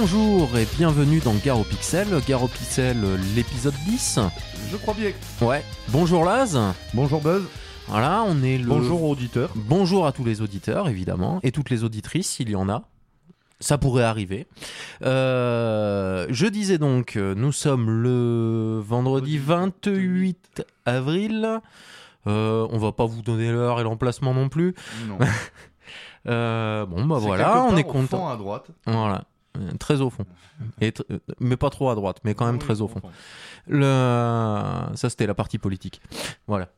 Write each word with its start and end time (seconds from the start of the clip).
Bonjour 0.00 0.56
et 0.56 0.64
bienvenue 0.76 1.18
dans 1.18 1.34
Garo 1.34 1.64
Pixel, 1.64 2.06
Garo 2.24 2.46
Pixel 2.46 2.96
l'épisode 3.34 3.74
10. 3.88 4.20
Je 4.70 4.76
crois 4.76 4.94
bien. 4.94 5.10
Ouais. 5.40 5.64
Bonjour 5.88 6.24
Laz. 6.24 6.56
Bonjour 6.94 7.20
Buzz. 7.20 7.42
Voilà, 7.88 8.22
on 8.24 8.40
est 8.44 8.58
le 8.58 8.66
Bonjour 8.66 9.02
aux 9.02 9.10
auditeurs. 9.10 9.50
Bonjour 9.56 10.06
à 10.06 10.12
tous 10.12 10.22
les 10.22 10.40
auditeurs 10.40 10.88
évidemment 10.88 11.40
et 11.42 11.50
toutes 11.50 11.68
les 11.68 11.82
auditrices 11.82 12.28
s'il 12.28 12.48
y 12.48 12.54
en 12.54 12.68
a. 12.68 12.84
Ça 13.58 13.76
pourrait 13.76 14.04
arriver. 14.04 14.46
Euh, 15.02 16.26
je 16.30 16.46
disais 16.46 16.78
donc, 16.78 17.16
nous 17.16 17.50
sommes 17.50 17.90
le 17.90 18.78
vendredi 18.78 19.36
28 19.36 20.64
avril. 20.86 21.60
Euh, 22.28 22.68
on 22.70 22.78
va 22.78 22.92
pas 22.92 23.06
vous 23.06 23.22
donner 23.22 23.50
l'heure 23.50 23.80
et 23.80 23.82
l'emplacement 23.82 24.32
non 24.32 24.48
plus. 24.48 24.76
Non. 25.08 25.18
Euh, 26.26 26.84
bon 26.84 27.06
bah 27.06 27.16
voilà, 27.18 27.64
on 27.64 27.76
est 27.76 27.84
au 27.84 27.88
content. 27.88 28.18
fond 28.18 28.28
à 28.28 28.36
droite. 28.36 28.66
Voilà, 28.86 29.24
très 29.78 30.00
au 30.00 30.10
fond. 30.10 30.24
Et 30.80 30.90
tr- 30.90 31.04
euh, 31.10 31.18
mais 31.40 31.56
pas 31.56 31.70
trop 31.70 31.90
à 31.90 31.94
droite, 31.94 32.18
mais 32.24 32.34
quand 32.34 32.46
même 32.46 32.56
oui, 32.56 32.60
très 32.60 32.80
au 32.80 32.88
fond. 32.88 33.00
Le... 33.66 33.82
Ça, 34.94 35.10
c'était 35.10 35.26
la 35.26 35.34
partie 35.34 35.58
politique. 35.58 36.00
Voilà. 36.46 36.68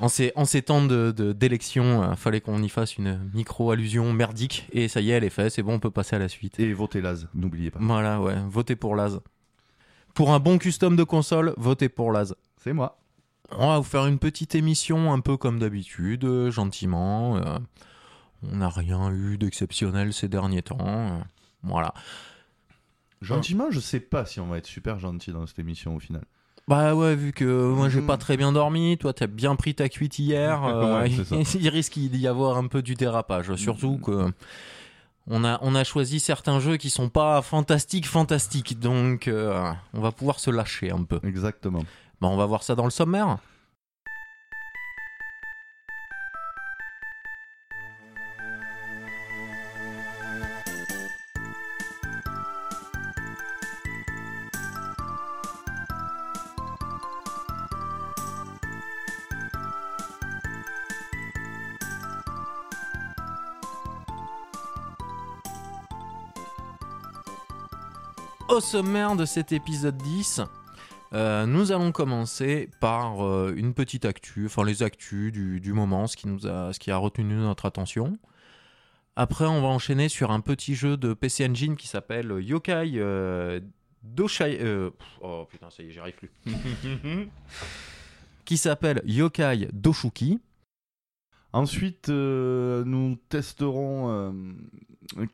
En 0.00 0.08
ces, 0.08 0.32
en 0.34 0.44
ces 0.44 0.62
temps 0.62 0.84
de, 0.84 1.12
de- 1.16 1.32
d'élection, 1.32 2.02
euh, 2.02 2.14
fallait 2.16 2.40
qu'on 2.40 2.62
y 2.62 2.68
fasse 2.68 2.96
une 2.96 3.30
micro-allusion 3.32 4.12
merdique. 4.12 4.66
Et 4.72 4.88
ça 4.88 5.00
y 5.00 5.10
est, 5.10 5.14
elle 5.14 5.24
est 5.24 5.30
faite, 5.30 5.52
c'est 5.52 5.62
bon, 5.62 5.74
on 5.74 5.78
peut 5.78 5.90
passer 5.90 6.16
à 6.16 6.18
la 6.18 6.28
suite. 6.28 6.58
Et 6.58 6.72
votez 6.72 7.00
Laz, 7.00 7.28
n'oubliez 7.34 7.70
pas. 7.70 7.78
Voilà, 7.80 8.20
ouais, 8.20 8.36
votez 8.48 8.74
pour 8.76 8.96
Laz. 8.96 9.20
Pour 10.12 10.32
un 10.32 10.40
bon 10.40 10.58
custom 10.58 10.96
de 10.96 11.04
console, 11.04 11.54
votez 11.56 11.88
pour 11.88 12.10
Laz. 12.12 12.34
C'est 12.56 12.72
moi. 12.72 12.98
On 13.50 13.68
va 13.68 13.78
vous 13.78 13.84
faire 13.84 14.06
une 14.06 14.18
petite 14.18 14.54
émission, 14.54 15.12
un 15.12 15.20
peu 15.20 15.36
comme 15.36 15.58
d'habitude, 15.58 16.24
euh, 16.24 16.50
gentiment. 16.50 17.36
euh, 17.36 17.58
on 18.42 18.56
n'a 18.56 18.68
rien 18.68 19.12
eu 19.12 19.38
d'exceptionnel 19.38 20.12
ces 20.12 20.28
derniers 20.28 20.62
temps. 20.62 21.22
Euh, 21.64 21.70
voilà. 21.70 21.94
Gentiment, 23.22 23.70
je 23.70 23.80
sais 23.80 24.00
pas 24.00 24.26
si 24.26 24.40
on 24.40 24.46
va 24.46 24.58
être 24.58 24.66
super 24.66 24.98
gentil 24.98 25.32
dans 25.32 25.46
cette 25.46 25.58
émission 25.58 25.96
au 25.96 25.98
final. 25.98 26.22
Bah 26.66 26.94
ouais, 26.94 27.14
vu 27.14 27.32
que 27.32 27.44
moi 27.44 27.90
j'ai 27.90 28.00
pas 28.00 28.16
très 28.16 28.38
bien 28.38 28.52
dormi, 28.52 28.96
toi 28.96 29.12
t'as 29.12 29.26
bien 29.26 29.54
pris 29.54 29.74
ta 29.74 29.88
cuite 29.88 30.18
hier, 30.18 30.64
euh, 30.64 31.02
Ouais, 31.02 31.10
il 31.54 31.68
risque 31.68 31.98
d'y 31.98 32.26
avoir 32.26 32.56
un 32.56 32.66
peu 32.68 32.82
du 32.82 32.94
dérapage. 32.94 33.54
Surtout 33.56 33.98
que 33.98 34.32
on 35.26 35.44
a, 35.44 35.58
on 35.62 35.74
a 35.74 35.84
choisi 35.84 36.20
certains 36.20 36.60
jeux 36.60 36.76
qui 36.76 36.90
sont 36.90 37.08
pas 37.08 37.40
fantastiques, 37.42 38.06
fantastiques, 38.06 38.78
donc 38.78 39.28
euh, 39.28 39.72
on 39.94 40.00
va 40.00 40.12
pouvoir 40.12 40.38
se 40.38 40.50
lâcher 40.50 40.90
un 40.90 41.02
peu. 41.02 41.20
Exactement. 41.22 41.82
Bah 42.20 42.28
on 42.28 42.36
va 42.36 42.46
voir 42.46 42.62
ça 42.62 42.74
dans 42.74 42.84
le 42.84 42.90
sommaire. 42.90 43.38
Au 68.54 68.60
sommaire 68.60 69.16
de 69.16 69.24
cet 69.24 69.50
épisode 69.50 69.96
10, 69.96 70.40
euh, 71.12 71.44
nous 71.44 71.72
allons 71.72 71.90
commencer 71.90 72.70
par 72.80 73.26
euh, 73.26 73.52
une 73.56 73.74
petite 73.74 74.04
actu, 74.04 74.46
enfin 74.46 74.62
les 74.62 74.84
actus 74.84 75.32
du, 75.32 75.58
du 75.58 75.72
moment, 75.72 76.06
ce 76.06 76.16
qui, 76.16 76.28
nous 76.28 76.46
a, 76.46 76.72
ce 76.72 76.78
qui 76.78 76.92
a 76.92 76.96
retenu 76.96 77.34
notre 77.34 77.66
attention. 77.66 78.16
Après, 79.16 79.44
on 79.44 79.60
va 79.60 79.66
enchaîner 79.66 80.08
sur 80.08 80.30
un 80.30 80.38
petit 80.38 80.76
jeu 80.76 80.96
de 80.96 81.14
PC 81.14 81.48
Engine 81.48 81.74
qui 81.74 81.88
s'appelle 81.88 82.30
Yokai 82.40 82.92
euh, 82.94 83.58
Doshai. 84.04 84.60
euh, 84.60 84.90
oh 85.20 85.48
putain, 85.50 85.68
ça 85.70 85.82
y 85.82 85.88
est, 85.88 85.90
j'y 85.90 85.98
arrive 85.98 86.14
plus. 86.14 86.30
qui 88.44 88.56
s'appelle 88.56 89.02
Yokai 89.04 89.68
Doshuki. 89.72 90.38
Ensuite, 91.52 92.08
nous 92.08 93.16
testerons 93.28 94.44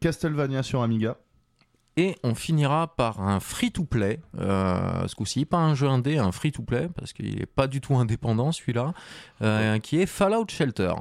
Castlevania 0.00 0.62
sur 0.62 0.80
Amiga. 0.80 1.19
Et 2.00 2.16
on 2.24 2.34
finira 2.34 2.96
par 2.96 3.20
un 3.20 3.40
free-to-play, 3.40 4.20
euh, 4.38 5.06
ce 5.06 5.14
coup-ci, 5.14 5.44
pas 5.44 5.58
un 5.58 5.74
jeu 5.74 5.86
indé, 5.86 6.16
un 6.16 6.32
free-to-play, 6.32 6.88
parce 6.96 7.12
qu'il 7.12 7.38
n'est 7.38 7.44
pas 7.44 7.66
du 7.66 7.82
tout 7.82 7.94
indépendant 7.94 8.52
celui-là, 8.52 8.94
euh, 9.42 9.78
qui 9.80 10.00
est 10.00 10.06
Fallout 10.06 10.46
Shelter. 10.48 10.94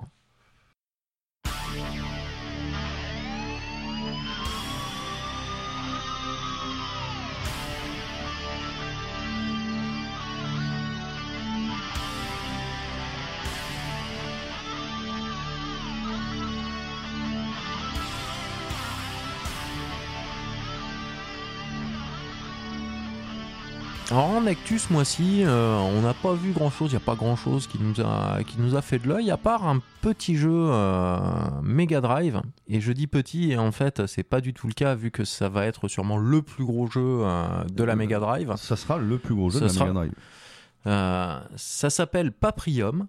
Alors 24.12 24.25
en 24.25 24.47
actu 24.47 24.80
ce 24.80 24.92
mois-ci, 24.92 25.44
euh, 25.44 25.78
on 25.78 26.02
n'a 26.02 26.16
pas 26.16 26.34
vu 26.34 26.52
grand-chose, 26.52 26.90
il 26.92 26.96
n'y 26.96 27.02
a 27.02 27.06
pas 27.06 27.14
grand-chose 27.14 27.68
qui, 27.68 27.78
nous 27.80 28.02
a- 28.02 28.40
qui 28.44 28.59
nous 28.59 28.75
a 28.75 28.81
fait 28.81 28.97
de 28.97 29.08
l'œil, 29.08 29.30
à 29.30 29.38
part 29.38 29.68
un 29.68 29.81
petit 30.02 30.36
jeu 30.36 30.50
euh, 30.52 31.20
Mega 31.62 32.02
Drive. 32.02 32.42
Et 32.68 32.81
je 32.81 32.92
dis 32.92 33.06
petit, 33.06 33.52
et 33.52 33.58
en 33.58 33.72
fait 33.72 34.08
c'est 34.08 34.24
pas 34.24 34.42
du 34.42 34.52
tout 34.56 34.66
le 34.66 34.74
cas, 34.74 34.96
vu 34.96 35.12
que 35.12 35.24
ça 35.25 35.47
va 35.47 35.68
être 35.68 35.88
sûrement 35.88 36.18
le 36.18 36.42
plus 36.42 36.66
gros 36.66 36.88
jeu 36.88 37.20
euh, 37.24 37.64
de 37.72 37.84
la 37.84 37.96
Mega 37.96 38.20
Drive. 38.20 38.52
Ça 38.58 38.75
sera 38.75 38.97
le 38.97 39.20
plus 39.20 39.36
gros 39.36 39.52
jeu 39.52 39.59
Ça 39.59 39.74
de 39.75 39.80
la 39.80 39.86
Mega 39.86 39.94
Drive. 39.94 41.50
Ça 41.56 41.90
s'appelle 41.91 42.31
Paprium. 42.31 43.06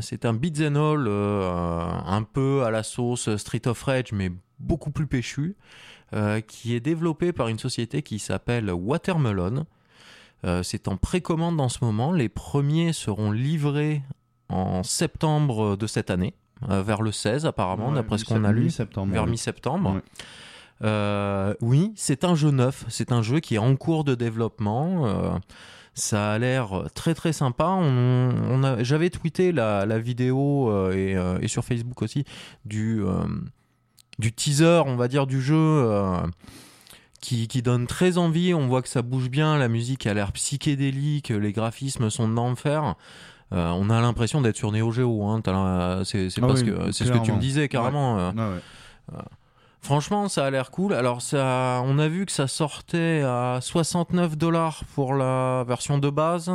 C'est 0.00 0.24
un 0.24 0.32
beat'em 0.34 0.76
all 0.76 1.06
un 1.08 2.22
peu 2.24 2.64
à 2.64 2.72
la 2.72 2.82
sauce 2.82 3.34
Street 3.36 3.62
of 3.68 3.80
Rage, 3.84 4.10
mais 4.12 4.32
beaucoup 4.58 4.90
plus 4.90 5.06
péchu, 5.06 5.54
qui 6.48 6.74
est 6.74 6.80
développé 6.80 7.32
par 7.32 7.46
une 7.46 7.60
société 7.60 8.02
qui 8.02 8.18
s'appelle 8.18 8.72
Watermelon. 8.72 9.66
Euh, 10.46 10.62
c'est 10.62 10.88
en 10.88 10.96
précommande 10.96 11.60
en 11.60 11.68
ce 11.68 11.78
moment. 11.84 12.12
Les 12.12 12.28
premiers 12.28 12.92
seront 12.92 13.30
livrés 13.32 14.02
en 14.48 14.82
septembre 14.84 15.76
de 15.76 15.86
cette 15.88 16.08
année, 16.10 16.34
euh, 16.70 16.82
vers 16.82 17.02
le 17.02 17.10
16 17.12 17.46
apparemment, 17.46 17.88
Ouais, 17.88 17.94
d'après 17.96 18.16
ce 18.18 18.24
qu'on 18.24 18.44
a 18.44 18.52
lu 18.52 18.64
mi-septembre, 18.64 19.12
vers 19.12 19.24
ouais. 19.24 19.30
mi-septembre. 19.30 19.94
Ouais. 19.96 20.00
Euh, 20.84 21.54
oui, 21.60 21.92
c'est 21.96 22.22
un 22.24 22.34
jeu 22.34 22.50
neuf. 22.50 22.84
C'est 22.88 23.10
un 23.10 23.22
jeu 23.22 23.40
qui 23.40 23.54
est 23.56 23.58
en 23.58 23.74
cours 23.76 24.04
de 24.04 24.14
développement. 24.14 25.06
Euh, 25.06 25.30
ça 25.94 26.32
a 26.34 26.38
l'air 26.38 26.84
très 26.94 27.14
très 27.14 27.32
sympa. 27.32 27.64
On, 27.68 28.30
on 28.50 28.62
a- 28.62 28.82
J'avais 28.82 29.08
tweeté 29.10 29.50
la, 29.52 29.86
la 29.86 29.98
vidéo 29.98 30.70
euh, 30.70 30.92
et, 31.40 31.44
et 31.44 31.48
sur 31.48 31.64
Facebook 31.64 32.02
aussi 32.02 32.24
du, 32.66 33.02
du 34.18 34.32
teaser, 34.32 34.82
on 34.86 34.96
va 34.96 35.08
dire, 35.08 35.26
du 35.26 35.40
jeu. 35.40 35.56
Euh, 37.16 37.20
qui, 37.20 37.48
qui 37.48 37.62
donne 37.62 37.86
très 37.86 38.18
envie, 38.18 38.54
on 38.54 38.66
voit 38.66 38.82
que 38.82 38.88
ça 38.88 39.02
bouge 39.02 39.28
bien, 39.30 39.58
la 39.58 39.68
musique 39.68 40.06
a 40.06 40.14
l'air 40.14 40.32
psychédélique, 40.32 41.28
les 41.30 41.52
graphismes 41.52 42.10
sont 42.10 42.28
d'enfer. 42.28 42.94
Euh, 43.52 43.68
on 43.70 43.90
a 43.90 44.00
l'impression 44.00 44.40
d'être 44.40 44.56
sur 44.56 44.72
Neo 44.72 44.90
Geo, 44.90 45.24
hein. 45.24 45.40
C'est 46.04 46.28
Ah 46.42 46.46
parce 46.46 46.62
oui, 46.62 46.66
que 46.72 46.92
c'est 46.92 47.04
ce 47.04 47.12
que 47.12 47.18
tu 47.18 47.32
me 47.32 47.38
disais 47.38 47.68
carrément. 47.68 48.18
euh. 48.18 48.30
Ah 48.36 48.50
ouais. 48.50 49.22
Franchement, 49.82 50.28
ça 50.28 50.44
a 50.46 50.50
l'air 50.50 50.72
cool. 50.72 50.94
Alors, 50.94 51.22
ça, 51.22 51.80
on 51.84 51.98
a 52.00 52.08
vu 52.08 52.26
que 52.26 52.32
ça 52.32 52.48
sortait 52.48 53.22
à 53.24 53.60
69 53.62 54.36
dollars 54.36 54.82
pour 54.96 55.14
la 55.14 55.62
version 55.68 55.98
de 55.98 56.10
base, 56.10 56.50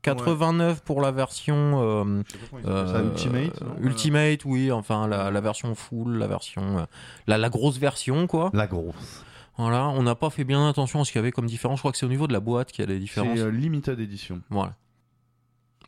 89 0.00 0.80
pour 0.80 1.02
la 1.02 1.10
version 1.10 1.54
euh, 1.82 2.22
ça, 2.64 2.70
euh, 2.70 3.04
Ultimate 3.10 3.60
Ultimate, 3.82 4.44
oui, 4.46 4.72
enfin 4.72 5.06
la, 5.08 5.30
la 5.30 5.40
version 5.42 5.74
full, 5.74 6.16
la 6.16 6.26
version, 6.26 6.78
euh, 6.78 6.82
la, 7.26 7.36
la 7.36 7.50
grosse 7.50 7.76
version, 7.76 8.26
quoi. 8.26 8.48
La 8.54 8.66
grosse. 8.66 9.26
Voilà, 9.60 9.88
on 9.88 10.02
n'a 10.02 10.14
pas 10.14 10.30
fait 10.30 10.44
bien 10.44 10.68
attention 10.68 11.00
à 11.00 11.04
ce 11.04 11.12
qu'il 11.12 11.18
y 11.18 11.22
avait 11.22 11.32
comme 11.32 11.46
différence. 11.46 11.78
Je 11.78 11.82
crois 11.82 11.92
que 11.92 11.98
c'est 11.98 12.06
au 12.06 12.10
niveau 12.10 12.26
de 12.26 12.32
la 12.32 12.40
boîte 12.40 12.72
qu'il 12.72 12.82
y 12.82 12.84
a 12.84 12.86
des 12.86 12.94
C'est 12.94 13.00
différences. 13.00 13.38
euh, 13.38 13.50
Limited 13.50 13.98
Edition. 14.00 14.40
Voilà. 14.50 14.74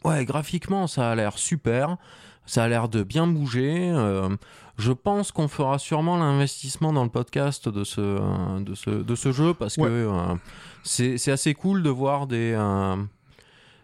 Ouais, 0.04 0.24
graphiquement, 0.24 0.86
ça 0.86 1.10
a 1.10 1.14
l'air 1.14 1.38
super. 1.38 1.96
Ça 2.44 2.64
a 2.64 2.68
l'air 2.68 2.88
de 2.88 3.02
bien 3.04 3.26
bouger. 3.28 3.90
Euh, 3.94 4.28
je 4.76 4.90
pense 4.92 5.30
qu'on 5.30 5.46
fera 5.48 5.78
sûrement 5.78 6.16
l'investissement 6.16 6.92
dans 6.92 7.04
le 7.04 7.10
podcast 7.10 7.68
de 7.68 7.84
ce, 7.84 8.60
de 8.60 8.74
ce, 8.74 8.90
de 8.90 9.14
ce 9.14 9.30
jeu 9.32 9.54
parce 9.54 9.76
Ouais. 9.76 9.84
que 9.84 9.90
euh, 9.90 10.34
c'est 10.82 11.18
c'est 11.18 11.30
assez 11.30 11.54
cool 11.54 11.82
de 11.84 11.90
voir 11.90 12.26
des, 12.26 12.52
euh, 12.56 12.96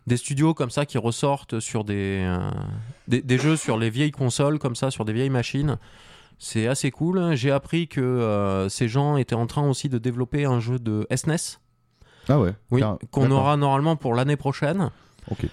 des 0.08 0.17
studios 0.17 0.55
comme 0.55 0.70
ça 0.70 0.87
qui 0.87 0.99
ressortent 0.99 1.61
sur 1.61 1.84
des, 1.84 2.25
euh, 2.26 2.50
des, 3.06 3.23
des 3.23 3.38
jeux 3.38 3.56
sur 3.56 3.79
les 3.79 3.91
vieilles 3.91 4.11
consoles, 4.11 4.58
comme 4.58 4.75
ça, 4.75 4.91
sur 4.91 5.05
des 5.05 5.12
vieilles 5.12 5.31
machines. 5.31 5.79
C'est 6.38 6.67
assez 6.67 6.90
cool. 6.90 7.35
J'ai 7.35 7.50
appris 7.50 7.88
que 7.88 8.00
euh, 8.00 8.69
ces 8.69 8.88
gens 8.88 9.17
étaient 9.17 9.35
en 9.35 9.46
train 9.46 9.69
aussi 9.69 9.88
de 9.88 9.99
développer 9.99 10.44
un 10.44 10.61
jeu 10.61 10.79
de 10.79 11.06
SNES. 11.14 11.58
Ah 12.29 12.38
ouais. 12.38 12.55
Oui, 12.70 12.82
qu'on 13.11 13.31
aura 13.31 13.56
normalement 13.56 13.96
pour 13.96 14.14
l'année 14.14 14.37
prochaine. 14.37 14.90
Ok. 15.31 15.46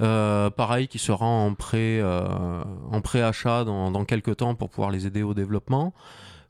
Euh, 0.00 0.50
pareil, 0.50 0.88
qui 0.88 0.98
sera 0.98 1.26
en 1.26 1.54
pré, 1.54 2.00
euh, 2.00 2.62
en 2.90 3.00
pré-achat 3.00 3.64
dans, 3.64 3.90
dans 3.90 4.04
quelques 4.04 4.38
temps 4.38 4.54
pour 4.54 4.70
pouvoir 4.70 4.90
les 4.90 5.06
aider 5.06 5.22
au 5.22 5.34
développement. 5.34 5.92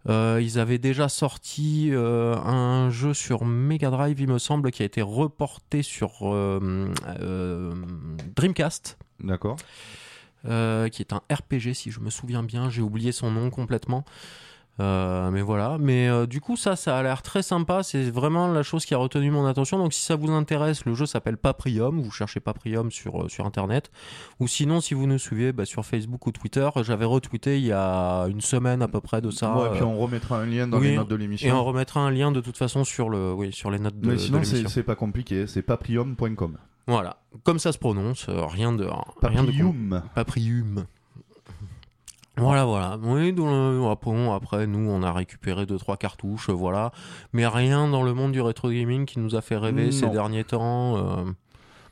Euh, 0.08 0.40
ils 0.42 0.58
avaient 0.58 0.78
déjà 0.78 1.08
sorti 1.08 1.90
euh, 1.92 2.34
un 2.36 2.90
jeu 2.90 3.12
sur 3.12 3.44
Mega 3.44 3.90
Drive, 3.90 4.18
il 4.18 4.28
me 4.28 4.38
semble, 4.38 4.70
qui 4.70 4.82
a 4.82 4.86
été 4.86 5.02
reporté 5.02 5.82
sur 5.82 6.20
euh, 6.22 6.94
Dreamcast, 8.34 8.98
D'accord. 9.22 9.56
Euh, 10.46 10.88
qui 10.88 11.02
est 11.02 11.12
un 11.12 11.22
RPG, 11.30 11.74
si 11.74 11.90
je 11.90 12.00
me 12.00 12.10
souviens 12.10 12.42
bien. 12.42 12.70
J'ai 12.70 12.82
oublié 12.82 13.12
son 13.12 13.30
nom 13.30 13.50
complètement. 13.50 14.04
Euh, 14.78 15.30
mais 15.30 15.42
voilà. 15.42 15.76
Mais 15.78 16.08
euh, 16.08 16.26
du 16.26 16.40
coup, 16.40 16.56
ça, 16.56 16.74
ça 16.74 16.96
a 16.96 17.02
l'air 17.02 17.20
très 17.20 17.42
sympa. 17.42 17.82
C'est 17.82 18.10
vraiment 18.10 18.48
la 18.48 18.62
chose 18.62 18.86
qui 18.86 18.94
a 18.94 18.98
retenu 18.98 19.30
mon 19.30 19.44
attention. 19.44 19.76
Donc, 19.78 19.92
si 19.92 20.02
ça 20.02 20.16
vous 20.16 20.30
intéresse, 20.30 20.86
le 20.86 20.94
jeu 20.94 21.04
s'appelle 21.04 21.36
Paprium. 21.36 22.00
Vous 22.00 22.10
cherchez 22.10 22.40
Paprium 22.40 22.90
sur, 22.90 23.24
euh, 23.24 23.28
sur 23.28 23.44
Internet. 23.44 23.90
Ou 24.38 24.48
sinon, 24.48 24.80
si 24.80 24.94
vous 24.94 25.06
nous 25.06 25.18
suivez 25.18 25.52
bah, 25.52 25.66
sur 25.66 25.84
Facebook 25.84 26.26
ou 26.26 26.32
Twitter, 26.32 26.68
j'avais 26.82 27.04
retweeté 27.04 27.58
il 27.58 27.66
y 27.66 27.72
a 27.72 28.24
une 28.28 28.40
semaine 28.40 28.80
à 28.80 28.88
peu 28.88 29.00
près 29.02 29.20
de 29.20 29.30
ça. 29.30 29.54
ouais, 29.54 29.70
puis 29.72 29.82
euh, 29.82 29.84
on 29.84 29.98
remettra 29.98 30.38
un 30.38 30.46
lien 30.46 30.66
dans 30.66 30.78
oui, 30.78 30.90
les 30.90 30.96
notes 30.96 31.08
de 31.08 31.14
et 31.16 31.18
l'émission. 31.18 31.54
on 31.60 31.64
remettra 31.64 32.00
un 32.00 32.10
lien 32.10 32.32
de 32.32 32.40
toute 32.40 32.56
façon 32.56 32.84
sur, 32.84 33.10
le, 33.10 33.34
oui, 33.34 33.52
sur 33.52 33.70
les 33.70 33.78
notes 33.80 33.98
de, 33.98 34.06
Mais 34.06 34.14
de 34.14 34.18
sinon, 34.18 34.38
l'émission. 34.40 34.68
c'est 34.68 34.82
pas 34.82 34.94
compliqué, 34.94 35.46
c'est 35.46 35.62
paprium.com. 35.62 36.56
Voilà, 36.86 37.16
comme 37.44 37.58
ça 37.58 37.72
se 37.72 37.78
prononce, 37.78 38.26
euh, 38.28 38.46
rien 38.46 38.72
de 38.72 38.84
rien 39.22 39.42
de 39.44 39.48
Paprium. 39.48 40.02
Paprium. 40.14 40.84
Voilà, 42.36 42.64
voilà. 42.64 42.98
Oui, 43.02 43.32
le- 43.32 44.30
après, 44.32 44.66
nous, 44.66 44.88
on 44.88 45.02
a 45.02 45.12
récupéré 45.12 45.66
deux 45.66 45.78
trois 45.78 45.96
cartouches, 45.96 46.48
euh, 46.48 46.52
voilà. 46.52 46.90
Mais 47.32 47.46
rien 47.46 47.88
dans 47.88 48.02
le 48.02 48.14
monde 48.14 48.32
du 48.32 48.40
rétro 48.40 48.70
gaming 48.70 49.04
qui 49.04 49.18
nous 49.18 49.34
a 49.36 49.40
fait 49.42 49.56
rêver 49.56 49.92
ces 49.92 50.08
derniers 50.08 50.44
temps. 50.44 50.96
euh, 50.96 51.24
Moi, 51.24 51.34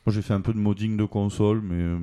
j'ai 0.07 0.21
fait 0.23 0.33
un 0.33 0.41
peu 0.41 0.53
de 0.53 0.57
modding 0.59 0.97
de 0.97 1.05
console, 1.05 1.61
mais. 1.61 1.83
ouais. 1.93 1.99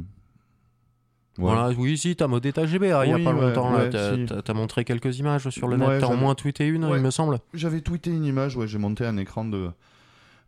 Voilà, 1.39 1.71
oui, 1.77 1.99
si, 1.99 2.15
t'as 2.15 2.29
modé 2.29 2.53
ta 2.53 2.67
GBA 2.67 3.05
il 3.07 3.11
y 3.11 3.13
a 3.13 3.19
pas 3.19 3.35
ouais, 3.35 3.49
longtemps. 3.49 3.71
là. 3.73 3.79
ouais, 3.85 3.91
T'as 3.91 4.15
si. 4.15 4.53
montré 4.55 4.85
quelques 4.85 5.19
images 5.19 5.49
sur 5.51 5.67
le 5.67 5.77
net. 5.77 6.01
T'as 6.01 6.07
au 6.07 6.17
moins 6.17 6.35
tweeté 6.35 6.67
une, 6.67 6.89
il 6.95 7.03
me 7.03 7.11
semble. 7.11 7.41
J'avais 7.53 7.81
tweeté 7.81 8.11
une 8.11 8.25
image, 8.25 8.57
ouais, 8.57 8.69
j'ai 8.69 8.79
monté 8.79 9.05
un 9.05 9.17
écran 9.17 9.45
de, 9.45 9.71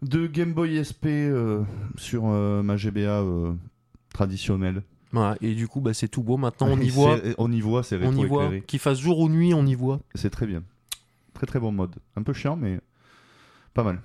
de 0.02 0.26
Game 0.26 0.52
Boy 0.52 0.82
SP 0.84 1.06
euh, 1.06 1.62
sur 1.96 2.22
euh, 2.26 2.62
ma 2.62 2.76
GBA 2.76 3.00
euh, 3.20 3.52
traditionnelle. 4.12 4.82
Voilà, 5.12 5.36
et 5.40 5.54
du 5.54 5.68
coup, 5.68 5.80
bah, 5.80 5.94
c'est 5.94 6.08
tout 6.08 6.22
beau. 6.22 6.36
Maintenant, 6.36 6.68
on 6.70 6.78
y 6.80 6.88
voit. 6.90 7.18
On 7.38 7.50
y 7.50 7.60
voit, 7.60 7.82
c'est 7.82 7.98
On 8.04 8.12
y 8.14 8.24
voit. 8.26 8.50
Qu'il 8.66 8.78
fasse 8.78 8.98
jour 9.00 9.18
ou 9.18 9.28
nuit, 9.28 9.54
on 9.54 9.64
y 9.66 9.74
voit. 9.74 10.00
C'est 10.14 10.30
très 10.30 10.46
bien. 10.46 10.62
Très 11.34 11.46
très 11.46 11.60
bon 11.60 11.72
mode. 11.72 11.94
Un 12.16 12.22
peu 12.22 12.32
chiant, 12.32 12.56
mais 12.56 12.80
pas 13.74 13.84
mal. 13.84 14.00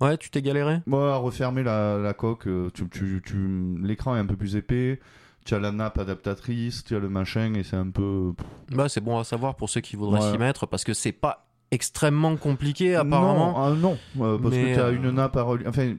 Ouais, 0.00 0.16
tu 0.16 0.30
t'es 0.30 0.42
galéré? 0.42 0.78
Moi, 0.86 1.12
à 1.12 1.16
refermer 1.16 1.64
la, 1.64 1.98
la 1.98 2.14
coque, 2.14 2.48
tu, 2.72 2.88
tu, 2.88 3.20
tu- 3.24 3.76
l'écran 3.82 4.14
est 4.16 4.20
un 4.20 4.26
peu 4.26 4.36
plus 4.36 4.54
épais. 4.56 5.00
Tu 5.44 5.54
as 5.54 5.58
la 5.58 5.72
nappe 5.72 5.98
adaptatrice, 5.98 6.84
tu 6.84 6.94
as 6.94 6.98
le 7.00 7.08
machin, 7.08 7.54
et 7.54 7.62
c'est 7.64 7.76
un 7.76 7.90
peu. 7.90 8.32
Bah, 8.70 8.88
c'est 8.88 9.00
bon 9.00 9.18
à 9.18 9.24
savoir 9.24 9.56
pour 9.56 9.68
ceux 9.70 9.80
qui 9.80 9.96
voudraient 9.96 10.20
Ouais. 10.20 10.30
s'y 10.32 10.38
mettre 10.38 10.66
parce 10.66 10.84
que 10.84 10.94
c'est 10.94 11.10
pas 11.12 11.47
extrêmement 11.70 12.36
compliqué 12.36 12.94
apparemment. 12.94 13.52
Non, 13.52 13.56
ah, 13.58 13.74
non 13.78 13.98
euh, 14.24 14.38
parce 14.38 14.54
Mais, 14.54 14.70
que 14.70 14.74
tu 14.74 14.80
as 14.80 14.86
euh, 14.86 14.96
une 14.96 15.10
nappe 15.10 15.36
à 15.36 15.42
reli- 15.42 15.66
Enfin, 15.68 15.94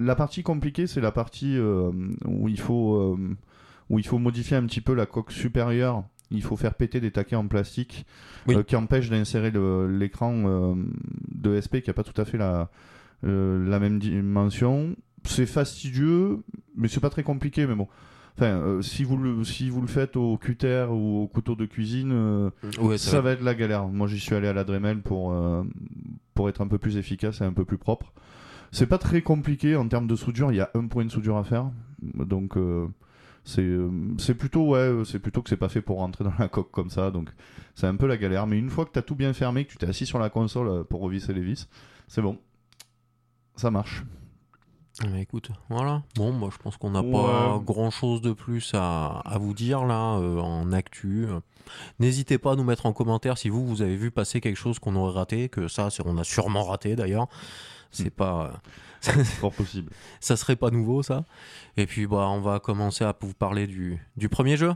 la 0.00 0.14
partie 0.14 0.42
compliquée, 0.42 0.86
c'est 0.86 1.00
la 1.00 1.12
partie 1.12 1.56
euh, 1.56 1.90
où 2.24 2.48
il 2.48 2.60
faut 2.60 2.94
euh, 2.96 3.36
où 3.90 3.98
il 3.98 4.06
faut 4.06 4.18
modifier 4.18 4.56
un 4.56 4.64
petit 4.66 4.80
peu 4.80 4.94
la 4.94 5.06
coque 5.06 5.32
supérieure. 5.32 6.04
Il 6.30 6.42
faut 6.42 6.56
faire 6.56 6.74
péter 6.74 7.00
des 7.00 7.10
taquets 7.10 7.36
en 7.36 7.46
plastique 7.48 8.04
Oui. 8.46 8.56
euh, 8.56 8.62
qui 8.62 8.76
empêchent 8.76 9.08
d'insérer 9.10 9.50
l'écran 9.88 10.34
euh, 10.46 10.74
de 11.34 11.58
SP 11.58 11.80
qui 11.80 11.88
a 11.90 11.94
pas 11.94 12.04
tout 12.04 12.20
à 12.20 12.24
fait 12.24 12.36
la 12.38 12.70
euh, 13.24 13.66
la 13.68 13.78
même 13.80 13.98
dimension. 13.98 14.94
C'est 15.24 15.46
fastidieux, 15.46 16.38
mais 16.76 16.86
c'est 16.88 17.00
pas 17.00 17.10
très 17.10 17.22
compliqué. 17.22 17.66
Mais 17.66 17.74
bon. 17.74 17.88
Enfin, 18.38 18.60
euh, 18.60 18.82
si, 18.82 19.02
vous 19.02 19.16
le, 19.16 19.42
si 19.42 19.68
vous 19.68 19.80
le 19.80 19.88
faites 19.88 20.14
au 20.14 20.36
cutter 20.36 20.86
ou 20.88 21.22
au 21.22 21.26
couteau 21.26 21.56
de 21.56 21.66
cuisine, 21.66 22.12
euh, 22.12 22.50
Ouais, 22.78 22.96
ça 22.96 23.20
va 23.20 23.32
être 23.32 23.42
la 23.42 23.56
galère. 23.56 23.88
Moi, 23.88 24.06
j'y 24.06 24.20
suis 24.20 24.32
allé 24.32 24.46
à 24.46 24.52
la 24.52 24.62
Dremel 24.62 25.00
pour, 25.00 25.32
euh, 25.32 25.64
pour 26.34 26.48
être 26.48 26.60
un 26.60 26.68
peu 26.68 26.78
plus 26.78 26.98
efficace 26.98 27.40
et 27.40 27.44
un 27.44 27.52
peu 27.52 27.64
plus 27.64 27.78
propre. 27.78 28.12
C'est 28.70 28.86
pas 28.86 28.98
très 28.98 29.22
compliqué 29.22 29.74
en 29.74 29.88
termes 29.88 30.06
de 30.06 30.14
soudure. 30.14 30.52
Il 30.52 30.56
y 30.56 30.60
a 30.60 30.70
un 30.74 30.86
point 30.86 31.04
de 31.04 31.10
soudure 31.10 31.36
à 31.36 31.42
faire. 31.42 31.72
Donc, 32.00 32.56
c'est 33.44 34.34
plutôt, 34.34 34.68
ouais, 34.68 35.02
c'est 35.04 35.18
plutôt 35.18 35.42
que 35.42 35.48
c'est 35.48 35.56
pas 35.56 35.68
fait 35.68 35.80
pour 35.80 35.96
rentrer 35.96 36.22
dans 36.22 36.34
la 36.38 36.46
coque 36.46 36.70
comme 36.70 36.90
ça. 36.90 37.10
Donc, 37.10 37.30
c'est 37.74 37.88
un 37.88 37.96
peu 37.96 38.06
la 38.06 38.16
galère. 38.16 38.46
Mais 38.46 38.56
une 38.56 38.70
fois 38.70 38.84
que 38.84 38.92
tu 38.92 39.00
as 39.00 39.02
tout 39.02 39.16
bien 39.16 39.32
fermé, 39.32 39.64
que 39.64 39.72
tu 39.72 39.78
t'es 39.78 39.88
assis 39.88 40.06
sur 40.06 40.20
la 40.20 40.30
console 40.30 40.84
pour 40.84 41.00
revisser 41.00 41.32
les 41.32 41.42
vis, 41.42 41.68
c'est 42.06 42.22
bon. 42.22 42.38
Ça 43.56 43.72
marche. 43.72 44.04
Mais 45.06 45.22
écoute, 45.22 45.50
voilà. 45.68 46.02
Bon, 46.16 46.32
moi 46.32 46.50
je 46.52 46.58
pense 46.58 46.76
qu'on 46.76 46.90
n'a 46.90 47.02
Ouais. 47.02 47.12
pas 47.12 47.60
grand 47.64 47.90
chose 47.90 48.20
de 48.20 48.32
plus 48.32 48.72
à, 48.74 49.20
à 49.24 49.38
vous 49.38 49.54
dire 49.54 49.84
là 49.84 50.16
euh, 50.18 50.40
en 50.40 50.72
actu. 50.72 51.26
N'hésitez 52.00 52.38
pas 52.38 52.52
à 52.52 52.56
nous 52.56 52.64
mettre 52.64 52.86
en 52.86 52.92
commentaire 52.92 53.38
si 53.38 53.48
vous, 53.48 53.64
vous 53.66 53.82
avez 53.82 53.96
vu 53.96 54.10
passer 54.10 54.40
quelque 54.40 54.56
chose 54.56 54.78
qu'on 54.80 54.96
aurait 54.96 55.12
raté, 55.12 55.48
que 55.48 55.68
ça, 55.68 55.88
on 56.04 56.18
a 56.18 56.24
sûrement 56.24 56.64
raté 56.64 56.96
d'ailleurs. 56.96 57.28
C'est 57.92 58.10
pas. 58.10 58.50
euh, 59.08 59.22
Fort 59.24 59.52
possible. 59.52 59.92
ça 60.20 60.36
serait 60.36 60.56
pas 60.56 60.70
nouveau 60.70 61.02
ça. 61.04 61.24
Et 61.76 61.86
puis, 61.86 62.06
bah, 62.08 62.26
on 62.30 62.40
va 62.40 62.58
commencer 62.58 63.04
à 63.04 63.14
vous 63.20 63.34
parler 63.34 63.66
du, 63.68 63.98
du 64.16 64.28
premier 64.28 64.56
jeu. 64.56 64.72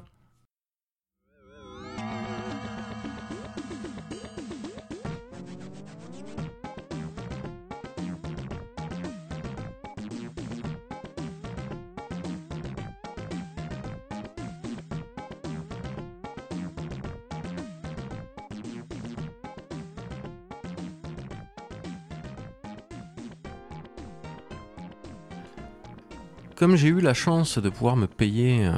Comme 26.63 26.77
j'ai 26.77 26.91
eu 26.91 27.01
la 27.01 27.13
chance 27.13 27.59
de 27.59 27.69
pouvoir 27.69 27.97
me 27.97 28.07
payer 28.07 28.65
euh, 28.65 28.73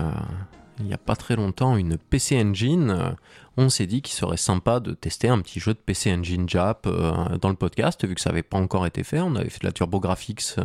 il 0.79 0.87
n'y 0.87 0.95
a 0.95 0.99
pas 0.99 1.17
très 1.17 1.37
longtemps 1.37 1.77
une 1.77 1.99
PC 1.99 2.43
Engine, 2.43 2.89
euh, 2.89 3.11
on 3.59 3.69
s'est 3.69 3.87
dit 3.87 4.01
qu'il 4.01 4.15
serait 4.15 4.39
sympa 4.39 4.81
de 4.81 4.95
tester 4.95 5.29
un 5.29 5.39
petit 5.41 5.61
jeu 5.61 5.75
de 5.75 5.79
PC 5.79 6.11
Engine 6.11 6.49
Jap 6.49 6.87
euh, 6.87 7.37
dans 7.37 7.51
le 7.51 7.57
podcast, 7.57 8.03
vu 8.07 8.15
que 8.15 8.23
ça 8.23 8.31
n'avait 8.31 8.43
pas 8.43 8.57
encore 8.57 8.87
été 8.87 9.05
fait. 9.05 9.21
On 9.21 9.37
avait 9.37 9.51
fait 9.51 9.61
de 9.61 9.67
la 9.67 9.73
TurboGrafx, 9.73 10.57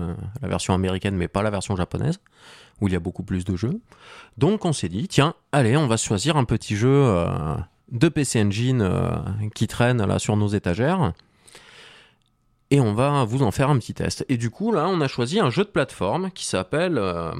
la 0.41 0.47
version 0.47 0.73
américaine, 0.73 1.17
mais 1.17 1.27
pas 1.27 1.43
la 1.43 1.49
version 1.49 1.75
japonaise, 1.75 2.21
où 2.79 2.87
il 2.87 2.93
y 2.93 2.95
a 2.95 3.01
beaucoup 3.01 3.23
plus 3.23 3.43
de 3.43 3.57
jeux. 3.57 3.81
Donc 4.37 4.63
on 4.63 4.71
s'est 4.71 4.87
dit, 4.87 5.09
tiens, 5.09 5.33
allez, 5.51 5.75
on 5.75 5.87
va 5.87 5.97
choisir 5.97 6.37
un 6.37 6.45
petit 6.45 6.77
jeu 6.77 7.25
de 7.91 8.07
PC 8.07 8.41
Engine 8.41 8.89
qui 9.53 9.67
traîne 9.67 10.05
là 10.05 10.19
sur 10.19 10.37
nos 10.37 10.47
étagères 10.47 11.11
et 12.71 12.79
on 12.79 12.93
va 12.93 13.23
vous 13.23 13.41
en 13.41 13.51
faire 13.51 13.69
un 13.69 13.77
petit 13.77 13.93
test. 13.93 14.25
Et 14.29 14.37
du 14.37 14.49
coup, 14.49 14.71
là, 14.71 14.87
on 14.87 15.01
a 15.01 15.07
choisi 15.07 15.39
un 15.39 15.49
jeu 15.49 15.63
de 15.63 15.69
plateforme 15.69 16.31
qui 16.31 16.45
s'appelle 16.45 16.97
euh, 16.97 17.31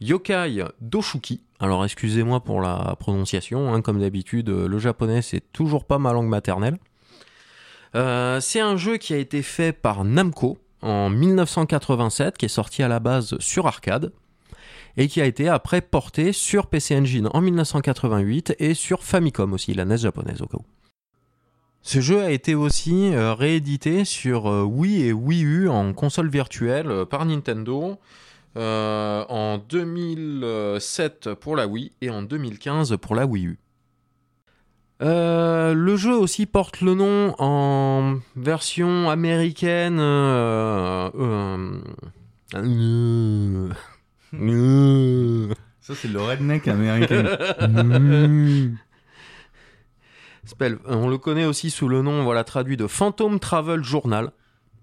Yokai 0.00 0.64
Doshuki. 0.80 1.42
Alors, 1.60 1.84
excusez-moi 1.84 2.40
pour 2.40 2.60
la 2.60 2.96
prononciation, 2.98 3.72
hein, 3.72 3.82
comme 3.82 4.00
d'habitude, 4.00 4.48
euh, 4.48 4.66
le 4.66 4.78
japonais, 4.78 5.22
c'est 5.22 5.52
toujours 5.52 5.84
pas 5.84 5.98
ma 5.98 6.12
langue 6.12 6.28
maternelle. 6.28 6.78
Euh, 7.94 8.40
c'est 8.40 8.60
un 8.60 8.76
jeu 8.76 8.96
qui 8.96 9.12
a 9.14 9.18
été 9.18 9.42
fait 9.42 9.72
par 9.72 10.04
Namco 10.04 10.58
en 10.82 11.10
1987, 11.10 12.38
qui 12.38 12.46
est 12.46 12.48
sorti 12.48 12.82
à 12.82 12.88
la 12.88 13.00
base 13.00 13.36
sur 13.40 13.66
arcade, 13.66 14.12
et 14.96 15.08
qui 15.08 15.20
a 15.20 15.26
été 15.26 15.48
après 15.48 15.80
porté 15.80 16.32
sur 16.32 16.66
PC 16.66 16.96
Engine 16.96 17.28
en 17.32 17.40
1988 17.40 18.56
et 18.58 18.74
sur 18.74 19.02
Famicom 19.02 19.52
aussi, 19.52 19.74
la 19.74 19.84
NES 19.84 19.98
japonaise 19.98 20.40
au 20.42 20.46
cas 20.46 20.58
où. 20.58 20.64
Ce 21.82 22.00
jeu 22.00 22.20
a 22.20 22.30
été 22.30 22.54
aussi 22.54 23.14
euh, 23.14 23.32
réédité 23.34 24.04
sur 24.04 24.50
euh, 24.50 24.62
Wii 24.62 25.04
et 25.06 25.12
Wii 25.12 25.42
U 25.42 25.68
en 25.68 25.92
console 25.94 26.28
virtuelle 26.28 26.90
euh, 26.90 27.04
par 27.06 27.24
Nintendo 27.24 27.96
euh, 28.56 29.24
en 29.28 29.58
2007 29.58 31.34
pour 31.34 31.56
la 31.56 31.66
Wii 31.66 31.92
et 32.02 32.10
en 32.10 32.22
2015 32.22 32.96
pour 33.00 33.14
la 33.14 33.26
Wii 33.26 33.46
U. 33.46 33.58
Euh, 35.00 35.74
le 35.74 35.96
jeu 35.96 36.14
aussi 36.14 36.44
porte 36.46 36.80
le 36.80 36.94
nom 36.94 37.34
en 37.38 38.18
version 38.36 39.08
américaine. 39.08 39.98
euh, 40.00 41.08
Ça, 45.80 45.94
c'est 45.94 46.08
le 46.08 46.20
redneck 46.20 46.66
américain. 46.68 47.24
Spell. 50.48 50.78
On 50.86 51.08
le 51.08 51.18
connaît 51.18 51.44
aussi 51.44 51.70
sous 51.70 51.88
le 51.88 52.02
nom, 52.02 52.24
voilà, 52.24 52.42
traduit 52.42 52.76
de 52.76 52.86
Phantom 52.86 53.38
Travel 53.38 53.84
Journal. 53.84 54.32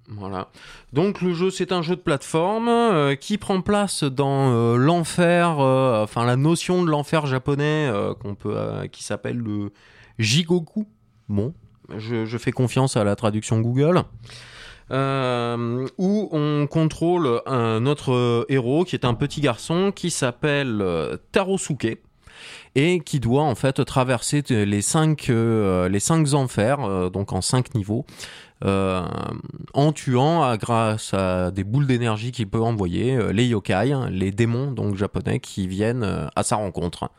Voilà. 0.07 0.50
Donc 0.93 1.22
le 1.22 1.34
jeu, 1.34 1.50
c'est 1.50 1.72
un 1.72 1.81
jeu 1.81 1.95
de 1.95 2.01
plateforme 2.01 2.69
euh, 2.69 3.15
qui 3.15 3.39
prend 3.39 3.62
place 3.62 4.03
dans 4.03 4.51
euh, 4.53 4.77
l'enfer, 4.77 5.60
euh, 5.60 6.03
enfin 6.03 6.25
la 6.25 6.36
notion 6.36 6.84
de 6.84 6.91
l'enfer 6.91 7.25
japonais 7.25 7.89
euh, 7.91 8.13
euh, 8.45 8.88
qui 8.88 9.03
s'appelle 9.03 9.38
le 9.38 9.72
Jigoku. 10.19 10.88
Bon, 11.27 11.55
je, 11.98 12.38
fais 12.38 12.51
confiance 12.51 12.98
à 12.98 13.03
la 13.03 13.15
traduction 13.15 13.60
Google. 13.62 14.03
Euh, 14.91 15.88
où 15.98 16.29
on 16.31 16.67
contrôle 16.67 17.41
un, 17.48 17.79
notre 17.79 18.13
euh, 18.13 18.45
héros 18.50 18.84
qui 18.84 18.95
est 18.95 19.03
un 19.03 19.15
petit 19.15 19.41
garçon 19.41 19.91
qui 19.91 20.12
s'appelle 20.12 20.79
euh, 20.79 21.17
Tarosuke 21.31 22.03
et 22.75 23.00
qui 23.00 23.20
doit 23.20 23.44
en 23.44 23.55
fait 23.55 23.84
traverser 23.86 24.44
les 24.50 24.82
cinq, 24.82 25.29
euh, 25.29 25.88
les 25.89 26.01
cinq 26.01 26.34
enfers, 26.34 26.82
euh, 26.82 27.10
donc 27.10 27.32
en 27.32 27.41
cinq 27.41 27.74
niveaux, 27.74 28.05
euh, 28.63 29.05
en 29.74 29.91
tuant 29.94 30.55
grâce 30.58 31.13
à 31.13 31.51
des 31.51 31.63
boules 31.63 31.88
d'énergie 31.88 32.32
qu'il 32.32 32.50
peut 32.50 32.62
envoyer 32.62 33.32
les 33.34 33.46
yokai, 33.48 33.94
les 34.12 34.32
démons 34.32 34.72
donc 34.72 34.96
japonais 34.96 35.39
qui 35.39 35.67
viennent 35.67 36.29
à 36.36 36.44
sa 36.44 36.58
rencontre. 36.58 37.10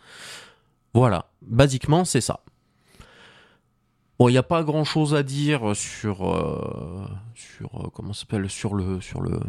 Voilà, 0.92 1.26
basiquement 1.42 2.04
c'est 2.04 2.20
ça. 2.20 2.40
Bon, 4.18 4.28
il 4.28 4.32
n'y 4.32 4.38
a 4.38 4.42
pas 4.42 4.62
grand 4.62 4.84
chose 4.84 5.14
à 5.14 5.22
dire 5.22 5.76
sur 5.76 6.18
sur 7.34 7.90
comment 7.92 8.14
s'appelle 8.14 8.48
sur 8.48 8.74
le 8.74 9.00
sur 9.02 9.20
le 9.20 9.40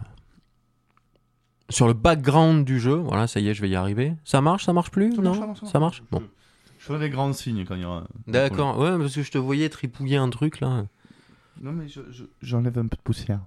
sur 1.69 1.88
le 1.88 1.93
background 1.93 2.65
du 2.65 2.79
jeu. 2.79 2.95
Voilà, 2.95 3.27
ça 3.27 3.39
y 3.39 3.47
est, 3.50 3.53
je 3.53 3.62
vais 3.62 3.69
y 3.69 3.75
arriver. 3.75 4.13
Ça 4.25 4.41
marche, 4.41 4.65
ça 4.65 4.74
marche 4.74 4.91
plus 4.91 5.15
Ça 5.15 5.21
Non, 5.21 5.29
marche, 5.36 5.39
ça 5.39 5.45
marche, 5.47 5.71
ça 5.74 5.79
marche. 5.79 5.97
Je- 5.97 6.17
Bon, 6.17 6.24
Je 6.79 6.86
ferai 6.86 7.00
des 7.00 7.09
grands 7.09 7.33
signes 7.33 7.65
quand 7.65 7.75
il 7.75 7.81
y 7.81 7.86
aura. 7.86 8.03
d'accord. 8.27 8.77
Ouais, 8.79 8.97
parce 8.97 9.13
que 9.15 9.24
je 9.24 9.31
te 9.31 9.38
voyais 9.38 9.67
tripouiller 9.69 10.17
un 10.17 10.29
truc 10.29 10.59
là. 10.62 10.86
Non, 11.62 11.71
mais 11.74 11.88
je- 11.89 12.01
je- 12.12 12.24
j'enlève 12.41 12.77
un 12.77 12.88
peu 12.88 12.95
de 12.97 13.01
poussière. 13.03 13.39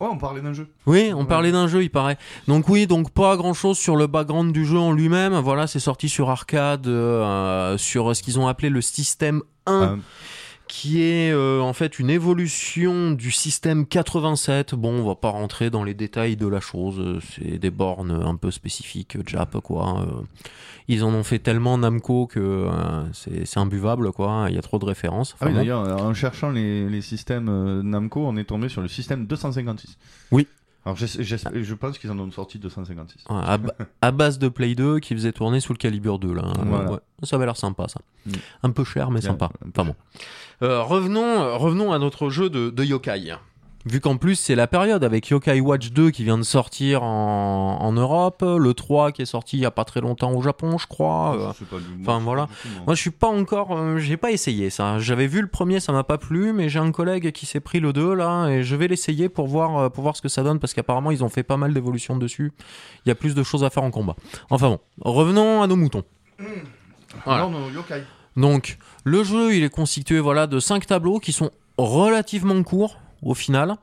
ouais, 0.00 0.08
on 0.10 0.18
parlait 0.18 0.40
d'un 0.40 0.52
jeu. 0.52 0.68
Oui, 0.86 1.12
on 1.14 1.20
Ouais. 1.20 1.26
parlait 1.26 1.52
d'un 1.52 1.68
jeu, 1.68 1.82
il 1.82 1.90
paraît. 1.90 2.18
Donc 2.48 2.68
oui, 2.68 2.86
donc 2.86 3.10
pas 3.10 3.36
grand 3.36 3.54
chose 3.54 3.78
sur 3.78 3.96
le 3.96 4.06
background 4.06 4.52
du 4.52 4.64
jeu 4.66 4.78
en 4.78 4.92
lui-même. 4.92 5.34
Voilà, 5.34 5.66
c'est 5.66 5.80
sorti 5.80 6.08
sur 6.08 6.30
arcade, 6.30 6.86
euh, 6.86 7.78
sur 7.78 8.14
ce 8.14 8.22
qu'ils 8.22 8.38
ont 8.38 8.48
appelé 8.48 8.68
le 8.68 8.80
système 8.80 9.42
1. 9.66 9.72
Euh, 9.82 9.96
qui 10.72 11.02
est 11.02 11.30
euh, 11.30 11.60
en 11.60 11.74
fait 11.74 11.98
une 11.98 12.08
évolution 12.08 13.10
du 13.10 13.30
système 13.30 13.84
87. 13.84 14.74
Bon, 14.74 15.00
on 15.00 15.06
va 15.06 15.14
pas 15.14 15.28
rentrer 15.28 15.68
dans 15.68 15.84
les 15.84 15.92
détails 15.92 16.34
de 16.34 16.46
la 16.46 16.60
chose, 16.60 16.98
euh, 16.98 17.20
c'est 17.36 17.58
des 17.58 17.70
bornes 17.70 18.10
un 18.10 18.36
peu 18.36 18.50
spécifiques 18.50 19.18
Jap 19.26 19.60
quoi. 19.60 20.00
Euh, 20.00 20.22
Ils 20.88 21.04
en 21.04 21.12
ont 21.12 21.24
fait 21.24 21.40
tellement 21.40 21.76
Namco 21.76 22.26
que 22.26 22.40
euh, 22.40 23.04
c'est 23.12 23.44
c'est 23.44 23.60
imbuvable 23.60 24.12
quoi, 24.12 24.46
il 24.48 24.54
y 24.54 24.58
a 24.58 24.62
trop 24.62 24.78
de 24.78 24.86
références. 24.86 25.36
Ah 25.42 25.48
oui, 25.48 25.52
d'ailleurs, 25.52 26.02
en 26.02 26.14
cherchant 26.14 26.48
les, 26.50 26.88
les 26.88 27.02
systèmes 27.02 27.82
Namco, 27.82 28.26
on 28.26 28.38
est 28.38 28.44
tombé 28.44 28.70
sur 28.70 28.80
le 28.80 28.88
système 28.88 29.26
256. 29.26 29.98
Oui. 30.30 30.48
Alors, 30.84 30.96
j'espère- 30.96 31.52
je 31.54 31.74
pense 31.74 31.96
qu'ils 31.98 32.10
en 32.10 32.18
ont 32.18 32.30
sorti 32.32 32.58
256. 32.58 33.24
Ouais, 33.30 33.36
à, 33.36 33.58
à 34.00 34.10
base 34.10 34.38
de 34.38 34.48
Play 34.48 34.74
2 34.74 34.98
qui 34.98 35.14
faisait 35.14 35.30
tourner 35.32 35.60
sous 35.60 35.72
le 35.72 35.78
calibre 35.78 36.18
2 36.18 36.32
là. 36.34 36.42
Voilà. 36.64 36.90
ouais, 36.90 36.98
ça 37.22 37.36
avait 37.36 37.44
l'air 37.46 37.56
sympa 37.56 37.86
ça. 37.88 38.00
Mm. 38.26 38.32
Un 38.64 38.70
peu 38.70 38.82
cher 38.84 39.10
mais 39.12 39.20
sympa. 39.20 39.50
Enfin 39.68 39.84
bon. 39.84 39.94
Euh, 40.62 40.82
revenons, 40.82 41.56
revenons 41.58 41.92
à 41.92 41.98
notre 41.98 42.30
jeu 42.30 42.50
de, 42.50 42.70
de 42.70 42.84
yokai. 42.84 43.32
Vu 43.84 44.00
qu'en 44.00 44.16
plus 44.16 44.36
c'est 44.36 44.54
la 44.54 44.66
période 44.68 45.02
avec 45.02 45.28
Yokai 45.28 45.60
Watch 45.60 45.90
2 45.90 46.10
qui 46.10 46.22
vient 46.22 46.38
de 46.38 46.44
sortir 46.44 47.02
en, 47.02 47.78
en 47.80 47.92
Europe, 47.92 48.42
le 48.46 48.74
3 48.74 49.10
qui 49.10 49.22
est 49.22 49.26
sorti 49.26 49.56
il 49.56 49.60
y 49.60 49.66
a 49.66 49.70
pas 49.72 49.84
très 49.84 50.00
longtemps 50.00 50.32
au 50.32 50.40
Japon 50.42 50.78
je 50.78 50.86
crois. 50.86 51.36
Euh, 51.36 51.52
Je 51.52 51.58
sais 51.58 51.64
pas 51.64 51.76
enfin, 52.00 52.20
voilà. 52.24 52.48
moi. 52.86 52.94
Je 52.94 53.00
suis 53.00 53.10
pas 53.10 53.26
encore, 53.28 53.76
euh, 53.76 53.98
j'ai 53.98 54.16
pas 54.16 54.30
essayé 54.30 54.70
ça. 54.70 54.98
J'avais 55.00 55.26
vu 55.26 55.40
le 55.40 55.48
premier, 55.48 55.80
ça 55.80 55.92
m'a 55.92 56.04
pas 56.04 56.18
plu, 56.18 56.52
mais 56.52 56.68
j'ai 56.68 56.78
un 56.78 56.92
collègue 56.92 57.32
qui 57.32 57.44
s'est 57.44 57.60
pris 57.60 57.80
le 57.80 57.92
2 57.92 58.14
là 58.14 58.48
et 58.48 58.62
je 58.62 58.76
vais 58.76 58.86
l'essayer 58.88 59.28
pour 59.28 59.48
voir, 59.48 59.76
euh, 59.78 59.88
pour 59.88 60.02
voir 60.02 60.16
ce 60.16 60.22
que 60.22 60.28
ça 60.28 60.42
donne 60.44 60.60
parce 60.60 60.74
qu'apparemment 60.74 61.10
ils 61.10 61.24
ont 61.24 61.28
fait 61.28 61.42
pas 61.42 61.56
mal 61.56 61.74
d'évolutions 61.74 62.16
dessus. 62.16 62.52
Il 63.04 63.08
y 63.08 63.12
a 63.12 63.16
plus 63.16 63.34
de 63.34 63.42
choses 63.42 63.64
à 63.64 63.70
faire 63.70 63.82
en 63.82 63.90
combat. 63.90 64.14
Enfin 64.50 64.68
bon, 64.68 64.78
revenons 65.00 65.60
à 65.62 65.66
nos 65.66 65.76
moutons. 65.76 66.04
Voilà. 67.24 67.42
Non, 67.42 67.50
non, 67.50 67.70
Yokai. 67.70 68.02
Donc, 68.36 68.78
le 69.04 69.22
jeu, 69.24 69.54
il 69.54 69.62
est 69.62 69.68
constitué 69.70 70.18
voilà, 70.20 70.46
de 70.46 70.58
5 70.58 70.86
tableaux 70.86 71.18
qui 71.18 71.32
sont 71.32 71.50
relativement 71.76 72.62
courts 72.62 72.98
au 73.22 73.34
final, 73.34 73.76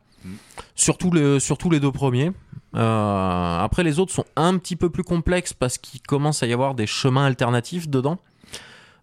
surtout, 0.76 1.12
les, 1.12 1.40
surtout 1.40 1.70
les 1.70 1.80
deux 1.80 1.92
premiers. 1.92 2.32
Euh, 2.76 3.60
après, 3.60 3.84
les 3.84 4.00
autres 4.00 4.14
sont 4.14 4.26
un 4.36 4.58
petit 4.58 4.76
peu 4.76 4.90
plus 4.90 5.04
complexes 5.04 5.54
parce 5.54 5.78
qu'il 5.78 6.02
commence 6.02 6.44
à 6.44 6.48
y 6.48 6.54
avoir 6.54 6.76
des 6.76 6.88
chemins 6.88 7.26
alternatifs 7.26 7.90
dedans. 7.90 8.20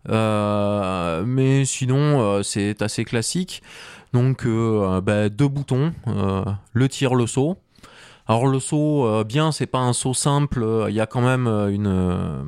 Euh, 0.09 1.25
mais 1.27 1.65
sinon, 1.65 2.21
euh, 2.21 2.43
c'est 2.43 2.83
assez 2.83 3.05
classique. 3.05 3.63
Donc, 4.13 4.47
bah, 4.47 5.29
deux 5.29 5.49
boutons, 5.49 5.93
le 6.73 6.89
tir, 6.89 7.15
le 7.15 7.27
saut. 7.27 7.59
Alors 8.29 8.47
le 8.47 8.59
saut, 8.59 9.25
bien, 9.25 9.53
c'est 9.53 9.67
pas 9.67 9.79
un 9.79 9.93
saut 9.93 10.15
simple. 10.15 10.87
Il 10.89 10.95
y 10.95 11.01
a 11.01 11.07
quand 11.07 11.21
même 11.21 11.47
une, 11.47 12.47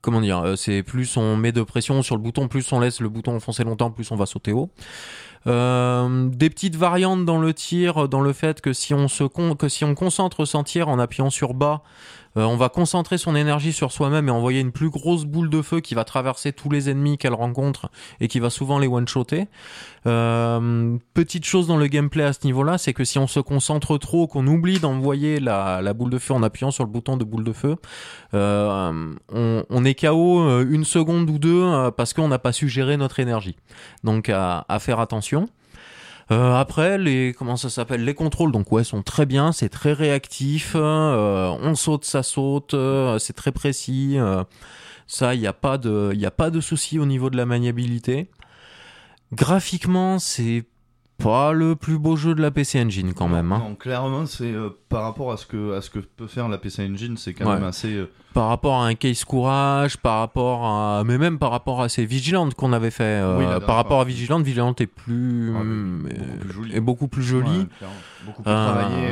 comment 0.00 0.22
dire, 0.22 0.54
c'est 0.56 0.82
plus 0.82 1.18
on 1.18 1.36
met 1.36 1.52
de 1.52 1.62
pression 1.62 2.02
sur 2.02 2.16
le 2.16 2.22
bouton, 2.22 2.48
plus 2.48 2.72
on 2.72 2.80
laisse 2.80 3.00
le 3.00 3.10
bouton 3.10 3.36
enfoncer 3.36 3.62
longtemps, 3.62 3.90
plus 3.90 4.10
on 4.10 4.16
va 4.16 4.24
sauter 4.24 4.52
haut. 4.52 4.70
Euh, 5.46 6.28
des 6.28 6.50
petites 6.50 6.74
variantes 6.76 7.24
dans 7.24 7.38
le 7.38 7.54
tir, 7.54 8.08
dans 8.08 8.20
le 8.20 8.32
fait 8.32 8.60
que 8.60 8.72
si 8.72 8.94
on 8.94 9.06
se 9.06 9.22
con- 9.24 9.54
que 9.54 9.68
si 9.68 9.84
on 9.84 9.94
concentre 9.94 10.44
son 10.44 10.64
tir 10.64 10.88
en 10.88 10.98
appuyant 10.98 11.30
sur 11.30 11.54
bas, 11.54 11.82
euh, 12.36 12.44
on 12.44 12.56
va 12.56 12.68
concentrer 12.68 13.18
son 13.18 13.34
énergie 13.34 13.72
sur 13.72 13.92
soi-même 13.92 14.28
et 14.28 14.30
envoyer 14.30 14.60
une 14.60 14.72
plus 14.72 14.90
grosse 14.90 15.24
boule 15.24 15.50
de 15.50 15.62
feu 15.62 15.80
qui 15.80 15.94
va 15.94 16.04
traverser 16.04 16.52
tous 16.52 16.70
les 16.70 16.90
ennemis 16.90 17.18
qu'elle 17.18 17.34
rencontre 17.34 17.90
et 18.20 18.28
qui 18.28 18.40
va 18.40 18.50
souvent 18.50 18.78
les 18.78 18.86
one-shotter. 18.86 19.46
Euh, 20.06 20.96
petite 21.14 21.44
chose 21.44 21.66
dans 21.66 21.76
le 21.76 21.86
gameplay 21.86 22.24
à 22.24 22.32
ce 22.32 22.40
niveau-là, 22.44 22.78
c'est 22.78 22.92
que 22.92 23.04
si 23.04 23.18
on 23.18 23.26
se 23.26 23.40
concentre 23.40 23.98
trop, 23.98 24.26
qu'on 24.26 24.46
oublie 24.46 24.78
d'envoyer 24.78 25.40
la, 25.40 25.92
boule 25.94 26.10
de 26.10 26.18
feu 26.18 26.34
en 26.34 26.42
appuyant 26.42 26.70
sur 26.70 26.84
le 26.84 26.90
bouton 26.90 27.16
de 27.16 27.24
boule 27.24 27.44
de 27.44 27.52
feu, 27.52 27.76
euh, 28.34 29.14
on, 29.30 29.84
est 29.84 29.94
KO 29.94 30.40
euh, 30.40 30.66
une 30.68 30.84
seconde 30.84 31.28
ou 31.30 31.38
deux 31.38 31.90
parce 31.96 32.12
qu'on 32.12 32.28
n'a 32.28 32.38
pas 32.38 32.52
su 32.52 32.68
gérer 32.68 32.96
notre 32.96 33.20
énergie. 33.20 33.56
Donc 34.04 34.28
à 34.28 34.78
faire 34.80 35.00
attention. 35.00 35.48
Euh, 36.32 36.54
après, 36.54 36.98
les 36.98 37.34
comment 37.38 37.56
ça 37.56 37.70
s'appelle? 37.70 38.04
Les 38.04 38.14
contrôles, 38.14 38.50
donc 38.50 38.72
ouais, 38.72 38.82
sont 38.84 39.02
très 39.02 39.26
bien, 39.26 39.52
c'est 39.52 39.68
très 39.68 39.92
réactif. 39.92 40.72
euh, 40.76 41.48
on 41.62 41.74
saute, 41.76 42.04
ça 42.04 42.22
saute, 42.22 42.74
euh, 42.74 43.18
c'est 43.18 43.32
très 43.32 43.52
précis. 43.52 44.18
ça, 45.06 45.34
il 45.34 45.40
n'y 45.40 45.46
a 45.46 45.52
pas 45.52 45.78
de, 45.78 46.10
il 46.14 46.26
a 46.26 46.30
pas 46.30 46.50
de 46.50 46.60
souci 46.60 46.98
au 46.98 47.06
niveau 47.06 47.30
de 47.30 47.36
la 47.36 47.46
maniabilité. 47.46 48.28
Graphiquement, 49.32 50.18
c'est 50.18 50.64
pas 51.22 51.52
le 51.52 51.76
plus 51.76 51.98
beau 51.98 52.16
jeu 52.16 52.34
de 52.34 52.42
la 52.42 52.50
PC 52.50 52.80
Engine 52.82 53.12
quand 53.14 53.28
même. 53.28 53.50
hein. 53.52 53.58
Non, 53.58 53.74
clairement, 53.74 54.26
c'est 54.26 54.52
euh, 54.52 54.70
par 54.88 55.02
rapport 55.02 55.32
à 55.32 55.36
ce 55.36 55.46
que 55.46 55.74
à 55.74 55.80
ce 55.80 55.90
que 55.90 55.98
peut 55.98 56.26
faire 56.26 56.48
la 56.48 56.58
PC 56.58 56.86
Engine, 56.88 57.16
c'est 57.16 57.32
quand 57.34 57.46
Ouais. 57.48 57.54
même 57.54 57.64
assez. 57.64 57.94
euh, 57.94 58.10
Par 58.34 58.48
rapport 58.48 58.74
à 58.74 58.86
un 58.86 58.94
case 58.94 59.24
courage, 59.24 59.96
par 59.96 60.18
rapport 60.18 60.64
à, 60.66 61.04
mais 61.04 61.16
même 61.16 61.38
par 61.38 61.50
rapport 61.50 61.80
à 61.80 61.88
ces 61.88 62.04
Vigilantes 62.04 62.54
qu'on 62.54 62.72
avait 62.74 62.90
fait. 62.90 63.02
euh, 63.22 63.38
Oui, 63.38 63.66
par 63.66 63.76
rapport 63.76 64.00
à 64.00 64.04
Vigilante, 64.04 64.42
Vigilante 64.44 64.80
est 64.82 64.86
plus, 64.86 65.52
beaucoup 65.52 66.38
plus 66.38 66.52
jolie. 66.52 66.74
est 66.76 66.80
beaucoup 66.80 67.08
plus 67.08 67.22
jolie. 67.22 67.58
ouais, 67.60 67.66
clairement, 67.78 67.96
beaucoup 68.20 68.42
plus 68.42 68.52
travaillé. 68.52 69.08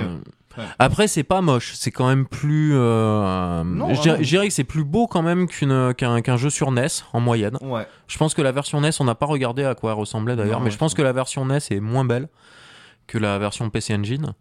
Ouais. 0.58 0.64
Après, 0.78 1.08
c'est 1.08 1.22
pas 1.24 1.40
moche, 1.40 1.72
c'est 1.74 1.90
quand 1.90 2.06
même 2.08 2.26
plus. 2.26 2.72
euh, 2.74 3.62
Non, 3.64 3.88
je, 3.94 4.00
dirais, 4.00 4.08
vraiment. 4.10 4.22
je 4.24 4.28
dirais 4.28 4.48
que 4.48 4.52
c'est 4.54 4.64
plus 4.64 4.84
beau 4.84 5.06
quand 5.06 5.22
même 5.22 5.46
qu'un 5.48 5.92
qu'un 5.94 6.36
jeu 6.36 6.50
sur 6.50 6.70
NES 6.70 6.86
en 7.12 7.20
moyenne. 7.20 7.56
Ouais. 7.60 7.86
Je 8.08 8.18
pense 8.18 8.34
que 8.34 8.42
la 8.42 8.52
version 8.52 8.80
NES, 8.80 8.90
on 9.00 9.04
n'a 9.04 9.14
pas 9.14 9.26
regardé 9.26 9.64
à 9.64 9.74
quoi 9.74 9.92
elle 9.92 9.98
ressemblait 9.98 10.36
d'ailleurs, 10.36 10.60
mais 10.60 10.66
ouais, 10.66 10.70
je 10.70 10.78
pense 10.78 10.94
que 10.94 11.02
la 11.02 11.12
version 11.12 11.44
NES 11.46 11.58
est 11.70 11.80
moins 11.80 12.04
belle 12.04 12.28
que 13.06 13.18
la 13.18 13.38
version 13.38 13.68
PC 13.70 13.94
Engine. 13.94 14.32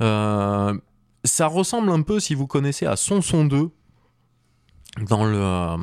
Euh, 0.00 0.72
ça 1.24 1.46
ressemble 1.48 1.90
un 1.90 2.02
peu, 2.02 2.20
si 2.20 2.34
vous 2.34 2.46
connaissez, 2.46 2.86
à 2.86 2.96
Sonson 2.96 3.44
2 3.44 3.70
dans 5.08 5.24
le. 5.24 5.76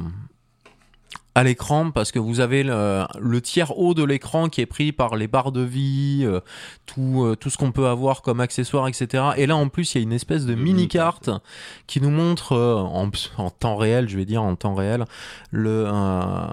À 1.36 1.44
l'écran 1.44 1.92
parce 1.92 2.12
que 2.12 2.20
vous 2.20 2.40
avez 2.40 2.64
le, 2.64 3.06
le 3.20 3.42
tiers 3.42 3.78
haut 3.78 3.94
de 3.94 4.04
l'écran 4.04 4.50
qui 4.50 4.62
est 4.62 4.66
pris 4.66 4.92
par 4.92 5.16
les 5.16 5.28
barres 5.28 5.52
de 5.52 5.62
vie, 5.62 6.22
euh, 6.24 6.40
tout, 6.86 7.24
euh, 7.24 7.36
tout 7.36 7.50
ce 7.50 7.58
qu'on 7.58 7.72
peut 7.72 7.88
avoir 7.88 8.22
comme 8.22 8.40
accessoires, 8.40 8.88
etc. 8.88 9.24
Et 9.38 9.46
là 9.46 9.56
en 9.56 9.70
plus 9.70 9.94
il 9.94 9.98
y 10.00 10.02
a 10.02 10.04
une 10.04 10.14
espèce 10.14 10.46
de 10.46 10.56
mini 10.56 10.74
mini-carte. 10.74 11.26
carte 11.26 11.44
qui 11.88 12.02
nous 12.02 12.10
montre 12.10 12.54
euh, 12.54 12.76
en, 12.78 13.12
en 13.38 13.50
temps 13.50 13.76
réel, 13.76 14.10
je 14.10 14.18
vais 14.18 14.26
dire 14.26 14.42
en 14.42 14.56
temps 14.56 14.76
réel, 14.76 15.06
le 15.52 15.86
euh, 15.88 16.48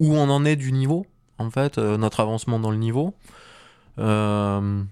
où 0.00 0.14
on 0.16 0.30
en 0.30 0.44
est 0.44 0.56
du 0.56 0.72
niveau, 0.72 1.06
en 1.38 1.50
fait, 1.50 1.78
notre 1.78 2.20
avancement 2.20 2.58
dans 2.60 2.70
le 2.70 2.76
niveau. 2.76 3.14
Euh, 3.98 4.82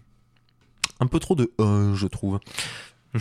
un 0.99 1.07
peu 1.07 1.19
trop 1.19 1.35
de 1.35 1.53
euh, 1.61 1.95
je 1.95 2.07
trouve. 2.07 2.41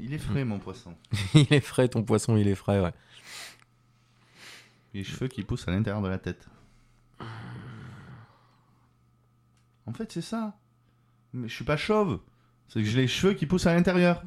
Il 0.00 0.14
est 0.14 0.18
frais, 0.18 0.44
mon 0.44 0.58
poisson. 0.58 0.94
il 1.34 1.52
est 1.52 1.60
frais, 1.60 1.86
ton 1.88 2.02
poisson, 2.02 2.34
il 2.38 2.48
est 2.48 2.54
frais, 2.54 2.80
ouais. 2.80 2.92
Les 4.94 5.04
cheveux 5.04 5.28
qui 5.28 5.42
poussent 5.42 5.66
à 5.68 5.72
l'intérieur 5.72 6.02
de 6.02 6.08
la 6.08 6.18
tête. 6.18 6.48
En 9.86 9.92
fait, 9.92 10.10
c'est 10.12 10.22
ça. 10.22 10.56
Mais 11.32 11.48
je 11.48 11.54
suis 11.54 11.64
pas 11.64 11.76
chauve. 11.76 12.20
C'est 12.68 12.80
que 12.80 12.86
j'ai 12.86 13.02
les 13.02 13.08
cheveux 13.08 13.34
qui 13.34 13.46
poussent 13.46 13.66
à 13.66 13.74
l'intérieur. 13.74 14.22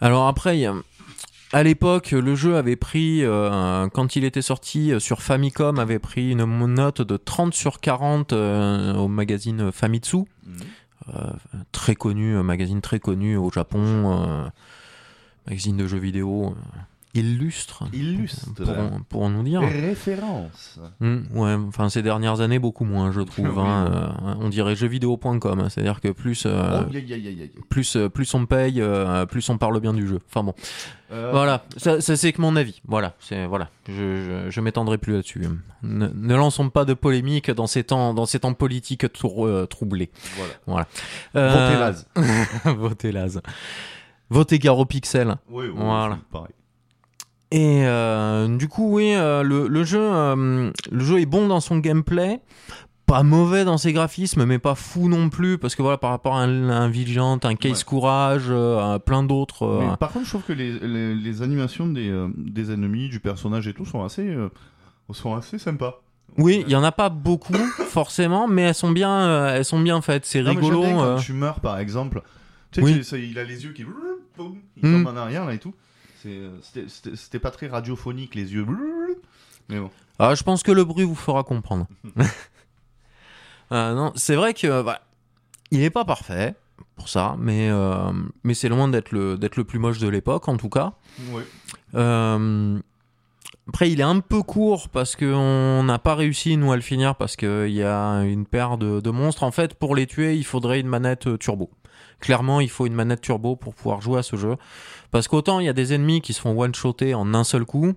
Alors 0.00 0.28
après, 0.28 0.66
à 1.52 1.62
l'époque, 1.62 2.10
le 2.10 2.34
jeu 2.34 2.56
avait 2.56 2.76
pris, 2.76 3.24
euh, 3.24 3.88
quand 3.88 4.16
il 4.16 4.24
était 4.24 4.42
sorti 4.42 4.92
euh, 4.92 4.98
sur 4.98 5.22
Famicom, 5.22 5.78
avait 5.78 5.98
pris 5.98 6.32
une 6.32 6.44
note 6.66 7.00
de 7.00 7.16
30 7.16 7.54
sur 7.54 7.80
40 7.80 8.32
euh, 8.32 8.94
au 8.94 9.08
magazine 9.08 9.70
Famitsu. 9.70 10.24
Euh, 11.08 11.30
très 11.72 11.94
connu, 11.94 12.34
magazine 12.42 12.80
très 12.80 12.98
connu 12.98 13.36
au 13.36 13.50
Japon, 13.50 14.50
magazine 15.46 15.76
de 15.76 15.86
jeux 15.86 15.98
vidéo. 15.98 16.56
Illustres. 17.14 17.84
Illustre. 17.92 18.52
Pour, 18.54 18.74
pour 19.08 19.30
nous 19.30 19.42
dire. 19.42 19.60
Référence. 19.60 20.78
Mm, 21.00 21.18
ouais, 21.34 21.54
enfin 21.68 21.88
ces 21.88 22.02
dernières 22.02 22.40
années 22.40 22.58
beaucoup 22.58 22.84
moins, 22.84 23.12
je 23.12 23.20
trouve. 23.20 23.58
Hein, 23.58 24.12
euh, 24.22 24.34
on 24.40 24.48
dirait 24.48 24.76
jeuxvideo.com, 24.76 25.60
hein, 25.60 25.68
c'est-à-dire 25.68 26.00
que 26.00 26.08
plus, 26.08 26.44
euh, 26.46 26.82
Oh, 26.86 27.62
plus, 27.68 27.96
euh, 27.96 28.08
plus 28.08 28.34
on 28.34 28.46
paye, 28.46 28.80
euh, 28.80 29.26
plus 29.26 29.48
on 29.48 29.58
parle 29.58 29.80
bien 29.80 29.92
du 29.92 30.06
jeu. 30.08 30.18
Enfin 30.28 30.42
bon, 30.42 30.54
voilà, 31.10 31.64
ça, 31.76 32.00
ça, 32.00 32.16
c'est 32.16 32.32
que 32.32 32.40
mon 32.40 32.56
avis. 32.56 32.80
Voilà, 32.86 33.14
c'est 33.20 33.46
voilà, 33.46 33.70
je, 33.88 33.92
je, 33.92 34.50
je 34.50 34.60
m'étendrai 34.60 34.98
plus 34.98 35.12
là-dessus. 35.12 35.42
Ne, 35.82 36.08
ne 36.12 36.34
lançons 36.34 36.70
pas 36.70 36.84
de 36.84 36.94
polémique 36.94 37.50
dans 37.50 37.66
ces 37.68 37.84
temps, 37.84 38.14
dans 38.14 38.26
ces 38.26 38.40
temps 38.40 38.54
politiques 38.54 39.12
trou- 39.12 39.66
troublés. 39.66 40.10
Voilà. 40.66 40.86
Euh, 41.36 41.50
Votez 41.50 41.78
Laz. 41.78 42.06
Votez 42.78 43.12
Laz. 43.12 43.40
Votez 44.30 44.58
Garo 44.58 44.84
Pixel. 44.86 45.36
Oui, 45.50 45.66
oui, 45.66 45.72
Voilà. 45.76 46.18
pareil. 46.32 46.48
Et 47.56 47.86
euh, 47.86 48.48
du 48.56 48.66
coup, 48.68 48.94
oui, 48.96 49.12
euh, 49.14 49.42
le, 49.44 49.68
le 49.68 49.84
jeu, 49.84 50.00
euh, 50.02 50.72
le 50.90 51.04
jeu 51.04 51.20
est 51.20 51.26
bon 51.26 51.46
dans 51.46 51.60
son 51.60 51.78
gameplay, 51.78 52.40
pas 53.06 53.22
mauvais 53.22 53.64
dans 53.64 53.78
ses 53.78 53.92
graphismes, 53.92 54.44
mais 54.44 54.58
pas 54.58 54.74
fou 54.74 55.08
non 55.08 55.28
plus, 55.28 55.56
parce 55.58 55.76
que 55.76 55.82
voilà, 55.82 55.96
par 55.96 56.10
rapport 56.10 56.34
à 56.34 56.40
un, 56.42 56.68
un 56.68 56.88
Vigilant, 56.88 57.38
un 57.44 57.54
Case 57.54 57.78
Ouais. 57.78 57.84
Courage, 57.84 58.50
à 58.50 58.98
plein 58.98 59.22
d'autres. 59.22 59.96
par 60.00 60.10
contre, 60.10 60.24
je 60.24 60.30
trouve 60.30 60.42
que 60.42 60.52
les, 60.52 60.72
les, 60.80 61.14
les 61.14 61.42
animations 61.42 61.86
des, 61.86 62.12
des 62.36 62.72
ennemis, 62.72 63.08
du 63.08 63.20
personnage 63.20 63.68
et 63.68 63.72
tout 63.72 63.84
sont 63.84 64.02
assez, 64.02 64.34
sont 65.12 65.34
assez 65.36 65.58
sympas. 65.58 66.00
Oui, 66.36 66.64
il 66.66 66.72
y 66.72 66.76
en 66.76 66.82
a 66.82 66.90
pas 66.90 67.08
beaucoup 67.10 67.52
forcément, 67.88 68.48
mais 68.48 68.62
elles 68.62 68.74
sont 68.74 68.90
bien, 68.90 69.46
elles 69.54 69.64
sont 69.64 69.78
bien 69.80 70.00
faites. 70.00 70.24
C'est 70.24 70.42
Non, 70.42 70.54
mais 70.54 70.62
j'aime 70.62 70.74
rigolo. 70.74 70.82
quand 70.98 71.16
tu 71.18 71.32
meurs, 71.34 71.60
par 71.60 71.78
exemple. 71.78 72.20
Tu 72.72 72.80
sais, 72.80 72.84
Oui. 72.86 72.94
tu- 72.94 73.04
ça- 73.04 73.16
il 73.18 73.38
a 73.38 73.44
les 73.44 73.62
yeux 73.64 73.72
qui. 73.72 73.82
Il 74.36 74.88
Hmm. 74.88 75.04
tombe 75.04 75.14
en 75.14 75.16
arrière, 75.16 75.44
là 75.46 75.54
et 75.54 75.58
tout. 75.58 75.72
Euh, 76.26 76.58
C'était 77.14 77.38
pas 77.38 77.50
très 77.50 77.66
radiophonique, 77.66 78.34
les 78.34 78.52
yeux. 78.52 78.66
Mais 79.68 79.80
bon. 79.80 79.90
Ah, 80.18 80.34
je 80.34 80.42
pense 80.42 80.62
que 80.62 80.72
le 80.72 80.84
bruit 80.84 81.04
vous 81.04 81.14
fera 81.14 81.42
comprendre. 81.44 81.86
Euh, 83.72 83.94
non, 83.94 84.12
c'est 84.14 84.36
vrai 84.36 84.52
que 84.52 84.82
bah, 84.82 85.00
il 85.70 85.82
est 85.82 85.90
pas 85.90 86.04
parfait 86.04 86.54
pour 86.96 87.08
ça, 87.08 87.34
mais 87.38 87.70
euh, 87.70 88.12
mais 88.44 88.52
c'est 88.52 88.68
loin 88.68 88.88
d'être 88.88 89.10
le 89.10 89.38
le 89.40 89.64
plus 89.64 89.78
moche 89.78 89.98
de 89.98 90.06
l'époque 90.06 90.48
en 90.48 90.58
tout 90.58 90.68
cas. 90.68 90.92
Euh, 91.94 92.78
après, 93.66 93.90
il 93.90 94.00
est 94.00 94.04
un 94.04 94.20
peu 94.20 94.42
court 94.42 94.90
parce 94.90 95.16
qu'on 95.16 95.82
n'a 95.82 95.98
pas 95.98 96.14
réussi 96.14 96.56
nous 96.58 96.72
à 96.72 96.76
le 96.76 96.82
finir 96.82 97.16
parce 97.16 97.36
qu'il 97.36 97.70
y 97.70 97.82
a 97.82 98.20
une 98.20 98.44
paire 98.44 98.76
de, 98.76 99.00
de 99.00 99.10
monstres. 99.10 99.42
En 99.44 99.50
fait, 99.50 99.74
pour 99.74 99.96
les 99.96 100.06
tuer, 100.06 100.36
il 100.36 100.44
faudrait 100.44 100.78
une 100.80 100.88
manette 100.88 101.38
turbo. 101.38 101.70
Clairement, 102.20 102.60
il 102.60 102.70
faut 102.70 102.86
une 102.86 102.94
manette 102.94 103.22
turbo 103.22 103.56
pour 103.56 103.74
pouvoir 103.74 104.02
jouer 104.02 104.18
à 104.18 104.22
ce 104.22 104.36
jeu. 104.36 104.56
Parce 105.14 105.28
qu'autant 105.28 105.60
il 105.60 105.66
y 105.66 105.68
a 105.68 105.72
des 105.72 105.94
ennemis 105.94 106.20
qui 106.20 106.32
se 106.32 106.40
font 106.40 106.60
one-shotter 106.60 107.14
en 107.14 107.34
un 107.34 107.44
seul 107.44 107.64
coup, 107.64 107.92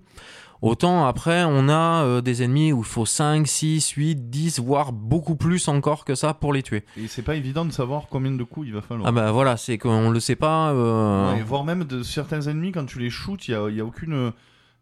autant 0.62 1.04
après 1.04 1.42
on 1.44 1.68
a 1.68 2.04
euh, 2.04 2.20
des 2.20 2.44
ennemis 2.44 2.72
où 2.72 2.78
il 2.78 2.84
faut 2.84 3.06
5, 3.06 3.44
6, 3.44 3.88
8, 3.90 4.30
10, 4.30 4.60
voire 4.60 4.92
beaucoup 4.92 5.34
plus 5.34 5.66
encore 5.66 6.04
que 6.04 6.14
ça 6.14 6.32
pour 6.32 6.52
les 6.52 6.62
tuer. 6.62 6.84
Et 6.96 7.08
c'est 7.08 7.22
pas 7.22 7.34
évident 7.34 7.64
de 7.64 7.72
savoir 7.72 8.04
combien 8.08 8.30
de 8.30 8.44
coups 8.44 8.68
il 8.68 8.72
va 8.72 8.82
falloir. 8.82 9.08
Ah 9.08 9.10
bah 9.10 9.32
voilà, 9.32 9.56
c'est 9.56 9.78
qu'on 9.78 10.10
le 10.10 10.20
sait 10.20 10.36
pas. 10.36 10.70
euh, 10.70 11.34
Ouais, 11.34 11.42
voire 11.42 11.64
même 11.64 11.82
de 11.82 12.04
certains 12.04 12.42
ennemis, 12.42 12.70
quand 12.70 12.86
tu 12.86 13.00
les 13.00 13.10
shoots, 13.10 13.48
il 13.48 13.50
y 13.50 13.54
a, 13.54 13.68
il 13.68 13.74
y 13.74 13.80
a 13.80 13.84
aucune. 13.84 14.30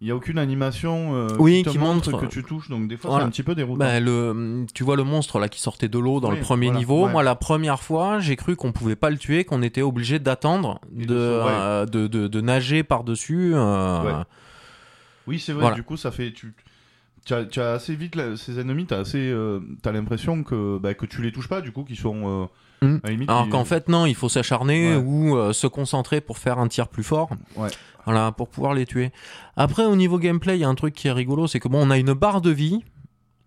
Il 0.02 0.08
y 0.08 0.10
a 0.10 0.14
aucune 0.16 0.36
animation 0.36 1.14
euh, 1.14 1.28
Oui, 1.38 1.58
qui, 1.58 1.62
te 1.64 1.70
qui 1.70 1.78
montre, 1.78 2.10
montre. 2.10 2.26
que 2.26 2.30
tu 2.30 2.42
touches, 2.44 2.68
donc 2.68 2.86
des 2.86 2.98
fois 2.98 3.10
Voilà. 3.10 3.24
c'est 3.24 3.28
un 3.28 3.30
petit 3.30 3.42
peu 3.42 3.54
déroutant. 3.54 3.78
Bah, 3.78 3.98
le, 3.98 4.66
tu 4.74 4.84
vois 4.84 4.94
le 4.94 5.04
monstre 5.04 5.38
là 5.38 5.48
qui 5.48 5.58
sortait 5.58 5.88
de 5.88 5.98
l'eau 5.98 6.20
dans 6.20 6.28
Oui, 6.30 6.36
le 6.36 6.42
premier 6.42 6.66
voilà, 6.66 6.78
niveau. 6.78 7.06
ouais. 7.06 7.12
Moi, 7.12 7.22
la 7.22 7.34
première 7.34 7.80
fois, 7.82 8.18
j'ai 8.18 8.36
cru 8.36 8.56
qu'on 8.56 8.72
pouvait 8.72 8.94
pas 8.96 9.08
le 9.08 9.16
tuer, 9.16 9.44
qu'on 9.44 9.62
était 9.62 9.80
obligé 9.80 10.18
d'attendre, 10.18 10.80
de, 10.92 11.14
euh, 11.16 11.86
de, 11.86 12.08
de, 12.08 12.28
de 12.28 12.40
nager 12.42 12.82
par 12.82 13.04
dessus. 13.04 13.54
Ouais. 13.54 14.12
Oui, 15.26 15.38
c'est 15.40 15.52
vrai. 15.52 15.62
Voilà. 15.62 15.76
Du 15.76 15.82
coup, 15.82 15.96
ça 15.96 16.10
fait. 16.10 16.30
Tu, 16.32 16.52
tu 17.24 17.32
as, 17.34 17.44
tu 17.46 17.58
as 17.60 17.72
assez 17.72 17.94
vite 17.96 18.16
là, 18.16 18.36
ces 18.36 18.58
ennemis. 18.60 18.84
T'as 18.86 18.98
assez. 18.98 19.18
euh, 19.30 19.60
t'as 19.82 19.92
l'impression 19.92 20.42
que 20.44 20.78
bah, 20.78 20.92
que 20.94 21.06
tu 21.06 21.22
les 21.22 21.32
touches 21.32 21.48
pas. 21.48 21.62
Du 21.62 21.72
coup, 21.72 21.84
qu'ils 21.84 21.96
sont. 21.98 22.48
Hmm. 22.82 22.98
limite, 23.04 23.30
Alors 23.30 23.48
qu'en 23.48 23.64
fait, 23.64 23.88
non, 23.88 24.06
il 24.06 24.14
faut 24.14 24.28
s'acharner 24.28 24.96
Ouais. 24.96 25.02
ou 25.02 25.36
euh, 25.36 25.52
se 25.52 25.66
concentrer 25.66 26.20
pour 26.20 26.38
faire 26.38 26.58
un 26.58 26.68
tir 26.68 26.88
plus 26.88 27.02
fort. 27.04 27.30
Ouais. 27.56 27.68
Voilà, 28.04 28.30
pour 28.32 28.48
pouvoir 28.48 28.74
les 28.74 28.86
tuer. 28.86 29.10
Après, 29.56 29.84
au 29.84 29.96
niveau 29.96 30.18
gameplay, 30.18 30.56
il 30.56 30.60
y 30.60 30.64
a 30.64 30.68
un 30.68 30.74
truc 30.74 30.94
qui 30.94 31.08
est 31.08 31.12
rigolo, 31.12 31.46
c'est 31.46 31.58
que 31.60 31.68
bon, 31.68 31.84
on 31.86 31.90
a 31.90 31.96
une 31.98 32.12
barre 32.12 32.40
de 32.40 32.50
vie. 32.50 32.84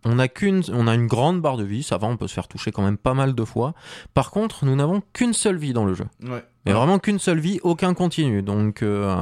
On 0.06 0.18
a 0.18 0.28
qu'une, 0.30 0.64
on 0.74 0.88
a 0.88 0.96
une 0.96 1.08
grande 1.08 1.42
barre 1.42 1.58
de 1.58 1.64
vie, 1.66 1.84
ça 1.84 1.98
va, 1.98 2.08
on 2.08 2.16
peut 2.16 2.28
se 2.28 2.34
faire 2.34 2.48
toucher 2.48 2.72
quand 2.72 2.82
même 2.84 2.98
pas 2.98 3.14
mal 3.14 3.36
de 3.36 3.44
fois. 3.44 3.74
Par 4.14 4.32
contre, 4.32 4.64
nous 4.66 4.76
n'avons 4.76 5.02
qu'une 5.14 5.34
seule 5.34 5.58
vie 5.58 5.74
dans 5.74 5.84
le 5.86 5.94
jeu. 5.94 6.06
Ouais. 6.24 6.44
Mais 6.66 6.72
vraiment 6.72 7.00
qu'une 7.00 7.20
seule 7.20 7.40
vie, 7.40 7.60
aucun 7.64 7.94
continu. 7.94 8.42
Donc 8.42 8.82
euh, 8.82 9.14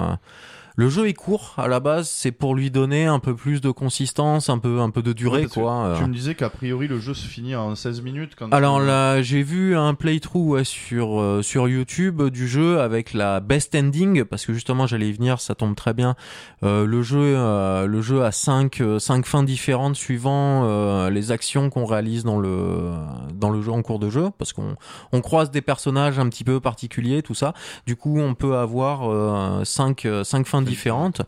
le 0.80 0.90
jeu 0.90 1.08
est 1.08 1.16
court 1.16 1.56
à 1.58 1.68
la 1.68 1.80
base, 1.80 2.08
c'est 2.08 2.32
pour 2.32 2.54
lui 2.54 2.70
donner 2.70 3.08
un 3.08 3.18
peu 3.18 3.36
plus 3.36 3.62
de 3.62 3.72
consistance, 3.72 4.48
un 4.48 4.60
peu 4.60 4.80
un 4.80 4.92
peu 4.92 5.02
de 5.02 5.12
durée 5.12 5.42
Ouais, 5.42 5.48
quoi. 5.48 5.96
Tu 5.98 6.06
me 6.06 6.14
disais 6.14 6.36
qu'a 6.36 6.52
priori 6.52 6.88
le 6.88 7.00
jeu 7.00 7.16
se 7.16 7.26
finit 7.26 7.56
en 7.56 7.74
16 7.74 8.02
minutes. 8.04 8.34
Quand 8.38 8.54
Alors 8.54 8.80
là, 8.80 9.24
j'ai 9.24 9.42
vu 9.42 9.76
un 9.76 9.96
playthrough 9.96 10.50
ouais, 10.52 10.64
sur 10.64 11.20
euh, 11.20 11.42
sur 11.42 11.68
YouTube 11.68 12.22
du 12.30 12.48
jeu 12.48 12.80
avec 12.80 13.14
la 13.14 13.40
best 13.40 13.74
ending 13.74 14.24
parce 14.24 14.46
que 14.46 14.54
justement 14.54 14.86
j'allais 14.86 15.10
y 15.10 15.14
venir, 15.14 15.42
ça 15.42 15.56
tombe 15.56 15.76
très 15.76 15.96
bien. 15.96 16.16
Euh, 16.62 16.86
le 16.86 17.02
jeu 17.02 17.18
euh, 17.36 17.88
le 17.88 18.02
jeu 18.02 18.24
a 18.24 18.32
cinq 18.32 18.80
euh, 18.80 19.00
cinq 19.00 19.26
fins 19.26 19.42
différentes 19.42 19.96
suivant 19.96 20.62
euh, 20.66 21.10
les 21.10 21.32
actions 21.32 21.72
qu'on 21.72 21.86
réalise 21.86 22.24
dans 22.24 22.38
le 22.38 22.92
dans 23.34 23.50
le 23.50 23.64
jeu 23.64 23.72
en 23.72 23.82
cours 23.82 23.98
de 23.98 24.12
jeu 24.12 24.30
parce 24.38 24.54
qu'on 24.54 24.76
on 25.12 25.22
croise 25.22 25.50
des 25.50 25.62
personnages 25.62 26.20
un 26.20 26.30
petit 26.30 26.44
peu 26.44 26.60
particuliers 26.60 27.24
tout 27.24 27.34
ça. 27.34 27.56
Du 27.88 27.96
coup, 27.96 28.20
on 28.20 28.36
peut 28.36 28.58
avoir 28.58 29.10
euh, 29.12 29.64
cinq 29.64 30.08
cinq 30.24 30.46
fins 30.46 30.67
différentes 30.68 31.22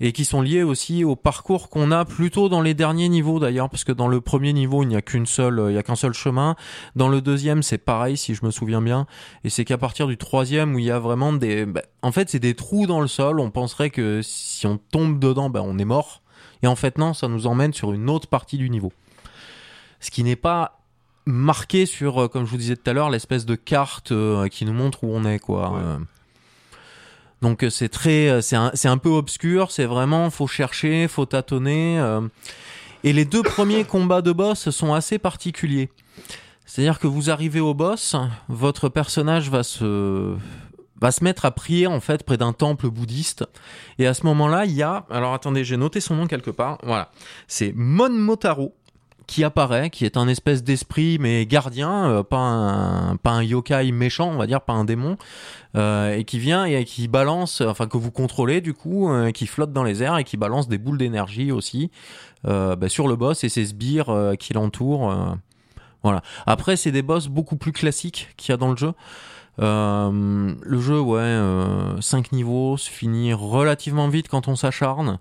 et 0.00 0.12
qui 0.12 0.24
sont 0.24 0.42
liées 0.42 0.64
aussi 0.64 1.04
au 1.04 1.14
parcours 1.14 1.70
qu'on 1.70 1.92
a 1.92 2.04
plutôt 2.04 2.48
dans 2.48 2.60
les 2.60 2.74
derniers 2.74 3.08
niveaux 3.08 3.38
d'ailleurs 3.38 3.70
parce 3.70 3.84
que 3.84 3.92
dans 3.92 4.08
le 4.08 4.20
premier 4.20 4.52
niveau 4.52 4.82
il 4.82 4.88
n'y 4.88 4.96
a 4.96 5.02
qu'une 5.02 5.26
seule 5.26 5.66
il 5.68 5.74
y 5.74 5.78
a 5.78 5.82
qu'un 5.82 5.94
seul 5.94 6.12
chemin. 6.12 6.56
Dans 6.96 7.08
le 7.08 7.20
deuxième 7.20 7.62
c'est 7.62 7.78
pareil 7.78 8.16
si 8.16 8.34
je 8.34 8.44
me 8.44 8.50
souviens 8.50 8.82
bien 8.82 9.06
et 9.44 9.50
c'est 9.50 9.64
qu'à 9.64 9.78
partir 9.78 10.08
du 10.08 10.16
troisième 10.16 10.74
où 10.74 10.80
il 10.80 10.86
y 10.86 10.90
a 10.90 10.98
vraiment 10.98 11.32
des 11.32 11.66
bah, 11.66 11.82
en 12.02 12.10
fait 12.10 12.28
c'est 12.30 12.40
des 12.40 12.54
trous 12.54 12.86
dans 12.86 13.00
le 13.00 13.06
sol. 13.06 13.38
On 13.38 13.50
penserait 13.50 13.90
que 13.90 14.20
si 14.22 14.66
on 14.66 14.78
tombe 14.78 15.20
dedans 15.20 15.50
bah, 15.50 15.62
on 15.64 15.78
est 15.78 15.84
mort. 15.84 16.22
Et 16.64 16.66
en 16.66 16.76
fait 16.76 16.98
non 16.98 17.14
ça 17.14 17.28
nous 17.28 17.46
emmène 17.46 17.72
sur 17.72 17.92
une 17.92 18.10
autre 18.10 18.26
partie 18.26 18.58
du 18.58 18.70
niveau. 18.70 18.92
Ce 20.00 20.10
qui 20.10 20.24
n'est 20.24 20.36
pas 20.36 20.80
marqué 21.26 21.86
sur 21.86 22.22
euh, 22.22 22.28
comme 22.28 22.44
je 22.44 22.50
vous 22.50 22.56
disais 22.56 22.74
tout 22.74 22.90
à 22.90 22.92
l'heure 22.92 23.08
l'espèce 23.08 23.46
de 23.46 23.54
carte 23.54 24.10
euh, 24.10 24.48
qui 24.48 24.64
nous 24.64 24.72
montre 24.72 25.04
où 25.04 25.14
on 25.14 25.24
est 25.24 25.38
quoi 25.38 25.70
Ouais. 25.70 25.80
Euh, 25.80 25.98
donc 27.42 27.64
euh, 27.64 27.70
c'est 27.70 27.88
très, 27.88 28.28
euh, 28.28 28.40
c'est 28.40 28.56
un, 28.56 28.72
un 28.84 28.98
peu 28.98 29.10
obscur. 29.10 29.70
C'est 29.70 29.84
vraiment, 29.84 30.30
faut 30.30 30.46
chercher, 30.46 31.08
faut 31.08 31.26
tâtonner. 31.26 31.98
euh. 31.98 32.22
Et 33.04 33.12
les 33.12 33.24
deux 33.24 33.42
premiers 33.42 33.84
combats 33.84 34.22
de 34.22 34.30
boss 34.30 34.70
sont 34.70 34.94
assez 34.94 35.18
particuliers. 35.18 35.90
C'est-à-dire 36.64 37.00
que 37.00 37.08
vous 37.08 37.30
arrivez 37.30 37.58
au 37.60 37.74
boss, 37.74 38.14
votre 38.48 38.88
personnage 38.88 39.50
va 39.50 39.64
se 39.64 40.34
va 41.00 41.10
se 41.10 41.24
mettre 41.24 41.44
à 41.44 41.50
prier 41.50 41.88
en 41.88 41.98
fait 41.98 42.22
près 42.22 42.36
d'un 42.36 42.52
temple 42.52 42.88
bouddhiste. 42.88 43.44
Et 43.98 44.06
à 44.06 44.14
ce 44.14 44.24
moment-là, 44.26 44.66
il 44.66 44.72
y 44.72 44.84
a, 44.84 45.04
alors 45.10 45.34
attendez, 45.34 45.64
j'ai 45.64 45.76
noté 45.76 46.00
son 46.00 46.14
nom 46.14 46.28
quelque 46.28 46.52
part. 46.52 46.78
Voilà, 46.84 47.10
c'est 47.48 47.72
Mon 47.74 48.10
Motaro 48.10 48.72
qui 49.32 49.44
apparaît, 49.44 49.88
qui 49.88 50.04
est 50.04 50.18
un 50.18 50.28
espèce 50.28 50.62
d'esprit 50.62 51.16
mais 51.18 51.46
gardien, 51.46 52.04
euh, 52.10 52.22
pas 52.22 52.36
un 52.36 53.16
pas 53.16 53.30
un 53.30 53.42
yokai 53.42 53.90
méchant, 53.90 54.28
on 54.28 54.36
va 54.36 54.46
dire, 54.46 54.60
pas 54.60 54.74
un 54.74 54.84
démon, 54.84 55.16
euh, 55.74 56.14
et 56.14 56.24
qui 56.24 56.38
vient 56.38 56.66
et 56.66 56.84
qui 56.84 57.08
balance, 57.08 57.62
enfin 57.62 57.86
que 57.86 57.96
vous 57.96 58.10
contrôlez 58.10 58.60
du 58.60 58.74
coup, 58.74 59.10
euh, 59.10 59.30
qui 59.30 59.46
flotte 59.46 59.72
dans 59.72 59.84
les 59.84 60.02
airs 60.02 60.18
et 60.18 60.24
qui 60.24 60.36
balance 60.36 60.68
des 60.68 60.76
boules 60.76 60.98
d'énergie 60.98 61.50
aussi 61.50 61.90
bah, 62.44 62.76
sur 62.88 63.08
le 63.08 63.16
boss 63.16 63.42
et 63.42 63.48
ses 63.48 63.64
sbires 63.64 64.34
qui 64.38 64.52
l'entourent. 64.52 65.14
voilà. 66.02 66.20
Après, 66.44 66.76
c'est 66.76 66.90
des 66.90 67.02
boss 67.02 67.28
beaucoup 67.28 67.56
plus 67.56 67.72
classiques 67.72 68.34
qu'il 68.36 68.52
y 68.52 68.54
a 68.54 68.58
dans 68.58 68.70
le 68.70 68.76
jeu. 68.76 68.92
Le 69.58 70.80
jeu, 70.80 71.00
ouais, 71.00 71.40
5 72.00 72.32
niveaux, 72.32 72.76
se 72.76 72.90
finit 72.90 73.32
relativement 73.32 74.08
vite 74.08 74.28
quand 74.28 74.48
on 74.48 74.56
s'acharne. 74.56 75.20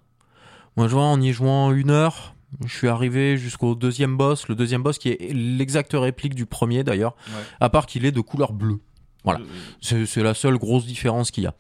Moi, 0.78 0.88
je 0.88 0.96
vois, 0.96 1.04
en 1.04 1.22
y 1.22 1.32
jouant 1.32 1.72
une 1.72 1.92
heure, 1.92 2.34
je 2.66 2.74
suis 2.76 2.88
arrivé 2.88 3.38
jusqu'au 3.38 3.76
deuxième 3.76 4.18
boss. 4.18 4.48
Le 4.48 4.56
deuxième 4.56 4.84
boss 4.84 4.98
qui 4.98 5.10
est 5.10 5.34
l'exacte 5.34 5.94
réplique 5.94 6.36
du 6.36 6.46
premier 6.46 6.84
d'ailleurs, 6.84 7.16
Ouais. 7.28 7.44
à 7.60 7.70
part 7.70 7.86
qu'il 7.86 8.06
est 8.06 8.12
de 8.12 8.22
couleur 8.22 8.54
bleue. 8.54 8.80
Voilà. 9.24 9.40
Euh, 9.40 9.46
C'est 9.82 10.06
c'est 10.06 10.24
la 10.24 10.34
seule 10.34 10.58
grosse 10.58 10.86
différence 10.86 11.32
qu'il 11.32 11.44
y 11.44 11.48
a. 11.48 11.54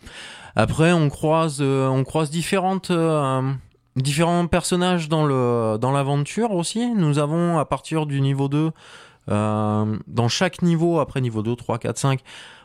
Après, 0.56 0.92
on 0.92 1.10
croise, 1.10 1.60
euh, 1.62 1.88
on 1.88 2.04
croise 2.04 2.30
différentes, 2.30 2.92
euh, 2.92 3.42
différents 3.96 4.48
personnages 4.48 5.08
dans 5.10 5.26
le 5.26 5.78
dans 5.80 5.92
l'aventure 5.92 6.52
aussi. 6.52 6.92
Nous 6.94 7.20
avons 7.20 7.58
à 7.60 7.66
partir 7.66 8.06
du 8.06 8.20
niveau 8.20 8.50
2, 8.50 8.72
euh, 9.30 9.98
dans 10.08 10.28
chaque 10.28 10.62
niveau, 10.62 11.00
après 11.00 11.22
niveau 11.22 11.44
2, 11.44 11.56
3, 11.56 11.78
4, 11.78 11.98
5, 11.98 12.20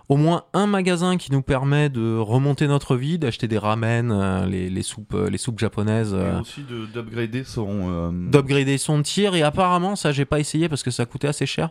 au 0.08 0.16
moins 0.16 0.44
un 0.52 0.66
magasin 0.66 1.16
qui 1.16 1.32
nous 1.32 1.42
permet 1.42 1.88
de 1.88 2.16
remonter 2.16 2.68
notre 2.68 2.94
vie, 2.96 3.18
d'acheter 3.18 3.48
des 3.48 3.58
ramen, 3.58 4.12
euh, 4.12 4.46
les, 4.46 4.70
les 4.70 4.82
soupes, 4.82 5.14
euh, 5.14 5.28
les 5.28 5.38
soupes 5.38 5.58
japonaises. 5.58 6.12
Et 6.12 6.16
euh, 6.16 6.40
aussi 6.40 6.62
de- 6.62 6.86
d'upgrader 6.86 7.42
son. 7.44 7.66
euh, 7.90 8.10
d'upgrader 8.30 8.78
son 8.78 9.02
tir 9.02 9.34
et 9.34 9.42
apparemment 9.42 9.96
ça 9.96 10.12
j'ai 10.12 10.24
pas 10.24 10.38
essayé 10.38 10.68
parce 10.68 10.82
que 10.82 10.90
ça 10.90 11.06
coûtait 11.06 11.28
assez 11.28 11.46
cher 11.46 11.70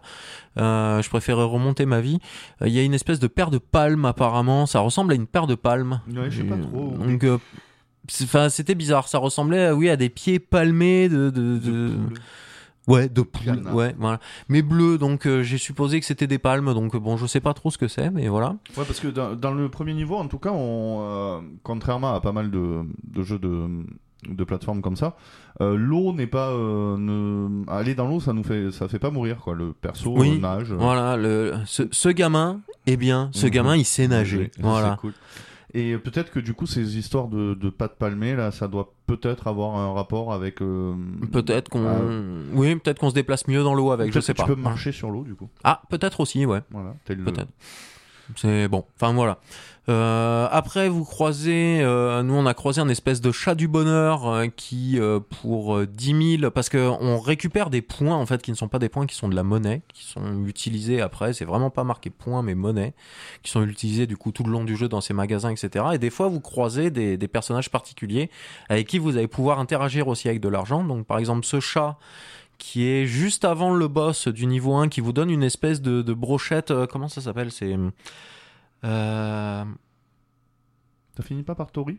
Euh, 0.57 1.01
je 1.01 1.09
préférais 1.09 1.43
remonter 1.43 1.85
ma 1.85 1.99
vie 2.01 2.19
il 2.65 2.69
y 2.71 2.79
a 2.79 2.83
une 2.83 2.93
espèce 2.93 3.19
de 3.19 3.27
paire 3.27 3.51
de 3.51 3.57
palmes 3.57 4.05
apparemment 4.05 4.65
ça 4.65 4.79
ressemble 4.79 5.11
à 5.11 5.15
une 5.15 5.27
paire 5.27 5.47
de 5.47 5.55
palmes 5.55 6.01
Ouais, 6.07 6.29
je 6.29 6.37
sais 6.41 6.47
pas 6.47 6.57
trop. 6.57 6.93
donc 6.97 7.23
euh, 7.23 7.37
enfin, 8.23 8.49
c'était 8.49 8.75
bizarre. 8.75 9.07
Ça 9.07 9.17
ressemblait, 9.17 9.71
oui, 9.71 9.89
à 9.89 9.95
des 9.97 10.09
pieds 10.09 10.39
palmés 10.39 11.09
de, 11.09 11.29
de, 11.29 11.57
de-. 11.57 11.91
Ouais, 12.87 13.09
de 13.09 13.21
poule. 13.21 13.61
Ouais, 13.73 13.95
voilà. 13.97 14.19
Mais 14.49 14.61
bleu, 14.61 14.97
donc 14.97 15.25
euh, 15.27 15.43
j'ai 15.43 15.57
supposé 15.57 15.99
que 15.99 16.05
c'était 16.05 16.27
des 16.27 16.37
palmes. 16.39 16.73
Donc 16.73 16.95
euh, 16.95 16.99
bon, 16.99 17.17
je 17.17 17.25
sais 17.25 17.41
pas 17.41 17.53
trop 17.53 17.71
ce 17.71 17.77
que 17.77 17.87
c'est, 17.87 18.09
mais 18.11 18.27
voilà. 18.27 18.49
Ouais, 18.77 18.83
parce 18.85 18.99
que 18.99 19.07
dans, 19.07 19.35
dans 19.35 19.53
le 19.53 19.69
premier 19.69 19.93
niveau, 19.93 20.15
en 20.15 20.27
tout 20.27 20.39
cas, 20.39 20.51
on, 20.51 20.99
euh, 21.01 21.39
contrairement 21.63 22.13
à 22.15 22.21
pas 22.21 22.31
mal 22.31 22.51
de, 22.51 22.81
de 23.03 23.23
jeux 23.23 23.39
de, 23.39 23.67
de 24.27 24.43
plateforme 24.43 24.81
comme 24.81 24.95
ça, 24.95 25.15
euh, 25.61 25.75
l'eau 25.77 26.13
n'est 26.13 26.27
pas. 26.27 26.51
ne- 26.51 27.63
Aller 27.69 27.95
dans 27.95 28.07
l'eau, 28.07 28.19
ça 28.19 28.33
nous 28.33 28.43
fait, 28.43 28.71
ça 28.71 28.87
fait 28.87 28.99
pas 28.99 29.09
mourir, 29.11 29.37
quoi. 29.37 29.55
Le 29.55 29.73
perso 29.73 30.13
Oui. 30.17 30.39
nage. 30.39 30.73
Voilà, 30.73 31.15
le, 31.17 31.53
ce, 31.65 31.83
ce 31.91 32.09
gamin, 32.09 32.59
eh 32.87 32.97
bien, 32.97 33.29
ce 33.33 33.45
Mhm. 33.45 33.51
gamin, 33.51 33.75
il 33.77 33.85
sait 33.85 34.07
nager. 34.07 34.51
C'est 34.55 34.61
Voilà. 34.61 34.97
cool. 35.01 35.13
Et 35.77 35.97
peut-être 35.97 36.31
que 36.31 36.39
du 36.39 36.53
coup, 36.53 36.65
ces 36.67 36.97
histoires 36.97 37.27
de, 37.27 37.53
de 37.53 37.69
palmées, 37.69 38.33
là, 38.33 38.51
ça 38.51 38.69
doit 38.69 38.93
peut-être 39.07 39.47
avoir 39.47 39.75
un 39.75 39.91
rapport 39.93 40.31
avec. 40.33 40.61
euh, 40.61 40.93
Peut-être 41.33 41.67
qu'on, 41.67 41.85
Ah. 41.85 41.99
oui, 42.53 42.75
peut-être 42.77 42.97
qu'on 42.99 43.09
se 43.09 43.13
déplace 43.15 43.45
mieux 43.49 43.61
dans 43.61 43.73
l'eau 43.75 43.91
avec. 43.91 44.13
Je 44.13 44.19
sais 44.21 44.31
que 44.33 44.37
pas. 44.37 44.43
Tu 44.45 44.55
peux 44.55 44.61
marcher 44.61 44.93
sur 44.93 45.11
l'eau, 45.11 45.23
du 45.25 45.35
coup. 45.35 45.49
Ah, 45.65 45.81
peut-être 45.89 46.21
aussi, 46.21 46.45
ouais. 46.45 46.61
Voilà. 46.71 46.95
le- 47.09 47.23
Peut-être. 47.25 47.49
C'est 48.37 48.67
bon. 48.69 48.85
Enfin 48.95 49.13
voilà. 49.13 49.37
Euh, 49.87 50.47
après, 50.51 50.89
vous 50.89 51.05
croisez, 51.05 51.79
euh, 51.81 52.23
nous 52.23 52.33
on 52.33 52.47
a 52.47 52.55
croisé 52.55 52.81
un 52.81 52.89
espèce 52.89 53.21
de 53.21 53.31
chat 53.31 53.53
du 53.53 53.67
bonheur 53.67 54.27
euh, 54.27 54.47
qui, 54.47 54.99
euh, 54.99 55.19
pour 55.41 55.75
euh, 55.77 55.85
10 55.85 56.37
000, 56.39 56.51
parce 56.51 56.69
que 56.69 56.77
on 56.77 57.19
récupère 57.19 57.69
des 57.69 57.83
points 57.83 58.15
en 58.15 58.25
fait 58.25 58.41
qui 58.41 58.49
ne 58.49 58.55
sont 58.55 58.67
pas 58.67 58.79
des 58.79 58.89
points, 58.89 59.05
qui 59.05 59.15
sont 59.15 59.29
de 59.29 59.35
la 59.35 59.43
monnaie, 59.43 59.83
qui 59.93 60.03
sont 60.03 60.43
utilisés 60.45 61.01
après. 61.01 61.33
C'est 61.33 61.45
vraiment 61.45 61.69
pas 61.69 61.83
marqué 61.83 62.09
points, 62.09 62.41
mais 62.41 62.55
monnaie, 62.55 62.93
qui 63.43 63.51
sont 63.51 63.63
utilisés 63.63 64.07
du 64.07 64.17
coup 64.17 64.31
tout 64.31 64.43
le 64.43 64.51
long 64.51 64.63
du 64.63 64.75
jeu 64.75 64.87
dans 64.89 65.01
ces 65.01 65.13
magasins, 65.13 65.51
etc. 65.51 65.85
Et 65.93 65.97
des 65.99 66.09
fois, 66.09 66.29
vous 66.29 66.39
croisez 66.41 66.89
des, 66.89 67.15
des 67.17 67.27
personnages 67.27 67.69
particuliers 67.69 68.31
avec 68.69 68.87
qui 68.87 68.97
vous 68.97 69.17
allez 69.17 69.27
pouvoir 69.27 69.59
interagir 69.59 70.07
aussi 70.07 70.27
avec 70.29 70.41
de 70.41 70.49
l'argent. 70.49 70.83
Donc 70.83 71.05
par 71.05 71.19
exemple, 71.19 71.45
ce 71.45 71.59
chat 71.59 71.97
qui 72.57 72.87
est 72.87 73.05
juste 73.05 73.45
avant 73.45 73.73
le 73.73 73.87
boss 73.87 74.29
du 74.29 74.45
niveau 74.47 74.75
1 74.75 74.87
qui 74.87 75.01
vous 75.01 75.13
donne 75.13 75.29
une 75.29 75.43
espèce 75.43 75.81
de, 75.81 76.01
de 76.01 76.13
brochette. 76.13 76.71
euh, 76.71 76.87
comment 76.87 77.07
ça 77.09 77.21
s'appelle? 77.21 77.51
C'est. 77.51 77.75
Euh... 78.85 79.65
T'as 81.15 81.23
fini 81.23 81.43
pas 81.43 81.55
par 81.55 81.71
Tori? 81.71 81.97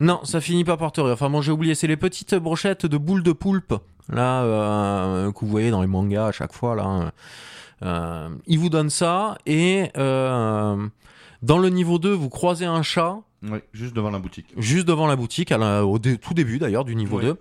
Non, 0.00 0.24
ça 0.24 0.40
finit 0.40 0.64
pas 0.64 0.76
par 0.76 0.92
te 0.92 1.00
rire. 1.00 1.12
Enfin 1.12 1.28
bon, 1.28 1.42
j'ai 1.42 1.52
oublié. 1.52 1.74
C'est 1.74 1.86
les 1.86 1.96
petites 1.96 2.34
brochettes 2.34 2.86
de 2.86 2.96
boules 2.96 3.22
de 3.22 3.32
poulpe 3.32 3.74
là 4.08 4.42
euh, 4.42 5.32
que 5.32 5.40
vous 5.40 5.48
voyez 5.50 5.70
dans 5.70 5.82
les 5.82 5.86
mangas 5.86 6.26
à 6.26 6.32
chaque 6.32 6.52
fois 6.52 6.74
là. 6.74 7.12
Euh, 7.82 8.28
il 8.46 8.58
vous 8.58 8.70
donne 8.70 8.90
ça 8.90 9.38
et 9.46 9.90
dans 9.94 11.58
le 11.58 11.70
niveau 11.70 11.98
2, 11.98 12.12
vous 12.12 12.28
croisez 12.28 12.66
un 12.66 12.82
chat 12.82 13.18
Ouais, 13.42 13.62
juste 13.72 13.94
devant 13.96 14.10
la 14.10 14.18
boutique. 14.18 14.46
juste 14.58 14.86
devant 14.86 15.06
la 15.06 15.16
boutique, 15.16 15.50
à 15.50 15.56
la- 15.56 15.86
au 15.86 15.98
dé- 15.98 16.18
tout 16.18 16.34
début 16.34 16.58
d'ailleurs 16.58 16.84
du 16.84 16.94
niveau 16.94 17.16
Ouais. 17.16 17.24
2. 17.24 17.36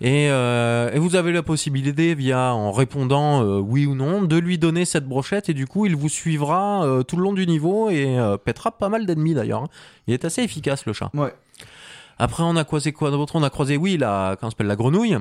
Et, 0.00 0.28
euh, 0.30 0.90
et 0.92 0.98
vous 0.98 1.14
avez 1.14 1.30
la 1.30 1.44
possibilité, 1.44 2.16
via 2.16 2.52
en 2.54 2.72
répondant 2.72 3.42
euh, 3.44 3.58
oui 3.60 3.86
ou 3.86 3.94
non, 3.94 4.22
de 4.22 4.36
lui 4.36 4.58
donner 4.58 4.84
cette 4.84 5.06
brochette 5.06 5.48
et 5.48 5.54
du 5.54 5.68
coup 5.68 5.86
il 5.86 5.94
vous 5.94 6.08
suivra 6.08 6.84
euh, 6.84 7.02
tout 7.04 7.16
le 7.16 7.22
long 7.22 7.32
du 7.34 7.46
niveau 7.46 7.88
et 7.88 8.16
pètera 8.44 8.72
pas 8.72 8.88
mal 8.88 9.06
d'ennemis 9.06 9.34
d'ailleurs. 9.34 9.62
hein. 9.62 9.68
Il 10.08 10.14
est 10.14 10.24
assez 10.24 10.42
efficace 10.42 10.86
le 10.86 10.92
chat. 10.92 11.10
Ouais. 11.14 11.32
Après 12.18 12.42
on 12.42 12.56
a 12.56 12.64
croisé 12.64 12.92
quoi 12.92 13.12
d'autre? 13.12 13.36
On 13.36 13.42
a 13.44 13.50
croisé 13.50 13.76
oui 13.76 13.96
la, 13.96 14.36
comment 14.40 14.50
s'appelle 14.50 14.66
la 14.66 14.76
grenouille 14.76 15.16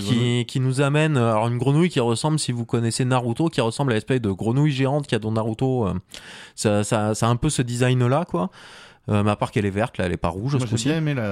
qui, 0.00 0.44
qui 0.46 0.60
nous 0.60 0.82
amène 0.82 1.16
alors 1.16 1.48
une 1.48 1.56
grenouille 1.56 1.88
qui 1.88 1.98
ressemble 2.00 2.38
si 2.38 2.52
vous 2.52 2.66
connaissez 2.66 3.04
Naruto 3.06 3.48
qui 3.48 3.60
ressemble 3.62 3.92
à 3.92 3.94
l'espèce 3.94 4.20
de 4.20 4.30
grenouille 4.30 4.70
géante 4.70 5.04
qu'il 5.06 5.14
y 5.14 5.16
a 5.16 5.18
dans 5.18 5.32
Naruto. 5.32 5.88
ça, 6.54 6.84
ça, 6.84 7.14
ça 7.14 7.26
a 7.26 7.30
un 7.30 7.36
peu 7.36 7.48
ce 7.48 7.62
design 7.62 8.06
là 8.06 8.24
quoi. 8.28 8.50
Euh, 9.08 9.22
mais 9.22 9.30
à 9.30 9.36
part 9.36 9.50
qu'elle 9.50 9.64
est 9.64 9.70
verte 9.70 9.96
là, 9.98 10.04
elle 10.06 10.12
est 10.12 10.16
pas 10.18 10.28
rouge. 10.28 10.56
Moi, 10.56 10.66
j'ai 10.70 10.76
bien 10.90 10.98
aimé 10.98 11.14
la, 11.14 11.22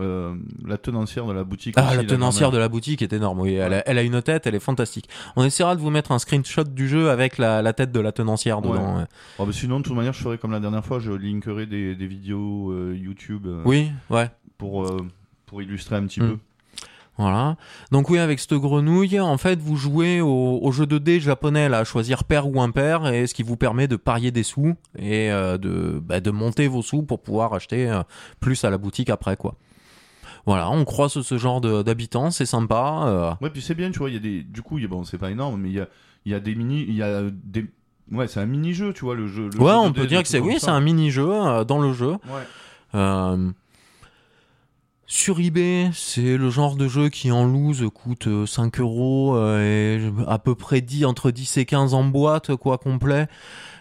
euh, 0.00 0.34
la 0.66 0.78
tenancière 0.78 1.26
de 1.26 1.32
la 1.32 1.44
boutique. 1.44 1.74
Ah, 1.78 1.86
aussi, 1.88 1.96
la 1.98 2.04
tenancière 2.04 2.50
de 2.50 2.58
la 2.58 2.68
boutique 2.68 3.02
est 3.02 3.12
énorme, 3.12 3.40
oui. 3.40 3.54
Elle, 3.54 3.74
a, 3.74 3.88
elle 3.88 3.98
a 3.98 4.02
une 4.02 4.20
tête, 4.20 4.46
elle 4.46 4.54
est 4.56 4.60
fantastique. 4.60 5.08
On 5.36 5.44
essaiera 5.44 5.76
de 5.76 5.80
vous 5.80 5.90
mettre 5.90 6.10
un 6.12 6.18
screenshot 6.18 6.64
du 6.64 6.88
jeu 6.88 7.10
avec 7.10 7.38
la, 7.38 7.62
la 7.62 7.72
tête 7.72 7.92
de 7.92 8.00
la 8.00 8.10
tenancière 8.12 8.58
Ouais. 8.64 8.72
dedans. 8.72 8.96
ouais. 8.98 9.04
Oh, 9.38 9.46
bah, 9.46 9.52
sinon, 9.52 9.78
de 9.78 9.84
toute 9.84 9.94
manière, 9.96 10.12
je 10.12 10.20
ferai 10.22 10.38
comme 10.38 10.50
la 10.52 10.60
dernière 10.60 10.84
fois, 10.84 10.98
je 10.98 11.12
linkerai 11.12 11.66
des, 11.66 11.94
des 11.94 12.06
vidéos 12.06 12.70
euh, 12.72 12.96
YouTube 13.00 13.46
euh, 13.46 13.62
Oui, 13.64 13.90
ouais. 14.10 14.28
pour, 14.58 14.90
pour 15.46 15.62
illustrer 15.62 15.96
un 15.96 16.06
petit 16.06 16.20
Mm. 16.20 16.28
peu. 16.30 16.38
Voilà. 17.16 17.56
Donc 17.92 18.10
oui, 18.10 18.18
avec 18.18 18.40
cette 18.40 18.54
grenouille, 18.54 19.20
en 19.20 19.36
fait, 19.38 19.60
vous 19.60 19.76
jouez 19.76 20.20
au, 20.20 20.58
au 20.60 20.72
jeu 20.72 20.84
de 20.86 20.98
dés 20.98 21.20
japonais, 21.20 21.68
là, 21.68 21.78
à 21.78 21.84
choisir 21.84 22.24
pair 22.24 22.48
ou 22.48 22.60
impair, 22.60 23.06
et 23.06 23.26
ce 23.28 23.34
qui 23.34 23.42
vous 23.44 23.56
permet 23.56 23.86
de 23.86 23.94
parier 23.96 24.32
des 24.32 24.42
sous 24.42 24.74
et 24.98 25.30
euh, 25.30 25.56
de, 25.56 26.00
bah, 26.04 26.18
de 26.20 26.30
monter 26.32 26.66
vos 26.66 26.82
sous 26.82 27.02
pour 27.04 27.20
pouvoir 27.22 27.54
acheter 27.54 27.88
euh, 27.88 28.02
plus 28.40 28.64
à 28.64 28.70
la 28.70 28.78
boutique 28.78 29.10
après, 29.10 29.36
quoi. 29.36 29.54
Voilà, 30.46 30.68
on 30.70 30.84
croise 30.84 31.20
ce 31.22 31.38
genre 31.38 31.60
de- 31.60 31.82
d'habitants, 31.82 32.30
c'est 32.30 32.46
sympa. 32.46 33.04
euh, 33.06 33.30
Ouais, 33.40 33.50
puis 33.50 33.62
c'est 33.62 33.74
bien, 33.76 33.90
tu 33.90 33.98
vois, 34.00 34.10
il 34.10 34.14
y 34.14 34.18
a 34.18 34.20
des. 34.20 34.42
Du 34.42 34.60
coup, 34.62 34.78
y 34.78 34.84
a- 34.84 34.88
bon, 34.88 35.04
c'est 35.04 35.16
pas 35.16 35.30
énorme, 35.30 35.60
mais 35.60 35.68
il 35.70 35.74
y 35.76 35.80
a, 35.80 35.88
il 36.26 36.32
y 36.32 36.34
a 36.34 36.40
des 36.40 36.54
mini. 36.54 36.84
Il 36.86 36.94
y 36.96 37.02
a 37.02 37.22
des. 37.32 37.64
Ouais, 38.12 38.26
c'est 38.28 38.40
un 38.40 38.46
mini-jeu, 38.46 38.92
tu 38.92 39.04
vois, 39.06 39.14
le 39.14 39.26
jeu. 39.26 39.48
le 39.54 39.58
Ouais, 39.62 39.70
jeu 39.72 39.78
on 39.78 39.92
peut 39.92 40.02
dés, 40.02 40.08
dire 40.08 40.22
que 40.22 40.28
c'est 40.28 40.40
oui, 40.40 40.56
c'est 40.60 40.68
un 40.68 40.80
mini-jeu 40.80 41.64
dans 41.66 41.80
le 41.80 41.92
jeu. 41.94 42.16
Ouais. 42.28 42.98
Euh, 45.14 45.24
sur 45.24 45.40
eBay, 45.40 45.90
c'est 45.92 46.36
le 46.36 46.50
genre 46.50 46.76
de 46.76 46.88
jeu 46.88 47.08
qui 47.08 47.30
en 47.30 47.46
loose 47.46 47.84
coûte 47.94 48.26
euh, 48.26 48.46
5 48.46 48.80
euros 48.80 49.36
euh, 49.36 49.60
et 49.60 50.12
à 50.26 50.38
peu 50.38 50.54
près 50.54 50.80
10, 50.80 51.04
entre 51.06 51.30
10 51.30 51.56
et 51.58 51.64
15 51.64 51.94
en 51.94 52.04
boîte, 52.04 52.54
quoi, 52.56 52.78
complet. 52.78 53.28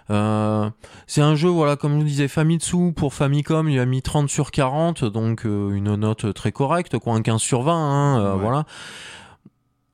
Euh, 0.10 0.70
c'est 1.08 1.22
un 1.22 1.36
jeu, 1.36 1.50
voilà, 1.50 1.76
comme 1.76 1.94
je 1.94 1.98
vous 2.00 2.04
disais, 2.04 2.28
Famitsu 2.28 2.94
pour 2.94 3.14
Famicom, 3.14 3.68
il 3.70 3.80
a 3.80 3.86
mis 3.86 4.02
30 4.02 4.30
sur 4.30 4.52
40, 4.52 5.06
donc 5.06 5.46
euh, 5.46 5.72
une 5.74 5.96
note 5.96 6.34
très 6.34 6.52
correcte, 6.52 6.98
quoi, 7.00 7.14
un 7.16 7.22
15 7.22 7.42
sur 7.42 7.64
20, 7.64 7.74
hein, 7.74 8.20
euh, 8.20 8.34
Ouais. 8.36 8.42
voilà. 8.42 8.66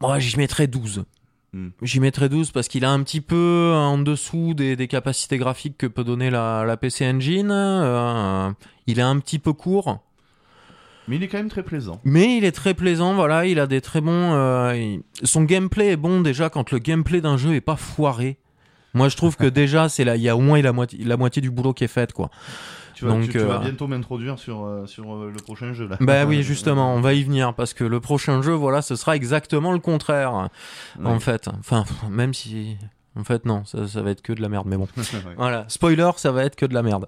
Moi, 0.01 0.19
j'y 0.19 0.37
mettrais 0.37 0.67
12. 0.67 1.03
Hmm. 1.51 1.69
J'y 1.81 1.99
mettrais 1.99 2.29
12 2.29 2.51
parce 2.51 2.67
qu'il 2.67 2.85
a 2.85 2.91
un 2.91 3.01
petit 3.03 3.21
peu 3.21 3.73
en 3.75 3.97
dessous 3.97 4.53
des, 4.53 4.75
des 4.75 4.87
capacités 4.87 5.37
graphiques 5.37 5.77
que 5.77 5.87
peut 5.87 6.03
donner 6.03 6.29
la, 6.29 6.63
la 6.65 6.77
PC 6.77 7.05
Engine. 7.07 7.49
Euh, 7.51 8.51
il 8.87 8.99
est 8.99 9.03
un 9.03 9.19
petit 9.19 9.39
peu 9.39 9.51
court, 9.53 9.99
Mais 11.09 11.17
il 11.17 11.23
est 11.23 11.27
quand 11.27 11.37
même 11.39 11.49
très 11.49 11.63
plaisant. 11.63 11.99
mais 12.05 12.37
il 12.37 12.45
est 12.45 12.51
très 12.53 12.73
plaisant. 12.73 13.13
Voilà, 13.15 13.45
il 13.45 13.59
a 13.59 13.67
des 13.67 13.81
très 13.81 13.99
bons. 13.99 14.31
euh, 14.33 14.73
il- 14.75 15.01
Son 15.23 15.43
gameplay 15.43 15.87
est 15.89 15.97
bon 15.97 16.21
déjà 16.21 16.49
quand 16.49 16.71
le 16.71 16.77
gameplay 16.79 17.19
d'un 17.19 17.35
jeu 17.35 17.53
est 17.55 17.61
pas 17.61 17.75
foiré. 17.75 18.37
Moi, 18.93 19.09
je 19.09 19.17
trouve 19.17 19.35
que 19.35 19.45
déjà, 19.61 19.89
c'est 19.89 20.03
là, 20.03 20.15
il 20.15 20.21
y 20.21 20.29
a 20.29 20.37
au 20.37 20.39
moins 20.41 20.61
la 20.61 20.71
moitié, 20.71 21.03
la 21.03 21.17
moitié 21.17 21.41
du 21.41 21.51
boulot 21.51 21.73
qui 21.73 21.83
est 21.83 21.87
fait, 21.87 22.13
quoi. 22.13 22.29
Tu 22.95 23.05
vas, 23.05 23.11
Donc, 23.11 23.23
tu, 23.23 23.29
tu 23.29 23.37
vas 23.39 23.55
euh, 23.55 23.59
bientôt 23.59 23.87
m'introduire 23.87 24.37
sur, 24.39 24.65
euh, 24.65 24.85
sur 24.85 25.15
euh, 25.15 25.31
le 25.33 25.41
prochain 25.41 25.71
jeu 25.73 25.87
là. 25.87 25.95
Bah 26.01 26.25
oui, 26.25 26.43
justement, 26.53 26.93
on 26.93 27.01
va 27.01 27.13
y 27.13 27.23
venir 27.23 27.53
parce 27.53 27.73
que 27.73 27.83
le 27.83 27.99
prochain 27.99 28.41
jeu, 28.41 28.53
voilà, 28.53 28.81
ce 28.81 28.95
sera 28.95 29.15
exactement 29.15 29.71
le 29.71 29.79
contraire, 29.79 30.49
Ouais. 30.99 31.05
en 31.09 31.19
fait. 31.19 31.47
Enfin, 31.59 31.85
même 32.09 32.33
si, 32.33 32.75
en 33.15 33.23
fait, 33.23 33.45
non, 33.45 33.63
ça, 33.65 33.87
ça 33.87 34.01
va 34.01 34.11
être 34.11 34.21
que 34.21 34.33
de 34.33 34.41
la 34.41 34.49
merde, 34.49 34.67
mais 34.67 34.75
bon. 34.77 34.87
Ouais. 34.97 35.33
Voilà, 35.37 35.65
spoiler, 35.69 36.09
ça 36.17 36.31
va 36.33 36.43
être 36.43 36.55
que 36.57 36.65
de 36.65 36.73
la 36.73 36.83
merde. 36.83 37.07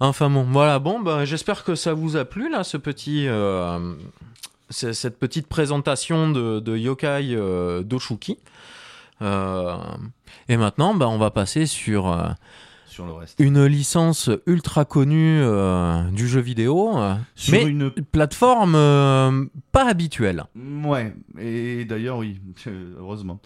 Enfin 0.00 0.30
bon, 0.30 0.44
voilà, 0.44 0.78
bon, 0.78 1.00
bah, 1.00 1.24
j'espère 1.24 1.64
que 1.64 1.74
ça 1.74 1.92
vous 1.92 2.16
a 2.16 2.24
plu 2.24 2.48
là, 2.50 2.62
ce 2.62 2.76
petit, 2.76 3.26
euh, 3.26 3.94
cette 4.70 5.18
petite 5.18 5.48
présentation 5.48 6.30
de, 6.30 6.60
de 6.60 6.76
Yokai 6.76 7.34
euh, 7.34 7.82
Doshuki. 7.82 8.38
Euh, 9.22 9.76
et 10.48 10.56
maintenant, 10.56 10.94
bah, 10.94 11.08
on 11.08 11.18
va 11.18 11.32
passer 11.32 11.66
sur 11.66 12.12
euh, 12.12 12.28
sur 12.86 13.06
le 13.06 13.12
reste. 13.12 13.34
une 13.40 13.64
licence 13.66 14.30
ultra 14.46 14.84
connue 14.84 15.40
euh, 15.42 16.02
du 16.12 16.28
jeu 16.28 16.40
vidéo, 16.40 16.96
Sur 17.34 17.54
mais 17.54 17.64
une. 17.64 17.90
plateforme 17.90 18.74
pas 19.72 19.88
habituelle. 19.88 20.44
Ouais, 20.84 21.12
et 21.40 21.84
d'ailleurs, 21.84 22.18
oui, 22.18 22.40
heureusement. 23.00 23.40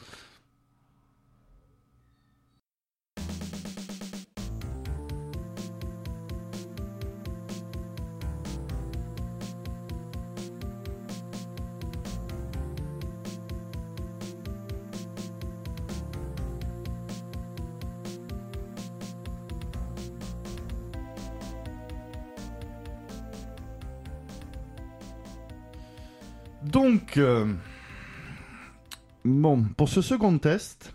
Donc, 26.65 27.17
euh, 27.17 27.53
bon, 29.25 29.65
pour 29.77 29.89
ce 29.89 30.01
second 30.01 30.39
test, 30.39 30.95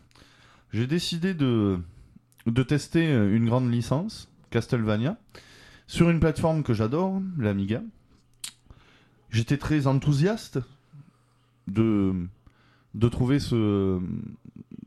j'ai 0.71 0.88
décidé 0.88 1.34
de, 1.34 1.80
de 2.45 2.63
tester 2.63 3.08
euh, 3.08 3.36
une 3.36 3.45
grande 3.47 3.71
licence, 3.71 4.30
Castlevania, 4.49 5.17
sur 5.88 6.10
une 6.10 6.19
plateforme 6.19 6.63
que 6.63 6.73
j'adore, 6.73 7.21
l'Amiga. 7.38 7.82
J'étais 9.30 9.58
très 9.58 9.88
enthousiaste 9.88 10.60
de, 11.67 12.13
de 12.93 13.10
trouver 13.10 13.39
ce, 13.39 13.99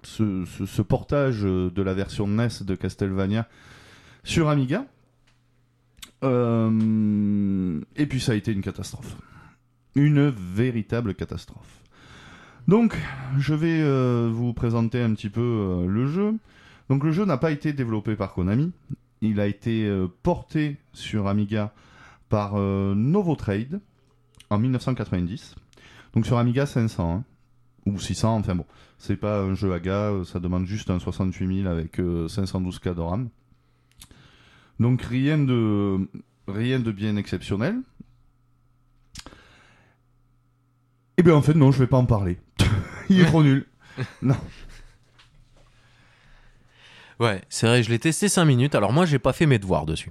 ce, 0.02 0.82
portage 0.82 1.42
de 1.42 1.82
la 1.82 1.94
version 1.94 2.26
NES 2.26 2.48
de 2.62 2.74
Castlevania 2.74 3.46
sur 4.24 4.48
Amiga. 4.48 4.86
Euh, 6.22 7.80
Et 7.96 8.06
puis 8.06 8.20
ça 8.20 8.32
a 8.32 8.34
été 8.34 8.52
une 8.52 8.62
catastrophe. 8.62 9.16
Une 9.94 10.28
véritable 10.28 11.14
catastrophe. 11.14 11.82
Donc, 12.68 12.96
je 13.38 13.54
vais 13.54 13.80
euh, 13.80 14.30
vous 14.32 14.52
présenter 14.52 15.02
un 15.02 15.14
petit 15.14 15.30
peu 15.30 15.40
euh, 15.40 15.86
le 15.86 16.06
jeu. 16.06 16.34
Donc, 16.88 17.04
le 17.04 17.10
jeu 17.10 17.24
n'a 17.24 17.38
pas 17.38 17.50
été 17.50 17.72
développé 17.72 18.16
par 18.16 18.32
Konami. 18.32 18.72
Il 19.22 19.40
a 19.40 19.46
été 19.46 19.86
euh, 19.86 20.06
porté 20.22 20.76
sur 20.92 21.26
Amiga 21.26 21.72
par 22.28 22.54
Novotrade 22.54 23.80
en 24.50 24.58
1990. 24.58 25.56
Donc, 26.14 26.26
sur 26.26 26.38
Amiga 26.38 26.66
500 26.66 27.12
hein. 27.12 27.24
ou 27.86 27.98
600, 27.98 28.38
enfin 28.38 28.54
bon. 28.54 28.66
C'est 28.98 29.16
pas 29.16 29.40
un 29.40 29.54
jeu 29.54 29.72
AGA, 29.72 30.10
euh, 30.10 30.24
ça 30.24 30.40
demande 30.40 30.66
juste 30.66 30.90
un 30.90 30.98
68 30.98 31.62
000 31.62 31.68
avec 31.68 32.00
euh, 32.00 32.26
512K 32.26 32.94
de 32.94 33.00
RAM. 33.00 33.28
Donc, 34.78 35.02
rien 35.02 35.38
de 35.38 36.08
bien 36.92 37.16
exceptionnel. 37.16 37.76
Eh 41.20 41.22
bien, 41.22 41.34
en 41.34 41.42
fait, 41.42 41.52
non, 41.52 41.70
je 41.70 41.78
vais 41.78 41.86
pas 41.86 41.98
en 41.98 42.06
parler. 42.06 42.38
Il 43.10 43.20
est 43.20 43.26
trop 43.26 43.42
nul. 43.42 43.66
Ouais, 47.20 47.42
c'est 47.50 47.66
vrai, 47.66 47.82
je 47.82 47.90
l'ai 47.90 47.98
testé 47.98 48.30
5 48.30 48.46
minutes. 48.46 48.74
Alors 48.74 48.94
moi, 48.94 49.04
j'ai 49.04 49.18
pas 49.18 49.34
fait 49.34 49.44
mes 49.44 49.58
devoirs 49.58 49.84
dessus. 49.84 50.10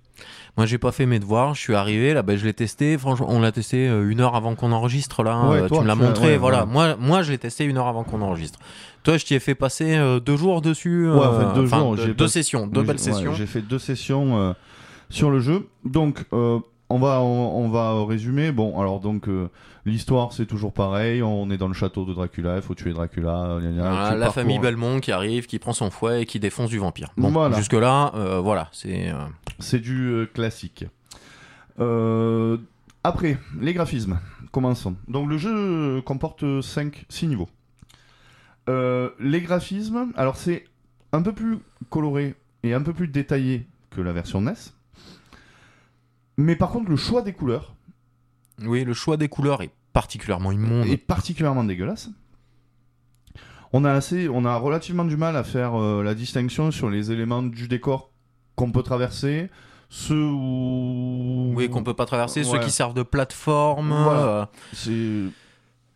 Moi, 0.58 0.68
j'ai 0.68 0.78
pas 0.78 0.92
fait 0.92 1.08
mes 1.08 1.18
devoirs. 1.18 1.56
Je 1.56 1.60
suis 1.62 1.74
arrivé 1.74 2.14
là, 2.14 2.22
ben, 2.22 2.38
je 2.38 2.46
l'ai 2.46 2.54
testé. 2.54 3.00
Franchement, 3.00 3.26
on 3.30 3.40
l'a 3.40 3.52
testé 3.52 3.90
euh, 3.90 4.12
une 4.12 4.22
heure 4.22 4.36
avant 4.36 4.54
qu'on 4.54 4.72
enregistre 4.72 5.24
là. 5.24 5.50
Ouais, 5.50 5.62
Euh, 5.62 5.68
toi, 5.68 5.78
tu 5.80 5.84
me 5.86 5.88
l'as 5.88 5.96
montré. 5.96 6.28
ouais, 6.28 6.38
voilà. 6.38 6.66
ouais. 6.66 6.72
Moi, 6.72 6.96
moi, 7.00 7.24
je 7.24 7.32
l'ai 7.32 7.40
testé 7.40 7.64
une 7.64 7.78
heure 7.80 7.88
avant 7.88 8.04
qu'on 8.04 8.22
enregistre. 8.22 8.60
Toi, 9.02 9.18
je 9.18 9.26
t'y 9.26 9.34
ai 9.34 9.40
fait 9.40 9.56
passer 9.56 9.96
euh, 9.98 10.20
deux 10.20 10.38
jours 10.38 10.62
dessus. 10.62 11.10
Ouais, 11.10 11.18
en 11.18 11.34
euh, 11.34 11.50
fait, 11.50 11.56
deux 11.56 11.66
jours, 11.66 11.96
deux, 11.96 12.28
sessions, 12.28 12.68
deux 12.68 12.84
belles 12.84 13.00
sessions. 13.00 13.34
J'ai 13.34 13.48
fait 13.48 13.64
deux 13.64 13.80
sessions 13.80 14.56
sur 15.10 15.32
le 15.32 15.40
jeu. 15.40 15.68
Donc, 15.86 16.26
on 16.32 17.00
va, 17.00 17.22
on, 17.22 17.66
on 17.66 17.70
va 17.70 18.06
résumer. 18.06 18.52
Bon, 18.52 18.80
alors 18.80 19.00
donc 19.00 19.28
l'histoire 19.90 20.32
c'est 20.34 20.46
toujours 20.46 20.72
pareil. 20.74 21.22
On 21.24 21.50
est 21.50 21.58
dans 21.58 21.68
le 21.68 21.74
château 21.74 22.06
de 22.06 22.14
Dracula. 22.14 22.56
Il 22.58 22.62
faut 22.62 22.76
tuer 22.76 22.94
Dracula. 22.94 23.58
gna, 23.62 23.72
gna, 23.72 23.90
Voilà, 23.90 24.12
tu 24.14 24.18
la 24.20 24.32
famille 24.32 24.60
Belmont 24.60 25.00
qui 25.00 25.12
arrive, 25.12 25.46
qui 25.48 25.60
prend 25.60 25.74
son 25.74 25.90
fouet 25.92 26.22
et 26.22 26.26
qui 26.26 26.40
défonce 26.40 26.70
du 26.70 26.78
vampire. 26.78 27.10
Bon, 27.18 27.30
Voilà. 27.32 27.58
jusque 27.58 27.74
là, 27.74 28.12
voilà, 28.42 28.70
c'est. 28.72 29.10
euh, 29.10 29.16
C'est 29.60 29.80
du 29.80 30.08
euh, 30.08 30.26
classique. 30.26 30.86
Euh, 31.80 32.58
après, 33.04 33.38
les 33.60 33.74
graphismes. 33.74 34.20
Commençons. 34.52 34.96
Donc 35.08 35.30
le 35.30 35.38
jeu 35.38 36.02
comporte 36.02 36.62
5, 36.62 37.06
6 37.10 37.28
niveaux. 37.28 37.50
Euh, 38.68 39.10
les 39.20 39.42
graphismes, 39.42 40.12
alors 40.16 40.36
c'est 40.38 40.66
un 41.12 41.22
peu 41.22 41.34
plus 41.34 41.58
coloré 41.90 42.36
et 42.64 42.74
un 42.74 42.82
peu 42.82 42.94
plus 42.94 43.08
détaillé 43.08 43.68
que 43.92 44.02
la 44.02 44.12
version 44.12 44.42
NES. 44.42 44.54
Mais 46.38 46.56
par 46.56 46.70
contre, 46.70 46.90
le 46.90 46.96
choix 46.96 47.22
des 47.22 47.34
couleurs 47.34 47.74
Oui, 48.64 48.84
le 48.84 48.94
choix 48.94 49.18
des 49.18 49.28
couleurs 49.30 49.62
est 49.62 49.72
particulièrement 49.94 50.52
immonde. 50.52 50.88
est 50.88 50.98
particulièrement 50.98 51.64
dégueulasse. 51.64 52.10
On 53.72 53.86
a, 53.86 53.92
assez, 53.92 54.28
on 54.30 54.46
a 54.46 54.56
relativement 54.58 55.06
du 55.06 55.16
mal 55.16 55.36
à 55.36 55.44
faire 55.44 55.80
euh, 55.80 56.02
la 56.04 56.16
distinction 56.16 56.72
sur 56.72 56.90
les 56.90 57.12
éléments 57.12 57.44
du 57.44 57.68
décor 57.68 58.10
qu'on 58.56 58.72
peut 58.72 58.82
traverser, 58.82 59.50
ceux 59.90 60.24
où... 60.26 61.54
Oui, 61.56 61.70
qu'on 61.70 61.84
peut 61.84 61.94
pas 61.94 62.06
traverser, 62.08 62.44
ceux 62.44 62.60
qui 62.60 62.72
servent 62.72 62.96
de 62.96 63.04
plateforme. 63.04 63.90
Voilà. 63.90 64.20
euh, 64.22 64.46
C'est 64.74 65.32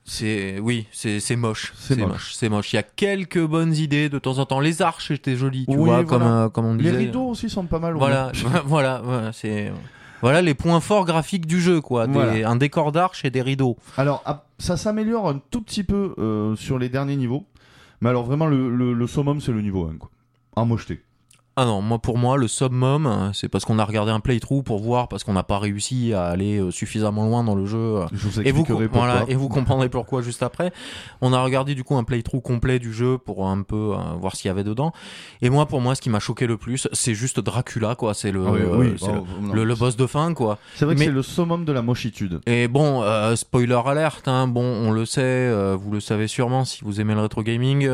C'est 0.05 0.59
oui, 0.59 0.85
c'est 0.91 1.19
c'est 1.19 1.35
moche, 1.35 1.73
C'est 1.77 1.95
moche. 1.95 2.09
moche, 2.09 2.33
c'est 2.35 2.49
moche. 2.49 2.73
Il 2.73 2.75
y 2.75 2.79
a 2.79 2.83
quelques 2.83 3.43
bonnes 3.43 3.73
idées 3.73 4.07
de 4.09 4.19
temps 4.19 4.37
en 4.37 4.45
temps. 4.45 4.59
Les 4.59 4.81
arches 4.83 5.09
étaient 5.11 5.35
jolies, 5.35 5.65
tu 5.65 5.71
Oui, 5.75 5.85
vois, 5.85 6.03
voilà. 6.03 6.05
comme 6.05 6.21
euh, 6.23 6.49
comme 6.49 6.65
on 6.65 6.75
Les 6.75 6.83
disait. 6.83 6.97
rideaux 6.97 7.29
aussi 7.29 7.49
sont 7.49 7.65
pas 7.65 7.79
mal. 7.79 7.93
Voilà, 7.95 8.31
voilà, 8.65 9.01
voilà, 9.03 9.31
c'est 9.33 9.71
voilà 10.23 10.41
les 10.41 10.55
points 10.55 10.79
forts 10.79 11.05
graphiques 11.05 11.45
du 11.45 11.61
jeu, 11.61 11.79
quoi. 11.81 12.07
Des- 12.07 12.13
Voilà. 12.13 12.49
un 12.49 12.55
décor 12.55 12.91
d'arches 12.91 13.23
et 13.25 13.29
des 13.29 13.41
rideaux. 13.43 13.77
Alors, 13.97 14.23
ah, 14.25 14.45
ça 14.57 14.75
s'améliore 14.77 15.29
un 15.29 15.39
tout 15.51 15.61
petit 15.61 15.83
peu 15.83 16.15
euh, 16.17 16.55
sur 16.55 16.79
les 16.79 16.89
derniers 16.89 17.15
niveaux. 17.17 17.45
Mais 18.01 18.09
alors, 18.09 18.23
vraiment, 18.25 18.47
le, 18.47 18.75
le, 18.75 18.93
le 18.93 19.07
summum, 19.07 19.39
c'est 19.39 19.51
le 19.51 19.61
niveau 19.61 19.85
1. 19.85 19.97
Quoi. 19.97 20.09
En 20.55 20.65
mocheté. 20.65 21.03
Ah 21.55 21.65
non, 21.65 21.83
moi 21.83 21.99
pour 21.99 22.17
moi 22.17 22.35
le 22.35 22.47
summum, 22.47 23.05
euh, 23.05 23.31
c'est 23.31 23.47
parce 23.47 23.63
qu'on 23.63 23.77
a 23.77 23.85
regardé 23.85 24.11
un 24.11 24.19
playthrough 24.19 24.63
pour 24.63 24.79
voir 24.81 25.07
parce 25.07 25.23
qu'on 25.23 25.33
n'a 25.33 25.43
pas 25.43 25.59
réussi 25.59 26.11
à 26.11 26.25
aller 26.25 26.57
euh, 26.59 26.71
suffisamment 26.71 27.25
loin 27.27 27.43
dans 27.43 27.53
le 27.53 27.67
jeu. 27.67 27.77
euh, 27.77 28.05
Je 28.11 28.27
vous 28.27 28.41
Et 28.41 28.51
vous, 28.51 28.61
expliquerai 28.61 28.87
pourquoi. 28.87 29.05
voilà, 29.07 29.25
et 29.27 29.35
vous 29.35 29.49
comprendrez 29.49 29.87
pourquoi 29.87 30.23
juste 30.23 30.41
après. 30.41 30.73
On 31.21 31.31
a 31.31 31.43
regardé 31.43 31.75
du 31.75 31.83
coup 31.83 31.95
un 31.95 32.03
playthrough 32.03 32.41
complet 32.41 32.79
du 32.79 32.91
jeu 32.91 33.19
pour 33.19 33.47
un 33.47 33.61
peu 33.61 33.93
euh, 33.93 33.97
voir 34.19 34.35
s'il 34.35 34.47
y 34.47 34.51
avait 34.51 34.63
dedans. 34.63 34.93
Et 35.43 35.51
moi, 35.51 35.67
pour 35.67 35.79
moi, 35.79 35.93
ce 35.93 36.01
qui 36.01 36.09
m'a 36.09 36.19
choqué 36.19 36.47
le 36.47 36.57
plus, 36.57 36.87
c'est 36.91 37.13
juste 37.13 37.39
Dracula, 37.39 37.93
quoi. 37.93 38.15
C'est 38.15 38.31
le, 38.31 38.43
Ah 38.47 38.51
oui, 38.51 38.59
euh, 38.63 38.75
oui, 38.77 38.93
c'est 38.97 39.05
oh, 39.11 39.23
le, 39.41 39.47
non. 39.49 39.53
le- 39.53 39.63
le 39.63 39.75
boss 39.75 39.95
de 39.95 40.07
fin, 40.07 40.33
quoi. 40.33 40.57
C'est 40.73 40.85
vrai 40.85 40.95
que 40.95 41.01
c'est 41.01 41.11
le 41.11 41.21
summum 41.21 41.65
de 41.65 41.71
la 41.71 41.83
mochitude. 41.83 42.41
Et 42.47 42.67
bon, 42.67 43.03
euh, 43.03 43.35
spoiler 43.35 43.79
alerte, 43.85 44.27
hein, 44.27 44.47
bon, 44.47 44.63
on 44.63 44.89
le 44.89 45.05
sait, 45.05 45.51
vous 45.75 45.91
le 45.91 45.99
savez 45.99 46.27
sûrement 46.27 46.65
si 46.65 46.83
vous 46.83 46.99
aimez 46.99 47.13
le 47.13 47.21
rétro 47.21 47.43
gaming, 47.43 47.87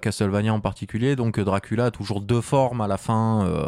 Castlevania 0.00 0.52
en 0.54 0.60
particulier. 0.60 1.16
Donc 1.16 1.40
Dracula 1.40 1.86
a 1.86 1.90
toujours 1.90 2.20
deux 2.20 2.40
formes 2.40 2.75
à 2.80 2.86
la 2.88 2.96
fin, 2.96 3.44
euh, 3.46 3.66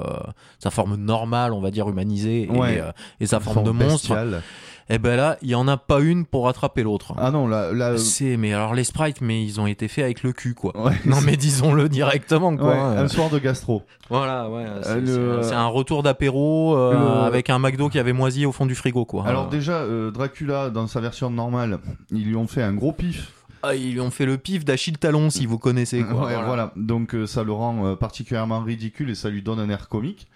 sa 0.59 0.71
forme 0.71 0.97
normale, 0.97 1.53
on 1.53 1.61
va 1.61 1.71
dire 1.71 1.89
humanisée, 1.89 2.43
et, 2.45 2.51
Ouais. 2.51 2.81
euh, 2.81 2.93
et 3.21 3.27
sa 3.27 3.41
forme 3.41 3.65
de 3.65 3.71
monstre. 3.71 4.15
bestiale. 4.15 4.43
Et 4.91 4.99
ben 4.99 5.17
là, 5.17 5.37
il 5.43 5.51
y 5.51 5.55
en 5.55 5.69
a 5.69 5.77
pas 5.77 6.01
une 6.01 6.25
pour 6.25 6.47
rattraper 6.47 6.83
l'autre. 6.83 7.13
Ah 7.19 7.31
non, 7.31 7.47
là. 7.47 7.73
là 7.75 7.99
C'est 7.99 8.39
mais 8.39 8.55
alors 8.55 8.73
les 8.73 8.85
sprites, 8.85 9.21
mais 9.21 9.45
ils 9.45 9.61
ont 9.61 9.67
été 9.67 9.87
faits 9.87 10.05
avec 10.05 10.23
le 10.23 10.33
cul, 10.33 10.55
quoi. 10.55 10.75
ouais, 10.83 10.95
Non 11.05 11.21
mais 11.21 11.37
disons-le 11.37 11.91
directement, 11.91 12.57
quoi. 12.57 12.69
ouais, 12.69 12.75
Euh, 12.97 13.05
un 13.05 13.09
soir 13.09 13.29
de 13.29 13.39
gastro. 13.39 13.83
Voilà, 14.09 14.49
ouais. 14.49 14.65
C'est 14.83 14.89
Euh, 14.93 15.43
le- 15.43 15.53
un- 15.53 15.67
retour 15.67 16.03
d'apéro 16.03 16.75
euh, 16.75 16.95
Le- 16.95 17.27
avec 17.27 17.51
un 17.51 17.59
McDo 17.59 17.91
qui 17.91 17.99
avait 17.99 18.15
moisi 18.15 18.47
au 18.47 18.53
fond 18.53 18.65
du 18.65 18.75
frigo, 18.75 19.05
quoi. 19.05 19.27
Alors, 19.27 19.49
Euh, 19.49 19.51
déjà, 19.51 19.73
euh, 19.81 20.11
Dracula, 20.11 20.71
dans 20.71 20.87
sa 20.87 21.01
version 21.01 21.29
normale, 21.29 21.81
ils 22.11 22.25
lui 22.25 22.37
ont 22.37 22.47
fait 22.47 22.63
un 22.63 22.73
gros 22.73 22.93
pif. 22.93 23.33
Ah, 23.63 23.75
ils 23.75 23.93
lui 23.93 24.01
ont 24.01 24.11
fait 24.11 24.27
le 24.27 24.39
pif 24.39 24.65
d'Achille 24.65 24.99
Talon, 24.99 25.31
si 25.31 25.47
vous 25.47 25.59
connaissez. 25.59 26.03
Quoi. 26.05 26.27
Ouais, 26.27 26.45
voilà. 26.45 26.73
Donc 26.77 27.15
euh, 27.15 27.27
ça 27.27 27.43
le 27.43 27.53
rend 27.53 27.87
euh, 27.87 27.97
particulièrement 27.97 28.61
ridicule 28.61 29.11
et 29.11 29.15
ça 29.15 29.31
lui 29.31 29.43
donne 29.43 29.59
un 29.61 29.69
air 29.69 29.89
comique. 29.89 30.29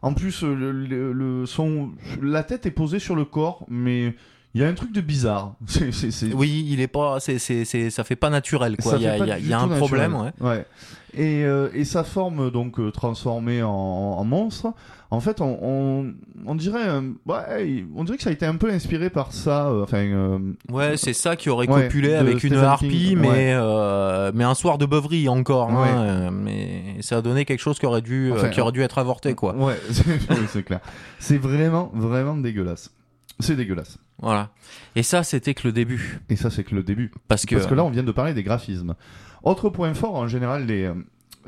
En 0.00 0.14
plus, 0.14 0.42
euh, 0.42 0.54
le, 0.54 0.72
le- 0.72 1.12
le- 1.12 1.46
son, 1.46 1.90
la 2.20 2.42
tête 2.42 2.66
est 2.66 2.70
posée 2.72 2.98
sur 2.98 3.14
le 3.14 3.24
corps, 3.24 3.64
mais 3.68 4.14
il 4.54 4.60
y 4.60 4.64
a 4.64 4.68
un 4.68 4.74
truc 4.74 4.92
de 4.92 5.00
bizarre. 5.00 5.54
Oui, 6.34 6.66
il 6.68 6.80
est 6.80 6.88
pas, 6.88 7.20
c'est, 7.20 7.38
c'est, 7.38 7.64
c'est, 7.64 7.90
ça 7.90 8.04
fait 8.04 8.16
pas 8.16 8.30
naturel, 8.30 8.76
quoi. 8.76 8.94
Il 8.96 9.02
y 9.02 9.06
a, 9.06 9.38
y 9.38 9.46
y 9.48 9.52
un 9.54 9.68
problème, 9.68 10.14
ouais. 10.14 10.30
Ouais. 10.40 10.66
Et, 11.14 11.44
euh, 11.44 11.68
et 11.74 11.84
sa 11.84 12.04
forme 12.04 12.50
donc 12.50 12.80
euh, 12.80 12.90
transformée 12.90 13.62
en, 13.62 13.68
en 13.70 14.24
monstre, 14.24 14.72
en 15.10 15.20
fait, 15.20 15.42
on, 15.42 15.58
on, 15.60 16.14
on 16.46 16.54
dirait, 16.54 16.88
euh, 16.88 17.02
ouais, 17.26 17.84
on 17.94 18.02
dirait 18.04 18.16
que 18.16 18.22
ça 18.22 18.30
a 18.30 18.32
été 18.32 18.46
un 18.46 18.56
peu 18.56 18.70
inspiré 18.70 19.10
par 19.10 19.34
ça. 19.34 19.66
euh, 19.68 19.82
enfin, 19.82 19.98
euh, 20.06 20.38
Ouais, 20.70 20.96
c'est 20.96 21.12
ça 21.12 21.36
qui 21.36 21.50
aurait 21.50 21.68
Ouais, 21.68 21.82
copulé 21.82 22.14
avec 22.14 22.42
une 22.44 22.54
harpie, 22.54 22.88
King, 22.88 23.18
mais, 23.18 23.52
euh, 23.54 24.32
un 24.32 24.54
soir 24.54 24.78
de 24.78 24.86
beuverie 24.86 25.28
encore. 25.28 25.68
hein, 25.70 25.86
euh, 26.02 26.30
mais 26.30 26.96
ça 27.00 27.18
a 27.18 27.20
donné 27.20 27.44
quelque 27.44 27.60
chose 27.60 27.78
qui 27.78 27.84
aurait 27.84 28.00
dû, 28.00 28.30
euh, 28.32 28.34
Enfin, 28.36 28.48
qui 28.48 28.62
aurait 28.62 28.72
dû 28.72 28.80
être 28.80 28.96
avorté, 28.96 29.34
quoi. 29.34 29.54
Ouais, 29.54 29.78
c'est 30.48 30.62
clair. 30.62 30.80
C'est 31.18 31.36
vraiment, 31.36 31.90
vraiment 31.94 32.36
dégueulasse. 32.38 32.90
C'est 33.38 33.54
dégueulasse. 33.56 33.98
Voilà. 34.22 34.50
Et 34.96 35.02
ça, 35.02 35.22
c'était 35.24 35.52
que 35.54 35.66
le 35.66 35.72
début. 35.72 36.20
Et 36.30 36.36
ça, 36.36 36.48
c'est 36.50 36.64
que 36.64 36.74
le 36.74 36.82
début. 36.82 37.10
Parce 37.28 37.44
que, 37.44 37.54
Parce 37.56 37.66
que 37.66 37.74
là, 37.74 37.84
on 37.84 37.90
vient 37.90 38.02
de 38.04 38.12
parler 38.12 38.32
des 38.34 38.42
graphismes. 38.44 38.94
Autre 39.42 39.68
point 39.68 39.92
fort, 39.94 40.14
en 40.14 40.28
général, 40.28 40.66
des, 40.66 40.84
euh, 40.84 40.94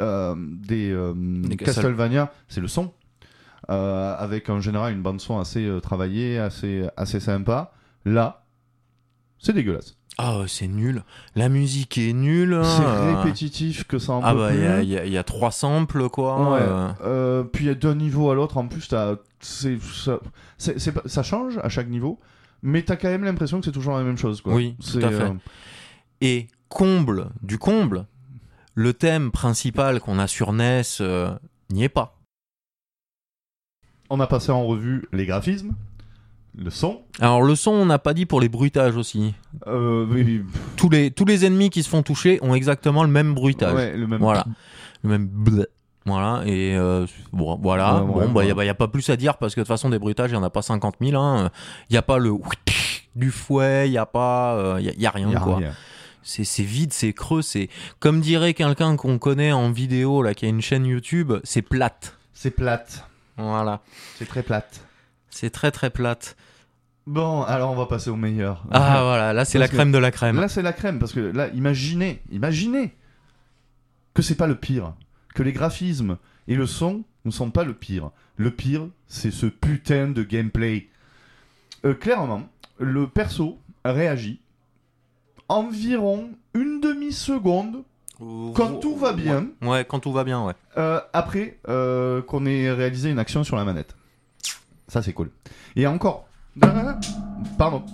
euh, 0.01 0.35
des, 0.39 0.91
euh, 0.91 1.15
Castlevania, 1.57 2.33
c'est 2.49 2.61
le 2.61 2.69
son. 2.69 2.93
Euh, 3.71 4.15
avec 4.19 4.51
en 4.51 4.61
général 4.61 4.93
une 4.93 5.01
bande-son 5.01 5.39
assez 5.39 5.65
euh, 5.65 5.81
travaillée, 5.81 6.39
assez, 6.39 6.85
assez 6.99 7.19
sympa. 7.21 7.73
Là, 8.05 8.45
c'est 9.39 9.55
dégueulasse. 9.55 9.97
ah, 10.19 10.43
c'est 10.49 10.67
nul. 10.69 11.03
La 11.35 11.49
musique 11.49 11.97
est 11.97 12.13
nulle. 12.13 12.61
C'est 12.63 12.85
euh, 12.85 13.15
répétitif 13.23 13.85
que 13.85 13.99
ça 13.99 14.13
en 14.15 14.21
Ah 14.23 14.35
bah, 14.35 14.53
il 14.53 14.61
y 14.61 14.67
a, 14.67 14.83
il 14.83 14.89
y 14.91 14.99
a- 14.99 15.07
il 15.07 15.13
y 15.13 15.17
a 15.19 15.23
trois 15.25 15.51
samples, 15.51 16.09
quoi. 16.11 16.53
Ouais. 16.53 16.59
euh. 16.61 16.89
Euh, 17.05 17.43
puis 17.45 17.75
d'un 17.77 17.95
niveau 17.95 18.31
à 18.31 18.35
l'autre, 18.35 18.57
en 18.59 18.67
plus, 18.69 18.89
c'est, 19.41 19.79
c'est- 20.59 20.79
c'est 20.79 21.09
ça 21.09 21.23
change 21.23 21.59
à 21.63 21.69
chaque 21.71 21.89
niveau, 21.89 22.21
mais 22.65 22.83
t'as 22.83 22.97
quand 22.97 23.09
même 23.09 23.23
l'impression 23.25 23.61
que 23.61 23.67
c'est 23.67 23.73
toujours 23.73 23.97
la 23.97 24.03
même 24.03 24.19
chose. 24.19 24.41
Quoi. 24.41 24.55
Oui, 24.55 24.75
tout 24.83 24.99
à 24.99 25.11
fait. 25.11 25.23
euh, 25.23 25.35
Et 26.21 26.49
comble 26.69 27.29
du 27.43 27.59
comble, 27.59 28.07
le 28.75 28.93
thème 28.95 29.31
principal 29.31 30.01
qu'on 30.01 30.19
a 30.19 30.27
sur 30.27 30.53
NES 30.53 30.83
euh, 31.01 31.33
n'y 31.71 31.85
est 31.85 31.89
pas. 31.89 32.19
on 34.11 34.19
a 34.21 34.27
passé 34.27 34.51
en 34.51 34.65
revue 34.67 35.05
les 35.13 35.27
graphismes, 35.27 35.75
le 36.57 36.71
son. 36.71 37.03
Alors 37.21 37.43
le 37.43 37.55
son, 37.55 37.71
on 37.73 37.87
n'a 37.87 37.99
pas 37.99 38.15
dit 38.15 38.27
pour 38.27 38.41
les 38.41 38.49
bruitages 38.49 38.97
aussi. 38.97 39.35
Euh, 39.67 40.07
oui, 40.09 40.43
Tous 40.77 40.89
les, 40.89 41.11
tous 41.11 41.25
les 41.25 41.45
ennemis 41.45 41.71
qui 41.71 41.83
se 41.83 41.89
font 41.89 42.03
toucher 42.03 42.39
ont 42.43 42.55
exactement 42.55 43.03
le 43.05 43.11
même 43.11 43.35
bruitage. 43.35 43.75
ouais, 43.75 43.97
le 43.97 44.07
même. 44.07 44.21
Voilà. 44.21 44.45
Le 45.03 45.11
même 45.11 45.27
bleh. 45.27 45.67
Voilà, 46.07 46.43
et 46.45 46.77
euh, 46.77 47.07
bon, 47.33 47.59
voilà. 47.63 48.03
Ouais, 48.03 48.15
ouais, 48.15 48.27
bon, 48.27 48.33
bah, 48.33 48.45
il 48.45 48.53
ouais. 48.53 48.65
n'y 48.65 48.71
a, 48.71 48.75
pas 48.75 48.89
plus 48.89 49.09
à 49.09 49.17
dire 49.17 49.39
parce 49.39 49.55
que 49.55 49.61
de 49.61 49.65
toute 49.65 49.69
façon, 49.69 49.89
des 49.89 49.99
bruitages, 49.99 50.31
il 50.31 50.35
n'y 50.35 50.39
en 50.39 50.43
a 50.43 50.51
pas 50.51 50.61
50 50.63 50.97
000. 51.01 51.13
Il 51.89 51.93
n'y 51.93 51.97
a 51.97 52.03
pas 52.03 52.19
le 52.19 52.33
du 53.17 53.31
fouet, 53.31 53.89
il 53.89 53.93
n'y 53.93 53.99
a 53.99 54.07
pas. 54.07 54.77
Il 54.81 54.85
y, 54.85 54.91
a, 54.91 54.93
y 54.93 55.07
a 55.07 55.11
rien, 55.11 55.31
Y 55.31 55.37
a 55.37 55.41
quoi. 55.41 55.57
rien. 55.57 55.73
C'est 56.23 56.45
c'est 56.45 56.63
vide, 56.63 56.93
c'est 56.93 57.13
creux, 57.13 57.43
c'est. 57.43 57.69
Comme 58.01 58.21
dirait 58.21 58.55
quelqu'un 58.55 58.97
qu'on 58.97 59.19
connaît 59.19 59.53
en 59.53 59.71
vidéo, 59.71 60.23
là, 60.23 60.35
qui 60.35 60.47
a 60.47 60.49
une 60.49 60.63
chaîne 60.63 60.85
YouTube, 60.87 61.33
c'est 61.43 61.63
plate. 61.63 62.17
C'est 62.33 62.51
plate. 62.51 63.07
Voilà. 63.37 63.81
C'est 64.19 64.27
très 64.29 64.43
plate. 64.43 64.81
C'est 65.31 65.51
très 65.51 65.71
très 65.71 65.91
plate. 65.91 66.37
Bon, 67.07 67.43
alors 67.43 67.71
on 67.73 67.75
va 67.75 67.87
passer 67.87 68.09
au 68.09 68.17
meilleur. 68.17 68.65
Ah 68.71 69.03
voilà, 69.03 69.33
là 69.33 69.45
c'est 69.45 69.59
la 69.59 69.69
que 69.69 69.75
crème 69.75 69.93
de 69.93 69.99
la 69.99 70.11
crème. 70.11 70.41
Là, 70.41 70.49
c'est 70.49 70.63
la 70.63 70.73
crème 70.73 70.99
parce 70.99 71.13
que 71.13 71.21
là, 71.21 71.49
imaginez, 71.49 72.23
imaginez 72.31 72.95
que 74.15 74.23
c'est 74.23 74.37
pas 74.37 74.47
le 74.47 74.55
pire, 74.55 74.95
que 75.35 75.43
les 75.43 75.53
graphismes 75.53 76.17
et 76.49 76.55
le 76.55 76.67
son 76.67 77.05
ne 77.25 77.31
sont 77.31 77.51
pas 77.51 77.65
le 77.65 77.75
pire. 77.75 78.11
Le 78.37 78.51
pire, 78.51 78.89
c'est 79.07 79.31
ce 79.31 79.47
putain 79.47 80.09
de 80.09 80.23
gameplay. 80.23 80.89
Euh, 81.85 81.95
clairement, 81.95 82.49
le 82.79 83.07
perso 83.07 83.59
réagit 83.85 84.41
environ 85.49 86.31
une 86.55 86.81
demi-seconde 86.81 87.85
quand 88.55 88.81
tout 88.81 88.97
va 88.97 89.13
bien. 89.13 89.49
Ouais, 89.61 89.85
quand 89.85 90.01
tout 90.01 90.13
va 90.13 90.25
bien, 90.25 90.45
ouais. 90.45 90.55
euh, 90.79 91.01
après 91.13 91.59
euh, 91.69 92.23
qu'on 92.23 92.47
ait 92.47 92.71
réalisé 92.73 93.11
une 93.11 93.19
action 93.19 93.45
sur 93.45 93.57
la 93.57 93.65
manette. 93.65 93.95
Ça, 94.89 95.03
c'est 95.03 95.13
cool. 95.13 95.31
Et 95.77 95.87
encore. 95.87 96.29
Pardon. 97.59 97.85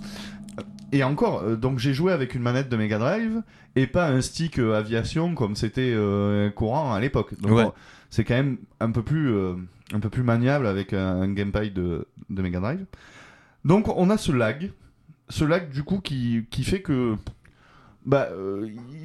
Et 0.91 1.03
encore, 1.03 1.41
euh, 1.43 1.55
donc 1.55 1.79
j'ai 1.79 1.93
joué 1.93 2.11
avec 2.11 2.35
une 2.35 2.41
manette 2.41 2.69
de 2.69 2.75
Mega 2.77 2.97
Drive 2.97 3.41
et 3.75 3.87
pas 3.87 4.07
un 4.09 4.19
stick 4.21 4.59
euh, 4.59 4.77
aviation 4.77 5.35
comme 5.35 5.55
c'était 5.55 5.93
euh, 5.93 6.49
courant 6.49 6.93
à 6.93 6.99
l'époque. 6.99 7.39
Donc 7.39 7.51
Ouais. 7.53 7.65
c'est 8.09 8.23
quand 8.25 8.35
même 8.35 8.57
un 8.79 8.91
peu 8.91 9.01
plus, 9.03 9.33
un 9.93 9.99
peu 10.01 10.09
plus 10.09 10.23
maniable 10.23 10.67
avec 10.67 10.93
un, 10.93 11.21
un 11.21 11.31
gamepad 11.31 11.73
de, 11.73 12.07
de 12.29 12.41
Mega 12.41 12.59
Drive. 12.59 12.85
Donc 13.63 13.87
on 13.87 14.09
a 14.09 14.17
ce 14.17 14.31
lag, 14.31 14.71
ce 15.29 15.45
lag 15.45 15.69
du 15.69 15.83
coup 15.83 15.99
qui, 15.99 16.45
qui 16.49 16.63
fait 16.63 16.81
que 16.81 17.15
bah, 18.05 18.29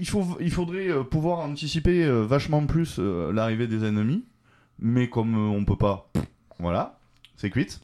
il, 0.00 0.08
faut, 0.08 0.24
il 0.40 0.50
faudrait 0.50 0.88
pouvoir 1.04 1.40
anticiper 1.40 2.08
vachement 2.26 2.64
plus 2.66 2.98
l'arrivée 2.98 3.66
des 3.68 3.84
ennemis, 3.84 4.24
mais 4.80 5.08
comme 5.10 5.36
on 5.36 5.64
peut 5.64 5.76
pas, 5.76 6.10
voilà, 6.58 6.98
c'est 7.36 7.50
cuite. 7.50 7.80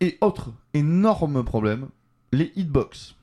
Et 0.00 0.18
autre 0.20 0.52
énorme 0.74 1.42
problème, 1.44 1.88
les 2.32 2.52
hitbox 2.56 3.16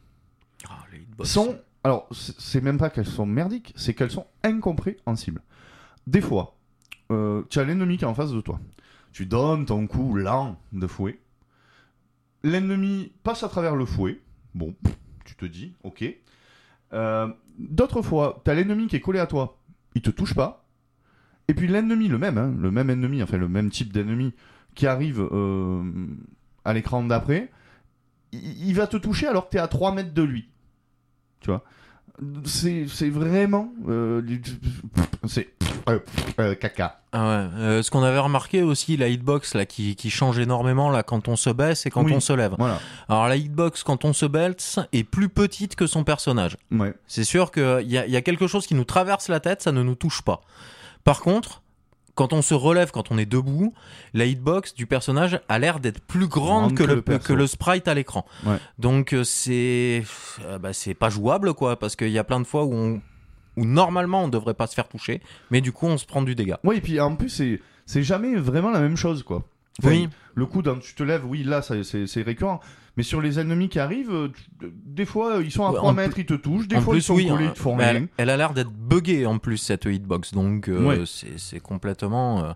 Ah, 0.69 0.83
les 0.91 0.99
hitbox. 0.99 1.29
sont. 1.29 1.59
Alors, 1.83 2.07
c'est 2.11 2.39
c'est 2.39 2.61
même 2.61 2.77
pas 2.77 2.89
qu'elles 2.89 3.05
sont 3.07 3.25
merdiques, 3.25 3.73
c'est 3.75 3.93
qu'elles 3.93 4.11
sont 4.11 4.27
incompréhensibles. 4.43 5.41
Des 6.05 6.21
fois, 6.21 6.55
euh, 7.11 7.43
tu 7.49 7.59
as 7.59 7.63
l'ennemi 7.63 7.97
qui 7.97 8.03
est 8.03 8.07
en 8.07 8.13
face 8.13 8.31
de 8.31 8.41
toi. 8.41 8.59
Tu 9.13 9.25
donnes 9.25 9.65
ton 9.65 9.87
coup 9.87 10.15
lent 10.15 10.59
de 10.73 10.87
fouet. 10.87 11.19
L'ennemi 12.43 13.11
passe 13.23 13.43
à 13.43 13.49
travers 13.49 13.75
le 13.75 13.85
fouet. 13.85 14.19
Bon, 14.53 14.75
tu 15.25 15.35
te 15.35 15.45
dis, 15.45 15.73
ok. 15.83 16.03
Euh, 16.93 17.27
D'autres 17.57 18.01
fois, 18.03 18.41
tu 18.45 18.51
as 18.51 18.53
l'ennemi 18.53 18.87
qui 18.87 18.95
est 18.95 19.01
collé 19.01 19.19
à 19.19 19.25
toi. 19.25 19.57
Il 19.95 20.01
te 20.01 20.11
touche 20.11 20.35
pas. 20.35 20.65
Et 21.47 21.53
puis 21.55 21.67
l'ennemi, 21.67 22.07
le 22.07 22.17
même, 22.19 22.37
hein, 22.37 22.53
le 22.59 22.69
même 22.69 22.89
ennemi, 22.89 23.23
enfin 23.23 23.37
le 23.37 23.47
même 23.47 23.71
type 23.71 23.91
d'ennemi 23.91 24.33
qui 24.75 24.85
arrive 24.85 25.27
euh, 25.31 25.81
à 26.65 26.73
l'écran 26.73 27.03
d'après, 27.03 27.49
il, 28.31 28.67
il 28.69 28.73
va 28.75 28.87
te 28.87 28.97
toucher 28.97 29.27
alors 29.27 29.45
que 29.45 29.51
tu 29.51 29.57
es 29.57 29.59
à 29.59 29.67
3 29.67 29.93
mètres 29.93 30.13
de 30.13 30.23
lui. 30.23 30.49
Tu 31.39 31.49
vois? 31.49 31.63
C'est 32.45 32.87
c'est 32.87 33.09
vraiment. 33.11 33.71
euh, 33.87 34.23
c'est. 35.27 35.49
euh, 35.87 35.99
euh, 36.39 36.55
caca. 36.55 37.01
Ah 37.11 37.47
ouais. 37.55 37.83
Ce 37.83 37.91
qu'on 37.91 38.01
avait 38.01 38.17
remarqué 38.17 38.63
aussi, 38.63 38.97
la 38.97 39.07
hitbox 39.07 39.53
là, 39.53 39.67
qui, 39.67 39.95
qui 39.95 40.09
change 40.09 40.39
énormément 40.39 40.89
là, 40.89 41.03
quand 41.03 41.27
on 41.27 41.35
se 41.35 41.51
baisse 41.51 41.85
et 41.85 41.91
quand 41.91 42.03
Oui. 42.03 42.13
on 42.15 42.19
se 42.19 42.33
lève. 42.33 42.55
Voilà. 42.57 42.79
Alors 43.07 43.27
la 43.27 43.35
hitbox, 43.35 43.83
quand 43.83 44.03
on 44.03 44.13
se 44.13 44.25
baisse, 44.25 44.79
est 44.93 45.03
plus 45.03 45.29
petite 45.29 45.75
que 45.75 45.85
son 45.85 46.03
personnage. 46.03 46.57
Ouais. 46.71 46.93
C'est 47.05 47.23
sûr 47.23 47.51
qu'il 47.51 47.81
y 47.85 47.93
y 47.93 48.15
a 48.17 48.21
quelque 48.21 48.47
chose 48.47 48.65
qui 48.65 48.73
nous 48.73 48.83
traverse 48.83 49.29
la 49.29 49.39
tête, 49.39 49.61
ça 49.61 49.71
ne 49.71 49.83
nous 49.83 49.95
touche 49.95 50.23
pas. 50.23 50.41
Par 51.03 51.21
contre, 51.21 51.61
quand 52.17 52.33
on 52.33 52.41
se 52.41 52.55
relève, 52.55 52.89
quand 52.91 53.11
on 53.11 53.17
est 53.17 53.27
debout, 53.27 53.73
la 54.13 54.25
hitbox 54.25 54.73
du 54.73 54.87
personnage 54.87 55.39
a 55.47 55.59
l'air 55.59 55.79
d'être 55.79 56.01
plus 56.01 56.27
grande 56.27 56.73
que, 56.75 56.83
que 56.83 56.91
le, 56.91 57.19
que 57.19 57.45
sprite 57.45 57.87
à 57.87 57.93
l'écran. 57.93 58.25
Ouais. 58.45 58.57
Donc 58.79 59.13
euh, 59.13 59.23
c'est 59.23 60.03
euh, 60.43 60.57
bah, 60.57 60.73
c'est 60.73 60.95
pas 60.95 61.09
jouable 61.09 61.53
quoi, 61.53 61.77
parce 61.77 61.95
qu'il 61.95 62.09
y 62.09 62.17
a 62.17 62.23
plein 62.23 62.39
de 62.39 62.47
fois 62.47 62.65
où, 62.65 62.73
on, 62.73 63.01
où 63.55 63.65
normalement 63.65 64.23
on 64.23 64.29
devrait 64.29 64.55
pas 64.55 64.65
se 64.65 64.73
faire 64.73 64.87
toucher, 64.87 65.21
mais 65.51 65.61
du 65.61 65.71
coup 65.71 65.85
on 65.85 65.97
se 65.97 66.07
prend 66.07 66.23
du 66.23 66.33
dégât. 66.33 66.59
Oui, 66.63 66.77
et 66.77 66.81
puis 66.81 66.99
en 66.99 67.15
plus, 67.15 67.29
c'est 67.29 67.61
c'est 67.85 68.03
jamais 68.03 68.35
vraiment 68.35 68.71
la 68.71 68.81
même 68.81 68.97
chose, 68.97 69.23
quoi. 69.23 69.43
Enfin, 69.79 69.89
Oui. 69.91 70.09
Le 70.35 70.45
coup 70.45 70.61
d'un 70.61 70.77
tu 70.77 70.93
te 70.93 71.01
lèves, 71.03 71.25
oui, 71.25 71.43
là, 71.43 71.61
c'est 71.61 71.83
c'est 71.83 72.21
récurrent. 72.21 72.59
Mais 72.95 73.03
sur 73.03 73.21
les 73.21 73.39
ennemis 73.39 73.69
qui 73.69 73.79
arrivent, 73.79 74.11
euh, 74.11 74.27
tu- 74.29 74.71
des 74.85 75.05
fois, 75.05 75.37
ils 75.43 75.51
sont 75.51 75.65
à 75.65 75.69
Ouais, 75.71 75.77
3 75.77 75.89
en 75.91 75.93
mètres, 75.93 76.17
ils 76.19 76.25
te 76.25 76.33
touchent. 76.35 76.67
Des 76.67 76.79
fois, 76.81 76.93
plus, 76.93 76.99
ils 76.99 77.03
sont 77.03 77.15
oui, 77.15 77.27
collés, 77.27 77.45
ils 77.45 77.51
te 77.53 77.59
font 77.59 77.77
elle, 77.79 78.07
elle 78.17 78.29
a 78.31 78.37
l'air 78.37 78.53
d'être 78.53 78.71
buggée 78.71 79.25
en 79.27 79.37
plus 79.39 79.57
cette 79.57 79.85
hitbox, 79.85 80.33
donc 80.33 80.67
euh, 80.69 80.83
Ouais. 80.83 81.03
c'est 81.37 81.59
complètement. 81.59 82.43
euh, 82.43 82.51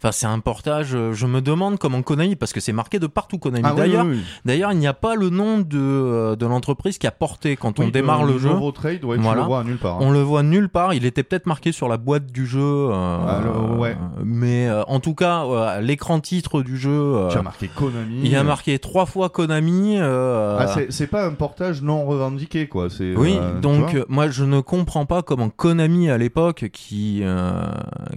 Enfin, 0.00 0.12
c'est 0.12 0.26
un 0.26 0.38
portage. 0.38 0.94
euh, 0.94 1.12
Je 1.12 1.26
me 1.26 1.40
demande 1.40 1.78
comment 1.78 2.02
Konami, 2.02 2.36
parce 2.36 2.52
que 2.52 2.60
c'est 2.60 2.72
marqué 2.72 3.00
de 3.00 3.08
partout 3.08 3.38
Konami. 3.38 3.64
Ah 3.66 3.72
D'ailleurs, 3.72 4.04
oui, 4.06 4.12
oui. 4.18 4.22
D'ailleurs, 4.44 4.70
il 4.72 4.78
n'y 4.78 4.86
a 4.86 4.94
pas 4.94 5.16
le 5.16 5.28
nom 5.28 5.58
de, 5.58 5.66
euh, 5.76 6.36
de 6.36 6.46
l'entreprise 6.46 6.98
qui 6.98 7.06
a 7.08 7.10
porté 7.10 7.56
quand 7.56 7.80
on 7.80 7.88
démarre 7.88 8.22
euh, 8.24 8.32
le 8.32 8.38
jeu. 8.38 8.48
Novo 8.50 8.70
Trade, 8.70 9.04
ouais, 9.04 9.16
Voilà. 9.18 9.40
le 9.40 9.46
vois 9.48 9.64
nulle 9.64 9.76
part. 9.78 9.96
hein. 9.96 10.00
On 10.02 10.10
le 10.12 10.20
voit 10.22 10.44
nulle 10.44 10.68
part. 10.68 10.94
Il 10.94 11.04
était 11.04 11.24
peut-être 11.24 11.46
marqué 11.46 11.72
sur 11.72 11.88
la 11.88 11.96
boîte 11.96 12.26
du 12.26 12.46
jeu. 12.46 12.60
euh, 12.62 13.26
Alors, 13.26 13.76
ouais. 13.78 13.96
Mais 14.24 14.68
euh, 14.68 14.84
en 14.84 15.00
tout 15.00 15.14
cas, 15.14 15.44
euh, 15.46 15.80
l'écran 15.80 16.20
titre 16.20 16.62
du 16.62 16.76
jeu, 16.76 17.26
Tu 17.32 17.38
as 17.38 17.42
marqué 17.42 17.66
Konami. 17.66 18.20
il 18.22 18.36
a 18.36 18.44
marqué 18.44 18.78
trois 18.78 19.04
fois 19.06 19.30
Konami. 19.30 19.96
euh, 19.98 20.58
Ah, 20.60 20.66
c'est- 20.68 20.92
c'est 20.92 21.06
pas 21.08 21.26
un 21.26 21.32
portage 21.32 21.82
non 21.82 22.04
revendiqué, 22.06 22.68
quoi. 22.68 22.88
C'est, 22.88 23.16
oui, 23.16 23.36
donc 23.62 23.96
moi 24.08 24.28
je 24.30 24.44
ne 24.44 24.60
comprends 24.60 25.06
pas 25.06 25.22
comment 25.22 25.48
Konami 25.50 26.08
à 26.08 26.18
l'époque, 26.18 26.66
qui, 26.72 27.20
euh, 27.24 27.64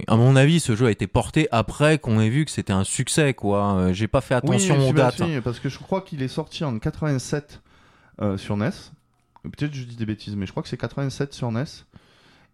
à 0.06 0.16
mon 0.16 0.36
avis, 0.36 0.60
ce 0.60 0.76
jeu 0.76 0.86
a 0.86 0.90
été 0.92 1.08
porté 1.08 1.48
après 1.50 1.71
qu'on 2.00 2.20
ait 2.20 2.28
vu 2.28 2.44
que 2.44 2.50
c'était 2.50 2.72
un 2.72 2.84
succès, 2.84 3.34
quoi. 3.34 3.74
Euh, 3.74 3.92
J'ai 3.92 4.08
pas 4.08 4.20
fait 4.20 4.34
attention 4.34 4.78
oui, 4.78 4.90
aux 4.90 4.92
dates. 4.92 5.20
parce 5.44 5.58
que 5.60 5.68
je 5.68 5.78
crois 5.78 6.00
qu'il 6.02 6.22
est 6.22 6.28
sorti 6.28 6.64
en 6.64 6.78
87 6.78 7.60
euh, 8.20 8.36
sur 8.36 8.56
NES. 8.56 8.70
Peut-être 9.42 9.74
je 9.74 9.84
dis 9.84 9.96
des 9.96 10.06
bêtises, 10.06 10.36
mais 10.36 10.46
je 10.46 10.50
crois 10.52 10.62
que 10.62 10.68
c'est 10.68 10.76
87 10.76 11.32
sur 11.34 11.50
NES. 11.50 11.64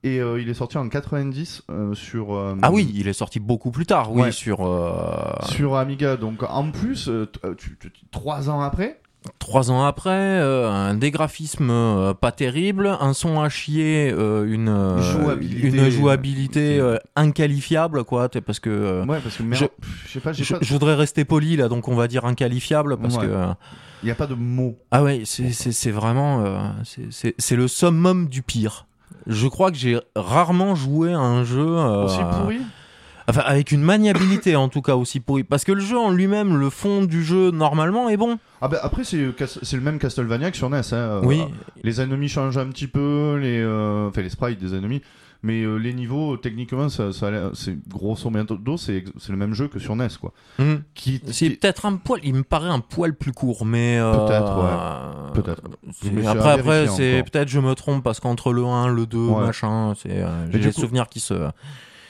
Et 0.05 0.21
euh, 0.21 0.41
il 0.41 0.49
est 0.49 0.55
sorti 0.55 0.79
en 0.79 0.89
90 0.89 1.63
euh, 1.71 1.93
sur. 1.95 2.33
euh, 2.35 2.57
Ah 2.63 2.71
oui, 2.71 2.91
il 2.95 3.09
est 3.09 3.13
sorti 3.13 3.41
beaucoup 3.41 3.71
plus 3.73 3.85
tard, 3.85 4.13
oui, 4.13 4.23
Ouais. 4.23 4.33
sur 4.33 4.59
Sur 5.51 5.77
Amiga. 5.77 6.17
Donc 6.17 6.43
en 6.49 6.71
plus, 6.71 7.07
t- 7.07 7.41
tu, 7.59 7.77
tu- 7.81 7.91
tu- 7.91 8.05
trois 8.11 8.49
ans 8.49 8.61
après. 8.61 9.01
Trois 9.41 9.71
ans 9.71 9.85
après, 9.85 10.11
euh, 10.11 10.71
un 10.71 10.95
des 10.95 11.11
graphismes 11.11 11.71
euh, 11.71 12.15
pas 12.15 12.33
terrible, 12.33 12.97
un 13.01 13.13
son 13.13 13.41
à 13.41 13.49
chier, 13.49 14.13
euh, 14.17 14.47
une, 14.47 14.69
euh, 14.69 15.01
Jouabilité. 15.03 15.69
une 15.69 15.91
jouabilité 15.91 16.97
inqualifiable, 17.17 18.05
quoi. 18.05 18.29
Parce 18.29 18.61
que 18.61 19.05
Ouais, 19.07 19.19
parce 19.23 19.37
que 19.37 19.43
merde, 19.43 19.69
je- 19.83 19.89
je 20.07 20.13
sais 20.13 20.21
pas, 20.21 20.33
j'ai 20.33 20.45
je, 20.45 20.55
pas. 20.55 20.61
je 20.63 20.73
voudrais 20.73 20.95
rester 20.95 21.25
poli 21.25 21.57
là, 21.57 21.69
donc 21.69 21.89
on 21.89 21.95
va 21.97 22.09
dire 22.09 22.25
inqualifiable 22.25 22.97
parce 22.97 23.17
Ouais. 23.17 23.27
que 23.27 23.33
Il 24.03 24.07
n'y 24.07 24.11
a 24.13 24.15
pas 24.15 24.27
de 24.29 24.35
mots. 24.35 24.79
ah 24.93 25.03
ouais, 25.03 25.23
c'est 25.25 25.91
vraiment 25.91 26.73
c'est- 27.39 27.57
le 27.57 27.69
summum 27.69 28.29
du 28.29 28.43
pire. 28.43 28.87
Je 29.27 29.47
crois 29.49 29.71
que 29.71 29.77
j'ai 29.77 29.99
rarement 30.17 30.75
joué 30.75 31.13
à 31.13 31.19
un 31.19 31.43
jeu 31.45 31.67
Aussi 31.67 32.19
pourri. 32.41 32.59
Enfin 33.29 33.43
avec 33.45 33.73
une 33.73 33.83
maniabilité 33.83 34.57
en 34.57 34.69
tout 34.69 34.83
cas 34.83 34.95
aussi 34.97 35.21
pourri 35.21 35.45
parce 35.45 35.65
que 35.65 35.73
le 35.73 35.81
jeu 35.81 35.99
en 35.99 36.11
lui-même, 36.11 36.57
le 36.57 36.71
fond 36.71 37.05
du 37.05 37.23
jeu 37.23 37.51
normalement 37.51 38.09
est 38.09 38.17
bon. 38.17 38.39
Ah 38.61 38.69
bah 38.69 38.79
après 38.83 39.05
c'est 39.05 39.17
le 39.19 39.81
même 39.83 39.99
Castlevania 39.99 40.51
que 40.51 40.57
sur 40.57 40.71
NES. 40.71 40.79
hein, 40.79 40.83
euh, 40.93 41.21
oui, 41.25 41.43
Les 41.85 42.01
ennemis 42.01 42.29
changent 42.29 42.59
un 42.59 42.67
petit 42.69 42.87
peu, 42.89 43.39
les, 43.41 43.61
euh, 43.61 44.09
enfin 44.09 44.23
les 44.23 44.31
sprites 44.31 44.59
des 44.59 44.75
ennemis, 44.75 45.03
mais 45.43 45.63
euh, 45.63 45.77
les 45.77 45.95
niveaux 45.95 46.37
techniquement 46.37 46.89
ça, 46.89 47.13
ça 47.13 47.31
c'est 47.55 47.77
grosso 47.89 48.29
modo 48.31 48.77
c'est 48.77 49.05
c'est 49.21 49.31
le 49.31 49.39
même 49.39 49.55
jeu 49.55 49.69
que 49.69 49.79
sur 49.79 49.95
NES 49.95 50.09
quoi. 50.21 50.33
Mhm. 50.59 50.83
Qui, 50.95 51.21
C'est 51.31 51.51
peut-être 51.51 51.87
un 51.87 51.95
poil, 51.97 52.21
il 52.25 52.35
me 52.35 52.43
paraît 52.43 52.71
un 52.71 52.81
poil 52.81 53.15
plus 53.15 53.33
court, 53.33 53.65
mais 53.65 53.99
euh, 54.01 54.13
Peut-être, 54.27 54.57
ouais. 54.59 55.43
Peut-être. 55.43 55.63
Après, 56.29 56.51
après, 56.53 56.87
c'est 56.89 57.23
peut-être 57.31 57.49
je 57.49 57.61
me 57.61 57.75
trompe 57.75 58.03
parce 58.03 58.19
qu'entre 58.21 58.53
le 58.53 58.65
1, 58.65 58.89
le 58.89 59.07
2, 59.07 59.19
Ouais. 59.19 59.47
machin, 59.47 59.95
c'est 60.03 60.11
euh, 60.11 60.51
j'ai 60.51 60.59
des 60.59 60.73
coup- 60.73 60.81
souvenirs 60.81 61.07
qui 61.09 61.21
se. 61.21 61.35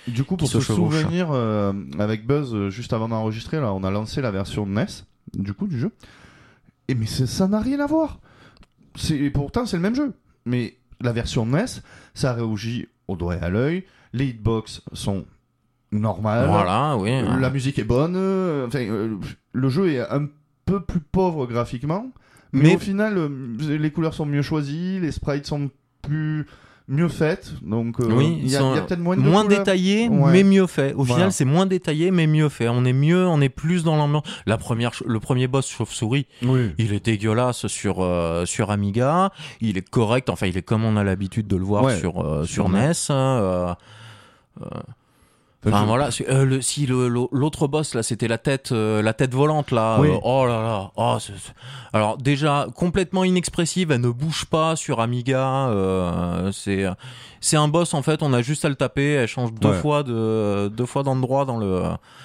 Du 0.09 0.25
coup, 0.25 0.37
pour 0.37 0.49
se 0.49 0.61
souvenir, 0.61 1.29
euh, 1.31 1.73
avec 1.99 2.27
Buzz, 2.27 2.55
euh, 2.55 2.71
juste 2.71 2.93
avant 2.93 3.09
d'enregistrer, 3.09 3.61
là, 3.61 3.73
on 3.73 3.85
a 3.85 3.91
lancé 3.91 4.21
la 4.21 4.31
version 4.31 4.67
NES, 4.67 4.87
du 5.35 5.55
coup, 5.55 5.67
du 5.67 5.79
jeu. 5.79 5.91
Et 6.89 6.95
mais 6.95 7.07
ça 7.07 7.47
n'a 7.49 7.61
rien 7.61 7.81
à 7.81 7.87
voir. 7.87 8.19
C'est 8.97 9.17
et 9.17 9.31
pourtant 9.31 9.67
c'est 9.67 9.77
le 9.77 9.83
même 9.83 9.95
jeu. 9.95 10.13
Mais 10.47 10.77
la 11.01 11.13
version 11.13 11.45
NES, 11.47 11.67
ça 12.15 12.33
réagit 12.33 12.89
au 13.07 13.17
doigt 13.17 13.37
et 13.37 13.41
à 13.41 13.49
l'œil. 13.51 13.85
Les 14.15 14.27
hitbox 14.27 14.83
sont 14.95 15.25
normales. 15.93 16.49
Voilà, 16.49 16.97
oui. 16.97 17.11
Euh, 17.11 17.39
La 17.39 17.51
musique 17.51 17.79
est 17.79 17.85
bonne. 17.85 18.15
euh, 18.17 18.67
enfin, 18.67 18.81
euh, 18.81 19.17
le 19.53 19.69
jeu 19.69 19.91
est 19.93 20.01
un 20.01 20.27
peu 20.65 20.81
plus 20.81 21.01
pauvre 21.01 21.47
graphiquement, 21.47 22.11
mais, 22.53 22.63
Mais- 22.65 22.77
au 22.77 22.79
final, 22.79 23.19
euh, 23.19 23.29
les 23.59 23.91
couleurs 23.91 24.15
sont 24.15 24.27
mieux 24.27 24.43
choisies, 24.43 24.99
les 25.01 25.13
sprites 25.13 25.47
sont 25.47 25.71
plus 26.03 26.47
mieux 26.89 27.09
faites. 27.09 27.53
Donc, 27.63 28.01
euh, 28.01 28.07
Oui, 28.11 28.39
il 28.43 28.51
y 28.51 28.57
a, 28.57 28.61
a 28.67 28.81
peut-être 28.81 28.99
moins 29.01 29.17
de 29.17 29.21
Moins 29.21 29.45
détaillé, 29.45 30.09
Ouais. 30.09 30.33
mais 30.33 30.43
mieux 30.43 30.67
fait. 30.67 30.95
Au 30.95 31.03
Voilà. 31.05 31.15
final, 31.15 31.33
c'est 31.33 31.45
moins 31.45 31.67
détaillé, 31.67 32.11
mais 32.11 32.27
mieux 32.27 32.49
fait. 32.49 32.69
On 32.69 32.85
est 32.87 32.93
mieux, 32.95 33.27
on 33.27 33.41
est 33.43 33.49
plus 33.51 33.85
dans 33.85 33.97
l'ambiance. 33.97 34.23
La 34.47 34.57
première, 34.57 34.93
le 35.07 35.21
premier 35.21 35.47
boss 35.49 35.69
chauve-souris, 35.69 36.27
Oui. 36.43 36.71
il 36.79 36.93
est 36.95 37.05
dégueulasse 37.05 37.67
sur 37.67 38.01
euh, 38.01 38.47
sur 38.47 38.71
Amiga. 38.71 39.31
Il 39.61 39.77
est 39.77 39.89
correct. 39.89 40.31
Enfin, 40.31 40.47
il 40.47 40.57
est 40.57 40.63
comme 40.63 40.85
on 40.85 40.97
a 40.97 41.05
l'habitude 41.05 41.47
de 41.47 41.57
le 41.57 41.65
voir 41.65 41.85
Ouais, 41.85 41.99
sur 41.99 42.21
euh, 42.25 42.45
sur 42.45 42.65
sur 42.65 42.69
NES. 42.71 42.93
euh, 43.11 43.75
Enfin 45.67 45.85
voilà, 45.87 46.11
euh, 46.29 46.45
le, 46.45 46.61
si 46.63 46.87
l'autre 46.87 47.67
boss 47.67 47.95
là, 47.95 48.05
c'était 48.05 48.29
la 48.29 48.39
tête, 48.39 48.71
euh, 48.71 49.03
la 49.03 49.13
tête 49.13 49.35
volante 49.35 49.73
là. 49.73 49.99
Oui. 50.01 50.09
euh, 50.09 50.17
oh 50.23 50.47
là 50.47 50.63
là. 50.63 50.91
Oh, 50.97 51.19
Alors 51.93 52.17
déjà 52.17 52.69
complètement 52.77 53.25
inexpressive, 53.25 53.91
elle 53.91 54.01
ne 54.01 54.09
bouge 54.11 54.45
pas 54.45 54.77
sur 54.77 55.01
Amiga. 55.01 55.69
c'est 56.53 56.87
c'est 57.41 57.57
un 57.57 57.69
boss 57.69 57.95
en 57.95 58.03
fait. 58.03 58.23
On 58.23 58.33
a 58.33 58.41
juste 58.43 58.65
à 58.65 58.69
le 58.69 58.75
taper. 58.77 59.13
Elle 59.15 59.29
change 59.29 59.53
deux 59.55 59.69
Ouais. 59.71 59.75
fois 59.79 60.03
de 60.05 60.69
deux 60.69 60.87
fois 60.87 61.03
d'endroit 61.03 61.45
dans 61.45 61.59
le. 61.59 61.83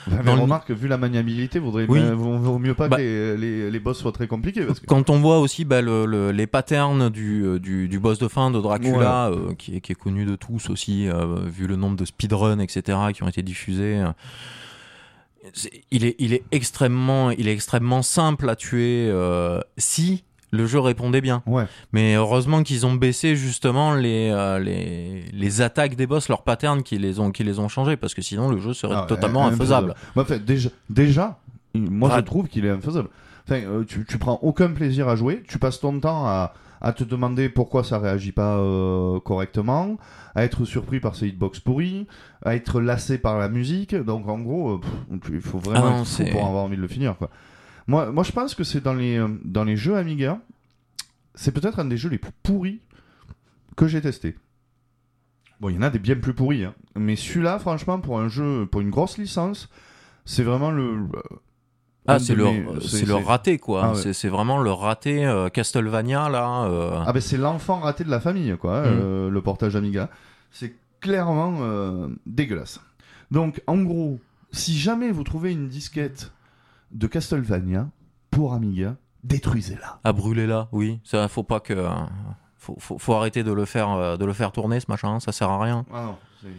Mais 0.08 0.24
dans 0.24 0.36
le- 0.36 0.42
remarque, 0.42 0.70
vu 0.72 0.88
la 0.88 0.98
maniabilité, 0.98 1.60
vaudrait 1.60 1.86
Oui. 1.88 2.02
vaut, 2.14 2.38
vaut 2.38 2.60
mieux 2.60 2.74
pas 2.76 2.88
Bah- 2.88 2.98
que 2.98 3.02
les, 3.02 3.38
les, 3.38 3.72
les 3.72 3.80
boss 3.80 3.98
soient 3.98 4.12
très 4.12 4.28
compliqués. 4.28 4.64
Parce 4.66 4.80
que... 4.80 4.86
Quand 4.86 5.10
on 5.10 5.20
voit 5.20 5.40
aussi 5.40 5.66
bah, 5.66 5.82
le- 5.82 6.06
le- 6.06 6.32
les 6.32 6.46
patterns 6.48 7.10
du, 7.10 7.60
du, 7.60 7.88
du 7.88 8.00
boss 8.00 8.20
de 8.20 8.28
fin 8.28 8.52
de 8.52 8.60
Dracula, 8.60 9.32
qui, 9.58 9.78
est, 9.78 9.82
qui 9.82 9.92
est 9.92 9.96
connu 9.96 10.26
de 10.26 10.36
tous 10.36 10.70
aussi, 10.70 11.08
vu 11.48 11.66
le 11.68 11.76
nombre 11.78 11.96
de 11.98 12.06
speedruns, 12.06 12.60
etc., 12.60 12.98
qui 13.14 13.23
ont 13.24 13.30
été 13.30 13.42
diffusés. 13.42 13.98
euh, 14.02 14.12
il, 15.92 16.06
est, 16.06 16.16
il, 16.20 16.34
est 16.34 16.44
extrêmement, 16.52 17.32
il 17.32 17.48
est 17.48 17.54
extrêmement 17.54 18.02
simple 18.02 18.50
à 18.50 18.56
tuer 18.56 19.10
euh, 19.12 19.60
si 19.78 20.24
le 20.52 20.66
jeu 20.68 20.80
répondait 20.80 21.20
bien. 21.22 21.42
Ouais. 21.48 21.66
Mais 21.92 22.14
heureusement 22.16 22.64
qu'ils 22.64 22.86
ont 22.86 22.94
baissé 22.94 23.36
justement 23.36 23.94
les, 23.96 24.30
euh, 24.32 24.60
les, 24.60 25.24
les 25.34 25.62
attaques 25.62 25.96
des 25.96 26.06
boss, 26.08 26.30
leurs 26.30 26.44
patterns 26.44 26.84
qui 26.84 26.98
les 26.98 27.20
ont, 27.20 27.32
qui 27.32 27.44
les 27.44 27.60
ont 27.60 27.68
changés, 27.68 27.98
parce 27.98 28.14
que 28.14 28.22
sinon 28.22 28.50
le 28.50 28.60
jeu 28.60 28.74
serait 28.74 28.96
Ah, 28.98 29.06
totalement 29.08 29.46
infaisable. 29.48 29.96
Bah, 30.16 30.24
fait, 30.26 30.44
déjà, 30.46 30.70
déjà, 30.90 31.40
moi 31.74 32.10
Ah. 32.14 32.18
je 32.20 32.22
trouve 32.24 32.48
qu'il 32.48 32.66
est 32.66 32.70
infaisable. 32.70 33.10
Enfin, 33.46 33.62
euh, 33.66 33.84
tu, 33.84 34.06
tu 34.08 34.18
prends 34.20 34.40
aucun 34.44 34.70
plaisir 34.70 35.10
à 35.10 35.16
jouer, 35.18 35.44
tu 35.48 35.58
passes 35.60 35.80
ton 35.82 36.00
temps 36.00 36.26
à, 36.26 36.54
à 36.84 36.94
te 36.94 37.04
demander 37.04 37.50
pourquoi 37.50 37.84
ça 37.84 37.98
réagit 37.98 38.34
pas 38.34 38.58
euh, 38.58 39.20
correctement, 39.22 39.98
à 40.36 40.44
être 40.44 40.66
surpris 40.66 41.00
par 41.00 41.16
ces 41.16 41.28
hitbox 41.30 41.60
pourris, 41.62 42.08
à 42.44 42.56
être 42.56 42.82
lassé 42.82 43.18
par 43.18 43.40
la 43.40 43.50
musique. 43.50 43.96
Donc 43.96 44.28
en 44.28 44.40
gros, 44.40 44.74
euh, 44.74 44.80
pff, 44.80 45.32
il 45.34 45.42
faut 45.42 45.60
vraiment 45.60 45.86
Ah 45.86 45.90
non, 45.92 46.02
être 46.02 46.08
fou 46.08 46.14
c'est- 46.18 46.32
pour 46.32 46.46
avoir 46.46 46.64
envie 46.66 46.76
de 46.78 46.82
le 46.82 46.88
finir. 46.88 47.18
Quoi. 47.18 47.30
Moi, 47.88 48.12
moi 48.12 48.24
je 48.24 48.32
pense 48.34 48.54
que 48.54 48.64
c'est 48.64 48.82
dans 48.82 48.94
les, 48.94 49.18
euh, 49.18 49.28
dans 49.46 49.64
les 49.64 49.78
jeux 49.78 49.96
Amiga, 49.96 50.40
c'est 51.36 51.52
peut-être 51.54 51.80
un 51.80 51.86
des 51.86 51.98
jeux 51.98 52.10
les 52.10 52.18
plus 52.20 52.32
pourris 52.44 52.82
que 53.78 53.88
j'ai 53.88 54.02
testé. 54.02 54.36
Bon, 55.60 55.70
il 55.70 55.76
y 55.76 55.78
en 55.80 55.84
a 55.84 55.90
des 55.90 56.00
bien 56.00 56.16
plus 56.16 56.34
pourris, 56.34 56.66
hein. 56.66 56.74
mais 56.96 57.16
celui-là, 57.16 57.58
franchement, 57.60 58.00
pour 58.00 58.20
un 58.20 58.28
jeu, 58.28 58.66
pour 58.66 58.82
une 58.82 58.90
grosse 58.90 59.18
licence, 59.18 59.70
c'est 60.26 60.44
vraiment 60.44 60.72
le. 60.72 61.08
Ah, 62.08 62.20
c'est 62.20 62.36
le, 62.36 62.46
mes- 62.46 62.66
c'est 62.82 63.10
raté, 63.12 63.58
quoi. 63.60 63.82
Ah 63.86 63.94
ouais. 63.94 64.14
C'est- 64.14 64.28
vraiment 64.28 64.58
le 64.58 64.72
raté 64.72 65.26
euh, 65.26 65.50
Castlevania, 65.50 66.28
là. 66.30 66.64
euh. 66.66 67.04
Ah 67.06 67.14
ben 67.14 67.22
c'est 67.22 67.38
l'enfant 67.38 67.80
raté 67.80 68.04
de 68.04 68.10
la 68.10 68.20
famille, 68.20 68.56
quoi, 68.60 68.82
Mm. 68.82 68.86
euh, 68.88 69.30
le 69.30 69.42
portage 69.42 69.76
Amiga. 69.76 70.10
C'est 70.52 70.76
clairement 71.00 71.58
euh, 71.62 72.08
dégueulasse. 72.26 72.82
Donc, 73.32 73.62
en 73.68 73.78
gros, 73.82 74.20
si 74.52 74.78
jamais 74.78 75.12
vous 75.12 75.24
trouvez 75.24 75.52
une 75.54 75.68
disquette 75.70 76.32
de 76.92 77.08
Castlevania 77.08 77.88
pour 78.32 78.54
Amiga, 78.54 78.96
détruisez-la. 79.24 80.00
à 80.04 80.12
brûler 80.14 80.46
là, 80.48 80.68
oui. 80.72 81.00
Ça, 81.04 81.28
faut 81.30 81.44
pas 81.44 81.60
que. 81.60 81.88
Faut, 82.58 82.76
faut, 82.80 82.98
faut 82.98 83.14
arrêter 83.14 83.44
de 83.44 83.52
le 83.52 83.66
faire, 83.66 84.18
de 84.18 84.26
le 84.26 84.34
faire 84.34 84.52
tourner, 84.52 84.80
ce 84.80 84.86
machin. 84.90 85.20
Ça 85.20 85.32
sert 85.32 85.50
à 85.50 85.62
rien. 85.62 85.86
Ah 85.94 86.04
non, 86.06 86.50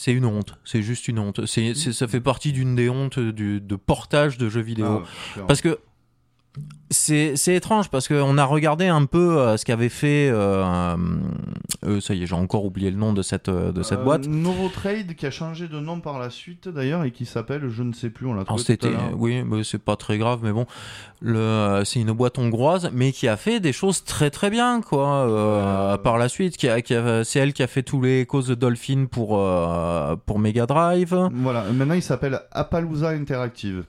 C'est 0.00 0.12
une 0.12 0.24
honte. 0.24 0.54
C'est 0.64 0.80
juste 0.80 1.08
une 1.08 1.18
honte. 1.18 1.44
C'est, 1.44 1.74
ça 1.74 2.08
fait 2.08 2.22
partie 2.22 2.52
d'une 2.52 2.74
des 2.74 2.88
hontes 2.88 3.18
du, 3.18 3.60
de 3.60 3.76
portage 3.76 4.38
de 4.38 4.48
jeux 4.48 4.62
vidéo. 4.62 5.04
Ah 5.36 5.40
Parce 5.46 5.60
que 5.60 5.78
c'est, 6.90 7.36
étrange 7.54 7.88
parce 7.88 8.08
qu'on 8.08 8.36
a 8.36 8.44
regardé 8.44 8.88
un 8.88 9.04
peu 9.06 9.38
euh, 9.38 9.56
ce 9.56 9.64
qu'avait 9.64 9.88
fait. 9.88 10.28
euh, 10.32 10.96
euh, 11.86 12.00
ça 12.00 12.14
y 12.14 12.22
est, 12.22 12.26
j'ai 12.26 12.34
encore 12.34 12.64
oublié 12.64 12.90
le 12.90 12.96
nom 12.96 13.12
de 13.12 13.22
cette, 13.22 13.48
euh, 13.48 13.70
de 13.70 13.82
cette 13.84 14.02
boîte. 14.02 14.26
Novo 14.26 14.68
Trade 14.68 15.14
qui 15.14 15.24
a 15.24 15.30
changé 15.30 15.68
de 15.68 15.78
nom 15.78 16.00
par 16.00 16.18
la 16.18 16.28
suite 16.30 16.68
d'ailleurs 16.68 17.04
et 17.04 17.12
qui 17.12 17.26
s'appelle, 17.26 17.68
je 17.70 17.82
ne 17.84 17.92
sais 17.92 18.10
plus, 18.10 18.26
on 18.26 18.34
l'a 18.34 18.44
trouvé 18.44 18.58
tout 18.62 18.72
à 18.72 18.74
c'était, 18.74 18.90
l'heure. 18.90 19.12
oui, 19.16 19.42
mais 19.44 19.62
c'est 19.62 19.78
pas 19.78 19.94
très 19.96 20.18
grave, 20.18 20.40
mais 20.42 20.52
bon, 20.52 20.66
c'est 21.84 22.00
une 22.00 22.12
boîte 22.12 22.38
hongroise, 22.38 22.90
mais 22.92 23.12
qui 23.12 23.28
a 23.28 23.36
fait 23.36 23.60
des 23.60 23.72
choses 23.72 24.02
très 24.04 24.30
très 24.30 24.50
bien, 24.50 24.80
quoi. 24.80 25.98
Par 26.02 26.18
la 26.18 26.28
suite, 26.28 26.56
qui 26.56 26.68
a, 26.68 26.82
qui 26.82 26.94
a- 26.94 27.22
c'est 27.24 27.38
elle 27.38 27.52
qui 27.52 27.62
a 27.62 27.66
fait 27.68 27.82
tous 27.84 28.02
les 28.02 28.26
causes 28.26 28.48
de 28.48 28.54
Dolphin 28.56 29.06
pour 29.10 29.28
pour 30.26 30.38
Mega 30.40 30.66
Drive. 30.66 31.16
Voilà, 31.32 31.64
maintenant 31.72 31.94
il 31.94 32.02
s'appelle 32.02 32.40
Appaloosa 32.50 33.10
Interactive. 33.10 33.84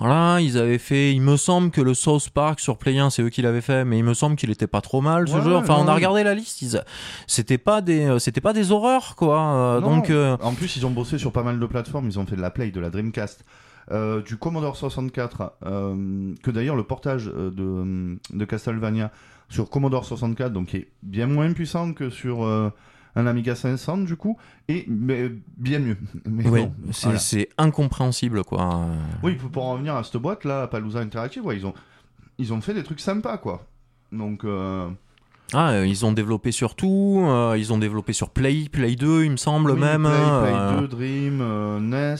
Voilà, 0.00 0.40
ils 0.40 0.56
avaient 0.56 0.78
fait, 0.78 1.12
il 1.12 1.20
me 1.20 1.36
semble 1.36 1.70
que 1.70 1.80
le 1.82 1.92
South 1.94 2.30
Park 2.30 2.58
sur 2.58 2.78
Play 2.78 2.98
1, 2.98 3.10
c'est 3.10 3.22
eux 3.22 3.28
qui 3.28 3.42
l'avaient 3.42 3.60
fait, 3.60 3.84
mais 3.84 3.98
il 3.98 4.04
me 4.04 4.14
semble 4.14 4.34
qu'il 4.36 4.50
était 4.50 4.66
pas 4.66 4.80
trop 4.80 5.02
mal 5.02 5.28
ce 5.28 5.34
Ouais, 5.34 5.42
jeu. 5.42 5.54
Enfin, 5.54 5.76
non, 5.76 5.84
on 5.84 5.88
a 5.88 5.94
regardé 5.94 6.24
la 6.24 6.34
liste, 6.34 6.62
ils 6.62 6.82
c'était 7.26 7.58
pas 7.58 7.82
des, 7.82 8.06
euh, 8.06 8.18
c'était 8.18 8.40
pas 8.40 8.54
des 8.54 8.72
horreurs, 8.72 9.14
quoi. 9.14 9.38
euh, 9.40 9.80
Non. 9.80 9.96
donc. 9.96 10.08
euh, 10.10 10.36
En 10.42 10.54
plus, 10.54 10.76
ils 10.76 10.86
ont 10.86 10.90
bossé 10.90 11.18
sur 11.18 11.32
pas 11.32 11.42
mal 11.42 11.60
de 11.60 11.66
plateformes. 11.66 12.06
Ils 12.06 12.18
ont 12.18 12.24
fait 12.26 12.36
de 12.36 12.40
la 12.40 12.50
Play, 12.50 12.70
de 12.70 12.80
la 12.80 12.88
Dreamcast, 12.88 13.44
euh, 13.90 14.22
du 14.22 14.38
Commodore 14.38 14.76
64, 14.76 15.52
euh, 15.66 16.32
que 16.42 16.50
d'ailleurs 16.50 16.76
le 16.76 16.84
portage 16.84 17.26
de, 17.26 18.16
de 18.32 18.44
Castlevania 18.46 19.10
sur 19.50 19.68
Commodore 19.68 20.06
64, 20.06 20.52
donc 20.52 20.68
qui 20.68 20.76
est 20.78 20.88
bien 21.02 21.26
moins 21.26 21.52
puissant 21.52 21.92
que 21.92 22.08
sur 22.08 22.44
euh, 22.44 22.70
un 23.16 23.26
Amiga 23.26 23.54
500 23.54 23.98
du 23.98 24.16
coup, 24.16 24.36
et 24.68 24.84
mais, 24.88 25.30
bien 25.56 25.78
mieux. 25.78 25.96
Mais 26.28 26.48
oui, 26.48 26.60
bon, 26.62 26.72
c'est 26.92 27.06
voilà. 27.06 27.46
incompréhensible, 27.58 28.44
quoi. 28.44 28.86
Oui, 29.22 29.34
pour, 29.34 29.64
en 29.64 29.72
revenir 29.72 29.96
à 29.96 30.04
cette 30.04 30.16
boîte 30.16 30.44
là, 30.44 30.66
Palooza 30.66 31.00
Interactive, 31.00 31.44
ouais, 31.44 31.56
ils 31.56 31.66
ont 31.66 31.74
ils 32.38 32.52
ont 32.52 32.60
fait 32.60 32.74
des 32.74 32.82
trucs 32.82 33.00
sympas 33.00 33.38
quoi. 33.38 33.66
Donc 34.12 34.44
euh, 34.44 34.88
Ah, 35.52 35.72
euh, 35.72 35.86
ils 35.86 36.04
ont 36.04 36.12
développé 36.12 36.52
sur 36.52 36.74
tout, 36.74 37.22
euh, 37.24 37.54
ils 37.56 37.72
ont 37.72 37.78
développé 37.78 38.12
sur 38.12 38.30
Play, 38.30 38.66
Play 38.70 38.96
2, 38.96 39.24
il 39.24 39.32
me 39.32 39.36
semble 39.36 39.72
oui, 39.72 39.80
même. 39.80 40.02
Play, 40.02 40.10
Play 40.12 40.58
euh, 40.58 40.80
2, 40.80 40.88
Dream, 40.88 41.88
NES, 41.90 42.16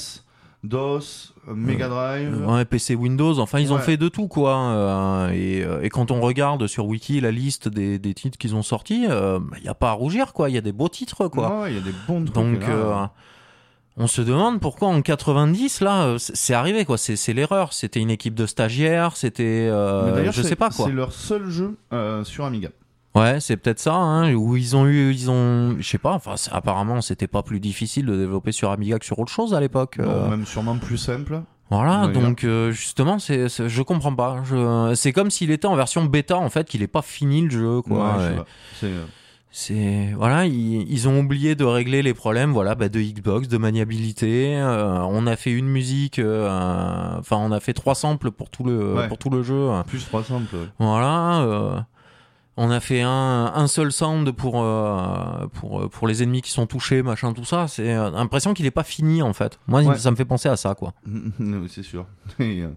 DOS, 0.63 1.33
euh, 1.49 1.55
Mega 1.55 1.89
Drive. 1.89 2.45
Ouais, 2.47 2.65
PC 2.65 2.95
Windows, 2.95 3.39
enfin 3.39 3.61
ils 3.61 3.73
ont 3.73 3.79
fait 3.79 3.97
de 3.97 4.09
tout 4.09 4.29
quoi. 4.29 4.57
euh, 4.59 5.31
et, 5.31 5.65
euh, 5.65 5.81
et 5.83 5.89
quand 5.89 6.11
on 6.11 6.21
regarde 6.21 6.67
sur 6.67 6.87
Wiki 6.87 7.21
la 7.21 7.31
liste 7.31 7.69
des, 7.69 7.99
des 7.99 8.13
titres 8.15 8.37
qu'ils 8.39 8.55
ont 8.55 8.63
sortis, 8.63 9.05
il 9.05 9.63
n'y 9.63 9.69
a 9.69 9.75
pas 9.75 9.91
à 9.91 9.93
rougir 9.93 10.33
quoi, 10.33 10.51
il 10.51 10.55
y 10.55 10.59
a 10.59 10.63
des 10.63 10.73
beaux 10.73 10.89
titres 10.91 11.29
quoi. 11.29 11.63
Ouais, 11.63 11.73
il 11.73 11.77
y 11.77 11.81
a 11.81 11.83
des 11.83 11.95
bons 12.07 12.25
trucs. 12.25 12.35
Donc 12.35 12.63
euh, 12.69 12.95
on 13.97 14.07
se 14.07 14.21
demande 14.23 14.61
pourquoi 14.61 14.89
en 14.89 15.01
90 15.03 15.81
là 15.81 16.03
euh, 16.05 16.19
c'est 16.19 16.55
arrivé 16.55 16.85
quoi, 16.85 16.99
c'est 16.99 17.33
l'erreur, 17.33 17.73
c'était 17.73 18.01
une 18.01 18.11
équipe 18.11 18.35
de 18.35 18.47
stagiaires, 18.47 19.17
c'était 19.17 19.67
euh, 19.71 20.31
je 20.31 20.43
sais 20.43 20.57
pas 20.57 20.71
quoi. 20.71 20.87
C'est 20.87 20.93
leur 20.93 21.13
seul 21.13 21.49
jeu 21.49 21.77
euh, 21.93 22.23
sur 22.25 22.45
Amiga. 22.45 22.69
Ouais, 23.15 23.41
c'est 23.41 23.57
peut-être 23.57 23.81
ça, 23.81 23.95
hein, 23.95 24.33
où 24.35 24.57
ils 24.57 24.77
ont 24.77 24.87
eu, 24.87 25.11
ils 25.13 25.31
ont, 25.31 25.77
je 25.81 25.87
sais 25.89 25.99
pas, 25.99 26.13
enfin, 26.13 26.37
apparemment, 26.53 27.01
c'était 27.01 27.27
pas 27.27 27.43
plus 27.43 27.59
difficile 27.59 28.07
de 28.07 28.17
développer 28.17 28.53
sur 28.53 28.71
Amiga 28.71 28.99
que 29.01 29.05
sur 29.05 29.19
autre 29.19 29.33
chose 29.33 29.53
à 29.53 29.61
l'époque. 29.61 29.97
Euh, 29.99 30.29
même 30.31 30.47
sûrement 30.47 30.77
plus 30.79 30.97
simple. 30.99 31.43
voilà, 31.71 32.07
donc 32.23 32.45
euh, 32.45 32.71
justement, 32.71 33.19
c'est, 33.19 33.49
c'est- 33.49 33.69
je 33.69 33.83
comprends 33.83 34.15
pas. 34.15 34.43
Je, 34.45 34.93
c'est 34.95 35.13
comme 35.13 35.31
s'il 35.31 35.51
était 35.51 35.67
en 35.67 35.75
version 35.75 36.05
bêta, 36.05 36.37
en 36.39 36.51
fait, 36.51 36.69
qu'il 36.69 36.83
est 36.83 36.87
pas 36.89 37.03
fini 37.03 37.43
le 37.43 37.51
jeu, 37.51 37.83
quoi. 37.83 38.17
Ouais. 38.17 38.37
C'est, 38.79 38.87
euh, 38.87 39.05
C'est, 39.53 40.13
voilà, 40.17 40.47
ils, 40.47 40.83
ils 40.89 41.09
ont 41.09 41.19
oublié 41.19 41.57
de 41.57 41.65
régler 41.65 42.03
les 42.03 42.15
problèmes, 42.15 42.53
voilà, 42.53 42.77
bah, 42.77 42.89
de 42.89 43.01
Xbox, 43.01 43.49
de 43.49 43.59
maniabilité. 43.59 44.55
euh, 44.57 45.01
on 45.09 45.27
a 45.27 45.35
fait 45.35 45.51
une 45.51 45.67
musique, 45.67 46.21
enfin, 46.21 47.37
on 47.39 47.51
a 47.51 47.59
fait 47.59 47.73
trois 47.73 47.97
samples 47.97 48.31
pour 48.31 48.51
tout 48.51 48.63
le, 48.63 48.95
pour 49.09 49.19
tout 49.19 49.31
le 49.31 49.43
jeu. 49.43 49.69
plus 49.89 50.05
trois 50.07 50.23
simples. 50.23 50.55
ouais. 50.55 50.69
Voilà. 50.79 51.87
Euh, 52.61 52.65
on 52.67 52.71
a 52.71 52.81
fait 52.81 53.03
un, 53.03 53.53
un 53.55 53.67
seul 53.67 53.91
sound 53.93 54.31
pour, 54.33 54.63
euh, 54.63 55.47
pour, 55.55 55.89
pour 55.89 56.07
les 56.09 56.23
ennemis 56.23 56.43
qui 56.43 56.51
sont 56.51 56.67
touchés, 56.67 57.03
machin, 57.03 57.33
tout 57.33 57.45
ça. 57.45 57.69
C'est 57.69 57.95
euh, 57.95 58.11
l'impression 58.11 58.55
qu'il 58.55 58.67
est 58.67 58.71
pas 58.71 58.85
fini 58.85 59.23
en 59.23 59.33
fait. 59.33 59.59
Moi, 59.67 59.83
Ouais. 59.83 59.97
ça 59.99 60.11
me 60.11 60.17
fait 60.17 60.25
penser 60.25 60.49
à 60.49 60.57
ça, 60.57 60.75
quoi. 60.75 60.93
Oui, 61.39 61.69
c'est 61.69 61.83
sûr. 61.83 62.07
Euh, 62.41 62.69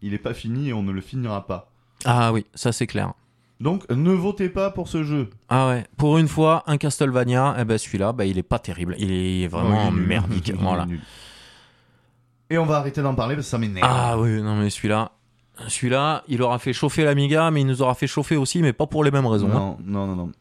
il 0.00 0.14
est 0.14 0.18
pas 0.18 0.32
fini 0.34 0.68
et 0.68 0.72
on 0.72 0.82
ne 0.82 0.92
le 0.92 1.00
finira 1.00 1.46
pas. 1.46 1.70
Ah 2.04 2.32
oui, 2.32 2.46
ça 2.54 2.70
c'est 2.72 2.86
clair. 2.86 3.12
Donc 3.60 3.90
ne 3.90 4.12
votez 4.12 4.48
pas 4.48 4.70
pour 4.70 4.86
ce 4.86 5.02
jeu. 5.02 5.30
Ah 5.48 5.66
ouais, 5.68 5.84
pour 5.96 6.18
une 6.18 6.28
fois, 6.28 6.62
un 6.68 6.76
Castlevania, 6.76 7.56
eh 7.58 7.64
ben 7.64 7.76
celui-là, 7.78 8.12
bah, 8.12 8.24
il 8.24 8.38
est 8.38 8.44
pas 8.44 8.60
terrible. 8.60 8.94
Il 8.98 9.10
est 9.10 9.48
vraiment 9.48 9.86
Oh, 9.86 9.90
il 9.90 9.96
est 9.96 10.00
nul. 10.00 10.06
merdique. 10.06 10.52
Voilà. 10.60 10.86
Et 12.50 12.56
on 12.58 12.64
va 12.64 12.76
arrêter 12.76 13.02
d'en 13.02 13.14
parler 13.16 13.34
parce 13.34 13.46
que 13.48 13.50
ça 13.50 13.58
m'énerve. 13.58 13.86
Ah 13.90 14.16
oui, 14.18 14.40
non 14.40 14.54
mais 14.56 14.70
celui-là, 14.70 15.10
celui-là, 15.66 16.22
il 16.28 16.40
aura 16.42 16.58
fait 16.58 16.72
chauffer 16.72 17.04
l'Amiga, 17.04 17.50
mais 17.50 17.62
il 17.62 17.66
nous 17.66 17.82
aura 17.82 17.94
fait 17.94 18.06
chauffer 18.06 18.36
aussi, 18.36 18.62
mais 18.62 18.72
pas 18.72 18.86
pour 18.86 19.02
les 19.04 19.10
mêmes 19.10 19.26
raisons. 19.26 19.48
hein. 19.50 19.76
non, 19.84 20.06
non, 20.06 20.06
non, 20.06 20.16
non. 20.26 20.32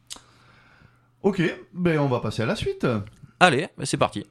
Ok, 1.23 1.41
ben 1.73 1.99
on 1.99 2.07
va 2.07 2.19
passer 2.19 2.43
à 2.43 2.45
la 2.45 2.55
suite. 2.55 2.85
Allez, 3.39 3.67
bah, 3.77 3.85
c'est 3.85 3.97
parti. 3.97 4.25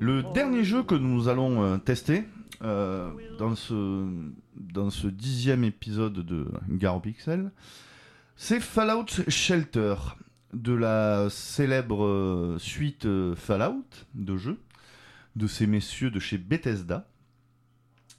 Le 0.00 0.22
dernier 0.32 0.64
jeu 0.64 0.82
que 0.82 0.94
nous 0.94 1.28
allons 1.28 1.62
euh, 1.62 1.76
tester 1.76 2.24
euh, 2.62 3.10
dans, 3.38 3.54
ce, 3.54 5.06
dixième 5.08 5.64
épisode 5.64 6.14
de 6.14 6.46
Garo 6.70 7.00
Pixel, 7.00 7.50
c'est 8.36 8.60
Fallout 8.60 9.06
Shelter 9.28 9.96
de 10.54 10.72
la 10.72 11.28
célèbre 11.28 12.06
euh, 12.06 12.58
suite 12.58 13.06
Fallout 13.34 13.84
de 14.14 14.38
jeux 14.38 14.58
de 15.36 15.46
ces 15.46 15.66
messieurs 15.66 16.10
de 16.10 16.18
chez 16.18 16.38
Bethesda. 16.38 17.08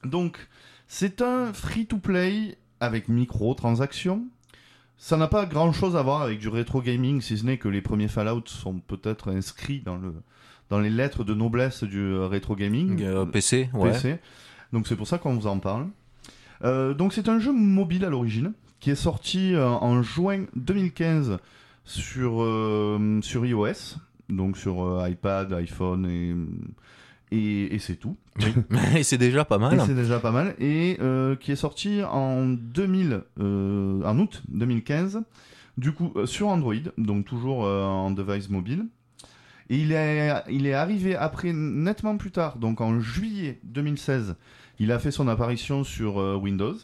Donc, 0.03 0.47
c'est 0.88 1.22
un 1.22 1.53
free-to-play 1.53 2.57
avec 2.80 3.07
micro-transactions. 3.07 4.26
Ça 4.97 5.18
n'a 5.18 5.28
pas 5.28 5.45
grand-chose 5.45 5.95
à 5.95 6.01
voir 6.01 6.22
avec 6.22 6.39
du 6.39 6.47
rétro 6.47 6.82
gaming, 6.82 7.22
si 7.22 7.38
ce 7.38 7.45
n'est 7.45 7.57
que 7.57 7.68
les 7.68 7.82
premiers 7.82 8.07
Fallout 8.07 8.43
sont 8.45 8.80
peut-être 8.80 9.32
inscrits 9.32 9.82
dans, 9.82 9.97
le, 9.97 10.13
dans 10.70 10.80
les 10.80 10.89
lettres 10.89 11.24
de 11.24 11.34
noblesse 11.34 11.84
du 11.84 11.99
euh, 11.99 12.28
rétro 12.28 12.55
gaming. 12.55 13.01
Euh, 13.01 13.26
PC, 13.26 13.70
ouais. 13.74 13.91
PC. 13.91 14.20
Donc 14.72 14.88
c'est 14.88 14.95
pour 14.95 15.07
ça 15.07 15.18
qu'on 15.18 15.34
vous 15.34 15.47
en 15.47 15.59
parle. 15.59 15.88
Euh, 16.63 16.93
donc 16.93 17.13
c'est 17.13 17.28
un 17.28 17.39
jeu 17.39 17.51
mobile 17.51 18.05
à 18.05 18.09
l'origine 18.09 18.53
qui 18.80 18.91
est 18.91 18.95
sorti 18.95 19.53
euh, 19.55 19.68
en 19.68 20.01
juin 20.01 20.45
2015 20.55 21.39
sur, 21.86 22.43
euh, 22.43 23.20
sur 23.22 23.45
iOS, 23.45 23.97
donc 24.30 24.57
sur 24.57 24.84
euh, 24.84 25.09
iPad, 25.09 25.53
iPhone 25.53 26.05
et, 26.05 26.36
et, 27.36 27.75
et 27.75 27.79
c'est 27.79 27.95
tout. 27.95 28.15
Et 28.95 29.03
c'est 29.03 29.17
déjà 29.17 29.45
pas 29.45 29.55
Et 29.55 29.59
mal. 29.59 29.81
c'est 29.86 29.95
déjà 29.95 30.19
pas 30.19 30.31
mal. 30.31 30.55
Et 30.59 30.97
euh, 30.99 31.36
qui 31.36 31.51
est 31.51 31.55
sorti 31.57 32.01
en 32.03 32.45
2000, 32.47 33.21
euh, 33.39 34.03
en 34.03 34.19
août 34.19 34.43
2015, 34.49 35.21
du 35.77 35.93
coup 35.93 36.11
euh, 36.15 36.25
sur 36.25 36.47
Android, 36.47 36.73
donc 36.97 37.25
toujours 37.25 37.59
en 37.59 38.11
device 38.11 38.49
mobile. 38.49 38.86
Et 39.69 39.77
il 39.77 39.93
est, 39.93 40.31
il 40.49 40.67
est 40.67 40.73
arrivé 40.73 41.15
après 41.15 41.51
nettement 41.51 42.17
plus 42.17 42.31
tard, 42.31 42.57
donc 42.57 42.81
en 42.81 42.99
juillet 42.99 43.59
2016, 43.63 44.36
il 44.77 44.91
a 44.91 44.99
fait 44.99 45.09
son 45.11 45.27
apparition 45.27 45.83
sur 45.83 46.17
Windows. 46.39 46.75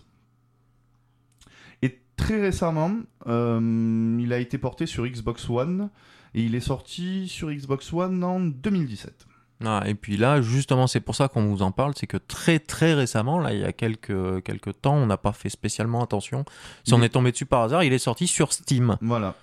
Et 1.84 2.00
très 2.16 2.42
récemment, 2.42 2.92
il 3.28 4.34
a 4.34 4.40
été 4.40 4.58
porté 4.58 4.88
sur 4.88 5.06
Xbox 5.06 5.48
One 5.48 5.92
et 6.34 6.42
il 6.42 6.56
est 6.56 6.60
sorti 6.60 7.28
sur 7.28 7.52
Xbox 7.52 7.94
One 7.94 8.24
en 8.24 8.40
2017. 8.40 9.28
Ah, 9.66 9.84
et 9.86 9.96
puis 9.96 10.18
là, 10.18 10.42
justement, 10.42 10.88
c'est 10.88 11.00
pour 11.00 11.16
ça 11.16 11.28
qu'on 11.28 11.46
vous 11.46 11.62
en 11.62 11.72
parle, 11.72 11.94
c'est 11.96 12.08
que 12.08 12.18
très 12.18 12.60
très 12.60 12.94
récemment, 12.94 13.40
là, 13.40 13.54
il 13.54 13.60
y 13.60 13.64
a 13.64 13.74
quelques, 13.74 14.44
quelques 14.44 14.82
temps, 14.82 14.96
on 14.96 15.06
n'a 15.06 15.18
pas 15.18 15.32
fait 15.32 15.50
spécialement 15.50 16.04
attention. 16.04 16.46
Si 16.84 16.94
on 16.94 17.02
est 17.02 17.10
tombé 17.10 17.32
dessus 17.32 17.46
par 17.46 17.62
hasard, 17.62 17.84
il 17.84 17.94
est 17.94 18.00
sorti 18.00 18.28
sur 18.28 18.54
Steam. 18.54 18.98
Voilà. 19.02 19.36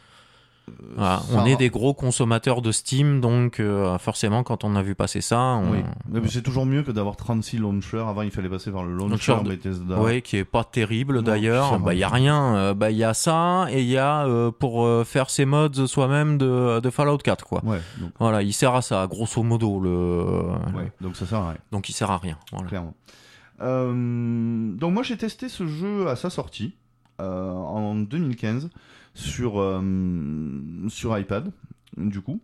Euh, 0.68 0.94
Voilà, 0.96 1.18
ça 1.20 1.24
on 1.38 1.44
est 1.46 1.56
des 1.56 1.68
gros 1.70 1.94
consommateurs 1.94 2.62
de 2.62 2.72
Steam, 2.72 3.20
donc 3.20 3.60
euh, 3.60 3.96
forcément, 3.98 4.42
quand 4.42 4.64
on 4.64 4.76
a 4.76 4.82
vu 4.82 4.94
passer 4.94 5.20
ça, 5.20 5.40
on... 5.40 5.70
Oui, 5.72 5.78
mais 6.10 6.20
c'est 6.28 6.42
toujours 6.42 6.66
mieux 6.66 6.82
que 6.82 6.90
d'avoir 6.90 7.16
36 7.16 7.58
launchers. 7.58 8.04
Avant, 8.08 8.22
il 8.22 8.30
fallait 8.30 8.48
passer 8.48 8.70
par 8.70 8.84
le 8.84 8.92
launcher 8.92 9.32
Launcher 9.32 9.44
de- 9.44 9.48
Bethesda. 9.56 10.00
Ouais, 10.00 10.22
qui 10.22 10.36
est 10.36 10.44
pas 10.44 10.64
terrible 10.64 11.22
d'ailleurs. 11.22 11.78
Bah, 11.80 11.94
il 11.94 12.00
y 12.00 12.04
a 12.04 12.08
rien. 12.08 12.54
Euh, 12.56 12.74
Bah, 12.74 12.90
il 12.90 12.96
y 12.96 13.04
a 13.04 13.14
ça 13.14 13.66
et 13.70 13.80
il 13.82 13.88
y 13.88 13.96
a 13.98 14.26
euh, 14.26 14.50
pour 14.50 14.84
euh, 14.84 15.04
faire 15.04 15.30
ses 15.30 15.44
mods 15.44 15.86
soi-même 15.86 16.38
de, 16.38 16.80
de 16.80 16.90
Fallout 16.90 17.18
4, 17.18 17.44
quoi. 17.44 17.64
Ouais, 17.64 17.80
donc, 18.00 18.10
Voilà, 18.18 18.42
il 18.42 18.52
sert 18.52 18.74
à 18.74 18.82
ça, 18.82 19.06
grosso 19.06 19.42
modo. 19.42 19.80
Le... 19.80 20.22
ouais, 20.76 20.92
donc 21.00 21.16
ça 21.16 21.26
sert 21.26 21.38
à 21.40 21.48
rien, 21.50 21.58
Donc 21.72 21.88
il 21.88 21.92
sert 21.92 22.10
à 22.10 22.18
rien. 22.18 22.36
Voilà. 22.52 22.68
clairement. 22.68 22.94
Donc 23.60 24.92
moi, 24.92 25.02
j'ai 25.02 25.16
testé 25.16 25.48
ce 25.48 25.66
jeu 25.66 26.08
à 26.08 26.16
sa 26.16 26.30
sortie 26.30 26.74
en 27.18 27.94
2015 27.96 28.70
sur, 29.18 29.60
euh, 29.60 29.82
sur 30.88 31.18
iPad, 31.18 31.52
du 31.96 32.20
coup. 32.20 32.40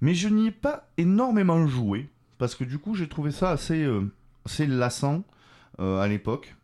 Mais 0.00 0.14
je 0.14 0.28
n'y 0.28 0.46
ai 0.46 0.50
pas 0.50 0.88
énormément 0.96 1.66
joué 1.66 2.08
parce 2.38 2.54
que 2.54 2.64
du 2.64 2.78
coup, 2.78 2.94
j'ai 2.94 3.08
trouvé 3.08 3.30
ça 3.30 3.50
assez, 3.50 3.82
euh, 3.82 4.10
assez 4.46 4.66
lassant 4.66 5.24
euh, 5.80 6.00
à 6.00 6.08
l'époque. 6.08 6.56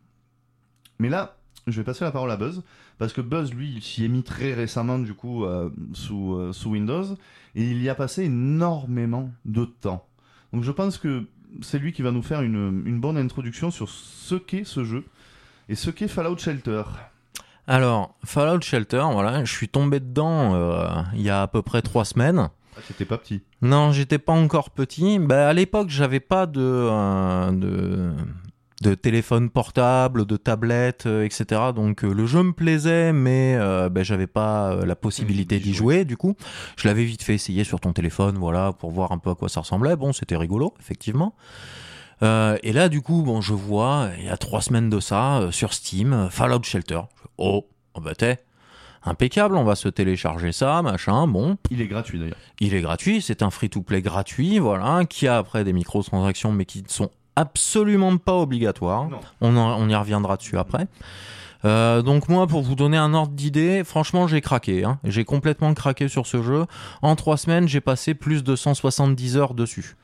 Mais 0.99 1.09
là, 1.09 1.37
je 1.67 1.79
vais 1.79 1.83
passer 1.83 2.05
la 2.05 2.11
parole 2.11 2.31
à 2.31 2.37
Buzz 2.37 2.63
parce 2.97 3.13
que 3.13 3.21
Buzz, 3.21 3.53
lui, 3.53 3.73
il 3.75 3.81
s'y 3.83 4.05
est 4.05 4.07
mis 4.07 4.23
très 4.23 4.53
récemment 4.53 4.99
du 4.99 5.13
coup 5.13 5.43
sous, 5.93 6.53
sous 6.53 6.69
Windows 6.69 7.03
et 7.55 7.69
il 7.69 7.81
y 7.81 7.89
a 7.89 7.95
passé 7.95 8.23
énormément 8.23 9.31
de 9.43 9.65
temps. 9.65 10.07
Donc 10.53 10.63
je 10.63 10.71
pense 10.71 10.97
que 10.97 11.25
c'est 11.61 11.79
lui 11.79 11.91
qui 11.91 12.03
va 12.03 12.11
nous 12.11 12.21
faire 12.21 12.41
une, 12.41 12.83
une 12.85 13.01
bonne 13.01 13.17
introduction 13.17 13.71
sur 13.71 13.89
ce 13.89 14.35
qu'est 14.35 14.63
ce 14.63 14.85
jeu 14.85 15.03
et 15.67 15.75
ce 15.75 15.89
qu'est 15.89 16.07
Fallout 16.07 16.37
Shelter. 16.37 16.83
Alors, 17.67 18.15
Fallout 18.23 18.61
Shelter, 18.61 19.03
voilà, 19.11 19.43
je 19.43 19.51
suis 19.51 19.69
tombé 19.69 19.99
dedans 19.99 20.53
euh, 20.53 20.87
il 21.13 21.21
y 21.21 21.29
a 21.29 21.41
à 21.41 21.47
peu 21.47 21.61
près 21.61 21.81
trois 21.81 22.05
semaines. 22.05 22.49
Ah, 22.77 22.81
C'était 22.87 23.05
pas 23.05 23.17
petit. 23.17 23.41
Non, 23.61 23.91
j'étais 23.91 24.19
pas 24.19 24.33
encore 24.33 24.69
petit. 24.69 25.17
Bah, 25.19 25.47
à 25.47 25.53
l'époque, 25.53 25.89
j'avais 25.89 26.19
pas 26.19 26.45
de, 26.45 26.61
euh, 26.61 27.51
de 27.51 28.11
de 28.81 28.93
téléphone 28.93 29.49
portable, 29.49 30.25
de 30.25 30.37
tablette, 30.37 31.05
euh, 31.05 31.23
etc. 31.23 31.61
Donc 31.73 32.03
euh, 32.03 32.13
le 32.13 32.25
jeu 32.25 32.43
me 32.43 32.51
plaisait, 32.51 33.13
mais 33.13 33.55
euh, 33.57 33.89
ben, 33.89 34.03
j'avais 34.03 34.27
pas 34.27 34.85
la 34.85 34.95
possibilité 34.95 35.57
D'y 35.59 35.69
d'y 35.71 35.73
jouer. 35.73 36.05
Du 36.05 36.17
coup, 36.17 36.35
je 36.75 36.87
l'avais 36.87 37.05
vite 37.05 37.23
fait 37.23 37.33
essayer 37.33 37.63
sur 37.63 37.79
ton 37.79 37.93
téléphone, 37.93 38.37
voilà, 38.37 38.73
pour 38.73 38.91
voir 38.91 39.11
un 39.11 39.17
peu 39.17 39.29
à 39.31 39.35
quoi 39.35 39.49
ça 39.49 39.61
ressemblait. 39.61 39.95
Bon, 39.95 40.13
c'était 40.13 40.35
rigolo, 40.35 40.73
effectivement. 40.79 41.33
Euh, 42.23 42.57
et 42.63 42.73
là, 42.73 42.89
du 42.89 43.01
coup, 43.01 43.23
bon, 43.23 43.41
je 43.41 43.53
vois, 43.53 44.09
il 44.19 44.25
y 44.25 44.29
a 44.29 44.37
trois 44.37 44.61
semaines 44.61 44.89
de 44.89 44.99
ça, 44.99 45.39
euh, 45.39 45.51
sur 45.51 45.73
Steam, 45.73 46.27
Fallout 46.31 46.63
Shelter. 46.63 47.01
Oh, 47.37 47.65
oh 47.93 47.99
bah 48.01 48.15
t'es 48.15 48.39
impeccable, 49.03 49.55
on 49.55 49.63
va 49.63 49.75
se 49.75 49.87
télécharger 49.87 50.51
ça, 50.51 50.81
machin, 50.81 51.27
bon. 51.27 51.57
Il 51.69 51.79
est 51.81 51.87
gratuit 51.87 52.17
d'ailleurs. 52.17 52.37
Il 52.59 52.73
est 52.73 52.81
gratuit, 52.81 53.21
c'est 53.21 53.43
un 53.43 53.51
free-to-play 53.51 54.01
gratuit, 54.01 54.57
voilà, 54.57 55.05
qui 55.05 55.27
a 55.27 55.37
après 55.37 55.63
des 55.63 55.73
microtransactions, 55.73 56.51
mais 56.51 56.65
qui 56.65 56.81
ne 56.81 56.87
sont 56.89 57.11
absolument 57.35 58.17
pas 58.17 58.33
obligatoires. 58.35 59.07
On, 59.41 59.55
en- 59.57 59.79
on 59.79 59.87
y 59.89 59.95
reviendra 59.95 60.37
dessus 60.37 60.57
après. 60.57 60.87
Euh, 61.65 62.01
donc 62.01 62.29
moi, 62.29 62.47
pour 62.47 62.61
vous 62.61 62.75
donner 62.75 62.97
un 62.97 63.13
ordre 63.13 63.33
d'idée, 63.33 63.83
franchement, 63.83 64.27
j'ai 64.27 64.41
craqué. 64.41 64.83
hein. 64.83 64.99
J'ai 65.03 65.23
complètement 65.25 65.73
craqué 65.73 66.07
sur 66.07 66.25
ce 66.27 66.41
jeu. 66.43 66.65
En 67.01 67.15
trois 67.15 67.37
semaines, 67.37 67.67
j'ai 67.67 67.81
passé 67.81 68.13
plus 68.13 68.43
de 68.43 68.55
170 68.55 69.37
heures 69.37 69.53
dessus. 69.53 69.95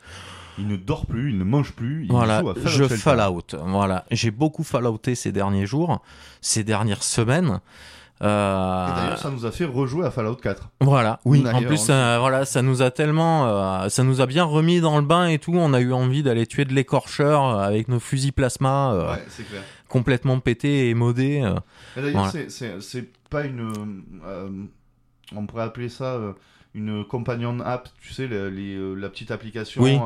Il 0.62 0.68
ne 0.68 0.76
dort 0.76 1.06
plus, 1.08 1.32
il 1.32 1.38
ne 1.38 1.44
mange 1.44 1.72
plus, 1.74 2.06
il 2.06 2.12
voilà, 2.12 2.42
joue 2.42 2.50
à 2.52 2.54
je. 2.66 2.84
Fallout. 2.86 3.42
Voilà, 3.66 4.06
j'ai 4.12 4.30
beaucoup 4.32 4.64
Fallouté 4.64 5.16
ces 5.16 5.32
derniers 5.32 5.66
jours, 5.66 6.02
ces 6.42 6.64
dernières 6.64 7.04
semaines. 7.04 7.60
Euh, 8.24 8.88
Et 8.88 8.96
d'ailleurs, 8.96 9.18
ça 9.18 9.32
nous 9.32 9.48
a 9.48 9.52
fait 9.52 9.66
rejouer 9.66 10.06
à 10.06 10.12
Fallout 10.12 10.36
4. 10.36 10.70
Voilà, 10.80 11.20
oui. 11.26 11.44
En 11.52 11.64
plus, 11.64 11.78
ça, 11.78 12.20
voilà, 12.20 12.46
ça 12.46 12.62
nous 12.62 12.84
a 12.84 12.92
tellement, 12.92 13.48
euh, 13.48 13.90
ça 13.90 14.04
nous 14.04 14.22
a 14.22 14.28
bien 14.28 14.44
remis 14.44 14.80
dans 14.80 14.98
le 15.00 15.04
bain 15.06 15.26
et 15.28 15.40
tout. 15.40 15.54
On 15.56 15.74
a 15.74 15.80
eu 15.80 15.92
envie 15.92 16.22
d'aller 16.22 16.46
tuer 16.46 16.66
de 16.66 16.74
l'écorcheur 16.74 17.44
euh, 17.44 17.64
avec 17.64 17.88
nos 17.88 18.00
fusils 18.00 18.32
plasma 18.32 18.92
euh, 18.94 19.12
Ouais, 19.14 19.26
clair. 19.50 19.64
complètement 19.90 20.40
pétés 20.40 20.90
et 20.90 20.94
modés. 20.94 21.42
euh. 21.44 21.56
D'ailleurs, 21.96 22.30
Voilà. 22.32 22.50
c'est- 22.50 23.10
pas 23.32 23.44
une. 23.46 23.72
euh, 24.26 24.50
on 25.36 25.46
pourrait 25.48 25.64
appeler 25.64 25.88
ça 25.90 26.14
euh, 26.16 26.34
une 26.76 27.04
companion 27.06 27.60
app, 27.62 27.88
tu 28.02 28.14
sais, 28.14 28.28
les, 28.28 28.52
les, 28.52 28.76
euh, 28.76 28.94
la 28.94 29.10
petite 29.10 29.32
application. 29.32 29.82
Oui. 29.82 29.98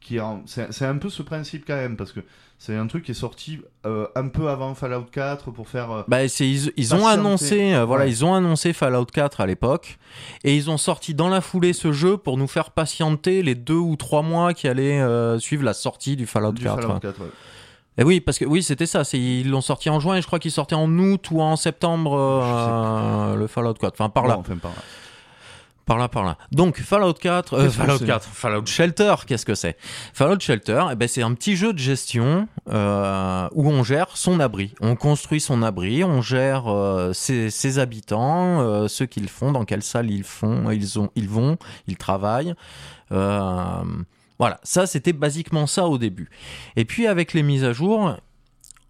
Qui 0.00 0.18
c'est 0.46 0.84
un 0.86 0.96
peu 0.96 1.10
ce 1.10 1.22
principe 1.22 1.64
quand 1.66 1.76
même, 1.76 1.96
parce 1.96 2.12
que 2.12 2.20
c'est 2.60 2.74
un 2.76 2.86
truc 2.88 3.04
qui 3.04 3.12
est 3.12 3.14
sorti 3.14 3.60
euh, 3.86 4.06
un 4.16 4.28
peu 4.28 4.48
avant 4.48 4.74
Fallout 4.74 5.04
4 5.12 5.50
pour 5.52 5.68
faire. 5.68 5.90
euh, 5.92 6.02
Bah, 6.08 6.26
c'est, 6.28 6.48
ils, 6.48 6.72
ils 6.76 6.94
ont 6.94 7.06
annoncé, 7.06 7.72
euh, 7.74 7.84
voilà, 7.84 8.04
Ouais. 8.04 8.10
ils 8.10 8.24
ont 8.24 8.34
annoncé 8.34 8.72
Fallout 8.72 9.04
4 9.06 9.40
à 9.40 9.46
l'époque, 9.46 9.98
et 10.44 10.56
ils 10.56 10.68
ont 10.70 10.76
sorti 10.78 11.14
dans 11.14 11.28
la 11.28 11.40
foulée 11.40 11.72
ce 11.72 11.92
jeu 11.92 12.16
pour 12.16 12.36
nous 12.36 12.48
faire 12.48 12.70
patienter 12.72 13.42
les 13.42 13.54
deux 13.54 13.74
ou 13.74 13.96
trois 13.96 14.22
mois 14.22 14.54
qui 14.54 14.66
allaient 14.66 15.00
suivre 15.38 15.62
la 15.64 15.74
sortie 15.74 16.16
du 16.16 16.26
Fallout 16.26 16.52
du 16.52 16.64
4. 16.64 16.80
Fallout 16.80 16.98
4. 17.00 17.20
ouais. 17.20 17.26
Et 18.00 18.04
oui, 18.04 18.20
parce 18.20 18.38
que 18.38 18.44
oui, 18.44 18.62
c'était 18.62 18.86
ça. 18.86 19.02
Ils 19.12 19.50
l'ont 19.50 19.60
sorti 19.60 19.90
en 19.90 19.98
juin 19.98 20.14
et 20.16 20.22
je 20.22 20.26
crois 20.28 20.38
qu'il 20.38 20.52
sortait 20.52 20.76
en 20.76 20.88
août 20.98 21.30
ou 21.32 21.42
en 21.42 21.56
septembre 21.56 23.34
le 23.36 23.46
Fallout 23.46 23.74
4. 23.74 23.92
Enfin, 23.94 24.08
par 24.08 24.26
là. 24.26 24.34
Bon, 24.34 24.40
enfin, 24.40 24.56
par 24.56 24.70
là. 24.70 24.78
Par 25.88 25.96
là, 25.96 26.06
par 26.06 26.22
là. 26.22 26.36
Donc, 26.52 26.82
Fallout 26.82 27.14
4, 27.14 27.54
euh, 27.54 27.70
Fallout 27.70 27.96
c'est 27.96 28.06
4, 28.06 28.22
Fallout 28.22 28.66
Shelter, 28.66 29.14
qu'est-ce 29.26 29.46
que 29.46 29.54
c'est? 29.54 29.78
Fallout 30.12 30.38
Shelter, 30.38 30.84
eh 30.92 30.96
ben, 30.96 31.08
c'est 31.08 31.22
un 31.22 31.32
petit 31.32 31.56
jeu 31.56 31.72
de 31.72 31.78
gestion 31.78 32.46
euh, 32.68 33.48
où 33.52 33.70
on 33.70 33.82
gère 33.82 34.14
son 34.14 34.38
abri. 34.38 34.74
On 34.82 34.96
construit 34.96 35.40
son 35.40 35.62
abri, 35.62 36.04
on 36.04 36.20
gère 36.20 36.70
euh, 36.70 37.14
ses, 37.14 37.48
ses 37.48 37.78
habitants, 37.78 38.86
ce 38.86 39.02
qu'ils 39.02 39.30
font, 39.30 39.50
dans 39.50 39.64
quelle 39.64 39.82
salle 39.82 40.10
ils 40.10 40.24
font, 40.24 40.70
ils 40.70 40.98
ont, 40.98 41.08
ils 41.14 41.28
vont, 41.28 41.56
ils 41.86 41.96
travaillent. 41.96 42.54
Voilà, 43.10 44.60
ça 44.62 44.86
c'était 44.86 45.14
basiquement 45.14 45.66
ça 45.66 45.86
au 45.86 45.96
début. 45.96 46.28
Et 46.76 46.84
puis 46.84 47.06
avec 47.06 47.32
les 47.32 47.42
mises 47.42 47.64
à 47.64 47.72
jour, 47.72 48.14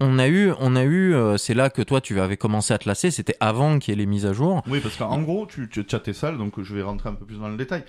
on 0.00 0.18
a 0.18 0.28
eu, 0.28 0.52
on 0.60 0.76
a 0.76 0.84
eu, 0.84 1.12
euh, 1.14 1.36
c'est 1.36 1.54
là 1.54 1.70
que 1.70 1.82
toi 1.82 2.00
tu 2.00 2.20
avais 2.20 2.36
commencé 2.36 2.72
à 2.74 2.78
te 2.78 2.88
lasser. 2.88 3.10
C'était 3.10 3.36
avant 3.40 3.78
qu'il 3.78 3.92
y 3.92 3.96
ait 3.96 3.98
les 3.98 4.06
mises 4.06 4.26
à 4.26 4.32
jour. 4.32 4.62
Oui, 4.68 4.80
parce 4.80 4.96
qu'en 4.96 5.20
gros, 5.22 5.46
tu, 5.46 5.68
tu 5.68 5.82
as 5.94 6.00
tes 6.00 6.12
salles, 6.12 6.38
donc 6.38 6.60
je 6.62 6.74
vais 6.74 6.82
rentrer 6.82 7.08
un 7.08 7.14
peu 7.14 7.24
plus 7.26 7.38
dans 7.38 7.48
le 7.48 7.56
détail. 7.56 7.84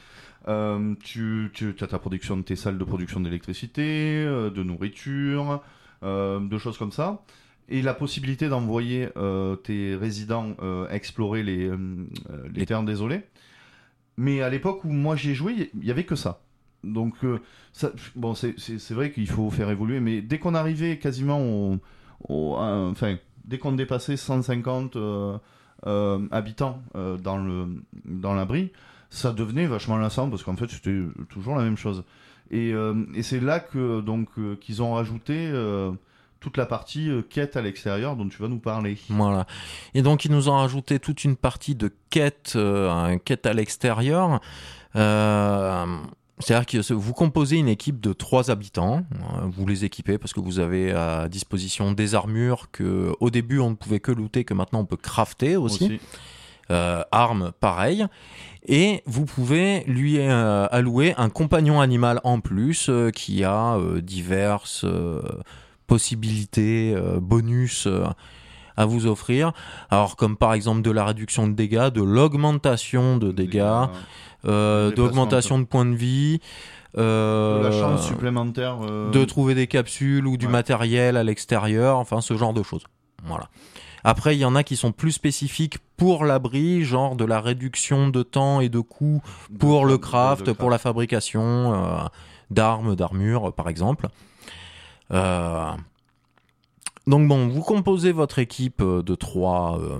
Euh, 0.48 0.96
tu, 1.04 1.52
tu 1.54 1.76
as 1.82 1.88
ta 1.88 2.00
production 2.00 2.38
de 2.38 2.42
tes 2.44 2.56
salles 2.56 2.78
de 2.78 2.84
production 2.84 3.20
d'électricité, 3.20 4.24
euh, 4.26 4.50
de 4.50 4.64
nourriture, 4.64 5.62
euh, 6.04 6.40
de 6.40 6.58
choses 6.58 6.78
comme 6.78 6.92
ça. 6.92 7.24
Et 7.68 7.82
la 7.84 7.94
possibilité 7.94 8.50
d'envoyer 8.50 9.10
euh, 9.18 9.56
tes 9.56 9.96
résidents 9.96 10.56
explorer 10.90 11.44
les, 11.44 11.68
les 11.68 11.74
Les- 12.56 12.66
terres 12.66 12.82
désolées. 12.84 13.22
Mais 14.18 14.42
à 14.42 14.50
l'époque 14.50 14.84
où 14.86 14.90
moi 14.90 15.16
j'ai 15.16 15.36
joué, 15.36 15.70
il 15.80 15.86
y 15.86 15.92
avait 15.92 16.04
que 16.06 16.16
ça. 16.16 16.42
Donc, 16.84 17.14
ça, 17.74 17.92
bon, 18.16 18.34
c'est 18.34 18.92
vrai 18.92 19.12
qu'il 19.12 19.28
faut 19.30 19.52
faire 19.52 19.70
évoluer, 19.70 20.00
mais 20.00 20.22
dès 20.22 20.40
qu'on 20.40 20.56
arrivait 20.56 20.98
quasiment 20.98 21.40
au, 21.42 21.78
enfin, 22.28 23.16
dès 23.46 23.58
qu'on 23.58 23.72
dépassait 23.72 24.18
150 24.18 24.96
euh, 24.96 25.38
euh, 25.88 26.28
habitants 26.32 26.82
euh, 26.96 27.18
dans 27.18 27.38
le 27.38 27.68
dans 28.06 28.34
l'abri, 28.34 28.72
ça 29.10 29.32
devenait 29.32 29.66
vachement 29.66 29.98
lassant 29.98 30.30
parce 30.30 30.44
qu'en 30.44 30.56
fait 30.56 30.70
c'était 30.70 31.02
toujours 31.30 31.56
la 31.56 31.64
même 31.64 31.78
chose. 31.78 32.04
Et, 32.52 32.74
c'est 33.22 33.40
là 33.40 33.60
que 33.60 34.02
donc 34.02 34.30
qu'ils 34.60 34.82
ont 34.82 34.94
rajouté 34.94 35.54
toute 36.40 36.58
la 36.58 36.66
partie 36.66 37.12
quête 37.30 37.56
à 37.56 37.62
l'extérieur 37.62 38.16
dont 38.16 38.28
tu 38.28 38.42
vas 38.42 38.48
nous 38.48 38.58
parler. 38.58 38.98
Voilà. 39.10 39.46
Et 39.94 40.02
donc, 40.02 40.26
ils 40.26 40.32
nous 40.32 40.50
ont 40.50 40.56
rajouté 40.58 40.98
toute 40.98 41.24
une 41.26 41.36
partie 41.36 41.76
de 41.76 41.94
quête, 42.10 42.58
quête 43.24 43.46
à 43.46 43.54
l'extérieur. 43.54 44.42
Euh, 44.96 45.86
C'est-à-dire 46.40 46.66
que 46.66 46.94
vous 46.94 47.14
composez 47.14 47.58
une 47.58 47.68
équipe 47.68 48.00
de 48.00 48.14
trois 48.14 48.50
habitants. 48.50 49.04
Euh, 49.14 49.48
Vous 49.52 49.68
les 49.68 49.86
équipez 49.86 50.18
parce 50.18 50.34
que 50.34 50.40
vous 50.40 50.60
avez 50.60 50.92
à 50.92 51.28
disposition 51.28 51.92
des 51.92 52.16
armures 52.16 52.72
que, 52.72 53.14
au 53.20 53.30
début, 53.30 53.60
on 53.60 53.72
ne 53.72 53.76
pouvait 53.76 54.00
que 54.00 54.12
looter, 54.12 54.46
que 54.46 54.54
maintenant 54.54 54.80
on 54.80 54.86
peut 54.86 54.98
crafter 54.98 55.58
aussi. 55.58 55.86
Aussi. 55.86 56.00
Euh, 56.72 57.02
armes, 57.12 57.52
pareil. 57.60 58.06
Et 58.68 59.02
vous 59.08 59.26
pouvez 59.26 59.84
lui 59.88 60.20
euh, 60.20 60.68
allouer 60.70 61.16
un 61.18 61.30
compagnon 61.30 61.82
animal 61.82 62.22
en 62.24 62.42
plus 62.42 62.90
euh, 62.90 63.10
qui 63.10 63.44
a 63.44 63.76
diverses 64.04 64.86
possibilités, 65.88 66.96
bonus 67.20 67.88
à 68.78 68.86
vous 68.86 69.08
offrir. 69.08 69.52
Alors 69.90 70.16
comme 70.16 70.38
par 70.38 70.54
exemple 70.54 70.84
de 70.84 70.92
la 70.92 71.06
réduction 71.06 71.48
de 71.48 71.54
dégâts, 71.54 71.90
de 71.90 72.04
l'augmentation 72.04 73.18
de 73.18 73.32
dégâts, 73.32 73.88
d'augmentation 74.44 75.60
de 75.60 75.66
points 75.66 75.86
de 75.86 75.96
vie. 75.96 76.40
euh, 76.98 77.60
de 77.60 77.64
la 77.66 77.72
chance 77.72 78.08
supplémentaire. 78.08 78.78
euh, 78.82 79.12
de 79.12 79.24
trouver 79.24 79.54
des 79.54 79.68
capsules 79.68 80.26
ou 80.26 80.38
du 80.38 80.48
Ouais. 80.48 80.52
matériel 80.52 81.18
à 81.18 81.24
l'extérieur, 81.24 81.98
enfin 81.98 82.20
ce 82.20 82.36
genre 82.36 82.52
de 82.54 82.64
choses. 82.64 82.84
Voilà. 83.26 83.48
Après, 84.04 84.36
il 84.36 84.40
y 84.40 84.46
en 84.46 84.56
a 84.56 84.64
qui 84.64 84.76
sont 84.76 84.92
plus 84.92 85.12
spécifiques 85.12 85.78
pour 85.98 86.26
l'abri, 86.26 86.84
genre 86.84 87.16
de 87.16 87.26
la 87.26 87.42
réduction 87.42 88.08
de 88.08 88.24
temps 88.24 88.60
et 88.62 88.70
de 88.70 88.80
coûts 88.80 89.22
pour 89.60 89.84
de- 89.84 89.88
le 89.88 89.92
de- 89.94 89.98
craft, 89.98 90.54
pour 90.54 90.70
la 90.72 90.78
fabrication 90.80 91.74
euh, 91.76 91.98
d'armes, 92.50 92.96
d'armures, 92.96 93.54
par 93.54 93.70
exemple. 93.70 94.08
Euh, 95.12 95.72
Donc 97.08 97.28
bon, 97.28 97.48
vous 97.50 97.62
composez 97.62 98.12
votre 98.12 98.40
équipe 98.40 98.82
euh, 98.82 99.02
de 99.04 99.16
trois, 99.16 99.80
euh, 99.80 100.00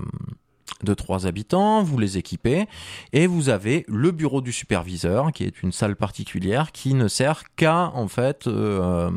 de 0.82 0.94
trois 0.94 1.26
habitants, 1.26 1.82
vous 1.82 1.98
les 1.98 2.18
équipez, 2.18 2.66
et 3.12 3.26
vous 3.26 3.48
avez 3.48 3.84
le 3.88 4.10
bureau 4.10 4.40
du 4.40 4.52
superviseur, 4.52 5.32
qui 5.32 5.44
est 5.44 5.62
une 5.62 5.72
salle 5.72 5.96
particulière 5.96 6.72
qui 6.72 6.94
ne 6.94 7.08
sert 7.08 7.42
qu'à 7.56 7.90
en 7.94 8.08
fait 8.08 8.46
euh, 8.46 9.10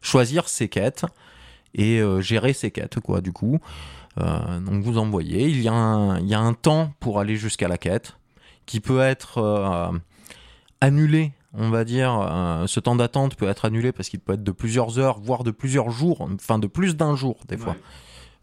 choisir 0.00 0.48
ses 0.48 0.68
quêtes 0.68 1.04
et 1.74 2.00
euh, 2.00 2.20
gérer 2.20 2.52
ses 2.52 2.70
quêtes, 2.70 3.00
quoi, 3.00 3.20
du 3.20 3.32
coup. 3.32 3.60
Euh, 4.18 4.60
donc 4.60 4.82
vous 4.82 4.98
envoyez, 4.98 5.48
il 5.48 5.60
y, 5.60 5.68
a 5.68 5.72
un, 5.74 6.52
temps 6.54 6.92
pour 7.00 7.20
aller 7.20 7.36
jusqu'à 7.36 7.68
la 7.68 7.78
quête, 7.78 8.16
qui 8.66 8.80
peut 8.80 9.00
être 9.00 9.92
annulé, 10.80 11.32
on 11.54 11.70
va 11.70 11.84
dire. 11.84 12.64
ce 12.66 12.80
temps 12.80 12.96
d'attente 12.96 13.34
peut 13.36 13.48
être 13.48 13.64
annulé 13.64 13.92
parce 13.92 14.08
qu'il 14.08 14.20
peut 14.20 14.34
être 14.34 14.44
de 14.44 14.52
plusieurs 14.52 14.98
heures, 14.98 15.20
voire 15.20 15.42
de 15.42 15.50
plusieurs 15.50 15.90
jours, 15.90 16.28
enfin 16.34 16.58
de 16.58 16.66
plus 16.66 16.96
d'un 16.96 17.16
jour 17.16 17.38
des 17.48 17.56
fois. 17.56 17.76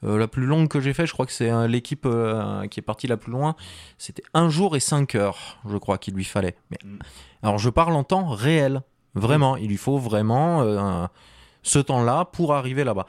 Euh, 0.03 0.17
la 0.17 0.27
plus 0.27 0.45
longue 0.45 0.67
que 0.67 0.79
j'ai 0.79 0.93
fait, 0.93 1.07
je 1.07 1.13
crois 1.13 1.25
que 1.25 1.31
c'est 1.31 1.49
euh, 1.49 1.67
l'équipe 1.67 2.05
euh, 2.05 2.67
qui 2.67 2.79
est 2.79 2.83
partie 2.83 3.07
la 3.07 3.17
plus 3.17 3.31
loin. 3.31 3.55
C'était 3.97 4.23
un 4.33 4.49
jour 4.49 4.75
et 4.75 4.79
cinq 4.79 5.15
heures, 5.15 5.57
je 5.67 5.77
crois 5.77 5.97
qu'il 5.97 6.13
lui 6.13 6.23
fallait. 6.23 6.55
Mais, 6.69 6.77
Mm. 6.83 6.99
Alors 7.43 7.57
je 7.57 7.69
parle 7.69 7.93
en 7.93 8.03
temps 8.03 8.29
réel. 8.29 8.81
Vraiment, 9.15 9.57
il 9.57 9.69
lui 9.69 9.77
faut 9.77 9.97
vraiment 9.97 11.09
ce 11.63 11.79
temps-là 11.79 12.25
pour 12.25 12.53
arriver 12.53 12.83
là-bas. 12.83 13.07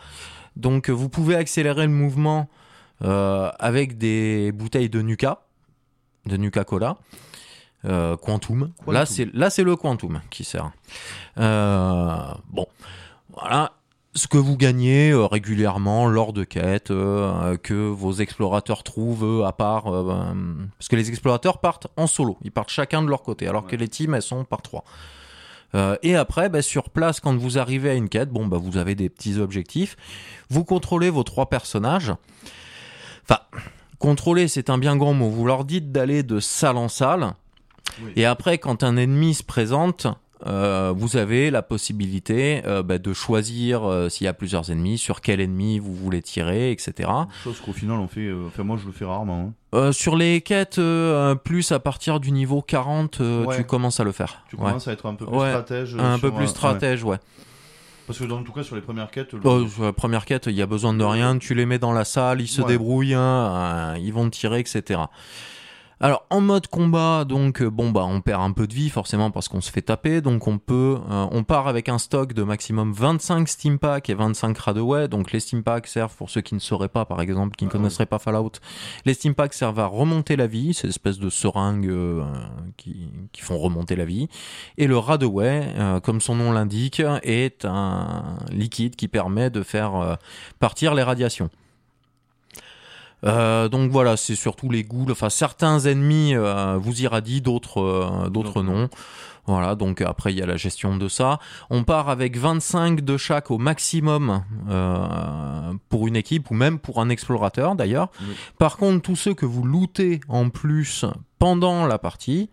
Donc 0.56 0.88
vous 0.88 1.10
pouvez 1.10 1.34
accélérer 1.34 1.82
le 1.86 1.92
mouvement 1.92 2.48
avec 3.00 3.98
des 3.98 4.52
bouteilles 4.52 4.88
de 4.88 5.02
Nuka, 5.02 5.42
de 6.24 6.38
Nuka 6.38 6.64
Cola. 6.64 6.96
Quantum. 7.82 8.16
Quantum. 8.18 8.72
Là, 8.86 9.04
c'est 9.04 9.28
là, 9.34 9.50
c'est 9.50 9.64
le 9.64 9.76
Quantum 9.76 10.22
qui 10.30 10.44
sert. 10.44 10.70
Bon, 11.36 12.66
voilà 13.30 13.72
ce 14.14 14.26
que 14.26 14.38
vous 14.38 14.56
gagnez 14.56 15.10
euh, 15.10 15.26
régulièrement 15.26 16.06
lors 16.06 16.32
de 16.32 16.44
quêtes 16.44 16.90
euh, 16.90 17.56
que 17.56 17.74
vos 17.74 18.12
explorateurs 18.14 18.82
trouvent 18.82 19.42
euh, 19.42 19.46
à 19.46 19.52
part 19.52 19.86
euh, 19.86 20.32
parce 20.78 20.88
que 20.88 20.96
les 20.96 21.08
explorateurs 21.08 21.58
partent 21.58 21.88
en 21.96 22.06
solo. 22.06 22.38
Ils 22.42 22.50
partent 22.50 22.70
chacun 22.70 23.02
de 23.02 23.08
leur 23.08 23.22
côté 23.22 23.46
alors 23.46 23.66
que 23.66 23.76
les 23.76 23.88
teams 23.88 24.14
elles 24.14 24.22
sont 24.22 24.44
par 24.44 24.62
trois. 24.62 24.84
Et 26.02 26.16
après 26.16 26.48
bah, 26.48 26.62
sur 26.62 26.88
place 26.88 27.20
quand 27.20 27.36
vous 27.36 27.58
arrivez 27.58 27.90
à 27.90 27.94
une 27.94 28.08
quête 28.08 28.30
bon 28.30 28.46
bah 28.46 28.56
vous 28.56 28.78
avez 28.78 28.94
des 28.94 29.10
petits 29.10 29.38
objectifs. 29.38 29.96
Vous 30.48 30.64
contrôlez 30.64 31.10
vos 31.10 31.24
trois 31.24 31.50
personnages. 31.50 32.12
Enfin 33.24 33.40
contrôler 33.98 34.48
c'est 34.48 34.70
un 34.70 34.78
bien 34.78 34.96
grand 34.96 35.12
mot. 35.12 35.28
Vous 35.28 35.46
leur 35.46 35.66
dites 35.66 35.92
d'aller 35.92 36.22
de 36.22 36.40
salle 36.40 36.78
en 36.78 36.88
salle. 36.88 37.34
Oui. 38.02 38.12
et 38.16 38.26
après 38.26 38.58
quand 38.58 38.82
un 38.82 38.96
ennemi 38.96 39.34
se 39.34 39.42
présente 39.42 40.06
euh, 40.46 40.92
vous 40.96 41.16
avez 41.16 41.50
la 41.50 41.62
possibilité 41.62 42.62
euh, 42.66 42.82
bah, 42.82 42.98
de 42.98 43.12
choisir 43.12 43.84
euh, 43.84 44.08
s'il 44.08 44.24
y 44.24 44.28
a 44.28 44.32
plusieurs 44.34 44.70
ennemis, 44.70 44.98
sur 44.98 45.20
quel 45.20 45.40
ennemi 45.40 45.78
vous 45.78 45.94
voulez 45.94 46.22
tirer, 46.22 46.70
etc. 46.70 47.08
Chose 47.44 47.60
qu'au 47.60 47.72
final 47.72 47.96
on 47.98 48.08
fait. 48.08 48.30
Enfin, 48.46 48.62
moi 48.62 48.76
je 48.80 48.86
le 48.86 48.92
fais 48.92 49.04
rarement. 49.04 49.52
hein. 49.72 49.92
Sur 49.92 50.16
les 50.16 50.40
quêtes, 50.40 50.80
plus 51.44 51.72
à 51.72 51.78
partir 51.80 52.20
du 52.20 52.30
niveau 52.32 52.62
40, 52.62 53.20
euh, 53.20 53.44
Ouais. 53.44 53.56
tu 53.56 53.64
commences 53.64 54.00
à 54.00 54.04
le 54.04 54.12
faire. 54.12 54.42
Tu 54.48 54.56
Ouais. 54.56 54.62
commences 54.66 54.88
à 54.88 54.92
être 54.92 55.06
un 55.06 55.14
peu 55.14 55.26
plus 55.26 55.36
Ouais. 55.36 55.50
stratège. 55.50 55.96
Un 55.98 56.18
peu 56.18 56.30
plus 56.32 56.46
stratège, 56.46 57.04
ouais. 57.04 57.18
Parce 58.06 58.18
que 58.20 58.24
dans 58.24 58.42
tout 58.42 58.52
cas 58.52 58.62
sur 58.62 58.74
les 58.74 58.80
premières 58.80 59.10
quêtes. 59.10 59.34
le- 59.34 59.40
Oh, 59.44 59.66
sur 59.68 59.84
la 59.84 59.92
première 59.92 60.24
quête, 60.24 60.46
il 60.46 60.54
y 60.54 60.62
a 60.62 60.66
besoin 60.66 60.94
de 60.94 61.04
rien, 61.04 61.36
tu 61.36 61.54
les 61.54 61.66
mets 61.66 61.78
dans 61.78 61.92
la 61.92 62.06
salle, 62.06 62.40
ils 62.40 62.48
se 62.48 62.62
débrouillent, 62.62 63.12
hein, 63.12 63.96
ils 63.98 64.12
vont 64.14 64.30
tirer, 64.30 64.60
etc. 64.60 65.00
Alors 66.00 66.24
en 66.30 66.40
mode 66.40 66.68
combat, 66.68 67.24
donc 67.24 67.60
euh, 67.60 67.68
bon 67.70 67.90
bah 67.90 68.04
on 68.04 68.20
perd 68.20 68.40
un 68.42 68.52
peu 68.52 68.68
de 68.68 68.74
vie 68.74 68.88
forcément 68.88 69.32
parce 69.32 69.48
qu'on 69.48 69.60
se 69.60 69.72
fait 69.72 69.82
taper, 69.82 70.20
donc 70.20 70.46
on 70.46 70.58
peut, 70.58 70.96
euh, 71.10 71.26
on 71.32 71.42
part 71.42 71.66
avec 71.66 71.88
un 71.88 71.98
stock 71.98 72.34
de 72.34 72.44
maximum 72.44 72.92
25 72.92 73.48
steam 73.48 73.80
packs 73.80 74.08
et 74.08 74.14
25 74.14 74.56
radaway. 74.58 75.08
Donc 75.08 75.32
les 75.32 75.40
steam 75.40 75.64
packs 75.64 75.88
servent 75.88 76.14
pour 76.14 76.30
ceux 76.30 76.40
qui 76.40 76.54
ne 76.54 76.60
sauraient 76.60 76.88
pas, 76.88 77.04
par 77.04 77.20
exemple, 77.20 77.56
qui 77.56 77.64
ne 77.64 77.70
Ah 77.70 77.72
oui. 77.74 77.78
connaisseraient 77.80 78.06
pas 78.06 78.20
Fallout. 78.20 78.52
Les 79.06 79.14
steam 79.14 79.34
packs 79.34 79.54
servent 79.54 79.80
à 79.80 79.86
remonter 79.86 80.36
la 80.36 80.46
vie, 80.46 80.72
ces 80.72 80.86
espèces 80.86 81.18
de 81.18 81.30
seringues 81.30 81.88
euh, 81.88 82.22
qui, 82.76 83.10
qui 83.32 83.40
font 83.42 83.58
remonter 83.58 83.96
la 83.96 84.04
vie. 84.04 84.28
Et 84.76 84.86
le 84.86 84.98
radaway, 84.98 85.74
euh, 85.78 85.98
comme 85.98 86.20
son 86.20 86.36
nom 86.36 86.52
l'indique, 86.52 87.02
est 87.24 87.64
un 87.64 88.36
liquide 88.52 88.94
qui 88.94 89.08
permet 89.08 89.50
de 89.50 89.64
faire 89.64 89.96
euh, 89.96 90.14
partir 90.60 90.94
les 90.94 91.02
radiations. 91.02 91.50
Euh, 93.24 93.68
donc 93.68 93.90
voilà, 93.90 94.16
c'est 94.16 94.34
surtout 94.34 94.70
les 94.70 94.84
ghouls. 94.84 95.10
Enfin, 95.10 95.30
certains 95.30 95.80
ennemis 95.80 96.34
euh, 96.34 96.78
vous 96.80 97.02
irradient, 97.02 97.40
d'autres 97.40 97.80
euh, 97.80 98.28
d'autres 98.28 98.48
D'autres 98.48 98.62
non. 98.62 98.88
Voilà, 99.46 99.74
donc 99.74 100.02
après 100.02 100.32
il 100.32 100.38
y 100.38 100.42
a 100.42 100.46
la 100.46 100.58
gestion 100.58 100.96
de 100.96 101.08
ça. 101.08 101.38
On 101.70 101.82
part 101.82 102.10
avec 102.10 102.36
25 102.36 103.00
de 103.00 103.16
chaque 103.16 103.50
au 103.50 103.56
maximum 103.56 104.44
pour 105.88 106.06
une 106.06 106.16
équipe 106.16 106.50
ou 106.50 106.54
même 106.54 106.78
pour 106.78 107.00
un 107.00 107.08
explorateur 107.08 107.74
d'ailleurs. 107.74 108.10
Oui. 108.20 108.34
Par 108.58 108.76
contre, 108.76 109.00
tous 109.00 109.16
ceux 109.16 109.32
que 109.32 109.46
vous 109.46 109.64
lootez 109.64 110.20
en 110.28 110.50
plus 110.50 111.06
pendant 111.38 111.86
la 111.86 111.98
partie, 111.98 112.50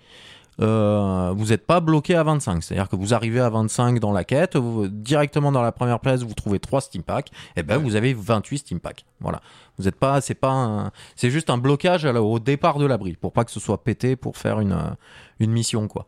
euh, 0.61 1.33
vous 1.35 1.47
n'êtes 1.47 1.65
pas 1.65 1.79
bloqué 1.81 2.15
à 2.15 2.23
25. 2.23 2.63
C'est-à-dire 2.63 2.87
que 2.89 2.95
vous 2.95 3.13
arrivez 3.13 3.39
à 3.41 3.49
25 3.49 3.99
dans 3.99 4.11
la 4.11 4.23
quête, 4.23 4.57
directement 4.57 5.51
dans 5.51 5.61
la 5.61 5.71
première 5.71 5.99
place, 5.99 6.23
vous 6.23 6.33
trouvez 6.33 6.59
3 6.59 6.81
steam 6.81 7.03
packs, 7.03 7.31
et 7.55 7.63
ben 7.63 7.77
Ouais. 7.77 7.83
vous 7.83 7.95
avez 7.95 8.13
28 8.13 8.59
steam 8.59 8.79
packs. 8.79 9.05
Voilà. 9.19 9.41
Vous 9.77 9.83
n'êtes 9.85 9.95
pas, 9.95 10.21
c'est 10.21 10.35
pas, 10.35 10.91
c'est 11.15 11.29
juste 11.29 11.49
un 11.49 11.57
blocage 11.57 12.05
au 12.05 12.39
départ 12.39 12.77
de 12.77 12.85
l'abri 12.85 13.13
pour 13.19 13.33
pas 13.33 13.43
que 13.43 13.51
ce 13.51 13.59
soit 13.59 13.83
pété 13.83 14.15
pour 14.15 14.37
faire 14.37 14.59
une 14.61 14.71
euh, 14.71 14.95
une 15.39 15.51
mission 15.51 15.87
quoi. 15.89 16.07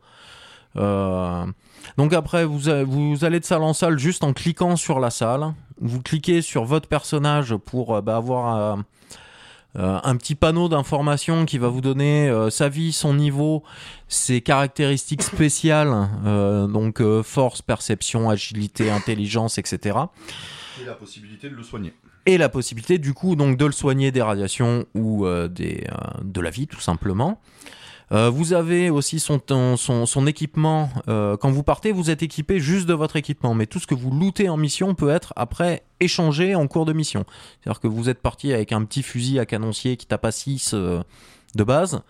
Euh, 0.77 1.45
donc 1.97 2.13
après, 2.13 2.45
vous, 2.45 2.59
vous 2.85 3.25
allez 3.25 3.39
de 3.39 3.45
salle 3.45 3.63
en 3.63 3.73
salle 3.73 3.97
juste 3.97 4.23
en 4.23 4.33
cliquant 4.33 4.75
sur 4.75 4.99
la 4.99 5.09
salle. 5.09 5.53
Vous 5.81 6.01
cliquez 6.01 6.41
sur 6.41 6.65
votre 6.65 6.87
personnage 6.87 7.55
pour 7.55 7.95
euh, 7.95 8.01
bah, 8.01 8.17
avoir 8.17 8.77
euh, 9.78 9.99
un 10.03 10.15
petit 10.15 10.36
panneau 10.36 10.69
d'information 10.69 11.45
qui 11.45 11.57
va 11.59 11.67
vous 11.67 11.82
donner 11.82 12.30
euh, 12.30 12.49
sa 12.49 12.67
vie, 12.67 12.91
son 12.91 13.13
niveau, 13.13 13.63
ses 14.07 14.41
caractéristiques 14.41 15.21
spéciales, 15.21 16.09
euh, 16.25 16.67
donc 16.67 17.01
force, 17.23 17.61
perception, 17.61 18.30
agilité, 18.30 18.89
intelligence, 18.89 19.57
etc. 19.57 19.97
Et 20.82 20.86
la 20.86 20.93
possibilité 20.93 21.49
de 21.49 21.55
le 21.55 21.63
soigner. 21.63 21.93
Et 22.25 22.38
la 22.38 22.49
possibilité 22.49 22.97
du 22.97 23.13
coup 23.13 23.36
donc 23.36 23.57
de 23.57 23.65
le 23.65 23.71
soigner 23.71 24.11
des 24.11 24.21
radiations 24.21 24.86
ou 24.95 25.25
des, 25.49 25.88
de 26.23 26.41
la 26.41 26.49
vie 26.49 26.67
tout 26.67 26.82
simplement. 26.82 27.39
Euh, 28.14 28.30
vous 28.30 28.53
avez 28.53 28.89
aussi 28.89 29.20
son, 29.20 29.38
équipement. 30.28 30.89
euh, 31.08 31.36
quand 31.36 31.51
vous 31.51 31.64
partez, 31.64 31.91
vous 31.91 32.10
êtes 32.10 32.24
équipé 32.24 32.60
juste 32.60 32.88
de 32.88 32.93
votre 32.93 33.18
équipement. 33.18 33.53
Mais 33.53 33.66
tout 33.66 33.80
ce 33.80 33.88
que 33.88 33.95
vous 33.95 34.12
lootez 34.12 34.49
en 34.49 34.58
mission 34.58 34.95
peut 34.95 35.10
être 35.10 35.34
après 35.36 35.84
échangé 35.99 36.55
en 36.55 36.68
cours 36.68 36.86
de 36.86 36.93
mission. 36.93 37.26
C'est-à-dire 37.60 37.82
que 37.82 37.88
vous 37.88 38.10
êtes 38.10 38.22
parti 38.22 38.53
avec 38.53 38.72
un 38.72 38.86
petit 38.86 39.03
fusil 39.03 39.39
à 39.39 39.45
canoncier 39.45 39.97
qui 39.97 40.05
tape 40.05 40.26
à 40.26 40.32
6 40.32 40.72
euh, 40.74 41.01
de 41.55 41.64
base. 41.64 42.01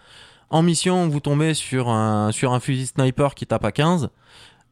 En 0.49 0.61
mission, 0.61 1.07
vous 1.07 1.19
tombez 1.19 1.53
sur 1.53 1.89
un, 1.89 2.31
fusil 2.31 2.87
sniper 2.87 3.35
qui 3.35 3.47
tape 3.47 3.65
à 3.65 3.71
15. 3.71 4.09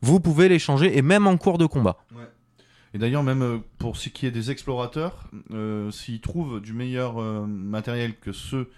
Vous 0.01 0.19
pouvez 0.19 0.47
les 0.47 0.59
changer 0.59 0.97
et 0.97 1.01
même 1.01 1.27
en 1.27 1.37
cours 1.37 1.57
de 1.57 1.65
combat. 1.65 1.97
Et 2.93 2.97
d'ailleurs, 2.97 3.23
même 3.23 3.61
pour 3.77 3.97
ce 3.97 4.07
qui 4.07 4.25
est 4.25 4.31
des 4.31 4.51
explorateurs, 4.51 5.29
s'ils 5.91 6.21
trouvent 6.21 6.61
du 6.61 6.71
meilleur 6.71 7.15
matériel 7.45 8.17
que 8.17 8.31
ceux 8.31 8.69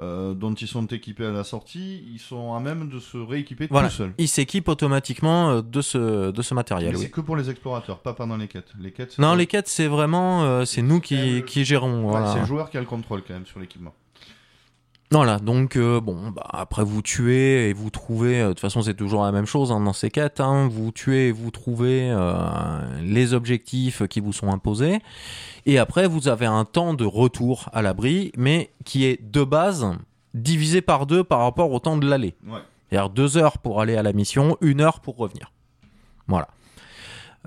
euh, 0.00 0.34
dont 0.34 0.54
ils 0.54 0.66
sont 0.66 0.86
équipés 0.86 1.26
à 1.26 1.30
la 1.30 1.44
sortie, 1.44 2.04
ils 2.12 2.18
sont 2.18 2.54
à 2.54 2.60
même 2.60 2.88
de 2.88 2.98
se 2.98 3.18
rééquiper 3.18 3.66
Voilà. 3.70 3.88
tout 3.88 3.94
seuls. 3.96 4.14
Ils 4.18 4.28
s'équipent 4.28 4.68
automatiquement 4.68 5.50
euh, 5.50 5.62
de 5.62 5.82
ce, 5.82 6.30
de 6.30 6.42
ce 6.42 6.54
matériel. 6.54 6.92
Mais 6.92 6.96
oui. 6.98 7.04
c'est 7.04 7.10
que 7.10 7.20
pour 7.20 7.36
les 7.36 7.50
explorateurs, 7.50 7.98
pas 7.98 8.14
pendant 8.14 8.36
les 8.36 8.48
quêtes. 8.48 8.72
Les 8.80 8.92
quêtes, 8.92 9.12
c'est 9.12 9.22
Non, 9.22 9.34
les 9.34 9.46
quêtes, 9.46 9.68
c'est 9.68 9.88
vraiment, 9.88 10.44
euh, 10.44 10.64
c'est 10.64 10.82
nous 10.82 11.00
qui, 11.00 11.42
qui 11.46 11.64
gérons. 11.64 12.04
Ouais, 12.04 12.10
voilà. 12.12 12.32
C'est 12.32 12.40
le 12.40 12.46
joueur 12.46 12.70
qui 12.70 12.76
a 12.78 12.80
le 12.80 12.86
contrôle 12.86 13.22
quand 13.26 13.34
même 13.34 13.46
sur 13.46 13.60
l'équipement. 13.60 13.92
Voilà, 15.12 15.40
donc 15.40 15.74
euh, 15.74 16.00
bon, 16.00 16.30
bah, 16.30 16.46
après 16.50 16.84
vous 16.84 17.02
tuez 17.02 17.68
et 17.68 17.72
vous 17.72 17.90
trouvez, 17.90 18.40
euh, 18.40 18.44
de 18.44 18.52
toute 18.52 18.60
façon 18.60 18.80
c'est 18.80 18.94
toujours 18.94 19.24
la 19.24 19.32
même 19.32 19.46
chose 19.46 19.72
hein, 19.72 19.80
dans 19.80 19.92
ces 19.92 20.08
quêtes, 20.08 20.38
hein, 20.38 20.68
vous 20.70 20.92
tuez 20.92 21.28
et 21.28 21.32
vous 21.32 21.50
trouvez 21.50 22.08
euh, 22.12 23.02
les 23.02 23.34
objectifs 23.34 24.06
qui 24.06 24.20
vous 24.20 24.32
sont 24.32 24.52
imposés, 24.52 25.00
et 25.66 25.80
après 25.80 26.06
vous 26.06 26.28
avez 26.28 26.46
un 26.46 26.64
temps 26.64 26.94
de 26.94 27.04
retour 27.04 27.68
à 27.72 27.82
l'abri, 27.82 28.30
mais 28.36 28.70
qui 28.84 29.04
est 29.04 29.20
de 29.20 29.42
base 29.42 29.84
divisé 30.34 30.80
par 30.80 31.06
deux 31.06 31.24
par 31.24 31.40
rapport 31.40 31.72
au 31.72 31.80
temps 31.80 31.96
de 31.96 32.08
l'aller. 32.08 32.36
Ouais. 32.46 32.60
C'est-à-dire 32.88 33.10
deux 33.10 33.36
heures 33.36 33.58
pour 33.58 33.80
aller 33.80 33.96
à 33.96 34.04
la 34.04 34.12
mission, 34.12 34.56
une 34.60 34.80
heure 34.80 35.00
pour 35.00 35.16
revenir. 35.16 35.50
Voilà. 36.28 36.46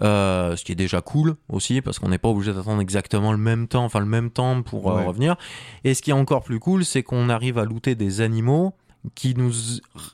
Euh, 0.01 0.55
ce 0.55 0.63
qui 0.63 0.71
est 0.71 0.75
déjà 0.75 1.01
cool 1.01 1.35
aussi 1.49 1.79
parce 1.81 1.99
qu'on 1.99 2.09
n'est 2.09 2.17
pas 2.17 2.29
obligé 2.29 2.51
d'attendre 2.51 2.81
exactement 2.81 3.31
le 3.31 3.37
même 3.37 3.67
temps, 3.67 3.85
enfin 3.85 3.99
le 3.99 4.07
même 4.07 4.31
temps 4.31 4.63
pour 4.63 4.89
euh, 4.91 5.03
revenir. 5.03 5.35
Et 5.83 5.93
ce 5.93 6.01
qui 6.01 6.09
est 6.09 6.13
encore 6.13 6.43
plus 6.43 6.59
cool, 6.59 6.83
c'est 6.83 7.03
qu'on 7.03 7.29
arrive 7.29 7.59
à 7.59 7.65
looter 7.65 7.93
des 7.93 8.21
animaux 8.21 8.73
qui 9.13 9.35
nous 9.35 9.51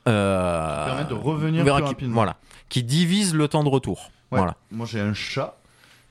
euh, 0.06 0.84
Permettent 0.86 1.08
de 1.08 1.14
revenir 1.14 1.62
plus 1.64 1.72
qui- 1.72 1.80
rapidement. 1.82 2.14
Voilà, 2.14 2.36
qui 2.68 2.82
divisent 2.82 3.34
le 3.34 3.48
temps 3.48 3.64
de 3.64 3.70
retour. 3.70 4.10
Ouais. 4.32 4.38
Voilà. 4.38 4.56
Moi 4.70 4.86
j'ai 4.86 5.00
un 5.00 5.14
chat 5.14 5.56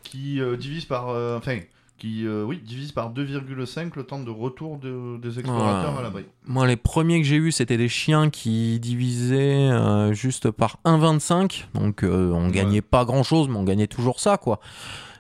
qui 0.04 0.42
euh, 0.42 0.58
divise 0.58 0.86
par, 0.86 1.10
enfin, 1.38 1.60
qui 2.00 2.26
euh, 2.26 2.44
oui 2.44 2.60
divise 2.66 2.92
par 2.94 3.12
2,5 3.14 3.92
le 3.96 4.04
temps 4.04 4.20
de 4.20 4.32
retour 4.32 4.78
de- 4.78 5.18
des 5.22 5.38
explorateurs 5.40 5.92
Voilà. 5.92 6.00
à 6.00 6.04
l'abri. 6.10 6.26
Moi, 6.48 6.66
les 6.66 6.76
premiers 6.78 7.22
que 7.22 7.28
j'ai 7.28 7.36
eus, 7.36 7.52
c'était 7.52 7.78
des 7.78 7.90
chiens 7.90 8.30
qui 8.30 8.80
divisaient 8.80 9.70
euh, 9.70 10.14
juste 10.14 10.50
par 10.50 10.78
1,25. 10.86 11.68
Donc, 11.76 12.04
euh, 12.04 12.32
on 12.34 12.46
Ouais. 12.46 12.52
gagnait 12.52 12.82
pas 12.82 13.06
grand-chose, 13.06 13.50
mais 13.50 13.58
on 13.58 13.64
gagnait 13.64 13.88
toujours 13.88 14.20
ça, 14.20 14.38
quoi. 14.38 14.60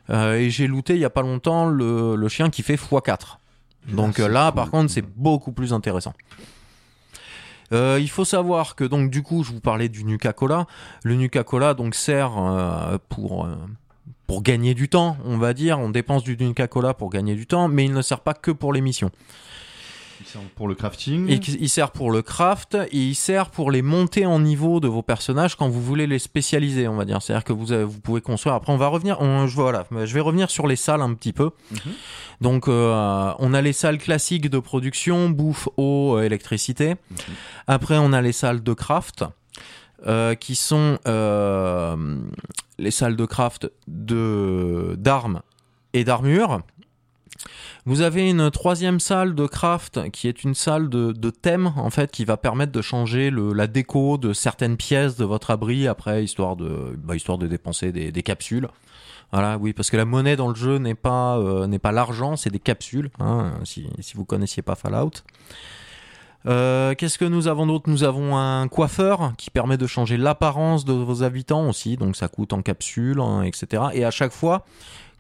Euh, 0.09 0.35
et 0.39 0.49
j'ai 0.49 0.65
looté 0.67 0.93
il 0.95 0.99
y 0.99 1.05
a 1.05 1.09
pas 1.11 1.21
longtemps 1.21 1.67
le, 1.67 2.15
le 2.15 2.27
chien 2.29 2.49
qui 2.49 2.63
fait 2.63 2.75
x4. 2.75 3.37
Donc 3.93 4.19
Ah, 4.19 4.27
là, 4.27 4.47
cool. 4.47 4.55
par 4.55 4.71
contre, 4.71 4.91
c'est 4.91 5.05
beaucoup 5.05 5.51
plus 5.51 5.71
intéressant. 5.73 6.13
Euh, 7.71 7.99
il 8.01 8.09
faut 8.09 8.25
savoir 8.25 8.75
que 8.75 8.83
donc 8.83 9.11
du 9.11 9.21
coup, 9.21 9.43
je 9.43 9.51
vous 9.51 9.59
parlais 9.59 9.89
du 9.89 10.03
Nuka-Cola. 10.03 10.65
Le 11.03 11.15
Nuka-Cola 11.15 11.75
donc 11.75 11.93
sert 11.93 12.31
euh, 12.39 12.97
pour 13.09 13.45
euh, 13.45 13.55
pour 14.29 14.43
gagner 14.43 14.75
du 14.75 14.89
temps, 14.89 15.17
on 15.25 15.39
va 15.39 15.55
dire. 15.55 15.79
On 15.79 15.89
dépense 15.89 16.23
du 16.23 16.37
Nuka-Cola 16.39 16.93
pour 16.93 17.09
gagner 17.09 17.33
du 17.33 17.47
temps, 17.47 17.67
mais 17.67 17.85
il 17.85 17.93
ne 17.93 18.01
sert 18.03 18.19
pas 18.19 18.35
que 18.35 18.51
pour 18.51 18.73
les 18.73 18.79
missions. 18.79 19.09
Il 20.21 20.27
sert 20.27 20.41
pour 20.55 20.67
le 20.67 20.75
crafting. 20.75 21.27
Et 21.31 21.39
il 21.59 21.67
sert 21.67 21.89
pour 21.89 22.11
le 22.11 22.21
craft 22.21 22.75
et 22.75 22.95
il 22.97 23.15
sert 23.15 23.49
pour 23.49 23.71
les 23.71 23.81
montées 23.81 24.27
en 24.27 24.39
niveau 24.39 24.79
de 24.79 24.87
vos 24.87 25.01
personnages 25.01 25.55
quand 25.55 25.67
vous 25.67 25.81
voulez 25.81 26.05
les 26.05 26.19
spécialiser, 26.19 26.87
on 26.87 26.95
va 26.95 27.05
dire. 27.05 27.23
C'est-à-dire 27.23 27.43
que 27.43 27.53
vous, 27.53 27.71
avez- 27.71 27.85
vous 27.85 27.99
pouvez 27.99 28.21
construire. 28.21 28.53
Après, 28.53 28.71
on 28.71 28.77
va 28.77 28.85
revenir. 28.87 29.19
On, 29.19 29.47
je, 29.47 29.55
voilà, 29.55 29.87
je 30.05 30.13
vais 30.13 30.19
revenir 30.19 30.51
sur 30.51 30.67
les 30.67 30.75
salles 30.75 31.01
un 31.01 31.15
petit 31.15 31.33
peu. 31.33 31.49
Mhm. 31.71 31.79
Donc, 32.41 32.67
euh, 32.67 33.33
on 33.39 33.53
a 33.55 33.61
les 33.61 33.73
salles 33.73 33.97
classiques 33.97 34.47
de 34.51 34.59
production, 34.59 35.29
bouffe, 35.31 35.67
eau, 35.77 36.17
euh, 36.17 36.21
électricité. 36.21 36.89
Mhm. 37.09 37.17
Après, 37.65 37.97
on 37.97 38.13
a 38.13 38.21
les 38.21 38.31
salles 38.33 38.61
de 38.61 38.73
craft. 38.73 39.23
Euh, 40.07 40.35
qui 40.35 40.55
sont 40.55 40.97
euh, 41.07 42.17
les 42.77 42.91
salles 42.91 43.15
de 43.15 43.25
craft 43.25 43.69
d'armes 43.87 45.41
et 45.93 46.03
d'armures. 46.03 46.61
Vous 47.85 48.01
avez 48.01 48.29
une 48.29 48.51
troisième 48.51 48.99
salle 48.99 49.35
de 49.35 49.47
craft 49.47 50.11
qui 50.11 50.27
est 50.27 50.43
une 50.43 50.53
salle 50.53 50.89
de, 50.89 51.11
de 51.11 51.29
thème 51.29 51.73
en 51.77 51.89
fait 51.89 52.11
qui 52.11 52.25
va 52.25 52.37
permettre 52.37 52.71
de 52.71 52.81
changer 52.81 53.31
la 53.31 53.67
déco 53.67 54.17
de 54.17 54.33
certaines 54.33 54.77
pièces 54.77 55.15
de 55.15 55.25
votre 55.25 55.51
abri 55.51 55.87
après 55.87 56.23
histoire 56.23 56.55
de 56.55 56.95
bah, 56.97 57.15
histoire 57.15 57.37
de 57.37 57.47
dépenser 57.47 57.91
des, 57.91 58.23
capsules. 58.23 58.67
Voilà, 59.31 59.57
oui, 59.57 59.73
parce 59.73 59.89
que 59.89 59.97
la 59.97 60.05
monnaie 60.05 60.35
dans 60.35 60.49
le 60.49 60.55
jeu 60.55 60.77
n'est 60.77 60.95
pas 60.95 61.37
euh, 61.37 61.77
pas 61.77 61.91
l'argent, 61.91 62.35
c'est 62.35 62.49
des 62.49 62.59
capsules. 62.59 63.11
hein, 63.19 63.53
si 63.63 63.87
si 63.99 64.15
vous 64.15 64.25
connaissiez 64.25 64.61
pas 64.61 64.75
Fallout. 64.75 65.23
Euh, 66.45 66.95
Qu'est-ce 66.95 67.17
que 67.17 67.25
nous 67.25 67.47
avons 67.47 67.67
d'autre? 67.67 67.89
Nous 67.89 68.03
avons 68.03 68.37
un 68.37 68.67
coiffeur 68.67 69.33
qui 69.37 69.49
permet 69.49 69.77
de 69.77 69.87
changer 69.87 70.17
l'apparence 70.17 70.85
de 70.85 70.93
vos 70.93 71.23
habitants 71.23 71.67
aussi, 71.67 71.97
donc 71.97 72.15
ça 72.15 72.27
coûte 72.29 72.53
en 72.53 72.61
capsule, 72.61 73.19
hein, 73.19 73.41
etc. 73.43 73.83
Et 73.93 74.05
à 74.05 74.11
chaque 74.11 74.31
fois 74.31 74.65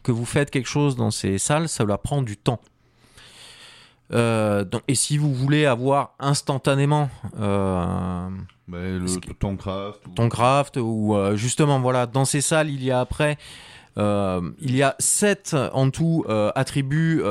que 0.03 0.11
vous 0.13 0.25
faites 0.25 0.49
quelque 0.49 0.69
chose 0.69 0.95
dans 0.95 1.11
ces 1.11 1.37
salles, 1.37 1.67
ça 1.67 1.83
va 1.83 1.97
prendre 1.97 2.23
du 2.23 2.37
temps. 2.37 2.59
Euh, 4.11 4.63
donc, 4.63 4.81
et 4.87 4.95
si 4.95 5.17
vous 5.17 5.33
voulez 5.33 5.65
avoir 5.67 6.15
instantanément 6.19 7.09
euh, 7.39 8.27
Bah, 8.67 8.77
le, 8.79 9.05
ton 9.33 9.55
craft. 9.55 9.99
ou- 10.07 10.11
ton 10.15 10.29
craft 10.29 10.77
ou 10.81 11.13
euh, 11.15 11.35
justement 11.35 11.79
voilà 11.79 12.07
dans 12.07 12.25
ces 12.25 12.41
salles 12.41 12.69
il 12.71 12.83
y 12.83 12.89
a 12.91 12.99
après 13.01 13.37
il 13.97 14.75
y 14.75 14.81
a 14.81 14.95
sept 14.97 15.55
en 15.73 15.89
tout 15.91 16.23
attributs 16.55 17.21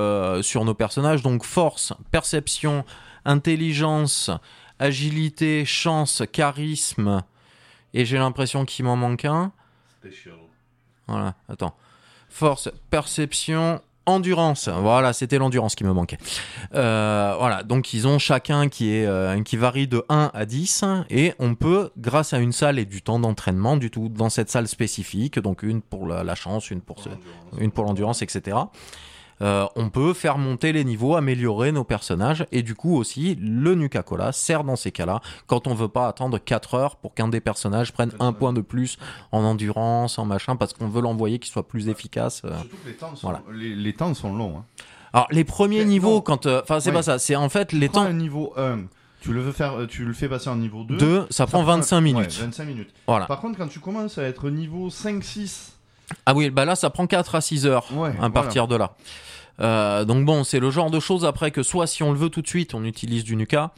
sur 0.42 0.64
nos 0.66 0.74
personnages 0.74 1.22
donc 1.22 1.42
force 1.42 1.94
perception 2.10 2.84
intelligence 3.24 4.30
agilité 4.78 5.64
chance 5.64 6.22
charisme. 6.32 7.22
Et 7.94 8.04
j'ai 8.04 8.18
l'impression 8.18 8.64
qu'il 8.64 8.84
m'en 8.84 8.96
manque 8.96 9.24
un. 9.24 9.52
Voilà 11.06 11.34
attends. 11.48 11.74
Force 12.28 12.70
perception 12.90 13.80
endurance. 14.06 14.68
Voilà 14.68 15.12
c'était 15.12 15.38
l'endurance 15.38 15.74
qui 15.74 15.84
me 15.84 15.92
manquait. 15.92 16.18
Euh, 16.74 17.34
voilà, 17.38 17.62
donc 17.62 17.92
ils 17.94 18.06
ont 18.06 18.18
chacun 18.18 18.68
qui 18.68 18.90
est 18.94 19.06
euh, 19.06 19.42
qui 19.42 19.56
varie 19.56 19.86
de 19.88 20.04
1 20.08 20.30
à 20.34 20.44
10 20.46 20.84
et 21.10 21.34
on 21.38 21.54
peut 21.54 21.90
grâce 21.98 22.32
à 22.32 22.38
une 22.38 22.52
salle 22.52 22.78
et 22.78 22.84
du 22.84 23.02
temps 23.02 23.18
d'entraînement 23.18 23.76
du 23.76 23.90
tout 23.90 24.08
dans 24.08 24.28
cette 24.30 24.50
salle 24.50 24.68
spécifique, 24.68 25.38
donc 25.38 25.62
une 25.62 25.80
pour 25.82 26.06
la, 26.06 26.22
la 26.24 26.34
chance, 26.34 26.70
une 26.70 26.80
pour 26.82 27.02
ce- 27.02 27.08
une 27.58 27.70
pour 27.70 27.84
l'endurance, 27.84 28.22
etc. 28.22 28.56
euh, 29.42 29.66
on 29.76 29.88
peut 29.90 30.14
faire 30.14 30.38
monter 30.38 30.72
les 30.72 30.84
niveaux, 30.84 31.14
améliorer 31.16 31.72
nos 31.72 31.84
personnages 31.84 32.46
et 32.52 32.62
du 32.62 32.74
coup 32.74 32.96
aussi 32.96 33.36
le 33.36 33.74
Nuka-Cola 33.74 34.32
sert 34.32 34.64
dans 34.64 34.76
ces 34.76 34.90
cas-là 34.92 35.20
quand 35.46 35.66
on 35.66 35.74
veut 35.74 35.88
pas 35.88 36.08
attendre 36.08 36.38
4 36.38 36.74
heures 36.74 36.96
pour 36.96 37.14
qu'un 37.14 37.28
des 37.28 37.40
personnages 37.40 37.92
prenne 37.92 38.10
un 38.20 38.32
point 38.32 38.52
de 38.52 38.60
plus 38.60 38.98
en 39.32 39.42
endurance, 39.44 40.18
en 40.18 40.24
machin 40.24 40.56
parce 40.56 40.72
qu'on 40.72 40.88
veut 40.88 41.00
l'envoyer 41.02 41.38
qu'il 41.38 41.50
soit 41.52 41.66
plus 41.68 41.88
efficace. 41.88 42.42
euh. 42.44 42.50
Surtout 42.58 42.76
que 42.84 42.88
les 42.88 42.94
temps 42.94 43.14
sont, 43.16 43.26
Voilà. 43.28 43.42
les, 43.52 43.74
les 43.74 43.92
temps 43.92 44.14
sont 44.14 44.34
longs. 44.34 44.58
Hein. 44.58 44.64
Alors 45.12 45.28
les 45.30 45.44
premiers 45.44 45.84
niveaux 45.84 46.16
non. 46.16 46.20
quand 46.20 46.46
euh, 46.46 46.60
enfin 46.62 46.80
c'est 46.80 46.90
Ouais. 46.90 46.96
pas 46.96 47.02
ça, 47.02 47.18
c'est 47.18 47.36
en 47.36 47.48
fait 47.48 47.72
les 47.72 47.88
Prends 47.88 48.02
temps 48.02 48.06
un 48.08 48.12
niveau 48.12 48.52
1, 48.56 48.80
tu 49.20 49.32
le, 49.32 49.40
veux 49.40 49.52
faire, 49.52 49.80
euh, 49.80 49.86
tu 49.86 50.04
le 50.04 50.12
fais 50.12 50.28
passer 50.28 50.48
en 50.50 50.56
niveau 50.56 50.84
2. 50.84 50.96
2, 50.96 51.26
ça 51.30 51.46
prend 51.46 51.62
25 51.62 52.00
minutes. 52.00 52.36
Ouais, 52.38 52.44
25 52.44 52.64
minutes. 52.66 52.90
Voilà. 53.06 53.26
Par 53.26 53.40
contre, 53.40 53.56
quand 53.58 53.68
tu 53.68 53.80
commences 53.80 54.18
à 54.18 54.22
être 54.24 54.50
niveau 54.50 54.90
5-6, 54.90 55.70
Ah 56.26 56.34
oui, 56.34 56.50
bah 56.50 56.64
là, 56.64 56.74
ça 56.74 56.90
prend 56.90 57.06
4 57.06 57.34
à 57.34 57.40
6 57.40 57.66
heures 57.66 57.86
Ouais, 57.94 58.08
à 58.08 58.12
voilà. 58.12 58.30
partir 58.30 58.66
de 58.68 58.76
là. 58.76 58.92
Euh, 59.60 60.04
donc 60.04 60.24
bon, 60.24 60.44
c'est 60.44 60.60
le 60.60 60.70
genre 60.70 60.90
de 60.90 61.00
choses 61.00 61.24
après 61.24 61.50
que 61.50 61.62
soit 61.62 61.86
si 61.86 62.02
on 62.02 62.12
le 62.12 62.18
veut 62.18 62.28
tout 62.30 62.42
de 62.42 62.46
suite, 62.48 62.74
on 62.74 62.84
utilise 62.84 63.24
du 63.24 63.34
Nuka, 63.36 63.72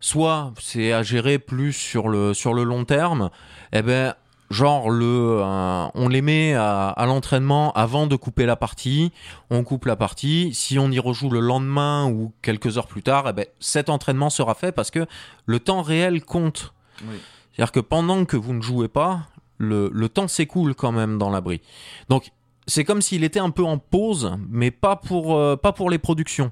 soit 0.00 0.52
c'est 0.60 0.92
à 0.92 1.02
gérer 1.02 1.38
plus 1.38 1.72
sur 1.72 2.08
le, 2.08 2.34
sur 2.34 2.54
le 2.54 2.64
long 2.64 2.84
terme. 2.84 3.30
Eh 3.72 3.82
ben, 3.82 4.14
genre 4.50 4.90
le, 4.90 5.38
euh, 5.40 5.86
on 5.94 6.08
les 6.08 6.22
met 6.22 6.54
à, 6.54 6.88
à 6.88 7.06
l'entraînement 7.06 7.72
avant 7.72 8.06
de 8.06 8.16
couper 8.16 8.46
la 8.46 8.56
partie. 8.56 9.12
On 9.50 9.62
coupe 9.64 9.86
la 9.86 9.96
partie. 9.96 10.52
Si 10.54 10.78
on 10.78 10.90
y 10.90 10.98
rejoue 10.98 11.30
le 11.30 11.40
lendemain 11.40 12.06
ou 12.06 12.32
quelques 12.42 12.76
heures 12.78 12.86
plus 12.88 13.02
tard, 13.02 13.24
eh 13.28 13.32
ben, 13.32 13.46
cet 13.58 13.88
entraînement 13.88 14.28
sera 14.30 14.54
fait 14.54 14.72
parce 14.72 14.90
que 14.90 15.06
le 15.46 15.60
temps 15.60 15.82
réel 15.82 16.22
compte. 16.24 16.72
oui. 17.02 17.16
C'est-à-dire 17.52 17.72
que 17.72 17.80
pendant 17.80 18.24
que 18.24 18.36
vous 18.38 18.54
ne 18.54 18.62
jouez 18.62 18.88
pas, 18.88 19.20
le, 19.60 19.90
le 19.92 20.08
temps 20.08 20.26
s'écoule 20.26 20.74
quand 20.74 20.90
même 20.90 21.18
dans 21.18 21.30
l'abri. 21.30 21.60
Donc 22.08 22.32
c'est 22.66 22.84
comme 22.84 23.02
s'il 23.02 23.24
était 23.24 23.40
un 23.40 23.50
peu 23.50 23.62
en 23.64 23.78
pause, 23.78 24.32
mais 24.48 24.70
pas 24.70 24.96
pour, 24.96 25.36
euh, 25.36 25.56
pas 25.56 25.72
pour 25.72 25.90
les 25.90 25.98
productions. 25.98 26.50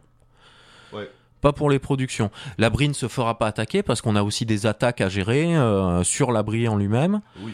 Ouais. 0.92 1.10
Pas 1.40 1.52
pour 1.52 1.70
les 1.70 1.78
productions. 1.78 2.30
L'abri 2.58 2.88
ne 2.88 2.92
se 2.92 3.08
fera 3.08 3.38
pas 3.38 3.46
attaquer 3.46 3.82
parce 3.82 4.02
qu'on 4.02 4.14
a 4.14 4.22
aussi 4.22 4.44
des 4.44 4.66
attaques 4.66 5.00
à 5.00 5.08
gérer 5.08 5.56
euh, 5.56 6.04
sur 6.04 6.32
l'abri 6.32 6.68
en 6.68 6.76
lui-même. 6.76 7.20
Oui. 7.40 7.52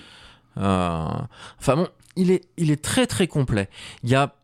Euh, 0.57 1.09
enfin 1.61 1.77
bon, 1.77 1.89
il 2.17 2.31
est, 2.31 2.49
il 2.57 2.71
est 2.71 2.83
très 2.83 3.07
très 3.07 3.29
complet. 3.29 3.69
Il 4.03 4.11
y 4.11 4.15
a, 4.17 4.35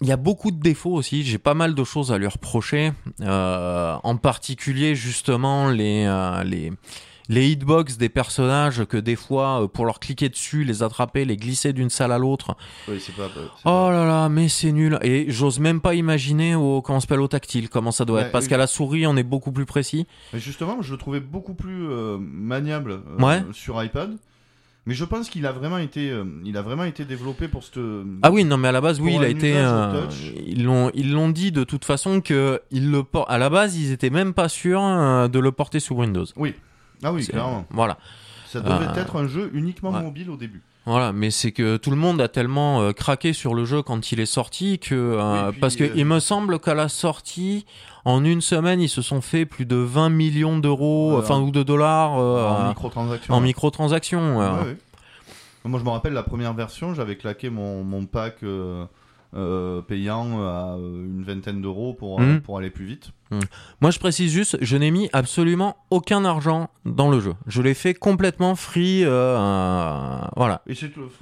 il 0.00 0.08
y 0.08 0.12
a 0.12 0.16
beaucoup 0.16 0.50
de 0.50 0.60
défauts 0.60 0.94
aussi. 0.94 1.22
J'ai 1.22 1.38
pas 1.38 1.54
mal 1.54 1.74
de 1.74 1.84
choses 1.84 2.10
à 2.10 2.18
lui 2.18 2.26
reprocher. 2.26 2.92
En 3.20 4.16
particulier 4.16 4.94
justement 4.94 5.68
les, 5.68 6.06
les, 6.44 6.72
les 7.28 7.48
hitbox 7.50 7.98
des 7.98 8.08
personnages 8.08 8.84
que 8.86 8.96
des 8.96 9.16
fois, 9.16 9.62
euh, 9.64 9.68
pour 9.68 9.84
leur 9.84 10.00
cliquer 10.00 10.28
dessus, 10.28 10.64
les 10.64 10.82
attraper, 10.82 11.24
les 11.24 11.36
glisser 11.36 11.72
d'une 11.72 11.90
salle 11.90 12.12
à 12.12 12.18
l'autre. 12.18 12.56
Oui, 12.88 12.96
c'est 13.00 13.14
pas. 13.14 13.28
Oh 13.36 13.40
pas- 13.64 13.92
là 13.92 14.06
là, 14.06 14.28
mais 14.28 14.48
c'est 14.48 14.72
nul. 14.72 14.98
Et 15.02 15.26
j'ose 15.30 15.58
même 15.60 15.80
pas 15.80 15.94
imaginer 15.94 16.54
au, 16.54 16.80
comment 16.80 16.96
on 16.96 17.00
s'appelle 17.00 17.20
au 17.20 17.28
tactile, 17.28 17.68
comment 17.68 17.90
ça 17.92 18.04
doit 18.04 18.20
Ouais, 18.20 18.26
être. 18.26 18.32
Parce 18.32 18.48
qu'à 18.48 18.56
la 18.56 18.66
souris, 18.66 19.06
on 19.06 19.16
est 19.16 19.22
beaucoup 19.22 19.52
plus 19.52 19.66
précis. 19.66 20.06
Mais 20.32 20.38
justement, 20.40 20.80
je 20.80 20.92
le 20.92 20.98
trouvais 20.98 21.20
beaucoup 21.20 21.54
plus 21.54 21.88
euh, 21.90 22.16
maniable 22.18 22.92
euh, 22.92 23.22
Ouais. 23.22 23.42
sur 23.52 23.82
iPad. 23.82 24.16
Mais 24.86 24.94
je 24.94 25.04
pense 25.04 25.28
qu'il 25.28 25.44
a 25.44 25.52
vraiment 25.52 25.76
été, 25.76 26.08
euh, 26.10 26.24
il 26.46 26.56
a 26.56 26.62
vraiment 26.62 26.84
été 26.84 27.04
développé 27.04 27.46
pour 27.46 27.62
cette. 27.62 27.78
Ah 28.22 28.30
oui, 28.30 28.44
non, 28.44 28.56
mais 28.56 28.68
à 28.68 28.72
la 28.72 28.80
base, 28.80 29.00
oui, 29.02 29.16
il 29.16 29.22
a 29.22 29.28
été. 29.28 29.52
euh, 29.54 30.06
ils 30.46 30.64
l'ont, 30.64 30.90
ils 30.94 31.12
l'ont 31.12 31.28
dit 31.28 31.52
de 31.52 31.62
toute 31.62 31.84
façon 31.84 32.22
que 32.22 32.62
ils 32.70 32.90
le 32.90 33.02
À 33.26 33.36
la 33.36 33.50
base, 33.50 33.76
ils 33.76 33.92
étaient 33.92 34.08
même 34.08 34.32
pas 34.32 34.48
sûrs 34.48 34.80
euh, 34.82 35.28
de 35.28 35.38
le 35.40 35.52
porter 35.52 35.78
sur 35.78 35.96
Windows. 35.96 36.24
Ah 37.02 37.12
oui, 37.12 37.26
clairement. 37.26 37.64
Voilà. 37.70 37.98
Ça 38.46 38.60
devait 38.60 38.86
Euh, 38.86 38.94
être 38.94 39.16
un 39.16 39.26
jeu 39.28 39.50
uniquement 39.52 39.90
ouais. 39.90 40.02
mobile 40.02 40.30
au 40.30 40.36
début. 40.36 40.62
Voilà, 40.86 41.12
mais 41.12 41.30
c'est 41.30 41.52
que 41.52 41.76
tout 41.76 41.90
le 41.90 41.96
monde 41.96 42.18
a 42.18 42.28
tellement 42.28 42.80
euh, 42.80 42.92
craqué 42.92 43.34
sur 43.34 43.54
le 43.54 43.66
jeu 43.66 43.82
quand 43.82 44.10
il 44.10 44.20
est 44.20 44.26
sorti 44.26 44.78
que 44.78 44.94
euh, 44.94 45.44
Oui, 45.46 45.50
puis, 45.52 45.60
parce 45.60 45.76
que 45.76 45.84
euh, 45.84 45.92
il 45.94 46.06
me 46.06 46.18
semble 46.18 46.58
qu'à 46.58 46.72
la 46.72 46.88
sortie, 46.88 47.66
en 48.06 48.24
une 48.24 48.40
semaine, 48.40 48.80
ils 48.80 48.88
se 48.88 49.02
sont 49.02 49.20
fait 49.20 49.44
plus 49.44 49.66
de 49.66 49.76
20 49.76 50.08
millions 50.08 50.58
d'euros, 50.58 51.18
enfin 51.18 51.38
ou 51.40 51.50
de 51.50 51.62
dollars 51.62 52.12
en 52.12 52.64
en, 52.64 52.68
microtransactions. 52.68 53.40
microtransactions. 53.40 54.38
Ouais, 54.38 54.46
ouais. 54.46 54.76
Moi, 55.66 55.78
je 55.78 55.84
me 55.84 55.90
rappelle 55.90 56.14
la 56.14 56.22
première 56.22 56.54
version, 56.54 56.94
j'avais 56.94 57.16
claqué 57.16 57.50
mon, 57.50 57.84
mon 57.84 58.06
pack 58.06 58.36
payant 59.88 60.40
à 60.42 60.76
une 60.78 61.22
vingtaine 61.22 61.60
d'euros 61.60 61.92
pour, 61.92 62.20
Mhm. 62.20 62.40
pour 62.40 62.56
aller 62.56 62.70
plus 62.70 62.86
vite. 62.86 63.10
Moi, 63.80 63.90
je 63.90 63.98
précise 63.98 64.32
juste, 64.32 64.56
je 64.62 64.76
n'ai 64.76 64.90
mis 64.90 65.10
absolument 65.12 65.76
aucun 65.90 66.24
argent 66.24 66.70
dans 66.84 67.10
le 67.10 67.20
jeu. 67.20 67.34
Je 67.46 67.60
l'ai 67.62 67.74
fait 67.74 67.94
complètement 67.94 68.54
free. 68.56 69.04
euh, 69.04 69.10
euh, 69.10 70.18
voilà. 70.36 70.62
Et 70.66 70.74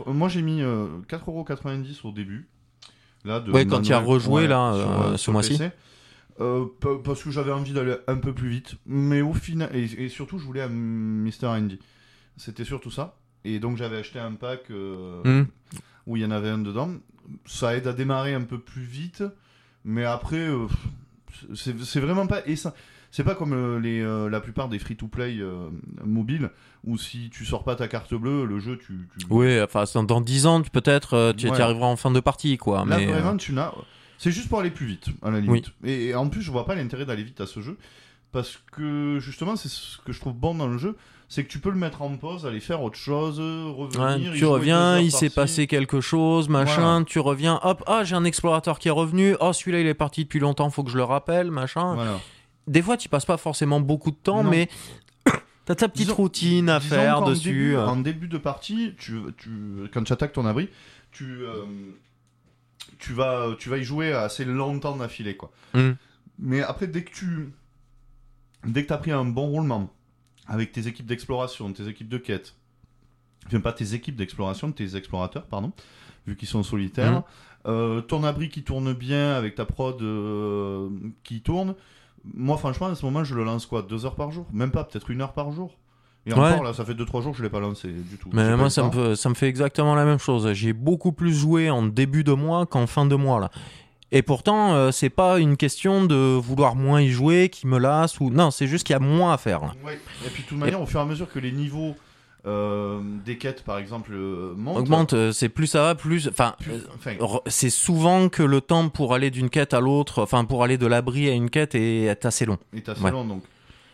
moi, 0.07 0.29
j'ai 0.29 0.43
mis 0.43 0.63
euh, 0.63 0.87
4,90€ 1.09 2.01
au 2.07 2.13
début. 2.13 2.49
Là, 3.25 3.41
de 3.41 3.51
Ouais, 3.51 3.67
quand 3.67 3.79
as 3.79 3.81
manuel. 3.81 4.05
rejoué, 4.05 4.47
là, 4.47 4.73
sur, 4.73 4.91
euh, 4.91 5.13
euh, 5.13 5.17
ce 5.17 5.31
mois-ci. 5.33 5.59
Parce 6.39 7.23
que 7.23 7.31
j'avais 7.31 7.53
envie 7.53 7.73
d'aller 7.73 7.97
un 8.07 8.17
peu 8.17 8.33
plus 8.33 8.49
vite. 8.49 8.75
Mais 8.87 9.21
au 9.23 9.33
final, 9.33 9.71
et, 9.75 9.85
et 10.05 10.09
surtout, 10.09 10.39
je 10.39 10.45
voulais 10.45 10.63
un 10.63 10.69
Mr. 10.69 11.47
Andy. 11.47 11.79
C'était 12.37 12.65
surtout 12.65 12.91
ça. 12.91 13.17
Et 13.45 13.59
donc, 13.59 13.77
j'avais 13.77 13.97
acheté 13.99 14.19
un 14.19 14.33
pack 14.35 14.71
Hmm. 14.71 15.45
où 16.07 16.17
il 16.17 16.23
y 16.23 16.27
en 16.27 16.31
avait 16.31 16.51
un 16.51 16.59
dedans. 16.59 16.91
Ça 17.47 17.77
aide 17.77 17.87
à 17.89 17.93
démarrer 17.93 18.35
un 18.35 18.43
peu 18.43 18.59
plus 18.59 18.83
vite. 18.83 19.25
Mais 19.85 20.05
après, 20.05 20.37
euh, 20.49 20.67
c'est 21.55 22.01
vraiment 22.01 22.27
pas. 22.27 22.41
Et 22.47 22.57
ça, 22.57 22.75
c'est 23.11 23.25
pas 23.25 23.35
comme 23.35 23.53
euh, 23.53 23.79
les, 23.81 24.01
euh, 24.01 24.29
la 24.29 24.41
plupart 24.41 24.69
des 24.69 24.79
free-to-play 24.79 25.39
euh, 25.41 25.69
mobiles 26.05 26.51
où 26.85 26.99
si 26.99 27.31
tu 27.31 27.45
sors 27.45 27.65
pas 27.65 27.77
ta 27.77 27.89
carte 27.89 28.15
bleue, 28.15 28.45
le 28.45 28.59
jeu, 28.61 28.79
tu. 28.79 29.09
tu... 29.19 29.27
Oui, 29.31 29.61
enfin, 29.61 29.85
dans- 29.95 30.03
dans 30.05 30.21
10 30.21 30.47
ans, 30.47 30.63
peut-être, 30.63 31.15
euh, 31.15 31.33
tu 31.33 31.49
Ouais. 31.49 31.59
y 31.59 31.61
arriveras 31.61 31.87
en 31.87 31.97
fin 31.97 32.11
de 32.11 32.21
partie, 32.21 32.57
quoi. 32.59 32.85
Là, 32.87 32.97
mais, 32.99 33.07
vraiment, 33.07 33.37
tu 33.37 33.53
n'as. 33.53 33.73
C'est 34.19 34.31
juste 34.31 34.49
pour 34.49 34.61
aller 34.61 34.71
plus 34.71 34.87
vite, 34.87 35.09
à 35.23 35.31
la 35.31 35.41
limite. 35.41 35.73
Et, 35.85 36.07
et 36.09 36.15
en 36.15 36.29
plus, 36.29 36.41
je 36.43 36.51
vois 36.51 36.65
pas 36.65 36.75
l'intérêt 36.75 37.05
d'aller 37.05 37.23
vite 37.25 37.41
à 37.41 37.47
ce 37.47 37.61
jeu. 37.61 37.77
Parce 38.33 38.59
que, 38.73 39.19
justement, 39.21 39.57
c'est 39.57 39.69
ce 39.71 39.99
que 39.99 40.13
je 40.13 40.21
trouve 40.21 40.35
bon 40.35 40.55
dans 40.55 40.67
le 40.69 40.79
jeu. 40.79 40.97
C'est 41.29 41.43
que 41.43 41.49
tu 41.49 41.59
peux 41.59 41.71
le 41.71 41.77
mettre 41.77 42.03
en 42.03 42.17
pause, 42.17 42.47
aller 42.47 42.61
faire 42.61 42.83
autre 42.83 42.97
chose, 42.97 43.41
revenir. 43.41 44.31
Ouais, 44.33 44.39
tu 44.39 44.45
reviens, 44.45 45.01
il 45.01 45.11
s'est 45.11 45.29
passé 45.31 45.67
quelque 45.67 46.01
chose, 46.01 46.49
machin, 46.49 47.03
tu 47.05 47.19
reviens, 47.19 47.59
hop, 47.65 47.83
ah, 47.89 48.05
j'ai 48.05 48.15
un 48.15 48.25
explorateur 48.25 48.79
qui 48.79 48.89
est 48.89 48.93
revenu, 48.93 49.35
oh, 49.41 49.53
celui-là, 49.53 49.81
il 49.81 49.87
est 49.89 49.95
parti 49.95 50.23
depuis 50.25 50.39
longtemps, 50.39 50.71
faut 50.71 50.85
que 50.85 50.91
je 50.91 50.97
le 50.97 51.03
rappelle, 51.05 51.51
machin. 51.51 51.95
Voilà. 51.95 52.21
Des 52.69 52.81
fois, 52.83 52.97
tu 52.97 53.09
passes 53.09 53.25
pas 53.25 53.37
forcément 53.37 53.81
beaucoup 53.81 54.11
de 54.13 54.17
temps, 54.17 54.45
Non. 54.45 54.51
mais 54.51 54.69
t'as 55.65 55.75
ta 55.75 55.89
petite 55.89 56.07
Disons- 56.07 56.15
routine 56.15 56.69
à 56.69 56.79
faire 56.79 57.23
dessus. 57.23 57.49
Début, 57.49 57.75
euh. 57.77 57.87
En 57.87 57.97
début 57.97 58.29
de 58.29 58.39
partie, 58.39 58.95
tu, 58.97 59.19
tu, 59.37 59.51
quand 59.93 60.05
tu 60.05 60.13
attaques 60.13 60.33
ton 60.33 60.47
abri, 60.47 60.69
tu, 61.11 61.25
euh, 61.43 61.65
tu, 62.99 63.13
vas, 63.15 63.49
tu 63.59 63.69
vas 63.69 63.79
y 63.79 63.85
jouer 63.85 64.13
assez 64.13 64.45
longtemps 64.45 64.95
d'affilée. 64.97 65.37
quoi. 65.37 65.51
Mm. 65.75 65.93
Mais 66.39 66.63
après, 66.63 66.87
dès 66.87 67.03
que 67.03 67.11
tu 67.13 67.53
dès 68.65 68.85
que 68.85 68.93
as 68.93 68.99
pris 68.99 69.11
un 69.13 69.25
bon 69.25 69.47
roulement 69.47 69.91
avec 70.49 70.73
tes 70.73 70.87
équipes 70.89 71.07
d'exploration, 71.07 71.73
tes 71.73 71.89
équipes 71.89 72.09
de 72.09 72.19
quête, 72.19 72.55
enfin 73.47 73.61
pas 73.61 73.73
tes 73.73 73.95
équipes 73.95 74.17
d'exploration, 74.17 74.73
tes 74.73 74.97
explorateurs, 74.97 75.47
pardon, 75.47 75.73
vu 76.27 76.37
qu'ils 76.37 76.49
sont 76.49 76.63
solitaires, 76.63 77.13
Mhm. 77.13 77.23
euh, 77.67 78.01
ton 78.01 78.23
abri 78.25 78.49
qui 78.49 78.63
tourne 78.63 78.93
bien 78.93 79.33
avec 79.35 79.55
ta 79.55 79.65
prod 79.65 80.01
euh, 80.03 80.89
qui 81.25 81.41
tourne, 81.43 81.75
moi 82.35 82.57
franchement 82.57 82.87
à 82.89 82.95
ce 82.95 83.05
moment 83.05 83.23
je 83.25 83.35
le 83.35 83.45
lance 83.45 83.67
quoi 83.67 83.83
Deux 83.83 84.05
heures 84.07 84.17
par 84.17 84.31
jour? 84.33 84.47
Même 84.53 84.71
pas, 84.71 84.85
peut-être 84.85 85.11
une 85.11 85.21
heure 85.23 85.33
par 85.33 85.51
jour. 85.53 85.77
Et 86.29 86.33
Ouais. 86.33 86.41
encore 86.41 86.65
là, 86.65 86.73
ça 86.75 86.85
fait 86.85 86.95
2-3 86.95 87.23
jours 87.23 87.31
que 87.33 87.39
je 87.39 87.45
l'ai 87.45 87.49
pas 87.51 87.61
lancé 87.61 87.87
du 87.87 88.17
tout. 88.17 88.31
Mais 88.33 88.57
moi, 88.57 88.69
ça 88.69 88.91
me, 88.93 89.15
ça 89.15 89.29
me 89.29 89.35
fait 89.37 89.47
exactement 89.49 89.95
la 89.95 90.05
même 90.05 90.19
chose. 90.19 90.53
J'ai 90.55 90.73
beaucoup 90.73 91.13
plus 91.13 91.33
joué 91.33 91.71
en 91.71 91.85
début 91.87 92.25
de 92.25 92.33
mois 92.33 92.67
qu'en 92.67 92.89
fin 92.89 93.07
de 93.07 93.15
mois, 93.15 93.39
là. 93.39 93.51
Et 94.13 94.23
pourtant, 94.23 94.75
euh, 94.75 94.93
c'est 94.93 95.11
pas 95.11 95.39
une 95.41 95.57
question 95.57 96.05
de 96.05 96.15
vouloir 96.37 96.77
moins 96.77 97.01
y 97.01 97.09
jouer 97.09 97.49
qui 97.49 97.67
me 97.67 97.79
lasse 97.79 98.21
ou. 98.21 98.31
Non, 98.31 98.51
c'est 98.51 98.67
juste 98.69 98.87
qu'il 98.87 98.95
y 98.95 98.97
a 98.97 99.01
moins 99.01 99.33
à 99.33 99.37
faire. 99.39 99.75
Ouais. 99.85 99.99
Et 100.25 100.31
puis 100.31 100.45
de 100.45 100.49
toute 100.49 100.59
manière, 100.59 100.81
au 100.81 100.87
fur 100.87 101.01
et 101.01 101.03
à 101.03 101.07
mesure 101.07 101.31
que 101.31 101.39
les 101.41 101.51
niveaux 101.53 101.95
euh, 102.47 103.01
des 103.25 103.37
quêtes, 103.39 103.65
par 103.65 103.79
exemple, 103.79 104.13
euh, 104.15 104.55
montent, 104.57 104.79
Augmente, 104.79 105.13
euh, 105.15 105.33
c'est 105.33 105.49
plus 105.49 105.67
ça 105.67 105.83
va, 105.83 105.95
plus. 105.97 106.29
Enfin, 106.29 106.55
plus- 106.61 106.85
enfin, 106.95 107.15
re- 107.15 107.41
c'est 107.47 107.71
souvent 107.71 108.29
que 108.29 108.45
le 108.45 108.61
temps 108.61 108.89
pour 108.89 109.13
aller 109.15 109.31
d'une 109.33 109.51
quête 109.51 109.75
à 109.75 109.81
l'autre, 109.81 110.23
enfin, 110.23 110.45
pour 110.45 110.63
aller 110.63 110.79
de 110.79 110.87
l'abri 110.87 111.29
à 111.29 111.33
une 111.33 111.51
quête 111.51 111.75
est 111.75 112.25
assez 112.25 112.47
long. 112.47 112.59
est 112.73 112.89
assez 112.89 113.03
ouais. 113.03 113.11
long, 113.11 113.25
donc. 113.25 113.43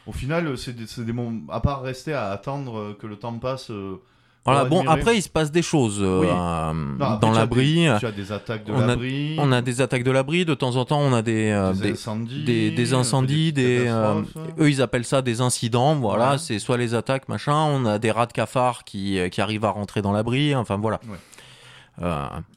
Au 0.06 0.12
final, 0.12 0.58
c'est 0.58 0.74
des, 0.76 1.04
des 1.04 1.12
moments. 1.14 1.40
À 1.50 1.60
part 1.60 1.80
rester 1.80 2.12
à 2.12 2.30
attendre 2.30 2.94
que 2.98 3.06
le 3.06 3.16
temps 3.16 3.32
passe. 3.38 3.70
euh, 3.70 3.96
Voilà, 4.44 4.64
bon, 4.64 4.78
admirer. 4.80 5.00
après, 5.00 5.16
il 5.18 5.22
se 5.22 5.28
passe 5.28 5.52
des 5.52 5.62
choses 5.62 6.00
euh, 6.02 6.20
Oui. 6.20 6.26
euh, 6.28 6.72
Non, 6.72 7.04
après, 7.06 7.18
dans 7.20 7.30
l'abri. 7.32 7.86
Tu 8.00 8.06
as 8.06 8.10
des 8.10 8.32
attaques 8.32 8.64
de 8.64 8.72
on 8.72 8.78
a- 8.80 8.86
l'abri, 8.88 9.36
On 9.38 9.52
a 9.52 9.62
des 9.62 9.80
attaques 9.80 10.02
de 10.02 10.10
l'abri, 10.10 10.44
de 10.44 10.54
temps 10.54 10.74
en 10.76 10.84
temps, 10.84 10.98
on 11.00 11.12
a 11.12 11.22
des, 11.22 11.50
euh, 11.50 11.72
des, 11.72 11.80
des, 11.82 11.90
incendies, 11.92 12.44
des, 12.44 12.70
des 12.72 12.92
incendies, 12.94 13.52
des, 13.52 13.84
euh, 13.86 14.20
eux 14.58 14.68
ils 14.68 14.82
appellent 14.82 15.04
ça 15.04 15.22
des 15.22 15.40
incidents, 15.40 15.94
voilà, 15.94 16.32
Ouais. 16.32 16.38
c'est 16.38 16.58
soit 16.58 16.76
les 16.76 16.94
attaques, 16.94 17.28
machin, 17.28 17.54
on 17.54 17.84
a 17.86 18.00
des 18.00 18.10
rats 18.10 18.26
de 18.26 18.32
cafards 18.32 18.82
qui, 18.82 19.18
qui 19.30 19.40
arrivent 19.40 19.64
à 19.64 19.70
rentrer 19.70 20.02
dans 20.02 20.12
l'abri, 20.12 20.56
enfin 20.56 20.76
voilà. 20.76 20.98
Ouais. 21.08 22.08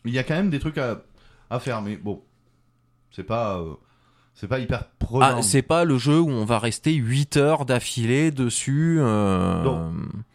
Il 0.06 0.12
y 0.14 0.18
a 0.18 0.24
quand 0.24 0.34
même 0.36 0.50
des 0.50 0.60
trucs 0.60 0.80
à, 0.80 1.02
à 1.52 1.60
faire, 1.60 1.82
mais 1.84 1.98
bon, 1.98 2.22
c'est 3.12 3.24
pas, 3.24 3.62
c'est 4.36 4.48
pas 4.48 4.60
hyper 4.60 4.86
prenant. 5.00 5.38
ah, 5.38 5.42
c'est 5.42 5.62
pas 5.62 5.86
le 5.86 5.98
jeu 5.98 6.20
où 6.20 6.30
on 6.30 6.46
va 6.46 6.60
rester 6.60 6.94
8 6.94 7.38
heures 7.38 7.66
d'affilée 7.66 8.32
dessus. 8.32 8.98
euh, 9.00 9.64
Non. 9.64 9.92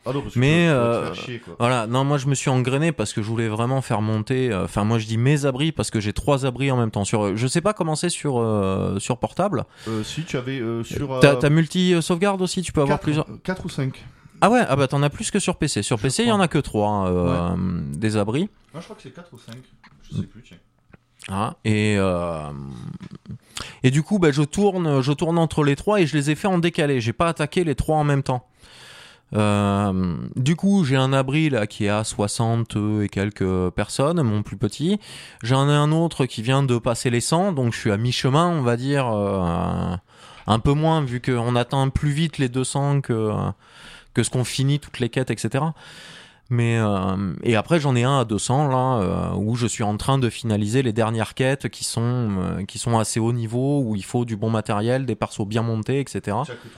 Ah 0.07 0.12
non, 0.14 0.22
parce 0.22 0.34
que 0.34 0.38
mais, 0.38 0.66
tu 0.68 0.72
vas- 0.72 0.74
tu 0.74 0.78
vas 0.78 0.82
te 0.82 0.96
euh, 0.96 1.05
faire 1.14 1.24
chier, 1.24 1.38
quoi. 1.40 1.57
Voilà, 1.59 1.86
non, 1.86 2.05
moi 2.05 2.16
je 2.18 2.26
me 2.26 2.34
suis 2.34 2.48
engrainé 2.51 2.90
parce 2.92 3.12
que 3.12 3.20
je 3.22 3.26
voulais 3.28 3.48
vraiment 3.48 3.82
faire 3.82 4.01
monter. 4.01 4.51
euh, 4.51 4.64
Enfin, 4.64 4.84
moi 4.84 4.98
je 4.98 5.07
dis 5.07 5.18
mes 5.18 5.44
abris 5.44 5.70
parce 5.72 5.90
que 5.90 6.01
j'ai 6.01 6.12
trois 6.14 6.46
abris 6.46 6.70
en 6.70 6.76
même 6.78 6.90
temps. 6.90 7.05
Sur, 7.05 7.36
je 7.36 7.46
sais 7.46 7.61
pas 7.61 7.74
comment 7.74 7.94
c'est 7.94 8.09
sur 8.09 8.38
euh, 8.40 8.98
sur 8.98 9.18
portable. 9.18 9.64
Euh, 9.86 10.03
si 10.03 10.24
tu 10.24 10.36
avais 10.38 10.59
euh, 10.61 10.82
sur. 10.82 11.20
T'as 11.20 11.34
euh, 11.34 11.36
t'as 11.36 11.51
multi 11.51 11.94
sauvegarde 12.03 12.40
aussi, 12.42 12.62
tu 12.62 12.72
peux 12.72 12.80
avoir 12.80 12.96
quatre- 12.98 13.05
plusieurs. 13.05 13.26
quatre 13.44 13.64
ou 13.66 13.68
5 13.68 14.03
Ah 14.40 14.48
ouais, 14.51 14.62
ah 14.66 14.74
bah 14.76 14.88
t'en 14.88 15.03
as 15.03 15.11
plus 15.11 15.30
que 15.30 15.38
sur 15.38 15.57
PC. 15.57 15.82
Sur 15.82 15.98
Je 15.98 16.03
PC, 16.05 16.22
il 16.22 16.28
y 16.28 16.32
en 16.32 16.40
a 16.40 16.48
que 16.48 16.59
trois 16.59 17.07
euh, 17.11 17.55
des 17.92 18.16
abris. 18.16 18.48
Moi, 18.72 18.80
je 18.80 18.84
crois 18.84 18.96
que 18.96 19.03
c'est 19.03 19.11
4 19.14 19.28
ou 19.34 19.38
5. 19.38 19.55
Je 20.11 20.16
sais 20.16 20.22
plus, 20.26 20.42
tiens. 20.42 20.57
Et 21.64 21.96
euh, 21.98 22.50
et 23.82 23.90
du 23.90 24.02
coup, 24.02 24.18
bah, 24.18 24.30
je 24.30 24.42
tourne, 24.42 25.00
je 25.00 25.12
tourne 25.12 25.38
entre 25.38 25.64
les 25.64 25.76
trois 25.76 26.00
et 26.00 26.06
je 26.06 26.16
les 26.16 26.30
ai 26.30 26.34
fait 26.34 26.48
en 26.48 26.58
décalé. 26.58 27.00
J'ai 27.00 27.12
pas 27.12 27.28
attaqué 27.28 27.64
les 27.64 27.74
trois 27.74 27.96
en 27.96 28.04
même 28.04 28.22
temps. 28.22 28.46
Euh, 29.36 30.16
du 30.34 30.56
coup, 30.56 30.84
j'ai 30.84 30.96
un 30.96 31.12
abri 31.12 31.50
là 31.50 31.66
qui 31.66 31.84
est 31.84 31.90
à 31.90 32.02
60 32.02 32.76
et 33.02 33.08
quelques 33.08 33.70
personnes, 33.70 34.22
mon 34.22 34.42
plus 34.42 34.56
petit. 34.56 34.98
J'en 35.42 35.68
ai 35.68 35.72
un 35.72 35.92
autre 35.92 36.26
qui 36.26 36.42
vient 36.42 36.62
de 36.62 36.78
passer 36.78 37.10
les 37.10 37.20
100, 37.20 37.52
donc 37.52 37.72
je 37.72 37.78
suis 37.78 37.92
à 37.92 37.96
mi-chemin, 37.96 38.48
on 38.48 38.62
va 38.62 38.76
dire, 38.76 39.06
euh, 39.08 39.94
un 40.46 40.58
peu 40.58 40.72
moins 40.72 41.00
vu 41.02 41.20
qu'on 41.20 41.54
atteint 41.54 41.88
plus 41.90 42.10
vite 42.10 42.38
les 42.38 42.48
200 42.48 43.02
que 43.02 43.30
que 44.12 44.24
ce 44.24 44.30
qu'on 44.30 44.42
finit 44.42 44.80
toutes 44.80 44.98
les 44.98 45.08
quêtes, 45.08 45.30
etc. 45.30 45.64
Mais 46.53 46.78
euh, 46.78 47.32
et 47.44 47.55
après 47.55 47.78
j'en 47.78 47.94
ai 47.94 48.03
un 48.03 48.18
à 48.18 48.24
200 48.24 48.68
là 48.68 48.98
euh, 48.98 49.34
où 49.36 49.55
je 49.55 49.68
suis 49.68 49.84
en 49.84 49.96
train 49.96 50.18
de 50.18 50.28
finaliser 50.28 50.82
les 50.82 50.92
dernières 50.92 51.34
quêtes 51.34 51.68
qui 51.68 51.84
sont 51.84 52.03
euh, 52.03 52.64
qui 52.64 52.78
sont 52.78 52.98
assez 52.98 53.20
haut 53.20 53.32
niveau 53.32 53.80
où 53.84 53.94
il 53.94 54.05
faut 54.05 54.24
du 54.24 54.36
bon 54.36 54.51
matériel, 54.51 55.07
des 55.07 55.14
persos 55.14 55.46
bien 55.46 55.62
montés, 55.62 56.01
etc. 56.01 56.38
Tu 56.44 56.53
as 56.53 56.57
que 56.57 56.68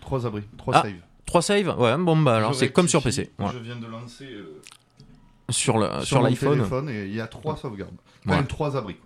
3, 0.00 0.26
abris, 0.26 0.44
3 0.56 0.74
Ah, 0.76 0.82
saves. 0.82 0.92
Trois 1.26 1.42
saves, 1.42 1.76
ouais 1.80 1.98
bon 1.98 2.16
bah 2.18 2.36
alors 2.36 2.54
c'est 2.54 2.70
comme 2.70 2.86
sur 2.86 3.02
PC. 3.02 3.32
Je 3.40 3.58
viens 3.58 3.76
de 3.76 3.86
lancer 3.86 4.28
sur 5.50 5.76
le 5.76 5.88
sur, 6.04 6.22
l'iPhone. 6.22 6.88
et 6.88 7.06
il 7.06 7.14
y 7.14 7.20
a 7.20 7.26
3 7.26 7.56
sauvegardes. 7.56 7.90
Ouais. 8.26 8.34
Enfin, 8.34 8.44
3 8.44 8.76
abris. 8.76 8.96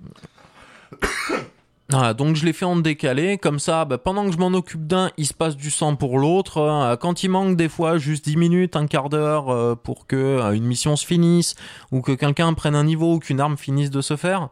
Voilà, 1.91 2.13
donc 2.13 2.37
je 2.37 2.45
l'ai 2.45 2.53
fait 2.53 2.67
en 2.67 2.77
décalé, 2.77 3.39
comme 3.39 3.59
ça, 3.59 3.87
bah, 3.87 3.97
pendant 3.97 4.27
que 4.27 4.33
je 4.33 4.37
m'en 4.37 4.49
occupe 4.49 4.87
d'un, 4.87 5.11
il 5.17 5.25
se 5.27 5.33
passe 5.33 5.57
du 5.57 5.71
sang 5.71 5.97
pour 5.97 6.19
l'autre. 6.19 6.59
Euh, 6.59 6.97
Quand 6.97 7.23
il 7.23 7.31
manque 7.31 7.57
des 7.57 7.71
fois 7.71 7.97
juste 7.97 8.27
10 8.27 8.37
minutes, 8.37 8.77
un 8.77 8.87
quart 8.87 9.09
d'heure 9.09 9.49
euh, 9.49 9.75
pour 9.75 10.07
que 10.07 10.17
euh, 10.17 10.53
une 10.53 10.65
mission 10.65 10.97
se 10.97 11.07
finisse, 11.07 11.55
ou 11.91 12.03
que 12.03 12.13
quelqu'un 12.13 12.53
prenne 12.53 12.75
un 12.75 12.85
niveau, 12.85 13.15
ou 13.15 13.19
qu'une 13.21 13.41
arme 13.41 13.57
finisse 13.57 13.91
de 13.91 14.03
se 14.03 14.17
faire, 14.17 14.49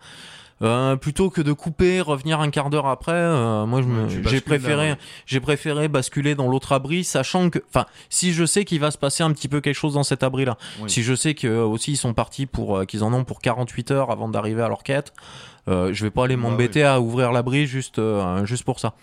Euh, 0.62 0.96
plutôt 0.96 1.28
que 1.28 1.42
de 1.42 1.52
couper, 1.52 2.00
revenir 2.00 2.40
un 2.40 2.48
quart 2.48 2.70
d'heure 2.70 2.86
après, 2.86 3.12
euh, 3.12 3.66
moi 3.66 3.82
j'ai 4.26 4.40
préféré, 4.40 4.94
j'ai 5.26 5.38
préféré 5.40 5.86
basculer 5.88 6.34
dans 6.34 6.48
l'autre 6.48 6.72
abri, 6.72 7.04
sachant 7.04 7.50
que, 7.50 7.58
enfin, 7.68 7.84
si 8.08 8.32
je 8.32 8.46
sais 8.46 8.64
qu'il 8.64 8.80
va 8.80 8.90
se 8.90 8.96
passer 8.96 9.22
un 9.22 9.30
petit 9.34 9.48
peu 9.48 9.60
quelque 9.60 9.74
chose 9.76 9.92
dans 9.92 10.02
cet 10.02 10.22
abri-là, 10.22 10.56
Oui. 10.80 10.88
si 10.88 11.02
je 11.02 11.14
sais 11.14 11.34
que 11.34 11.46
aussi 11.62 11.92
ils 11.92 11.96
sont 11.98 12.14
partis 12.14 12.46
pour, 12.46 12.86
qu'ils 12.86 13.04
en 13.04 13.12
ont 13.12 13.24
pour 13.24 13.42
48 13.42 13.90
heures 13.90 14.10
avant 14.10 14.30
d'arriver 14.30 14.62
à 14.62 14.68
leur 14.68 14.82
quête, 14.82 15.12
je 15.66 16.02
vais 16.04 16.10
pas 16.10 16.24
aller 16.24 16.36
Bah 16.36 16.42
m'embêter 16.42 16.84
à 16.84 17.00
ouvrir 17.00 17.32
l'abri 17.32 17.66
juste, 17.66 17.98
euh, 17.98 18.44
juste 18.44 18.64
pour 18.64 18.78
ça. 18.80 18.94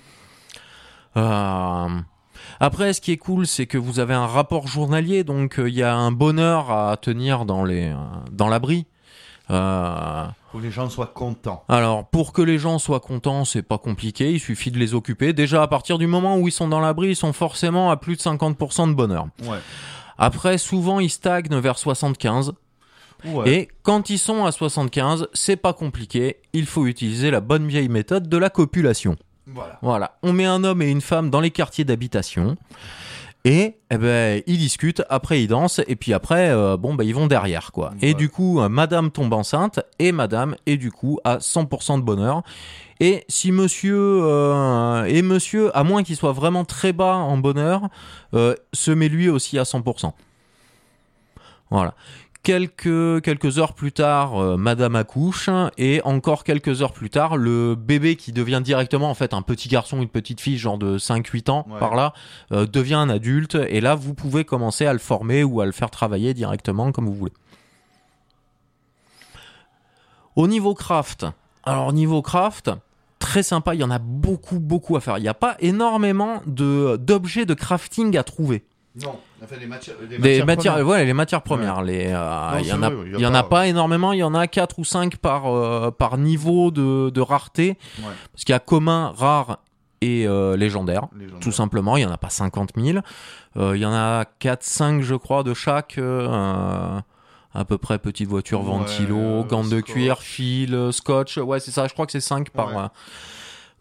Euh, 1.18 1.88
Après, 2.60 2.94
ce 2.94 3.02
qui 3.02 3.12
est 3.12 3.18
cool, 3.18 3.46
c'est 3.48 3.66
que 3.68 3.78
vous 3.78 4.00
avez 4.00 4.14
un 4.14 4.28
rapport 4.28 4.68
journalier, 4.68 5.24
donc 5.24 5.60
euh, 5.60 5.70
il 5.70 5.76
y 5.76 5.84
a 5.84 5.96
un 5.96 6.12
bonheur 6.12 6.72
à 6.72 6.96
tenir 6.98 7.46
dans 7.46 7.64
les, 7.64 7.90
euh, 7.90 7.96
dans 8.32 8.48
l'abri. 8.50 8.86
Euh, 9.52 10.26
Faut 10.52 10.58
que 10.60 10.64
les 10.64 10.72
gens 10.72 10.90
soient 10.90 11.12
contents. 11.14 11.64
alors, 11.68 12.06
pour 12.08 12.32
que 12.34 12.42
les 12.42 12.58
gens 12.58 12.80
soient 12.80 13.00
contents, 13.02 13.44
c'est 13.46 13.62
pas 13.62 13.78
compliqué, 13.78 14.32
il 14.32 14.40
suffit 14.40 14.72
de 14.72 14.80
les 14.80 14.94
occuper. 14.94 15.34
Déjà, 15.34 15.62
à 15.62 15.68
partir 15.68 15.98
du 15.98 16.08
moment 16.08 16.38
où 16.38 16.48
ils 16.48 16.52
sont 16.52 16.68
dans 16.68 16.80
l'abri, 16.80 17.10
ils 17.10 17.16
sont 17.16 17.34
forcément 17.34 17.92
à 17.92 17.98
plus 17.98 18.16
de 18.16 18.22
50% 18.22 18.88
de 18.90 18.94
bonheur. 18.94 19.28
Ouais. 19.44 19.58
Après, 20.18 20.58
souvent, 20.58 21.00
ils 21.00 21.10
stagnent 21.10 21.60
vers 21.60 21.78
75. 21.78 22.54
Ouais. 23.26 23.50
Et 23.50 23.68
quand 23.84 24.10
ils 24.10 24.20
sont 24.20 24.46
à 24.46 24.52
75, 24.52 25.28
c'est 25.34 25.56
pas 25.56 25.74
compliqué, 25.74 26.38
il 26.54 26.66
faut 26.66 26.86
utiliser 26.86 27.32
la 27.32 27.40
bonne 27.40 27.68
vieille 27.68 27.90
méthode 27.90 28.28
de 28.28 28.38
la 28.38 28.50
copulation. 28.50 29.16
Voilà. 29.48 29.80
Voilà, 29.82 30.18
on 30.24 30.34
met 30.34 30.46
un 30.46 30.64
homme 30.64 30.82
et 30.82 30.90
une 30.90 31.02
femme 31.02 31.30
dans 31.30 31.42
les 31.42 31.52
quartiers 31.52 31.84
d'habitation. 31.84 32.58
Et 33.46 33.76
eh 33.92 33.98
ben, 33.98 34.42
ils 34.48 34.58
discutent, 34.58 35.04
après 35.10 35.44
ils 35.44 35.48
dansent, 35.48 35.82
et 35.88 35.98
puis 35.98 36.14
après, 36.14 36.50
euh, 36.50 36.78
bon, 36.78 36.96
bah, 36.96 37.04
ils 37.04 37.14
vont 37.14 37.28
derrière, 37.28 37.74
quoi. 37.74 37.92
Et 38.02 38.14
du 38.14 38.30
coup, 38.30 38.62
euh, 38.62 38.70
madame 38.70 39.12
tombe 39.12 39.34
enceinte, 39.34 39.82
et 40.00 40.14
madame 40.14 40.56
est 40.66 40.78
du 40.78 40.92
coup 40.92 41.20
à 41.26 41.40
100% 41.40 41.98
de 41.98 42.04
bonheur. 42.04 42.44
Et 43.02 43.26
si 43.28 43.52
monsieur, 43.52 43.98
euh, 44.00 45.04
et 45.06 45.22
monsieur, 45.22 45.76
à 45.76 45.84
moins 45.84 46.04
qu'il 46.04 46.16
soit 46.16 46.32
vraiment 46.32 46.64
très 46.64 46.94
bas 46.94 47.16
en 47.16 47.38
bonheur, 47.38 47.90
se 48.32 48.92
met 48.92 49.10
lui 49.10 49.28
aussi 49.28 49.60
à 49.60 49.64
100%. 49.64 50.14
Voilà. 51.70 51.96
Quelques, 52.44 53.22
quelques 53.22 53.58
heures 53.58 53.72
plus 53.74 53.94
tard, 53.94 54.36
euh, 54.36 54.58
madame 54.58 54.98
accouche, 54.98 55.50
et 55.78 56.02
encore 56.04 56.44
quelques 56.44 56.82
heures 56.82 56.92
plus 56.92 57.10
tard, 57.10 57.38
le 57.38 57.74
bébé 57.76 58.18
qui 58.18 58.34
devient 58.34 58.60
directement 58.62 59.10
en 59.10 59.14
fait 59.14 59.34
un 59.34 59.42
petit 59.42 59.70
garçon, 59.70 60.02
une 60.02 60.10
petite 60.10 60.42
fille, 60.42 60.58
genre 60.58 60.78
de 60.78 60.98
5-8 60.98 61.50
ans 61.50 61.66
Ouais. 61.70 61.80
par 61.80 61.96
là, 61.96 62.14
euh, 62.52 62.66
devient 62.66 62.96
un 62.96 63.08
adulte, 63.10 63.56
et 63.70 63.80
là 63.80 63.96
vous 63.96 64.14
pouvez 64.14 64.44
commencer 64.44 64.86
à 64.86 64.92
le 64.92 65.00
former 65.00 65.46
ou 65.46 65.62
à 65.62 65.66
le 65.66 65.72
faire 65.72 65.90
travailler 65.90 66.34
directement 66.34 66.92
comme 66.92 67.06
vous 67.06 67.14
voulez. 67.14 67.32
Au 70.36 70.48
niveau 70.50 70.74
craft, 70.74 71.26
alors 71.64 71.94
niveau 71.94 72.22
craft, 72.22 72.72
très 73.20 73.44
sympa, 73.44 73.74
il 73.74 73.80
y 73.80 73.84
en 73.86 73.92
a 73.92 74.00
beaucoup 74.00 74.60
beaucoup 74.60 74.98
à 74.98 75.00
faire. 75.00 75.18
Il 75.18 75.22
n'y 75.22 75.30
a 75.30 75.34
pas 75.34 75.56
énormément 75.60 76.42
de 76.46 76.98
d'objets 76.98 77.46
de 77.46 77.54
crafting 77.54 78.18
à 78.18 78.24
trouver. 78.24 78.66
Non. 79.02 79.20
Enfin, 79.44 79.56
les 79.60 79.66
matières. 79.66 79.96
Les 80.08 80.18
Des 80.20 80.44
matières, 80.44 80.74
premières. 80.74 80.86
voilà, 80.86 81.04
les 81.04 81.14
matières 81.14 81.42
premières. 81.42 81.82
Les, 81.82 82.08
euh, 82.08 82.52
Non, 82.52 82.58
il 82.60 82.66
y 82.66 82.68
c'est 82.68 82.74
en 82.74 82.84
a, 82.84 82.90
vrai, 82.90 83.06
il 83.08 83.12
y 83.12 83.16
a 83.16 83.18
il 83.18 83.22
y 83.24 83.26
en 83.26 83.34
a 83.34 83.44
pas- 83.44 83.68
énormément. 83.68 84.14
Il 84.14 84.20
y 84.20 84.24
en 84.24 84.36
a 84.36 84.46
quatre 84.48 84.78
ou 84.80 84.84
cinq 84.86 85.18
par 85.18 85.48
euh, 85.48 85.90
par 85.90 86.18
niveau 86.20 86.70
de, 86.70 87.10
de 87.10 87.22
rareté, 87.22 87.70
Ouais. 88.00 88.12
parce 88.32 88.44
qu'il 88.44 88.54
y 88.54 88.56
a 88.56 88.60
commun, 88.60 89.12
rare 89.18 89.58
et 90.02 90.28
euh, 90.28 90.56
légendaire. 90.56 91.08
Légendaire. 91.18 91.40
Tout 91.40 91.52
simplement, 91.52 91.98
il 91.98 92.02
y 92.04 92.06
en 92.06 92.12
a 92.12 92.18
pas 92.18 92.30
50 92.30 92.72
000. 92.78 93.00
Euh, 93.58 93.76
il 93.76 93.82
y 93.82 93.86
en 93.86 93.94
a 93.94 94.26
4 94.40 94.62
5 94.64 95.02
je 95.02 95.16
crois 95.16 95.42
de 95.44 95.54
chaque. 95.56 95.98
à 97.56 97.66
peu 97.66 97.78
près 97.78 98.00
petite 98.00 98.28
voiture 98.28 98.62
Ouais, 98.62 98.66
ventilo, 98.78 99.18
euh, 99.18 99.44
gants 99.44 99.64
de 99.64 99.80
cuir, 99.82 100.20
fil, 100.22 100.90
scotch. 100.92 101.38
Ouais, 101.38 101.60
c'est 101.60 101.70
ça. 101.72 101.88
Je 101.88 101.94
crois 101.94 102.06
que 102.08 102.12
c'est 102.12 102.20
5 102.20 102.50
par 102.50 102.76
Ouais. 102.76 102.84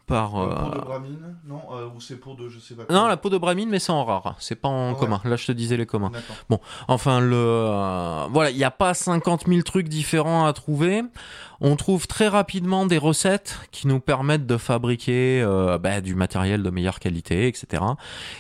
Par. 0.06 0.36
Euh, 0.36 0.50
euh, 0.50 0.54
Pour 0.56 0.70
de 0.70 0.80
bramine 0.80 1.36
Non, 1.46 1.60
euh, 1.72 1.86
ou 1.96 2.00
c'est 2.00 2.16
pour 2.16 2.36
de 2.36 2.48
je 2.48 2.58
sais 2.58 2.74
pas 2.74 2.84
quoi. 2.84 2.94
Non, 2.94 3.06
la 3.06 3.16
peau 3.16 3.30
de 3.30 3.38
bramine, 3.38 3.68
mais 3.68 3.78
c'est 3.78 3.92
en 3.92 4.04
rare. 4.04 4.36
C'est 4.38 4.54
pas 4.56 4.68
en 4.68 4.92
Ouais. 4.92 4.98
commun. 4.98 5.20
Là, 5.24 5.36
je 5.36 5.46
te 5.46 5.52
disais 5.52 5.76
les 5.76 5.86
communs. 5.86 6.10
D'accord. 6.10 6.60
Enfin, 6.88 7.20
le 7.20 7.36
euh, 7.36 8.26
voilà, 8.30 8.50
il 8.50 8.56
n'y 8.56 8.64
a 8.64 8.70
pas 8.70 8.94
50 8.94 9.46
000 9.46 9.62
trucs 9.62 9.88
différents 9.88 10.44
à 10.46 10.52
trouver. 10.52 11.02
On 11.60 11.76
trouve 11.76 12.06
très 12.06 12.28
rapidement 12.28 12.86
des 12.86 12.98
recettes 12.98 13.60
qui 13.70 13.86
nous 13.86 14.00
permettent 14.00 14.46
de 14.46 14.56
fabriquer 14.56 15.40
euh, 15.42 15.78
bah, 15.78 16.00
du 16.00 16.14
matériel 16.14 16.62
de 16.62 16.70
meilleure 16.70 16.98
qualité, 16.98 17.46
etc. 17.46 17.82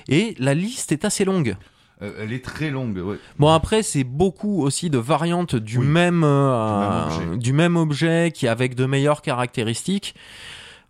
Et 0.08 0.34
la 0.38 0.54
liste 0.54 0.90
est 0.92 1.04
assez 1.04 1.24
longue. 1.24 1.56
Euh, 2.02 2.12
elle 2.20 2.32
est 2.32 2.44
très 2.44 2.70
longue, 2.70 2.96
ouais. 2.98 3.16
Bon 3.38 3.46
après 3.48 3.84
c'est 3.84 4.02
beaucoup 4.02 4.60
aussi 4.64 4.90
de 4.90 4.98
variantes 4.98 5.54
du 5.54 5.78
Oui. 5.78 5.86
même 5.86 6.22
euh, 6.24 7.36
du 7.36 7.52
même 7.52 7.76
objet 7.76 8.32
qui 8.34 8.48
avec 8.48 8.74
de 8.74 8.86
meilleures 8.86 9.22
caractéristiques. 9.22 10.16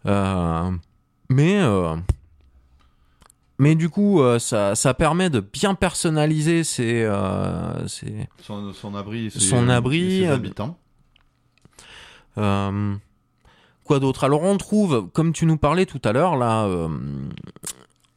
Euh, 0.07 0.70
mais 1.28 1.61
euh, 1.62 1.94
mais 3.59 3.74
du 3.76 3.88
coup 3.88 4.20
euh, 4.20 4.38
ça, 4.38 4.74
ça 4.74 4.94
permet 4.94 5.30
de 5.30 5.40
bien 5.40 5.74
personnaliser 5.74 6.64
ses, 6.64 7.03
euh, 7.05 7.86
ses- 7.86 8.28
Son, 8.42 8.72
son 8.72 8.94
abri 8.94 9.26
et 9.26 9.30
ses, 9.30 9.38
Son 9.40 9.68
abri, 9.68 10.03
et 10.03 10.20
ses 10.22 10.26
habitants. 10.28 10.76
Euh, 12.38 12.94
quoi 13.84 14.00
d'autre? 14.00 14.24
Alors 14.24 14.42
on 14.42 14.57
trouve, 14.57 15.09
comme 15.12 15.32
tu 15.32 15.46
nous 15.46 15.57
parlais 15.59 15.86
tout 15.86 16.00
à 16.05 16.12
l'heure, 16.12 16.36
là, 16.36 16.68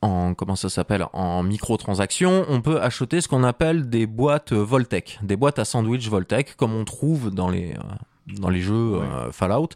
en 0.01 0.33
comment 0.33 0.55
ça 0.55 0.69
s'appelle, 0.69 1.05
en 1.13 1.43
microtransactions, 1.43 2.45
on 2.49 2.61
peut 2.61 2.81
acheter 2.81 3.21
ce 3.21 3.27
qu'on 3.27 3.43
appelle 3.43 3.89
des 3.89 4.07
boîtes 4.07 4.53
Voltec, 4.53 5.19
des 5.21 5.35
boîtes 5.35 5.59
à 5.59 5.65
sandwich 5.65 6.07
Voltec, 6.09 6.55
comme 6.55 6.73
on 6.73 6.85
trouve 6.85 7.29
dans 7.31 7.49
les 7.49 7.75
dans 8.27 8.49
les 8.49 8.61
jeux 8.61 8.73
euh, 8.73 9.31
Fallout, 9.31 9.69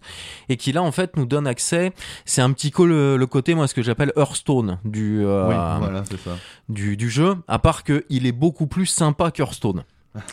et 0.50 0.58
qui 0.58 0.72
là 0.72 0.82
en 0.84 0.91
fait 0.91 1.16
nous 1.18 1.26
donne 1.26 1.45
accès. 1.47 1.91
C'est 2.26 2.41
un 2.41 2.52
petit 2.52 2.72
peu 2.72 2.86
le, 2.86 3.18
le 3.18 3.28
côté 3.28 3.54
moi 3.56 3.68
ce 3.68 3.74
que 3.74 3.82
j'appelle 3.82 4.12
Hearthstone 4.16 4.80
du 4.86 5.24
euh, 5.26 5.47
oui, 5.47 5.56
voilà, 5.80 6.04
c'est 6.10 6.20
ça. 6.20 6.32
du, 6.70 6.97
du 6.97 7.10
jeu, 7.10 7.36
à 7.47 7.60
part 7.60 7.84
que 7.84 8.06
il 8.10 8.26
est 8.26 8.32
beaucoup 8.32 8.68
plus 8.68 8.86
sympa 8.88 9.32
qu'Hearthstone. 9.32 9.84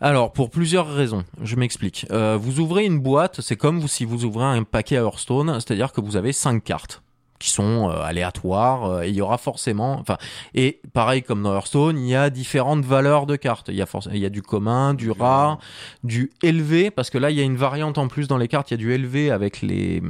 Alors, 0.00 0.32
pour 0.32 0.48
plusieurs 0.50 0.88
raisons, 0.92 1.24
je 1.42 1.56
m'explique. 1.56 2.06
Euh, 2.10 2.38
vous 2.40 2.60
ouvrez 2.60 2.86
une 2.86 2.98
boîte, 2.98 3.40
c'est 3.42 3.56
comme 3.56 3.78
vous- 3.78 3.88
si 3.88 4.04
vous 4.06 4.24
ouvrez 4.24 4.44
un 4.46 4.62
paquet 4.62 4.96
à 4.96 5.02
Hearthstone, 5.02 5.54
c'est-à-dire 5.60 5.92
que 5.92 6.00
vous 6.00 6.16
avez 6.16 6.32
cinq 6.32 6.64
cartes 6.64 7.02
qui 7.42 7.50
sont 7.50 7.90
euh, 7.90 8.00
aléatoires, 8.02 8.84
euh, 8.84 9.02
et 9.02 9.08
il 9.08 9.16
y 9.16 9.20
aura 9.20 9.36
forcément, 9.36 9.98
enfin, 9.98 10.16
et 10.54 10.80
pareil 10.92 11.22
comme 11.24 11.42
dans 11.42 11.52
Hearthstone, 11.54 11.98
il 11.98 12.08
y 12.08 12.14
a 12.14 12.30
différentes 12.30 12.84
valeurs 12.84 13.26
de 13.26 13.34
cartes. 13.36 13.68
Il 13.68 13.74
y 13.74 13.82
a 13.82 13.86
forcément, 13.86 14.14
il 14.14 14.20
y 14.22 14.26
a 14.26 14.30
du 14.30 14.42
commun, 14.42 14.94
du 14.94 15.10
rare, 15.10 15.58
du 16.04 16.30
élevé, 16.42 16.90
parce 16.92 17.10
que 17.10 17.18
là, 17.18 17.30
il 17.30 17.36
y 17.36 17.40
a 17.40 17.44
une 17.44 17.56
variante 17.56 17.98
en 17.98 18.06
plus 18.06 18.28
dans 18.28 18.38
les 18.38 18.46
cartes, 18.48 18.70
il 18.70 18.74
y 18.74 18.78
a 18.78 18.78
du 18.78 18.92
élevé 18.92 19.30
avec 19.32 19.60
les, 19.60 20.00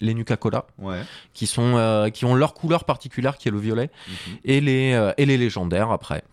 les 0.00 0.14
Nuka-Cola, 0.14 0.64
Ouais. 0.78 1.02
qui 1.34 1.46
sont, 1.46 1.74
euh, 1.76 2.08
qui 2.08 2.24
ont 2.24 2.34
leur 2.34 2.54
couleur 2.54 2.84
particulière, 2.84 3.36
qui 3.36 3.48
est 3.48 3.52
le 3.52 3.58
violet 3.58 3.90
Mhm. 4.08 4.36
et 4.44 4.60
les, 4.62 4.92
euh, 4.94 5.12
et 5.18 5.26
les 5.26 5.36
légendaires 5.36 5.90
après. 5.90 6.24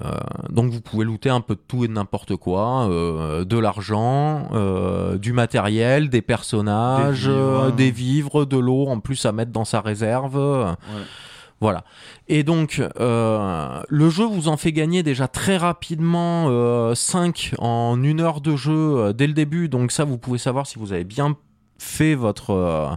Euh, 0.00 0.10
donc 0.48 0.70
vous 0.70 0.80
pouvez 0.80 1.04
looter 1.04 1.28
un 1.28 1.42
peu 1.42 1.54
de 1.54 1.60
tout 1.68 1.84
et 1.84 1.88
de 1.88 1.92
n'importe 1.92 2.36
quoi, 2.36 2.88
euh, 2.88 3.44
de 3.44 3.58
l'argent, 3.58 4.48
euh, 4.54 5.18
du 5.18 5.34
matériel, 5.34 6.08
des 6.08 6.22
personnages, 6.22 7.26
Des 7.26 7.32
vivres. 7.32 7.72
des 7.72 7.90
vivres, 7.90 8.44
de 8.46 8.56
l'eau 8.56 8.86
en 8.86 9.00
plus 9.00 9.26
à 9.26 9.32
mettre 9.32 9.52
dans 9.52 9.66
sa 9.66 9.80
réserve. 9.82 10.36
Ouais. 10.36 11.02
Voilà. 11.60 11.84
Et 12.26 12.42
donc 12.42 12.82
euh, 12.98 13.82
le 13.88 14.10
jeu 14.10 14.24
vous 14.24 14.48
en 14.48 14.56
fait 14.56 14.72
gagner 14.72 15.04
déjà 15.04 15.28
très 15.28 15.56
rapidement 15.56 16.46
euh, 16.48 16.94
5 16.96 17.54
en 17.58 18.02
une 18.02 18.20
heure 18.20 18.40
de 18.40 18.56
jeu 18.56 18.72
euh, 18.72 19.12
dès 19.12 19.28
le 19.28 19.32
début. 19.32 19.68
Donc 19.68 19.92
ça 19.92 20.04
vous 20.04 20.18
pouvez 20.18 20.38
savoir 20.38 20.66
si 20.66 20.78
vous 20.80 20.92
avez 20.92 21.04
bien 21.04 21.36
fait 21.78 22.16
votre... 22.16 22.96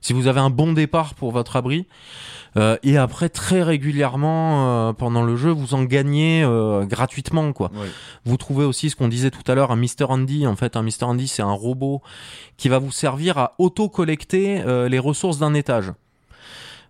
si 0.00 0.12
vous 0.12 0.26
avez 0.26 0.40
un 0.40 0.50
bon 0.50 0.72
départ 0.72 1.14
pour 1.14 1.30
votre 1.30 1.56
abri. 1.56 1.86
Euh, 2.56 2.76
et 2.82 2.96
après, 2.96 3.28
très 3.28 3.62
régulièrement, 3.62 4.88
euh, 4.88 4.92
pendant 4.92 5.22
le 5.22 5.36
jeu, 5.36 5.50
vous 5.50 5.74
en 5.74 5.84
gagnez 5.84 6.42
euh, 6.42 6.84
gratuitement, 6.84 7.52
quoi. 7.52 7.70
Vous 8.24 8.36
trouvez 8.36 8.64
aussi 8.64 8.90
ce 8.90 8.96
qu'on 8.96 9.08
disait 9.08 9.30
tout 9.30 9.48
à 9.50 9.54
l'heure, 9.54 9.70
un 9.70 9.76
Mr. 9.76 10.06
Andy. 10.08 10.46
En 10.46 10.56
fait, 10.56 10.76
un 10.76 10.82
Mr. 10.82 11.04
Andy, 11.04 11.28
c'est 11.28 11.42
un 11.42 11.52
robot 11.52 12.02
qui 12.56 12.68
va 12.68 12.78
vous 12.78 12.90
servir 12.92 13.38
à 13.38 13.54
auto-collecter 13.58 14.62
euh, 14.62 14.88
les 14.88 14.98
ressources 14.98 15.38
d'un 15.38 15.54
étage. 15.54 15.92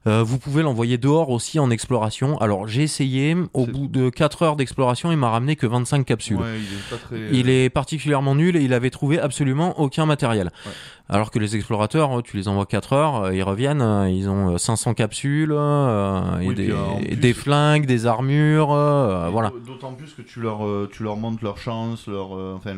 Euh, 0.07 0.23
vous 0.23 0.39
pouvez 0.39 0.63
l'envoyer 0.63 0.97
dehors 0.97 1.29
aussi 1.29 1.59
en 1.59 1.71
exploration. 1.71 2.39
Alors, 2.39 2.67
j'ai 2.67 2.83
essayé. 2.83 3.37
Au 3.53 3.67
bout 3.67 3.87
de 3.87 4.09
4 4.09 4.43
heures 4.43 4.57
d'exploration, 4.57 5.13
il 5.13 5.19
m'a 5.19 5.29
ramené 5.29 5.57
que 5.57 5.67
25 5.67 6.07
capsules. 6.07 6.39
Ouais, 6.39 6.59
il 6.59 6.65
est 6.75 6.91
pas 6.91 6.97
très. 6.97 7.29
Il 7.39 7.51
est 7.51 7.69
particulièrement 7.69 8.35
nul 8.35 8.57
et 8.57 8.63
il 8.63 8.73
avait 8.73 8.89
trouvé 8.89 9.19
absolument 9.19 9.79
aucun 9.79 10.07
matériel. 10.07 10.51
Ouais. 10.65 10.73
Alors 11.11 11.31
que 11.31 11.39
les 11.39 11.55
explorateurs, 11.55 12.23
tu 12.23 12.37
les 12.39 12.49
envoies 12.49 12.65
4 12.67 12.93
heures, 12.95 13.17
euh, 13.25 13.35
ils 13.35 13.43
reviennent, 13.43 13.83
euh, 13.83 14.09
ils 14.09 14.29
ont 14.31 14.55
euh, 14.55 14.59
500 14.59 14.95
capsules, 14.95 15.53
euh, 15.53 16.39
et 16.39 16.55
des, 16.55 16.69
plus- 16.69 17.17
des 17.17 17.33
flingues, 17.35 17.85
des 17.85 18.07
armures, 18.07 18.73
euh, 18.73 19.29
voilà. 19.29 19.53
D'autant 19.67 19.93
plus 19.93 20.15
que 20.15 20.23
tu 20.23 20.41
leur, 20.41 20.61
tu 20.91 21.03
leur 21.03 21.17
montres 21.17 21.45
leur 21.45 21.59
chance, 21.59 22.07
leur, 22.07 22.31
enfin 22.33 22.75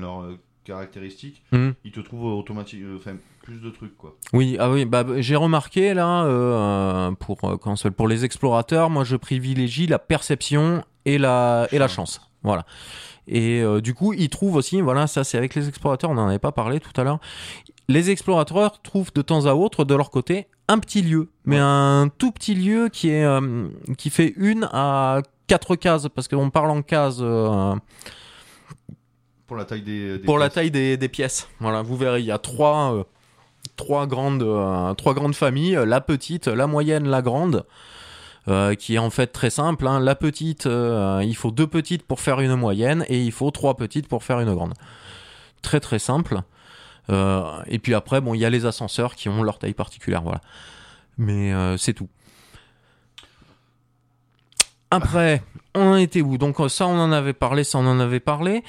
caractéristiques. 0.64 1.42
Mhm. 1.52 1.74
Ils 1.84 1.92
te 1.92 2.00
trouvent 2.00 2.24
automatiquement, 2.38 2.96
enfin 2.96 3.16
plus 3.42 3.60
de 3.60 3.70
trucs 3.70 3.96
quoi. 3.96 4.16
Oui, 4.32 4.56
ah 4.60 4.70
oui, 4.70 4.84
bah, 4.84 5.04
j'ai 5.18 5.36
remarqué 5.36 5.94
là, 5.94 6.24
euh, 6.24 7.10
pour, 7.12 7.38
euh, 7.44 7.56
s'appelle, 7.76 7.92
pour 7.92 8.06
les 8.08 8.24
explorateurs, 8.24 8.88
moi 8.88 9.04
je 9.04 9.16
privilégie 9.16 9.86
la 9.86 9.98
perception 9.98 10.84
et 11.04 11.18
la, 11.18 11.66
et 11.72 11.78
la 11.78 11.88
chance. 11.88 12.20
Voilà. 12.44 12.64
Et 13.28 13.60
euh, 13.60 13.80
du 13.80 13.94
coup, 13.94 14.12
ils 14.12 14.28
trouvent 14.28 14.56
aussi, 14.56 14.80
voilà, 14.80 15.06
ça 15.06 15.24
c'est 15.24 15.38
avec 15.38 15.54
les 15.54 15.68
explorateurs, 15.68 16.10
on 16.10 16.14
n'en 16.14 16.28
avait 16.28 16.38
pas 16.38 16.52
parlé 16.52 16.80
tout 16.80 16.92
à 17.00 17.04
l'heure. 17.04 17.18
Les 17.88 18.10
explorateurs 18.10 18.80
trouvent 18.82 19.12
de 19.12 19.22
temps 19.22 19.46
à 19.46 19.54
autre 19.54 19.84
de 19.84 19.94
leur 19.94 20.10
côté 20.10 20.46
un 20.68 20.78
petit 20.78 21.02
lieu, 21.02 21.28
mais 21.44 21.56
Ouais. 21.56 21.62
un 21.62 22.08
tout 22.16 22.30
petit 22.32 22.54
lieu 22.54 22.88
qui 22.90 23.10
est 23.10 23.24
euh, 23.24 23.66
qui 23.98 24.08
fait 24.10 24.32
une 24.36 24.68
à 24.72 25.20
quatre 25.48 25.74
cases 25.76 26.08
parce 26.14 26.28
qu'on 26.28 26.50
parle 26.50 26.70
en 26.70 26.82
cases 26.82 27.20
Pour 29.46 29.56
la 29.56 29.64
taille 29.64 29.82
des. 29.82 30.18
des 30.18 30.24
pour 30.24 30.38
la 30.38 30.46
pièces. 30.46 30.54
taille 30.54 30.70
des, 30.70 30.96
des 30.96 31.08
pièces. 31.08 31.48
Voilà, 31.60 31.82
vous 31.82 31.96
verrez, 31.96 32.20
il 32.20 32.26
y 32.26 32.30
a 32.30 32.38
trois 32.38 32.94
euh, 32.94 33.04
trois 33.84 34.06
grandes 34.06 34.42
euh, 34.42 34.94
trois 34.94 35.14
grandes 35.14 35.34
familles, 35.34 35.78
la 35.86 36.00
petite, 36.00 36.46
la 36.46 36.66
moyenne, 36.66 37.06
la 37.08 37.22
grande. 37.22 37.64
euh, 38.48 38.74
qui 38.74 38.94
est 38.94 38.98
en 38.98 39.10
fait 39.10 39.28
très 39.28 39.50
simple. 39.50 39.86
hein. 39.86 40.00
La 40.00 40.14
petite, 40.14 40.66
euh, 40.66 41.22
il 41.24 41.36
faut 41.36 41.50
deux 41.50 41.66
petites 41.66 42.02
pour 42.02 42.20
faire 42.20 42.40
une 42.40 42.56
moyenne 42.56 43.04
et 43.08 43.20
il 43.22 43.32
faut 43.32 43.50
trois 43.50 43.76
petites 43.76 44.08
pour 44.08 44.24
faire 44.24 44.40
une 44.40 44.52
grande. 44.54 44.74
Très 45.62 45.80
très 45.80 45.98
simple. 45.98 46.42
Et 47.66 47.78
puis 47.78 47.94
après, 47.94 48.20
bon, 48.22 48.32
il 48.34 48.40
y 48.40 48.46
a 48.46 48.50
les 48.50 48.64
ascenseurs 48.64 49.16
qui 49.16 49.28
ont 49.28 49.42
leur 49.42 49.58
taille 49.58 49.74
particulière, 49.74 50.22
voilà. 50.22 50.40
Mais 51.18 51.52
c'est 51.76 51.92
tout. 51.92 52.08
Après, 54.90 55.42
on 55.74 55.92
en 55.92 55.96
était 55.96 56.22
où? 56.22 56.38
Donc 56.38 56.56
ça, 56.70 56.86
on 56.86 56.98
en 56.98 57.12
avait 57.12 57.34
parlé, 57.34 57.64
ça, 57.64 57.78
on 57.78 57.86
en 57.86 58.00
avait 58.00 58.20
parlé. 58.20 58.64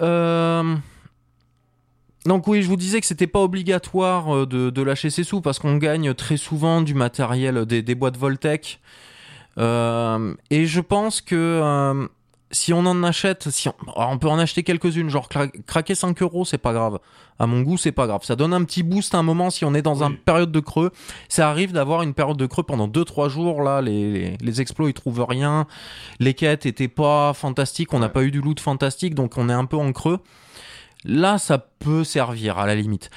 Euh, 0.00 0.76
Donc 2.26 2.46
oui, 2.48 2.62
je 2.62 2.68
vous 2.68 2.76
disais 2.76 3.00
que 3.00 3.06
c'était 3.06 3.26
pas 3.26 3.40
obligatoire 3.40 4.34
euh, 4.34 4.46
de, 4.46 4.70
de 4.70 4.82
lâcher 4.82 5.08
ses 5.10 5.24
sous 5.24 5.40
parce 5.40 5.58
qu'on 5.58 5.76
gagne 5.76 6.12
très 6.14 6.36
souvent 6.36 6.82
du 6.82 6.94
matériel, 6.94 7.64
des, 7.64 7.82
des 7.82 7.94
boîtes 7.94 8.16
Voltec. 8.18 8.80
Euh, 9.58 10.34
et 10.50 10.66
je 10.66 10.80
pense 10.80 11.20
que 11.20 11.34
euh, 11.34 12.06
si 12.50 12.72
on 12.72 12.80
en 12.86 13.02
achète, 13.02 13.48
si 13.50 13.68
on, 13.96 14.18
peut 14.18 14.28
en 14.28 14.38
acheter 14.38 14.62
quelques-unes, 14.62 15.08
genre 15.08 15.28
cra- 15.28 15.50
craquer 15.66 15.94
5 15.94 16.20
euros, 16.22 16.44
c'est 16.44 16.58
pas 16.58 16.72
grave. 16.72 16.98
À 17.38 17.46
mon 17.46 17.62
goût, 17.62 17.78
c'est 17.78 17.90
pas 17.92 18.06
grave. 18.06 18.20
Ça 18.22 18.36
donne 18.36 18.52
un 18.52 18.64
petit 18.64 18.82
boost 18.82 19.14
à 19.14 19.18
un 19.18 19.22
moment 19.22 19.48
si 19.48 19.64
on 19.64 19.72
est 19.74 19.80
dans 19.80 20.02
Oui. 20.02 20.06
une 20.10 20.18
période 20.18 20.52
de 20.52 20.60
creux. 20.60 20.90
Ça 21.30 21.48
arrive 21.48 21.72
d'avoir 21.72 22.02
une 22.02 22.12
période 22.12 22.36
de 22.36 22.44
creux 22.46 22.64
pendant 22.64 22.86
2-3 22.86 23.30
jours. 23.30 23.62
Là, 23.62 23.80
les, 23.80 24.12
les, 24.12 24.36
les 24.42 24.60
explos, 24.60 24.88
ils 24.88 24.92
trouvent 24.94 25.24
rien. 25.26 25.66
Les 26.18 26.34
quêtes 26.34 26.66
étaient 26.66 26.88
pas 26.88 27.32
fantastiques. 27.32 27.94
On 27.94 27.98
n'a 28.00 28.06
Ouais. 28.06 28.12
pas 28.12 28.22
eu 28.24 28.30
du 28.30 28.42
loot 28.42 28.60
fantastique, 28.60 29.14
donc 29.14 29.38
on 29.38 29.48
est 29.48 29.54
un 29.54 29.64
peu 29.64 29.78
en 29.78 29.90
creux. 29.92 30.18
Là, 31.04 31.38
ça 31.38 31.58
peut 31.58 32.04
servir 32.04 32.58
à 32.58 32.66
la 32.66 32.74
limite. 32.74 33.10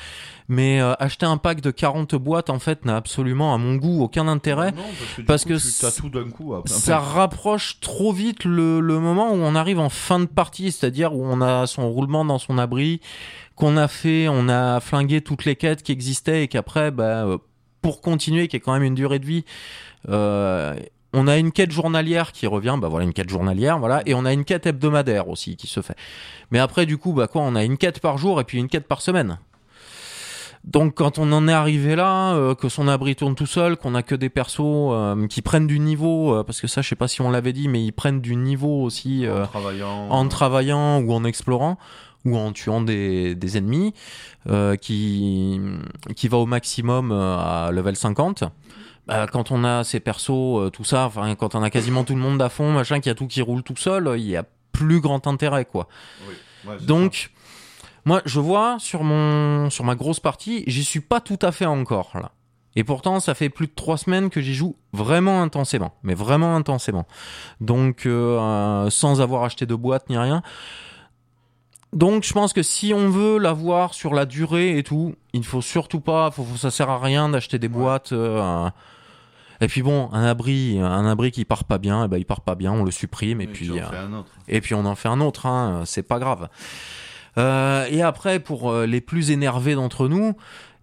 Mais 0.50 0.82
euh, 0.82 0.94
acheter 1.00 1.26
un 1.26 1.38
pack 1.38 1.62
de 1.62 1.72
40 1.72 2.16
boîtes, 2.16 2.50
en 2.50 2.60
fait, 2.60 2.86
n'a 2.86 2.96
absolument, 2.98 3.54
à 3.54 3.58
mon 3.58 3.76
goût, 3.76 4.04
aucun 4.04 4.28
intérêt. 4.28 4.72
Non, 4.72 4.84
parce 5.26 5.46
que, 5.46 5.54
parce 5.82 6.00
coup, 6.02 6.10
tu 6.10 6.32
coup. 6.32 6.54
Ça 6.66 7.00
rapproche 7.00 7.80
trop 7.80 8.12
vite 8.12 8.44
le, 8.46 8.80
le 8.80 9.00
moment 9.00 9.32
où 9.32 9.38
on 9.38 9.56
arrive 9.56 9.80
en 9.80 9.90
fin 9.90 10.20
de 10.20 10.26
partie, 10.26 10.72
c'est-à-dire 10.72 11.14
où 11.14 11.26
on 11.26 11.42
a 11.42 11.66
son 11.66 11.90
roulement 11.90 12.26
dans 12.26 12.40
son 12.40 12.58
abri, 12.58 13.00
qu'on 13.56 13.78
a 13.78 13.88
fait, 13.88 14.28
on 14.30 14.50
a 14.50 14.80
flingué 14.80 15.22
toutes 15.22 15.46
les 15.46 15.56
quêtes 15.56 15.84
qui 15.84 15.92
existaient 15.92 16.44
et 16.44 16.48
qu'après, 16.48 16.92
bah, 16.92 17.26
pour 17.82 18.02
continuer, 18.02 18.48
qui 18.48 18.56
est 18.56 18.60
quand 18.60 18.74
même 18.74 18.84
une 18.84 18.96
durée 18.96 19.20
de 19.20 19.26
vie, 19.26 19.46
euh, 20.10 20.76
on 21.14 21.28
a 21.28 21.38
une 21.38 21.52
quête 21.52 21.72
journalière 21.72 22.32
qui 22.32 22.48
revient, 22.48 22.78
bah 22.80 22.88
voilà 22.88 23.06
une 23.06 23.14
quête 23.14 23.30
journalière, 23.30 23.80
voilà, 23.80 24.02
et 24.06 24.14
on 24.14 24.26
a 24.26 24.34
une 24.34 24.46
quête 24.46 24.66
hebdomadaire 24.66 25.30
aussi 25.30 25.56
qui 25.56 25.68
se 25.68 25.82
fait. 25.82 25.96
Mais 26.52 26.60
après, 26.60 26.86
du 26.86 26.98
coup, 26.98 27.14
bah 27.14 27.28
quoi, 27.28 27.42
on 27.42 27.56
a 27.56 27.64
une 27.64 27.78
quête 27.78 28.00
par 28.00 28.18
jour 28.18 28.42
et 28.42 28.44
puis 28.44 28.58
une 28.58 28.68
quête 28.68 28.88
par 28.88 29.02
semaine. 29.02 29.38
Donc 30.64 30.96
quand 30.96 31.20
on 31.20 31.32
en 31.34 31.50
est 31.50 31.54
arrivé 31.54 31.96
là, 31.96 32.36
euh, 32.36 32.56
que 32.56 32.70
son 32.70 32.88
abri 32.88 33.18
tourne 33.18 33.36
tout 33.36 33.46
seul, 33.46 33.76
qu'on 33.76 33.96
a 33.96 34.02
que 34.02 34.16
des 34.16 34.30
persos 34.30 34.62
euh, 34.94 35.28
qui 35.28 35.42
prennent 35.42 35.68
du 35.68 35.80
niveau, 35.80 36.34
euh, 36.34 36.44
parce 36.44 36.62
que 36.62 36.68
ça 36.68 36.82
je 36.82 36.88
sais 36.88 36.96
pas 36.96 37.10
si 37.10 37.22
on 37.22 37.30
l'avait 37.30 37.52
dit, 37.52 37.68
mais 37.68 37.84
ils 37.84 37.92
prennent 37.92 38.22
du 38.22 38.38
niveau 38.38 38.82
aussi 38.82 39.26
euh, 39.26 39.44
en 39.44 39.48
travaillant. 39.48 40.10
en 40.10 40.28
travaillant 40.30 41.00
ou 41.02 41.12
en 41.12 41.26
explorant 41.26 41.78
ou 42.26 42.38
en 42.38 42.52
tuant 42.52 42.82
des, 42.82 43.36
des 43.36 43.58
ennemis, 43.58 43.94
euh, 44.48 44.76
qui, 44.76 45.60
qui 46.16 46.28
va 46.28 46.38
au 46.38 46.46
maximum 46.46 47.12
euh, 47.12 47.38
à 47.38 47.72
level 47.72 47.96
50. 47.96 48.46
Bah, 49.08 49.28
quand 49.28 49.52
on 49.52 49.64
a 49.64 49.84
ces 49.84 50.00
persos, 50.00 50.30
euh, 50.32 50.70
tout 50.70 50.86
ça, 50.86 51.06
enfin 51.06 51.36
quand 51.36 51.56
on 51.56 51.64
a 51.64 51.70
quasiment 51.70 52.04
tout 52.04 52.16
le 52.16 52.22
monde 52.22 52.42
à 52.42 52.50
fond, 52.50 52.72
machin, 52.72 53.00
qu'il 53.00 53.10
y 53.10 53.12
a 53.12 53.16
tout 53.16 53.28
qui 53.28 53.42
roule 53.42 53.64
tout 53.64 53.76
seul, 53.76 54.14
il 54.18 54.28
y 54.28 54.38
a 54.38 54.46
plus 54.72 55.02
grand 55.02 55.28
intérêt 55.28 55.66
quoi. 55.66 55.88
Oui. 56.28 56.34
Ouais, 56.66 56.76
c'est 56.80 56.86
Donc, 56.86 57.32
moi, 58.06 58.22
je 58.26 58.40
vois 58.40 58.78
sur 58.80 59.04
mon 59.04 59.70
sur 59.70 59.84
ma 59.84 59.96
grosse 59.96 60.20
partie, 60.22 60.64
j'y 60.68 60.84
suis 60.84 61.02
pas 61.02 61.20
tout 61.20 61.40
à 61.42 61.52
fait 61.52 61.66
encore 61.66 62.12
là. 62.16 62.32
Et 62.76 62.84
pourtant, 62.84 63.20
ça 63.20 63.36
fait 63.36 63.50
plus 63.50 63.68
de 63.68 63.74
trois 63.76 63.98
semaines 63.98 64.30
que 64.30 64.42
j'y 64.42 64.56
joue 64.56 64.76
vraiment 64.94 65.44
intensément, 65.44 65.94
mais 66.02 66.16
vraiment 66.16 66.56
intensément. 66.56 67.06
Donc, 67.62 68.06
euh, 68.06 68.40
euh, 68.40 68.90
sans 68.90 69.22
avoir 69.22 69.44
acheté 69.44 69.66
de 69.66 69.76
boîte 69.76 70.10
ni 70.10 70.18
rien. 70.18 70.42
Donc, 71.92 72.24
je 72.24 72.34
pense 72.34 72.54
que 72.54 72.64
si 72.64 72.92
on 72.92 73.10
veut 73.10 73.38
l'avoir 73.38 73.94
sur 73.94 74.16
la 74.16 74.26
durée 74.26 74.78
et 74.80 74.84
tout, 74.84 75.14
il 75.34 75.46
faut 75.46 75.62
surtout 75.62 76.00
pas, 76.00 76.32
faut, 76.32 76.48
ça 76.58 76.72
sert 76.72 76.90
à 76.90 76.98
rien 76.98 77.30
d'acheter 77.30 77.60
des 77.60 77.68
boîtes. 77.68 78.12
euh, 78.12 78.70
et 79.62 79.68
puis 79.68 79.82
bon, 79.82 80.10
un 80.12 80.24
abri, 80.26 80.80
un 80.80 81.06
abri 81.06 81.32
qui 81.32 81.46
part 81.46 81.64
pas 81.64 81.78
bien, 81.78 82.06
eh 82.06 82.08
ben 82.08 82.18
il 82.18 82.26
part 82.26 82.42
pas 82.42 82.56
bien, 82.56 82.72
on 82.72 82.84
le 82.84 82.92
supprime 82.92 83.42
et, 83.42 83.48
puis. 83.48 83.72
euh, 83.72 84.22
et 84.48 84.62
puis 84.62 84.76
on 84.76 84.86
en 84.86 84.96
fait 84.96 85.10
un 85.10 85.22
autre, 85.22 85.46
hein, 85.46 85.84
c'est 85.86 86.04
pas 86.04 86.20
grave. 86.20 86.50
Euh, 87.38 87.86
et 87.90 88.02
après, 88.02 88.40
pour 88.40 88.72
euh, 88.72 88.86
les 88.86 89.02
plus 89.02 89.32
énervés 89.32 89.76
d'entre 89.76 90.08
nous, 90.08 90.36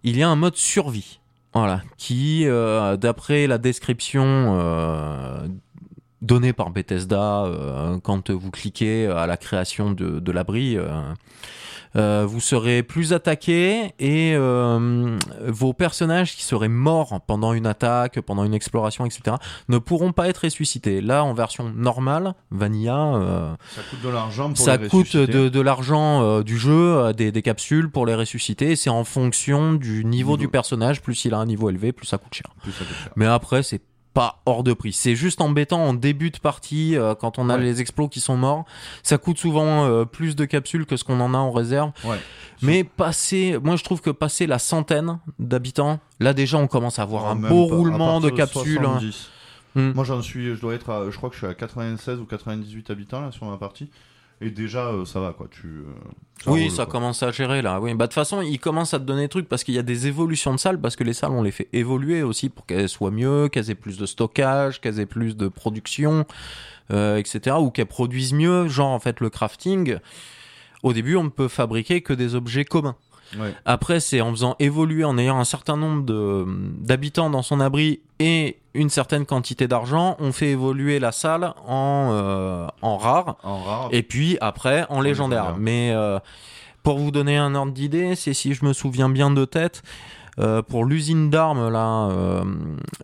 il 0.03 0.17
y 0.17 0.23
a 0.23 0.29
un 0.29 0.35
mode 0.35 0.55
survie. 0.55 1.19
Voilà, 1.53 1.81
qui, 1.97 2.45
euh, 2.45 2.95
d'après 2.95 3.45
la 3.45 3.57
description 3.57 4.23
euh, 4.57 5.47
donnée 6.21 6.53
par 6.53 6.69
Bethesda, 6.69 7.45
quand 8.03 8.31
vous 8.31 8.51
cliquez 8.51 9.07
à 9.07 9.27
la 9.27 9.35
création 9.35 9.91
de, 9.91 10.19
de 10.19 10.31
l'abri, 10.31 10.77
euh, 11.95 12.25
vous 12.27 12.39
serez 12.39 12.83
plus 12.83 13.13
attaqué 13.13 13.93
et 13.99 14.33
euh, 14.35 15.17
vos 15.47 15.73
personnages 15.73 16.35
qui 16.35 16.43
seraient 16.43 16.67
morts 16.67 17.19
pendant 17.27 17.53
une 17.53 17.65
attaque, 17.65 18.21
pendant 18.21 18.43
une 18.43 18.53
exploration, 18.53 19.05
etc., 19.05 19.37
ne 19.69 19.77
pourront 19.77 20.11
pas 20.13 20.27
être 20.29 20.43
ressuscités. 20.45 21.01
Là, 21.01 21.23
en 21.23 21.33
version 21.33 21.69
normale, 21.69 22.33
Vanilla, 22.49 23.15
euh, 23.15 23.53
Ça 23.75 23.81
coûte 23.89 24.01
de 24.01 24.09
l'argent 24.09 24.55
ça 24.55 24.77
les 24.77 24.87
coûte 24.87 25.17
de, 25.17 25.49
de 25.49 25.61
l'argent 25.61 26.41
du 26.41 26.57
jeu, 26.57 27.13
des, 27.13 27.31
des 27.31 27.41
capsules 27.41 27.89
pour 27.89 28.05
les 28.05 28.15
ressusciter. 28.15 28.75
C'est 28.75 28.89
en 28.89 29.03
fonction 29.03 29.73
du 29.73 30.05
niveau 30.05 30.21
Niveau. 30.21 30.37
du 30.37 30.47
personnage. 30.47 31.01
Plus 31.01 31.25
il 31.25 31.33
a 31.33 31.37
un 31.37 31.45
niveau 31.45 31.69
élevé, 31.69 31.91
plus 31.91 32.05
ça 32.05 32.17
coûte 32.17 32.33
cher. 32.33 32.45
Plus 32.61 32.71
ça 32.71 32.85
coûte 32.85 32.95
cher. 32.95 33.11
Mais 33.15 33.25
après, 33.25 33.63
c'est 33.63 33.81
pas 34.13 34.41
hors 34.45 34.63
de 34.63 34.73
prix. 34.73 34.91
C'est 34.93 35.15
juste 35.15 35.39
embêtant 35.41 35.83
en 35.85 35.93
début 35.93 36.31
de 36.31 36.37
partie 36.37 36.97
euh, 36.97 37.15
quand 37.15 37.39
on 37.39 37.49
a 37.49 37.55
Ouais. 37.57 37.63
les 37.63 37.79
explos 37.81 38.09
qui 38.09 38.19
sont 38.19 38.35
morts. 38.37 38.65
Ça 39.03 39.17
coûte 39.17 39.37
souvent 39.37 39.85
euh, 39.85 40.03
plus 40.05 40.35
de 40.35 40.45
capsules 40.45 40.85
que 40.85 40.97
ce 40.97 41.03
qu'on 41.03 41.19
en 41.21 41.33
a 41.33 41.37
en 41.37 41.51
réserve. 41.51 41.91
Ouais. 42.03 42.17
Mais 42.61 42.83
passer, 42.83 43.57
moi 43.63 43.75
je 43.77 43.83
trouve 43.83 44.01
que 44.01 44.09
passer 44.09 44.47
la 44.47 44.59
centaine 44.59 45.19
d'habitants, 45.39 45.99
là 46.19 46.33
déjà 46.33 46.57
on 46.57 46.67
commence 46.67 46.99
à 46.99 47.03
avoir 47.03 47.23
Oh, 47.25 47.27
un 47.29 47.35
beau 47.35 47.67
pas. 47.69 47.75
Roulement 47.75 48.19
de 48.19 48.29
capsules. 48.29 48.79
hein. 48.79 48.99
70. 48.99 49.29
Hmm. 49.75 49.91
Moi 49.95 50.03
j'en 50.03 50.21
suis, 50.21 50.53
je 50.55 50.59
dois 50.59 50.73
être, 50.75 50.89
à- 50.89 51.09
je 51.09 51.15
crois 51.15 51.29
que 51.29 51.35
je 51.35 51.39
suis 51.39 51.47
à 51.47 51.53
96 51.53 52.19
ou 52.19 52.25
98 52.25 52.89
habitants 52.91 53.21
là 53.21 53.31
sur 53.31 53.45
ma 53.45 53.55
partie. 53.57 53.89
Et 54.43 54.49
déjà 54.49 54.87
euh, 54.87 55.05
ça 55.05 55.19
va 55.19 55.33
quoi. 55.33 55.47
Tu. 55.51 55.67
euh, 55.67 55.83
oui, 56.47 56.63
roule, 56.63 56.71
ça 56.71 56.85
quoi. 56.85 56.93
commence 56.93 57.21
à 57.21 57.31
gérer 57.31 57.61
là. 57.61 57.79
Oui, 57.79 57.93
bah 57.93 58.05
de 58.05 58.09
toute 58.09 58.15
façon, 58.15 58.41
ils 58.41 58.59
commencent 58.59 58.93
à 58.95 58.99
te 58.99 59.03
donner 59.03 59.23
des 59.23 59.29
trucs 59.29 59.47
parce 59.47 59.63
qu'il 59.63 59.75
y 59.75 59.79
a 59.79 59.83
des 59.83 60.07
évolutions 60.07 60.51
de 60.53 60.59
salles, 60.59 60.81
parce 60.81 60.95
que 60.95 61.03
les 61.03 61.13
salles 61.13 61.31
on 61.31 61.43
les 61.43 61.51
fait 61.51 61.67
évoluer 61.73 62.23
aussi 62.23 62.49
pour 62.49 62.65
qu'elles 62.65 62.89
soient 62.89 63.11
mieux, 63.11 63.49
qu'elles 63.49 63.69
aient 63.69 63.75
plus 63.75 63.97
de 63.99 64.05
stockage, 64.07 64.81
qu'elles 64.81 64.99
aient 64.99 65.05
plus 65.05 65.37
de 65.37 65.47
production, 65.47 66.25
euh, 66.91 67.17
etc. 67.17 67.57
Ou 67.59 67.69
qu'elles 67.69 67.85
produisent 67.85 68.33
mieux. 68.33 68.67
Genre 68.67 68.89
en 68.89 68.99
fait 68.99 69.19
le 69.19 69.29
crafting. 69.29 69.97
Au 70.81 70.93
début, 70.93 71.15
on 71.15 71.23
ne 71.25 71.29
peut 71.29 71.47
fabriquer 71.47 72.01
que 72.01 72.11
des 72.13 72.33
objets 72.33 72.65
communs. 72.65 72.95
Ouais. 73.39 73.53
Après, 73.65 73.99
c'est 73.99 74.19
en 74.19 74.31
faisant 74.31 74.55
évoluer, 74.59 75.03
en 75.03 75.17
ayant 75.19 75.39
un 75.39 75.45
certain 75.45 75.77
nombre 75.77 76.03
de 76.03 76.45
d'habitants 76.79 77.29
dans 77.29 77.43
son 77.43 77.59
abri 77.61 78.01
et 78.19 78.57
une 78.73 78.89
certaine 78.89 79.25
quantité 79.25 79.67
d'argent, 79.67 80.15
on 80.19 80.31
fait 80.31 80.49
évoluer 80.51 80.99
la 80.99 81.11
salle 81.11 81.53
en 81.67 82.09
euh, 82.13 82.67
en 82.81 82.97
rare. 82.97 83.35
En 83.43 83.61
rare. 83.61 83.89
Et 83.91 84.03
puis 84.03 84.37
après, 84.41 84.85
en 84.89 85.01
légendaire. 85.01 85.43
légendaire. 85.43 85.57
Mais 85.59 85.91
euh, 85.91 86.19
pour 86.83 86.97
vous 86.97 87.11
donner 87.11 87.37
un 87.37 87.53
ordre 87.55 87.73
d'idée, 87.73 88.15
c'est 88.15 88.33
si 88.33 88.53
je 88.53 88.65
me 88.65 88.73
souviens 88.73 89.09
bien 89.09 89.29
de 89.31 89.45
tête, 89.45 89.83
euh, 90.39 90.61
pour 90.61 90.85
l'usine 90.85 91.29
d'armes, 91.29 91.69
là, 91.69 92.09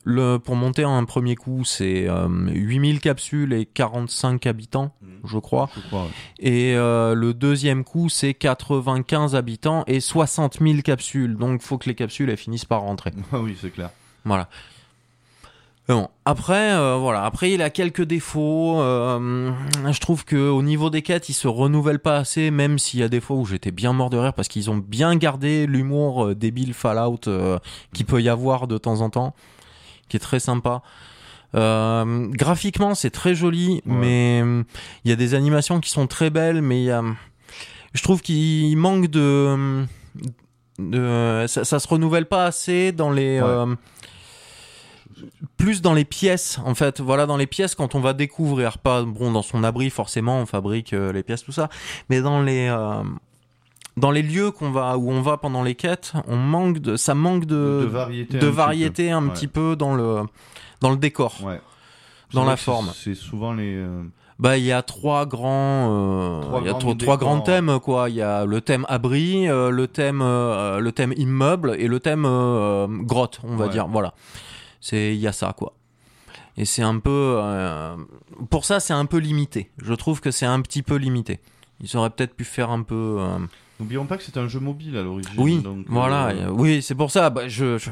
le, 0.05 0.37
pour 0.37 0.55
monter 0.55 0.83
un 0.83 1.03
premier 1.03 1.35
coup, 1.35 1.63
c'est 1.65 2.07
euh, 2.07 2.27
8000 2.29 3.01
capsules 3.01 3.51
et 3.53 3.65
45 3.65 4.47
habitants, 4.47 4.91
Mhm. 5.01 5.09
je 5.25 5.37
crois. 5.37 5.69
Je 5.75 5.81
crois. 5.87 6.03
ouais. 6.03 6.07
Et 6.39 6.73
le 6.75 7.31
deuxième 7.33 7.83
coup, 7.83 8.07
c'est 8.09 8.33
95 8.33 9.35
habitants 9.35 9.83
et 9.87 9.99
60 9.99 10.59
000 10.61 10.81
capsules. 10.81 11.35
Donc, 11.35 11.61
faut 11.61 11.77
que 11.77 11.89
les 11.89 11.95
capsules 11.95 12.29
elles 12.29 12.37
finissent 12.37 12.65
par 12.65 12.81
rentrer. 12.81 13.11
Ah 13.33 13.39
oui 13.39 13.57
c'est 13.59 13.71
clair. 13.71 13.89
Voilà. 14.23 14.47
Mais 15.87 15.95
Bon, 15.95 16.09
après, 16.25 16.73
euh, 16.73 16.97
voilà. 16.97 17.23
Après, 17.23 17.51
il 17.51 17.61
a 17.61 17.69
quelques 17.69 18.03
défauts. 18.03 18.81
euh, 18.81 19.51
je 19.89 19.99
trouve 19.99 20.25
que 20.25 20.49
au 20.49 20.61
niveau 20.61 20.89
des 20.89 21.01
quêtes, 21.01 21.29
il 21.29 21.33
se 21.33 21.47
renouvelle 21.47 21.99
pas 21.99 22.17
assez, 22.17 22.51
même 22.51 22.77
s'il 22.77 22.99
y 22.99 23.03
a 23.03 23.09
des 23.09 23.21
fois 23.21 23.37
où 23.37 23.45
j'étais 23.45 23.71
bien 23.71 23.93
mort 23.93 24.09
de 24.09 24.17
rire 24.17 24.33
parce 24.33 24.47
qu'ils 24.49 24.69
ont 24.69 24.77
bien 24.77 25.15
gardé 25.15 25.65
l'humour 25.65 26.25
euh, 26.25 26.35
débile 26.35 26.73
Fallout 26.73 27.27
euh, 27.27 27.57
qui 27.93 28.03
peut 28.03 28.21
y 28.21 28.27
avoir 28.29 28.67
de 28.67 28.77
temps 28.77 29.01
en 29.01 29.09
temps, 29.09 29.33
qui 30.09 30.17
est 30.17 30.21
très 30.21 30.39
sympa. 30.39 30.81
Euh, 31.55 32.27
graphiquement, 32.31 32.93
c'est 32.93 33.09
très 33.09 33.33
joli, 33.33 33.81
mais 33.85 34.41
euh, 34.43 34.63
il 35.05 35.09
y 35.09 35.13
a 35.13 35.15
des 35.15 35.33
animations 35.33 35.79
qui 35.79 35.89
sont 35.89 36.05
très 36.05 36.29
belles, 36.29 36.61
mais 36.61 36.81
il 36.81 36.85
y 36.85 36.91
a, 36.91 37.01
je 37.93 38.03
trouve 38.03 38.21
qu'il 38.21 38.75
manque 38.77 39.07
de, 39.07 39.85
de 40.79 41.45
ça, 41.47 41.63
ça 41.63 41.79
se 41.79 41.87
renouvelle 41.87 42.25
pas 42.25 42.45
assez 42.45 42.91
dans 42.91 43.11
les. 43.11 43.39
Ouais. 43.41 43.75
Plus 45.57 45.81
dans 45.81 45.93
les 45.93 46.05
pièces 46.05 46.59
en 46.65 46.75
fait 46.75 46.99
voilà 47.01 47.25
dans 47.25 47.37
les 47.37 47.47
pièces 47.47 47.75
quand 47.75 47.95
on 47.95 47.99
va 47.99 48.13
découvrir 48.13 48.77
pas 48.77 49.03
bon 49.03 49.31
dans 49.31 49.41
son 49.41 49.63
abri 49.63 49.89
forcément 49.89 50.39
on 50.39 50.45
fabrique 50.45 50.93
euh, 50.93 51.11
les 51.11 51.23
pièces 51.23 51.43
tout 51.43 51.51
ça 51.51 51.69
mais 52.09 52.21
dans 52.21 52.41
les 52.41 52.67
euh, 52.69 53.03
dans 53.97 54.11
les 54.11 54.21
lieux 54.21 54.51
qu'on 54.51 54.71
va 54.71 54.97
où 54.97 55.11
on 55.11 55.21
va 55.21 55.37
pendant 55.37 55.63
les 55.63 55.75
quêtes 55.75 56.13
on 56.27 56.37
manque 56.37 56.79
de 56.79 56.95
ça 56.95 57.15
manque 57.15 57.45
de 57.45 57.81
de 57.81 57.85
variété. 57.87 58.37
de 58.37 58.45
un 58.45 58.49
petit 58.49 58.55
variété 58.55 59.11
un 59.11 59.25
Ouais. 59.27 59.33
petit 59.33 59.47
peu 59.47 59.75
dans 59.75 59.95
le 59.95 60.21
dans 60.81 60.91
le 60.91 60.97
décor. 60.97 61.35
Ouais. 61.43 61.59
Dans 62.33 62.45
la 62.45 62.57
forme. 62.57 62.91
C'est 62.93 63.15
souvent 63.15 63.53
les. 63.53 63.73
euh, 63.75 64.03
bah 64.37 64.57
il 64.59 64.65
y 64.65 64.71
a 64.71 64.83
trois 64.83 65.25
grands 65.25 65.89
euh, 65.89 66.59
il 66.61 66.67
y 66.67 66.69
a 66.69 66.75
trois, 66.75 67.17
grands 67.17 67.39
thèmes 67.41 67.79
quoi 67.79 68.09
il 68.09 68.17
y 68.17 68.21
a 68.21 68.45
le 68.45 68.61
thème 68.61 68.85
abri 68.87 69.47
euh, 69.49 69.71
le 69.71 69.87
thème 69.87 70.21
euh, 70.21 70.79
le 70.79 70.91
thème 70.91 71.13
immeuble 71.17 71.75
et 71.79 71.87
le 71.87 71.99
thème 71.99 72.21
grotte 73.07 73.39
on 73.43 73.55
va 73.55 73.65
Ouais. 73.65 73.71
dire 73.71 73.87
voilà 73.87 74.13
c'est 74.87 75.13
il 75.15 75.19
y 75.19 75.27
a 75.27 75.31
ça 75.33 75.53
quoi 75.57 75.73
et 76.57 76.65
c'est 76.65 76.81
un 76.83 76.99
peu 76.99 77.35
euh, 77.43 77.95
pour 78.49 78.63
ça 78.65 78.79
c'est 78.79 78.93
un 78.93 79.05
peu 79.05 79.17
limité 79.17 79.69
je 79.81 79.93
trouve 79.93 80.21
que 80.21 80.31
c'est 80.31 80.45
un 80.45 80.61
petit 80.61 80.83
peu 80.83 80.95
limité 80.95 81.39
ils 81.81 81.95
auraient 81.97 82.09
peut-être 82.09 82.35
pu 82.35 82.43
faire 82.45 82.69
un 82.71 82.83
peu 82.83 83.17
euh, 83.19 83.37
N'oublions 83.79 84.05
pas 84.07 84.17
que 84.17 84.23
c'est 84.23 84.37
un 84.37 84.47
jeu 84.47 84.59
mobile 84.59 84.97
à 84.97 85.03
l'origine. 85.03 85.31
oui 85.37 85.61
donc, 85.61 85.85
voilà 85.89 86.27
euh, 86.29 86.47
euh, 86.47 86.49
oui 86.51 86.81
c'est 86.81 86.95
pour 86.95 87.11
ça 87.11 87.29
bah, 87.29 87.47
je, 87.47 87.77
je 87.77 87.89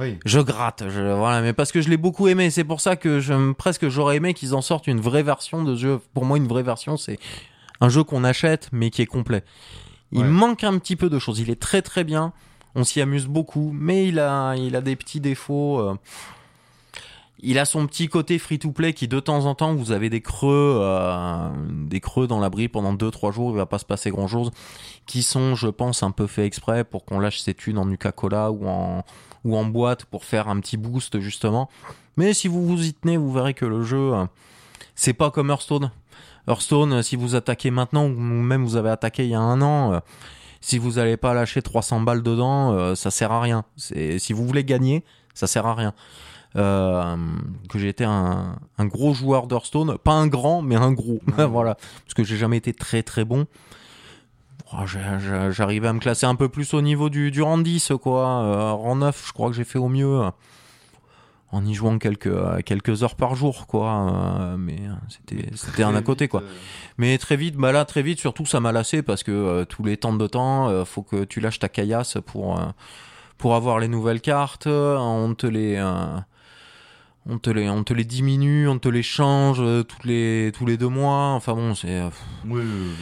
Oui. 0.00 0.18
je 0.24 0.40
gratte, 0.40 0.84
je, 0.88 1.00
voilà, 1.14 1.40
mais 1.42 1.52
parce 1.52 1.70
que 1.72 1.80
je 1.82 1.88
l'ai 1.90 1.96
beaucoup 1.98 2.26
aimé, 2.28 2.50
c'est 2.50 2.64
pour 2.64 2.80
ça 2.80 2.96
que 2.96 3.20
je, 3.20 3.52
presque 3.52 3.88
j'aurais 3.88 4.16
aimé 4.16 4.32
qu'ils 4.34 4.54
en 4.54 4.62
sortent 4.62 4.86
une 4.86 5.00
vraie 5.00 5.22
version 5.22 5.62
de 5.62 5.74
ce 5.76 5.80
jeu. 5.82 6.00
Pour 6.14 6.24
moi, 6.24 6.36
une 6.38 6.48
vraie 6.48 6.62
version, 6.62 6.96
c'est 6.96 7.18
un 7.80 7.88
jeu 7.90 8.02
qu'on 8.02 8.24
achète, 8.24 8.70
mais 8.72 8.90
qui 8.90 9.02
est 9.02 9.06
complet. 9.06 9.44
Il 10.10 10.20
Ouais. 10.22 10.28
manque 10.28 10.64
un 10.64 10.78
petit 10.78 10.96
peu 10.96 11.10
de 11.10 11.18
choses. 11.18 11.38
Il 11.40 11.50
est 11.50 11.60
très 11.60 11.82
très 11.82 12.02
bien, 12.02 12.32
on 12.74 12.84
s'y 12.84 13.00
amuse 13.00 13.26
beaucoup, 13.26 13.70
mais 13.72 14.08
il 14.08 14.18
a, 14.18 14.54
des 14.82 14.96
petits 14.96 15.20
défauts. 15.20 15.78
euh. 15.78 15.94
Il 17.46 17.58
a 17.58 17.66
son 17.66 17.86
petit 17.86 18.08
côté 18.08 18.38
free-to-play 18.38 18.94
qui 18.94 19.06
de 19.06 19.20
temps 19.20 19.44
en 19.44 19.54
temps, 19.54 19.74
vous 19.74 19.92
avez 19.92 20.08
des 20.08 20.22
creux, 20.22 20.78
euh, 20.80 21.50
des 21.68 22.00
creux 22.00 22.26
dans 22.26 22.40
l'abri 22.40 22.68
pendant 22.68 22.94
2-3 22.94 23.32
jours, 23.32 23.50
il 23.50 23.56
va 23.56 23.66
pas 23.66 23.78
se 23.78 23.84
passer 23.84 24.10
grand-chose, 24.10 24.50
qui 25.04 25.22
sont, 25.22 25.54
je 25.54 25.68
pense, 25.68 26.02
un 26.02 26.10
peu 26.10 26.26
fait 26.26 26.46
exprès 26.46 26.84
pour 26.84 27.04
qu'on 27.04 27.18
lâche 27.18 27.40
ses 27.40 27.52
thunes 27.52 27.76
en 27.76 27.84
Nuka-Cola 27.84 28.50
ou 28.50 28.66
en, 28.66 29.04
ou 29.44 29.56
en 29.58 29.64
boîte 29.66 30.06
pour 30.06 30.24
faire 30.24 30.48
un 30.48 30.58
petit 30.60 30.78
boost 30.78 31.20
justement. 31.20 31.68
Mais 32.16 32.32
si 32.32 32.48
vous 32.48 32.66
vous 32.66 32.86
y 32.86 32.94
tenez, 32.94 33.18
vous 33.18 33.30
verrez 33.30 33.52
que 33.52 33.66
le 33.66 33.82
jeu, 33.82 34.14
euh, 34.14 34.24
c'est 34.94 35.12
pas 35.12 35.30
comme 35.30 35.50
Hearthstone. 35.50 35.90
Hearthstone, 36.48 37.02
si 37.02 37.16
vous 37.16 37.34
attaquez 37.34 37.70
maintenant 37.70 38.06
ou 38.06 38.10
même 38.10 38.64
vous 38.64 38.76
avez 38.76 38.90
attaqué 38.90 39.24
il 39.24 39.30
y 39.30 39.34
a 39.34 39.40
un 39.40 39.60
an, 39.60 40.00
si 40.64 40.78
vous 40.78 40.92
n'allez 40.92 41.18
pas 41.18 41.34
lâcher 41.34 41.60
300 41.60 42.00
balles 42.00 42.22
dedans, 42.22 42.72
euh, 42.72 42.94
ça 42.94 43.10
sert 43.10 43.30
à 43.30 43.42
rien. 43.42 43.66
Si 43.76 44.32
vous 44.32 44.46
voulez 44.46 44.64
gagner, 44.64 45.04
ça 45.34 45.46
sert 45.46 45.66
à 45.66 45.74
rien. 45.74 45.92
Euh, 46.56 47.16
que 47.68 47.78
j'ai 47.78 47.88
été 47.88 48.04
un, 48.04 48.56
un 48.78 48.86
gros 48.86 49.12
joueur 49.12 49.46
d'Hearthstone, 49.46 49.98
pas 49.98 50.12
un 50.12 50.26
grand, 50.26 50.62
mais 50.62 50.76
un 50.76 50.92
gros. 50.92 51.20
Voilà, 51.36 51.74
parce 51.74 52.14
que 52.14 52.24
j'ai 52.24 52.38
jamais 52.38 52.56
été 52.56 52.72
très 52.72 53.02
très 53.02 53.26
bon. 53.26 53.46
Oh, 54.72 54.86
J'arrivais 54.86 55.88
à 55.88 55.92
me 55.92 56.00
classer 56.00 56.24
un 56.24 56.34
peu 56.34 56.48
plus 56.48 56.72
au 56.72 56.80
niveau 56.80 57.10
du, 57.10 57.30
du 57.30 57.42
rang 57.42 57.58
10, 57.58 57.92
quoi. 58.00 58.26
Euh, 58.26 58.72
rang 58.72 58.96
9, 58.96 59.24
je 59.26 59.32
crois 59.34 59.50
que 59.50 59.54
j'ai 59.54 59.64
fait 59.64 59.78
au 59.78 59.88
mieux. 59.88 60.22
En 61.56 61.64
y 61.64 61.72
jouant 61.72 61.98
quelques, 61.98 62.26
euh, 62.26 62.60
quelques 62.64 63.04
heures 63.04 63.14
par 63.14 63.36
jour, 63.36 63.68
quoi. 63.68 64.10
euh, 64.10 64.56
mais 64.58 64.76
euh, 64.80 64.92
c'était 65.08 65.48
c'était 65.54 65.84
un 65.84 65.94
à 65.94 66.02
côté, 66.02 66.26
quoi. 66.26 66.42
Mais 66.98 67.16
très 67.16 67.36
vite, 67.36 67.54
bah 67.54 67.70
là, 67.70 67.84
très 67.84 68.02
vite, 68.02 68.18
surtout, 68.18 68.44
ça 68.44 68.58
m'a 68.58 68.72
lassé 68.72 69.02
parce 69.02 69.22
que 69.22 69.30
euh, 69.30 69.64
tous 69.64 69.84
les 69.84 69.96
temps 69.96 70.12
de 70.14 70.26
temps, 70.26 70.68
euh, 70.68 70.84
faut 70.84 71.02
que 71.02 71.22
tu 71.22 71.38
lâches 71.38 71.60
ta 71.60 71.68
caillasse 71.68 72.18
pour, 72.26 72.58
euh, 72.58 72.64
pour 73.38 73.54
avoir 73.54 73.78
les 73.78 73.86
nouvelles 73.86 74.20
cartes. 74.20 74.66
On 74.66 75.34
te 75.34 75.46
les. 75.46 75.80
on 77.26 77.38
te, 77.38 77.50
les, 77.50 77.68
on 77.70 77.84
te 77.84 77.94
les 77.94 78.04
diminue, 78.04 78.66
on 78.68 78.78
te 78.80 78.88
les 78.88 79.04
change 79.04 79.58
tous 79.86 80.06
les, 80.08 80.50
tous 80.56 80.66
les 80.66 80.76
deux 80.76 80.88
mois. 80.88 81.34
Enfin 81.36 81.54
bon, 81.54 81.76
c'est. 81.76 82.02
Oui, 82.46 82.62
oui, 82.62 82.62
oui. 82.64 82.94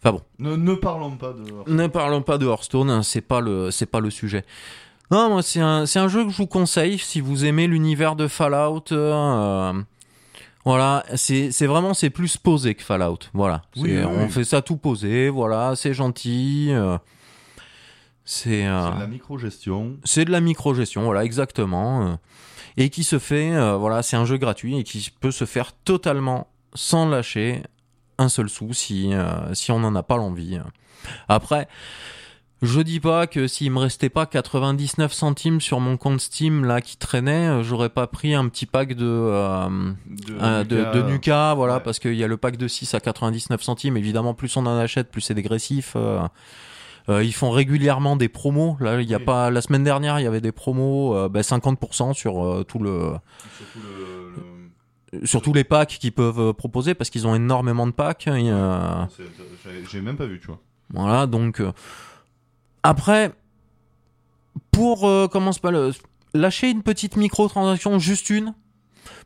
Enfin 0.00 0.12
bon. 0.12 0.22
Ne, 0.38 0.56
ne 0.56 0.74
parlons 0.74 1.16
pas 1.16 1.32
de. 1.34 1.70
Ne 1.70 1.86
parlons 1.88 2.22
pas 2.22 2.38
de 2.38 2.46
Hearthstone, 2.46 2.88
hein, 2.88 3.02
c'est 3.02 3.20
pas 3.20 3.40
le, 3.40 3.70
c'est 3.70 3.86
pas 3.86 4.00
le 4.00 4.10
sujet. 4.10 4.44
Non, 5.10 5.30
moi 5.30 5.42
c'est 5.42 5.60
un, 5.60 5.86
c'est 5.86 5.98
un 5.98 6.08
jeu 6.08 6.24
que 6.24 6.30
je 6.30 6.36
vous 6.36 6.46
conseille 6.46 6.98
si 6.98 7.20
vous 7.20 7.44
aimez 7.44 7.66
l'univers 7.66 8.14
de 8.16 8.28
Fallout. 8.28 8.84
euh, 8.92 9.72
voilà, 10.64 11.04
c'est, 11.14 11.50
c'est 11.50 11.66
vraiment 11.66 11.94
c'est 11.94 12.10
plus 12.10 12.36
posé 12.36 12.74
que 12.74 12.82
Fallout. 12.82 13.18
Voilà, 13.32 13.62
Oui, 13.76 13.88
C'est- 13.90 13.98
oui, 13.98 14.04
on 14.04 14.24
oui. 14.24 14.30
fait 14.30 14.44
ça 14.44 14.60
tout 14.60 14.76
posé. 14.76 15.30
Voilà, 15.30 15.74
c'est 15.76 15.94
gentil. 15.94 16.68
euh, 16.70 16.98
c'est, 18.24 18.66
euh, 18.66 18.88
C'est 18.90 18.94
de 18.96 19.00
la 19.00 19.06
micro-gestion. 19.06 19.96
c'est 20.04 20.24
de 20.26 20.30
la 20.30 20.40
micro-gestion, 20.40 21.02
voilà, 21.04 21.24
exactement. 21.24 22.18
et 22.76 22.90
qui 22.90 23.02
se 23.02 23.18
fait, 23.18 23.50
voilà, 23.78 24.02
c'est 24.02 24.16
un 24.16 24.26
jeu 24.26 24.36
gratuit 24.36 24.78
et 24.78 24.84
qui 24.84 25.10
peut 25.18 25.30
se 25.30 25.46
faire 25.46 25.72
totalement 25.72 26.48
sans 26.74 27.08
lâcher 27.08 27.62
un 28.18 28.28
seul 28.28 28.48
sou 28.50 28.74
si, 28.74 29.12
si 29.54 29.72
on 29.72 29.80
n'en 29.80 29.94
a 29.94 30.02
pas 30.02 30.16
l'envie. 30.18 30.58
Après, 31.28 31.66
je 32.62 32.80
dis 32.80 32.98
pas 33.00 33.26
que 33.26 33.46
s'il 33.46 33.70
me 33.70 33.78
restait 33.78 34.08
pas 34.08 34.26
99 34.26 35.12
centimes 35.12 35.60
sur 35.60 35.78
mon 35.80 35.96
compte 35.96 36.20
Steam 36.20 36.64
là 36.64 36.80
qui 36.80 36.96
traînait, 36.96 37.48
euh, 37.48 37.62
j'aurais 37.62 37.88
pas 37.88 38.06
pris 38.06 38.34
un 38.34 38.48
petit 38.48 38.66
pack 38.66 38.94
de, 38.94 39.06
euh, 39.06 39.68
De, 40.06 40.34
euh, 40.40 40.64
de, 40.64 40.76
Nuka. 40.76 40.92
de 40.92 41.02
Nuka, 41.02 41.54
voilà, 41.54 41.76
ouais. 41.76 41.80
parce 41.84 41.98
qu'il 41.98 42.14
y 42.14 42.24
a 42.24 42.26
le 42.26 42.36
pack 42.36 42.56
de 42.56 42.66
6 42.66 42.94
à 42.94 43.00
99 43.00 43.62
centimes. 43.62 43.96
Évidemment, 43.96 44.34
plus 44.34 44.56
on 44.56 44.66
en 44.66 44.76
achète, 44.78 45.10
plus 45.10 45.20
c'est 45.20 45.34
dégressif. 45.34 45.92
euh. 45.96 46.20
Ils 47.10 47.32
font 47.32 47.50
régulièrement 47.50 48.16
des 48.16 48.28
promos. 48.28 48.76
Là, 48.80 49.00
il 49.00 49.08
y 49.08 49.14
a 49.14 49.18
Oui. 49.18 49.24
pas 49.24 49.50
la 49.50 49.62
semaine 49.62 49.82
dernière, 49.82 50.20
il 50.20 50.24
y 50.24 50.26
avait 50.26 50.42
des 50.42 50.52
promos, 50.52 51.16
euh, 51.16 51.28
ben, 51.30 51.42
50% 51.42 52.12
sur 52.12 52.64
tout 52.68 52.78
le, 52.78 53.12
Surtout 53.56 53.78
le. 53.78 55.20
le- 55.20 55.26
sur 55.26 55.40
tous 55.40 55.54
les 55.54 55.64
packs 55.64 55.96
qu'ils 55.98 56.12
peuvent 56.12 56.52
proposer 56.52 56.92
parce 56.94 57.08
qu'ils 57.08 57.26
ont 57.26 57.34
énormément 57.34 57.86
de 57.86 57.92
packs. 57.92 58.26
euh, 58.28 59.04
c'est- 59.16 59.22
j'ai- 59.64 59.84
J'ai 59.90 60.00
même 60.02 60.16
pas 60.18 60.26
vu, 60.26 60.38
tu 60.38 60.48
vois. 60.48 60.58
voilà, 60.92 61.26
donc 61.26 61.60
euh, 61.60 61.72
après, 62.82 63.32
pour 64.70 65.08
euh, 65.08 65.28
comment 65.28 65.52
se 65.52 65.60
s'appelle, 65.60 65.92
lâcher 66.34 66.70
une 66.70 66.82
petite 66.82 67.16
microtransaction, 67.16 67.98
juste 67.98 68.30
une, 68.30 68.54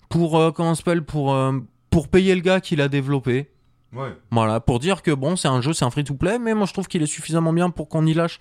pour 0.09 0.39
euh, 0.39 0.51
comment 0.51 0.75
se 0.75 1.01
pour 1.01 1.35
euh, 1.35 1.53
pour 1.91 2.09
payer 2.09 2.35
le 2.35 2.41
gars 2.41 2.61
qui 2.61 2.77
l'a 2.77 2.89
développé. 2.89 3.51
Ouais. 3.93 4.17
Voilà, 4.31 4.61
pour 4.61 4.79
dire 4.79 5.03
que 5.03 5.11
bon, 5.11 5.37
c'est 5.37 5.49
un 5.49 5.61
jeu, 5.61 5.75
c'est 5.75 5.85
un 5.85 5.91
free-to-play, 5.91 6.39
mais 6.39 6.55
moi 6.55 6.67
je 6.67 6.73
trouve 6.73 6.89
qu'il 6.89 7.03
est 7.03 7.07
suffisamment 7.07 7.53
bien 7.53 7.69
pour 7.69 7.89
qu'on 7.89 8.07
y 8.07 8.15
lâche 8.15 8.39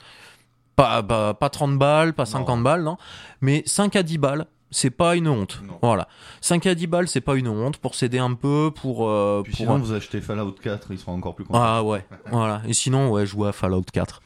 pas, 0.75 1.03
pas, 1.03 1.33
pas 1.33 1.49
30 1.49 1.77
balles, 1.77 2.13
pas 2.13 2.25
50 2.25 2.63
balles, 2.63 2.83
non, 2.83 2.97
mais 3.41 3.63
5 3.65 3.95
à 3.95 4.03
10 4.03 4.17
balles, 4.17 4.45
c'est 4.71 4.89
pas 4.89 5.15
une 5.15 5.27
honte. 5.27 5.61
Non. 5.67 5.77
Voilà. 5.81 6.07
5 6.41 6.65
à 6.65 6.73
10 6.75 6.87
balles, 6.87 7.07
c'est 7.07 7.21
pas 7.21 7.35
une 7.35 7.47
honte 7.49 7.77
pour 7.77 7.93
s'aider 7.95 8.19
un 8.19 8.33
peu, 8.33 8.71
pour. 8.73 9.07
euh, 9.07 9.41
Puis 9.43 9.51
pour 9.51 9.57
sinon, 9.57 9.77
vous 9.77 9.91
achetez 9.93 10.21
Fallout 10.21 10.53
4, 10.63 10.87
ils 10.91 10.97
seront 10.97 11.13
encore 11.13 11.35
plus 11.35 11.43
contents. 11.45 11.59
ah 11.61 11.83
ouais, 11.83 12.05
voilà. 12.31 12.61
Et 12.67 12.73
sinon, 12.73 13.09
ouais, 13.11 13.25
jouer 13.25 13.49
à 13.49 13.51
Fallout 13.51 13.83
4. 13.91 14.21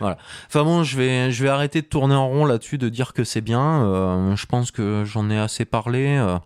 voilà. 0.00 0.18
Enfin 0.48 0.62
bon, 0.64 0.82
je 0.84 0.96
vais, 0.96 1.30
je 1.32 1.42
vais 1.42 1.48
arrêter 1.48 1.80
de 1.82 1.86
tourner 1.86 2.14
en 2.14 2.28
rond 2.28 2.44
là-dessus, 2.44 2.78
de 2.78 2.88
dire 2.88 3.12
que 3.14 3.24
c'est 3.24 3.40
bien. 3.40 3.82
Euh, 3.84 4.36
je 4.36 4.46
pense 4.46 4.70
que 4.70 5.02
j'en 5.04 5.30
ai 5.30 5.38
assez 5.38 5.64
parlé. 5.64 6.16
euh. 6.18 6.38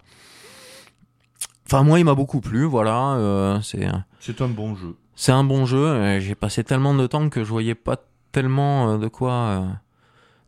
Enfin, 1.67 1.83
moi, 1.85 1.99
il 1.99 2.05
m'a 2.05 2.15
beaucoup 2.15 2.41
plu, 2.41 2.65
voilà. 2.65 3.15
euh, 3.15 3.61
c'est. 3.63 3.87
C'est 4.21 4.41
un 4.41 4.49
bon 4.49 4.75
jeu. 4.75 4.97
C'est 5.15 5.33
un 5.33 5.45
bon 5.45 5.67
jeu. 5.67 6.19
J'ai 6.21 6.35
passé 6.35 6.65
tellement 6.65 6.95
de 6.95 7.07
temps 7.07 7.29
que 7.29 7.45
je 7.45 7.49
voyais 7.51 7.75
pas 7.75 7.97
tellement 8.33 8.97
de 8.99 9.09
quoi 9.09 9.65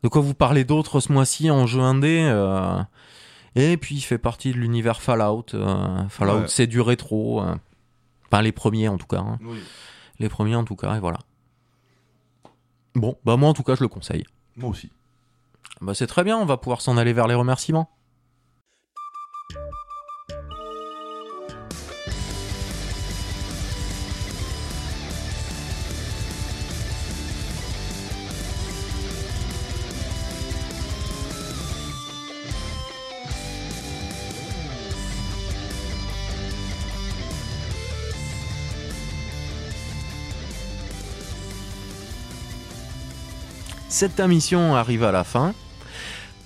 de 0.03 0.09
quoi 0.09 0.21
vous 0.23 0.35
parler 0.35 0.65
d'autre 0.65 1.01
ce 1.01 1.13
mois-ci 1.13 1.51
en 1.51 1.67
jeu 1.67 1.81
indé. 1.81 2.21
euh. 2.25 2.83
Et 3.55 3.77
puis 3.77 3.97
il 3.97 4.01
fait 4.01 4.19
partie 4.19 4.53
de 4.53 4.59
l'univers 4.59 5.01
Fallout. 5.03 5.45
euh, 5.55 6.09
Fallout, 6.09 6.41
Ouais. 6.41 6.49
c'est 6.49 6.67
du 6.67 6.81
rétro. 6.81 7.43
euh. 7.43 7.55
Enfin 8.27 8.43
les 8.43 8.53
premiers 8.53 8.89
en 8.89 8.97
tout 8.99 9.07
cas. 9.07 9.19
hein. 9.21 9.39
Oui. 9.43 9.59
Les 10.19 10.29
premiers 10.29 10.57
en 10.57 10.65
tout 10.65 10.77
cas. 10.77 10.97
Et 10.97 11.01
voilà. 11.01 11.19
Bon, 12.95 13.17
bah 13.25 13.37
moi 13.37 13.49
en 13.49 13.55
tout 13.55 13.63
cas 13.63 13.75
je 13.75 13.83
le 13.83 13.89
conseille. 13.89 14.25
Moi 14.57 14.71
aussi. 14.71 14.91
Bah 15.81 15.95
c'est 15.95 16.07
très 16.07 16.25
bien. 16.25 16.37
On 16.39 16.45
va 16.47 16.57
pouvoir 16.57 16.81
s'en 16.81 16.97
aller 16.97 17.13
vers 17.13 17.27
les 17.27 17.35
remerciements. 17.35 17.91
Cette 44.03 44.19
émission 44.19 44.75
arrive 44.75 45.05
à 45.05 45.13
la 45.13 45.23
fin. 45.23 45.55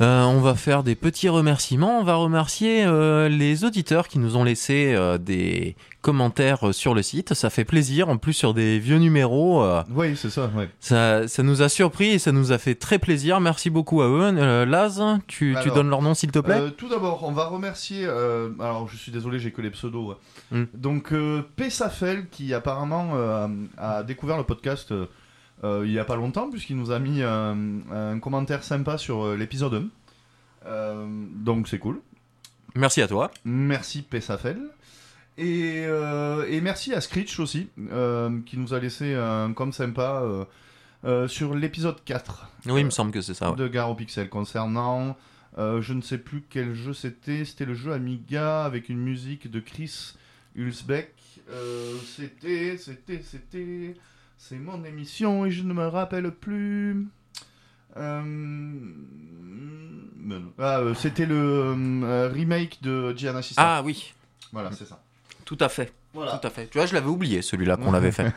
Euh, 0.02 0.24
on 0.24 0.40
va 0.40 0.54
faire 0.56 0.82
des 0.82 0.94
petits 0.94 1.30
remerciements. 1.30 2.00
On 2.00 2.04
va 2.04 2.16
remercier 2.16 2.84
euh, 2.84 3.30
les 3.30 3.64
auditeurs 3.64 4.08
qui 4.08 4.18
nous 4.18 4.36
ont 4.36 4.44
laissé 4.44 4.92
euh, 4.94 5.16
des 5.16 5.74
commentaires 6.02 6.74
sur 6.74 6.92
le 6.92 7.00
site. 7.00 7.32
Ça 7.32 7.48
fait 7.48 7.64
plaisir. 7.64 8.10
En 8.10 8.18
plus, 8.18 8.34
sur 8.34 8.52
des 8.52 8.78
vieux 8.78 8.98
numéros, 8.98 9.66
Oui, 9.90 10.18
c'est 10.18 10.28
ça, 10.28 10.50
ouais. 10.54 10.68
ça, 10.80 11.28
ça 11.28 11.42
nous 11.42 11.62
a 11.62 11.70
surpris 11.70 12.08
et 12.10 12.18
ça 12.18 12.30
nous 12.30 12.52
a 12.52 12.58
fait 12.58 12.74
très 12.74 12.98
plaisir. 12.98 13.40
Merci 13.40 13.70
beaucoup 13.70 14.02
à 14.02 14.06
eux. 14.06 14.64
Laz, 14.66 15.02
tu, 15.26 15.56
donnes 15.74 15.88
leur 15.88 16.02
nom 16.02 16.12
s'il 16.12 16.32
te 16.32 16.40
plaît? 16.40 16.60
tout 16.76 16.90
d'abord, 16.90 17.24
on 17.24 17.32
va 17.32 17.46
remercier. 17.46 18.04
alors, 18.04 18.86
je 18.86 18.98
suis 18.98 19.12
désolé, 19.12 19.38
j'ai 19.38 19.50
que 19.50 19.62
les 19.62 19.70
pseudos. 19.70 20.08
ouais. 20.08 20.58
Mm. 20.58 20.64
Donc, 20.74 21.14
Pessafel, 21.56 22.28
qui 22.28 22.52
apparemment 22.52 23.14
a 23.78 24.02
découvert 24.02 24.36
le 24.36 24.44
podcast 24.44 24.92
euh, 25.64 25.80
euh, 25.80 25.86
il 25.86 25.92
y 25.92 25.98
a 25.98 26.04
pas 26.04 26.16
longtemps, 26.16 26.50
puisqu'il 26.50 26.76
nous 26.76 26.90
a 26.90 26.98
mis 26.98 27.22
un, 27.22 27.56
un 27.92 28.18
commentaire 28.20 28.62
sympa 28.64 28.98
sur 28.98 29.24
euh, 29.24 29.36
l'épisode 29.36 29.74
1. 29.74 30.68
Euh, 30.68 31.06
donc, 31.34 31.68
c'est 31.68 31.78
cool. 31.78 32.00
Merci 32.74 33.00
à 33.02 33.08
toi. 33.08 33.30
Merci 33.44 34.02
Pessafel. 34.02 34.58
Et, 35.38 35.84
euh, 35.86 36.46
et 36.48 36.60
merci 36.60 36.94
à 36.94 37.00
Screech 37.00 37.38
aussi, 37.40 37.68
euh, 37.92 38.40
qui 38.46 38.56
nous 38.58 38.72
a 38.74 38.78
laissé 38.80 39.14
un 39.14 39.52
com 39.52 39.70
sympa 39.72 40.20
euh, 40.22 40.44
euh, 41.04 41.28
sur 41.28 41.54
l'épisode 41.54 42.02
4 42.04 42.50
Oui, 42.66 42.80
il 42.80 42.86
me 42.86 42.90
semble 42.90 43.10
que 43.12 43.20
c'est 43.20 43.34
ça. 43.34 43.50
ouais. 43.50 43.56
de 43.56 43.68
Garo 43.68 43.94
Pixel 43.94 44.28
concernant 44.30 45.16
euh, 45.58 45.80
je 45.82 45.92
ne 45.94 46.00
sais 46.02 46.18
plus 46.18 46.42
quel 46.48 46.74
jeu 46.74 46.92
c'était 46.94 47.44
c'était 47.46 47.64
le 47.66 47.74
jeu 47.74 47.92
Amiga 47.92 48.64
avec 48.64 48.88
une 48.90 48.98
musique 48.98 49.50
de 49.50 49.60
Chris 49.60 50.14
Hulsbeck 50.56 51.12
Euh, 51.50 51.94
c'était 52.16 52.76
c'était 52.78 53.20
c'était 53.22 53.94
c'est 54.38 54.56
mon 54.58 54.84
émission 54.84 55.44
et 55.46 55.50
je 55.50 55.62
ne 55.62 55.72
me 55.72 55.86
rappelle 55.86 56.30
plus 56.30 57.06
Euh. 57.96 58.62
Ah, 60.58 60.78
euh, 60.80 60.94
c'était 60.94 61.26
le 61.26 61.36
euh, 62.04 62.28
remake 62.32 62.82
de 62.82 63.14
Gianna 63.16 63.42
Sista. 63.42 63.62
Ah 63.78 63.82
oui, 63.84 64.12
Voilà, 64.52 64.72
c'est 64.72 64.84
ça. 64.86 65.00
tout 65.44 65.56
à 65.60 65.68
fait. 65.68 65.92
Voilà. 66.12 66.32
Tout 66.38 66.46
à 66.46 66.50
fait. 66.50 66.66
Tu 66.66 66.78
vois, 66.78 66.86
je 66.86 66.94
l'avais 66.94 67.06
oublié 67.08 67.42
celui-là 67.42 67.76
qu'on 67.76 67.92
l'avait 67.92 68.10
fait. 68.12 68.32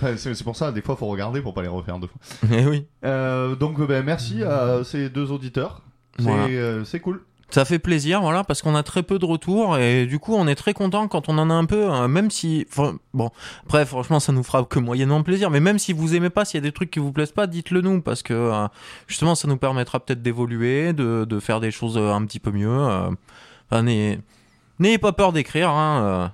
Pas- 0.00 0.16
c'est 0.16 0.42
pour 0.44 0.56
ça, 0.56 0.72
des 0.72 0.80
fois, 0.80 0.96
faut 0.96 1.08
regarder 1.08 1.42
pour 1.42 1.52
pas 1.52 1.60
les 1.62 1.68
refaire 1.68 1.98
deux 1.98 2.06
fois. 2.06 2.48
Eh 2.56 2.64
oui. 2.64 2.86
Donc, 3.58 3.80
ben, 3.86 4.02
merci 4.04 4.42
à 4.42 4.82
ces 4.84 5.10
deux 5.10 5.30
auditeurs. 5.30 5.82
C'est 6.18 6.24
Voilà. 6.24 6.84
c'est 6.84 7.00
cool. 7.00 7.22
Ça 7.50 7.64
fait 7.64 7.78
plaisir, 7.78 8.20
voilà, 8.20 8.42
parce 8.42 8.62
qu'on 8.62 8.74
a 8.74 8.82
très 8.82 9.02
peu 9.02 9.18
de 9.18 9.24
retours 9.24 9.76
et 9.78 10.06
du 10.06 10.18
coup 10.18 10.34
on 10.34 10.48
est 10.48 10.54
très 10.54 10.72
content 10.72 11.06
quand 11.08 11.28
on 11.28 11.38
en 11.38 11.50
a 11.50 11.54
un 11.54 11.66
peu, 11.66 11.88
hein, 11.90 12.08
même 12.08 12.30
si, 12.30 12.66
enfin, 12.70 12.96
bon, 13.12 13.30
après 13.64 13.84
franchement 13.86 14.18
ça 14.18 14.32
nous 14.32 14.42
fera 14.42 14.64
que 14.64 14.78
moyennement 14.80 15.22
plaisir, 15.22 15.50
mais 15.50 15.60
même 15.60 15.78
si 15.78 15.92
vous 15.92 16.14
aimez 16.16 16.30
pas, 16.30 16.44
s'il 16.44 16.58
y 16.58 16.62
a 16.62 16.66
des 16.66 16.72
trucs 16.72 16.90
qui 16.90 16.98
vous 16.98 17.12
plaisent 17.12 17.32
pas, 17.32 17.46
dites-le 17.46 17.80
nous 17.80 18.00
parce 18.00 18.22
que 18.22 18.34
euh, 18.34 18.66
justement 19.06 19.34
ça 19.34 19.46
nous 19.46 19.56
permettra 19.58 20.00
peut-être 20.00 20.22
d'évoluer, 20.22 20.92
de, 20.94 21.24
de 21.28 21.38
faire 21.40 21.60
des 21.60 21.70
choses 21.70 21.96
euh, 21.96 22.12
un 22.12 22.24
petit 22.24 22.40
peu 22.40 22.50
mieux. 22.50 22.68
euh. 22.68 23.10
Enfin, 23.70 23.82
n'ayez 23.82 24.98
pas 24.98 25.12
peur 25.12 25.32
d'écrire, 25.32 25.70
hein, 25.70 26.32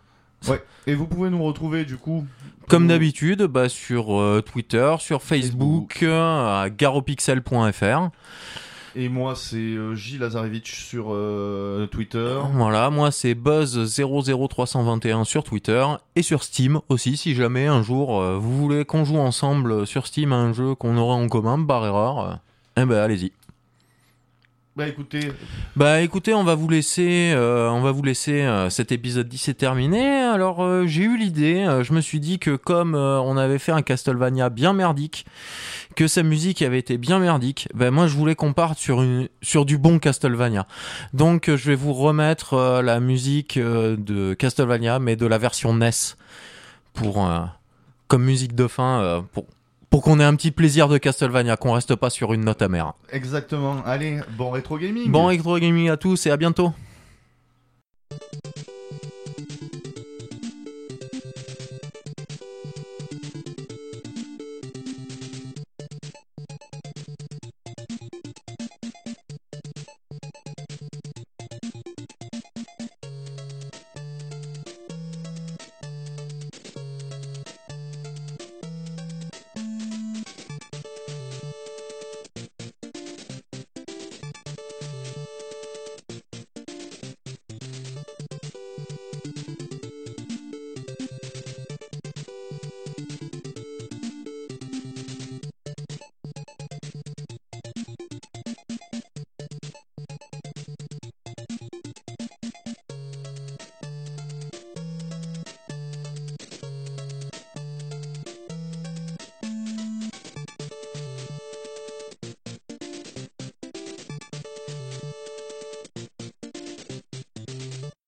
euh. 0.49 0.57
Et 0.87 0.95
vous 0.95 1.07
pouvez 1.07 1.29
nous 1.29 1.43
retrouver 1.43 1.85
du 1.85 1.97
coup. 1.99 2.25
comme 2.69 2.87
d'habitude, 2.87 3.43
bah, 3.43 3.69
sur 3.69 4.19
euh, 4.19 4.41
Twitter, 4.41 4.95
sur 5.01 5.23
Facebook, 5.23 5.99
euh, 6.03 6.63
à 6.63 6.71
garopixel.fr. 6.71 8.09
Et 8.97 9.09
moi, 9.09 9.37
c'est 9.37 9.57
euh, 9.57 9.95
J. 9.95 10.19
Lazarevich 10.19 10.85
sur 10.85 11.09
euh, 11.11 11.87
Twitter. 11.87 12.39
Voilà, 12.55 12.91
moi 12.91 13.13
c'est 13.13 13.35
Buzz00321 13.35 15.25
sur 15.25 15.45
Twitter 15.45 15.85
et 16.17 16.23
sur 16.23 16.43
Steam 16.43 16.81
aussi. 16.89 17.17
Si 17.17 17.35
jamais 17.35 17.67
un 17.67 17.83
jour 17.83 18.21
euh, 18.21 18.37
vous 18.37 18.57
voulez 18.57 18.85
qu'on 18.85 19.05
joue 19.05 19.19
ensemble 19.19 19.87
sur 19.87 20.09
Steam 20.09 20.33
à 20.33 20.37
un 20.37 20.53
jeu 20.53 20.75
qu'on 20.75 20.97
aurait 20.97 21.23
en 21.23 21.29
commun, 21.29 21.57
barre 21.57 21.87
erreur, 21.87 22.41
eh 22.77 22.85
ben 22.85 22.99
allez-y. 22.99 23.33
Bah 24.77 24.87
écoutez, 24.87 25.33
Bah 25.75 26.01
écoutez, 26.01 26.33
on 26.33 26.45
va 26.45 26.55
vous 26.55 26.69
laisser, 26.69 27.33
euh, 27.35 27.69
on 27.69 27.81
va 27.83 27.91
vous 27.91 28.05
laisser 28.05 28.43
euh, 28.43 28.71
cet 28.71 28.93
épisode 28.93 29.29
10 29.29 29.49
est 29.49 29.55
terminé. 29.55 30.23
Alors 30.23 30.63
euh, 30.63 30.87
j'ai 30.87 31.03
eu 31.03 31.19
l'idée, 31.19 31.67
je 31.83 31.93
me 31.93 32.01
suis 32.01 32.21
dit 32.21 32.39
que 32.39 32.55
comme 32.55 32.95
on 32.95 33.37
avait 33.37 33.59
fait 33.59 33.73
un 33.73 33.83
Castlevania 33.83 34.49
bien 34.49 34.73
merdique, 34.73 35.27
que 35.97 36.07
sa 36.09 36.23
musique 36.23 36.63
avait 36.63 36.79
été 36.79 36.99
bien 36.99 37.19
merdique, 37.19 37.69
ben 37.75 37.91
moi 37.91 38.07
je 38.07 38.17
voulais 38.17 38.35
qu'on 38.35 38.53
parte 38.53 38.79
sur 38.79 39.03
une, 39.03 39.29
sur 39.43 39.65
du 39.65 39.79
bon 39.79 39.99
Castlevania. 39.99 40.67
Donc 41.13 41.49
euh, 41.49 41.57
je 41.57 41.67
vais 41.67 41.75
vous 41.75 41.93
remettre 41.93 42.55
euh, 42.55 42.83
la 42.83 43.01
musique 43.01 43.57
euh, 43.57 43.97
de 43.99 44.35
Castlevania, 44.35 44.99
mais 44.99 45.17
de 45.17 45.27
la 45.27 45.39
version 45.39 45.75
NES 45.75 45.91
pour 46.93 47.29
comme 48.09 48.25
musique 48.25 48.55
de 48.55 48.67
fin 48.67 49.25
pour 49.33 49.47
pour 49.91 50.03
qu'on 50.03 50.21
ait 50.21 50.25
un 50.25 50.37
petit 50.37 50.53
plaisir 50.53 50.89
de 50.89 50.99
Castlevania, 50.99 51.57
qu'on 51.57 51.73
reste 51.73 51.97
pas 51.97 52.11
sur 52.11 52.33
une 52.33 52.45
note 52.45 52.63
amère. 52.63 52.95
exactement. 53.11 53.83
Allez, 53.85 54.21
bon 54.37 54.51
rétro 54.51 54.79
gaming. 54.79 55.11
Bon, 55.11 55.31
Electro 55.31 55.59
Gaming 55.59 55.91
à 55.91 55.97
tous 55.97 56.27
et 56.27 56.31
à 56.31 56.37
bientôt. 56.37 56.73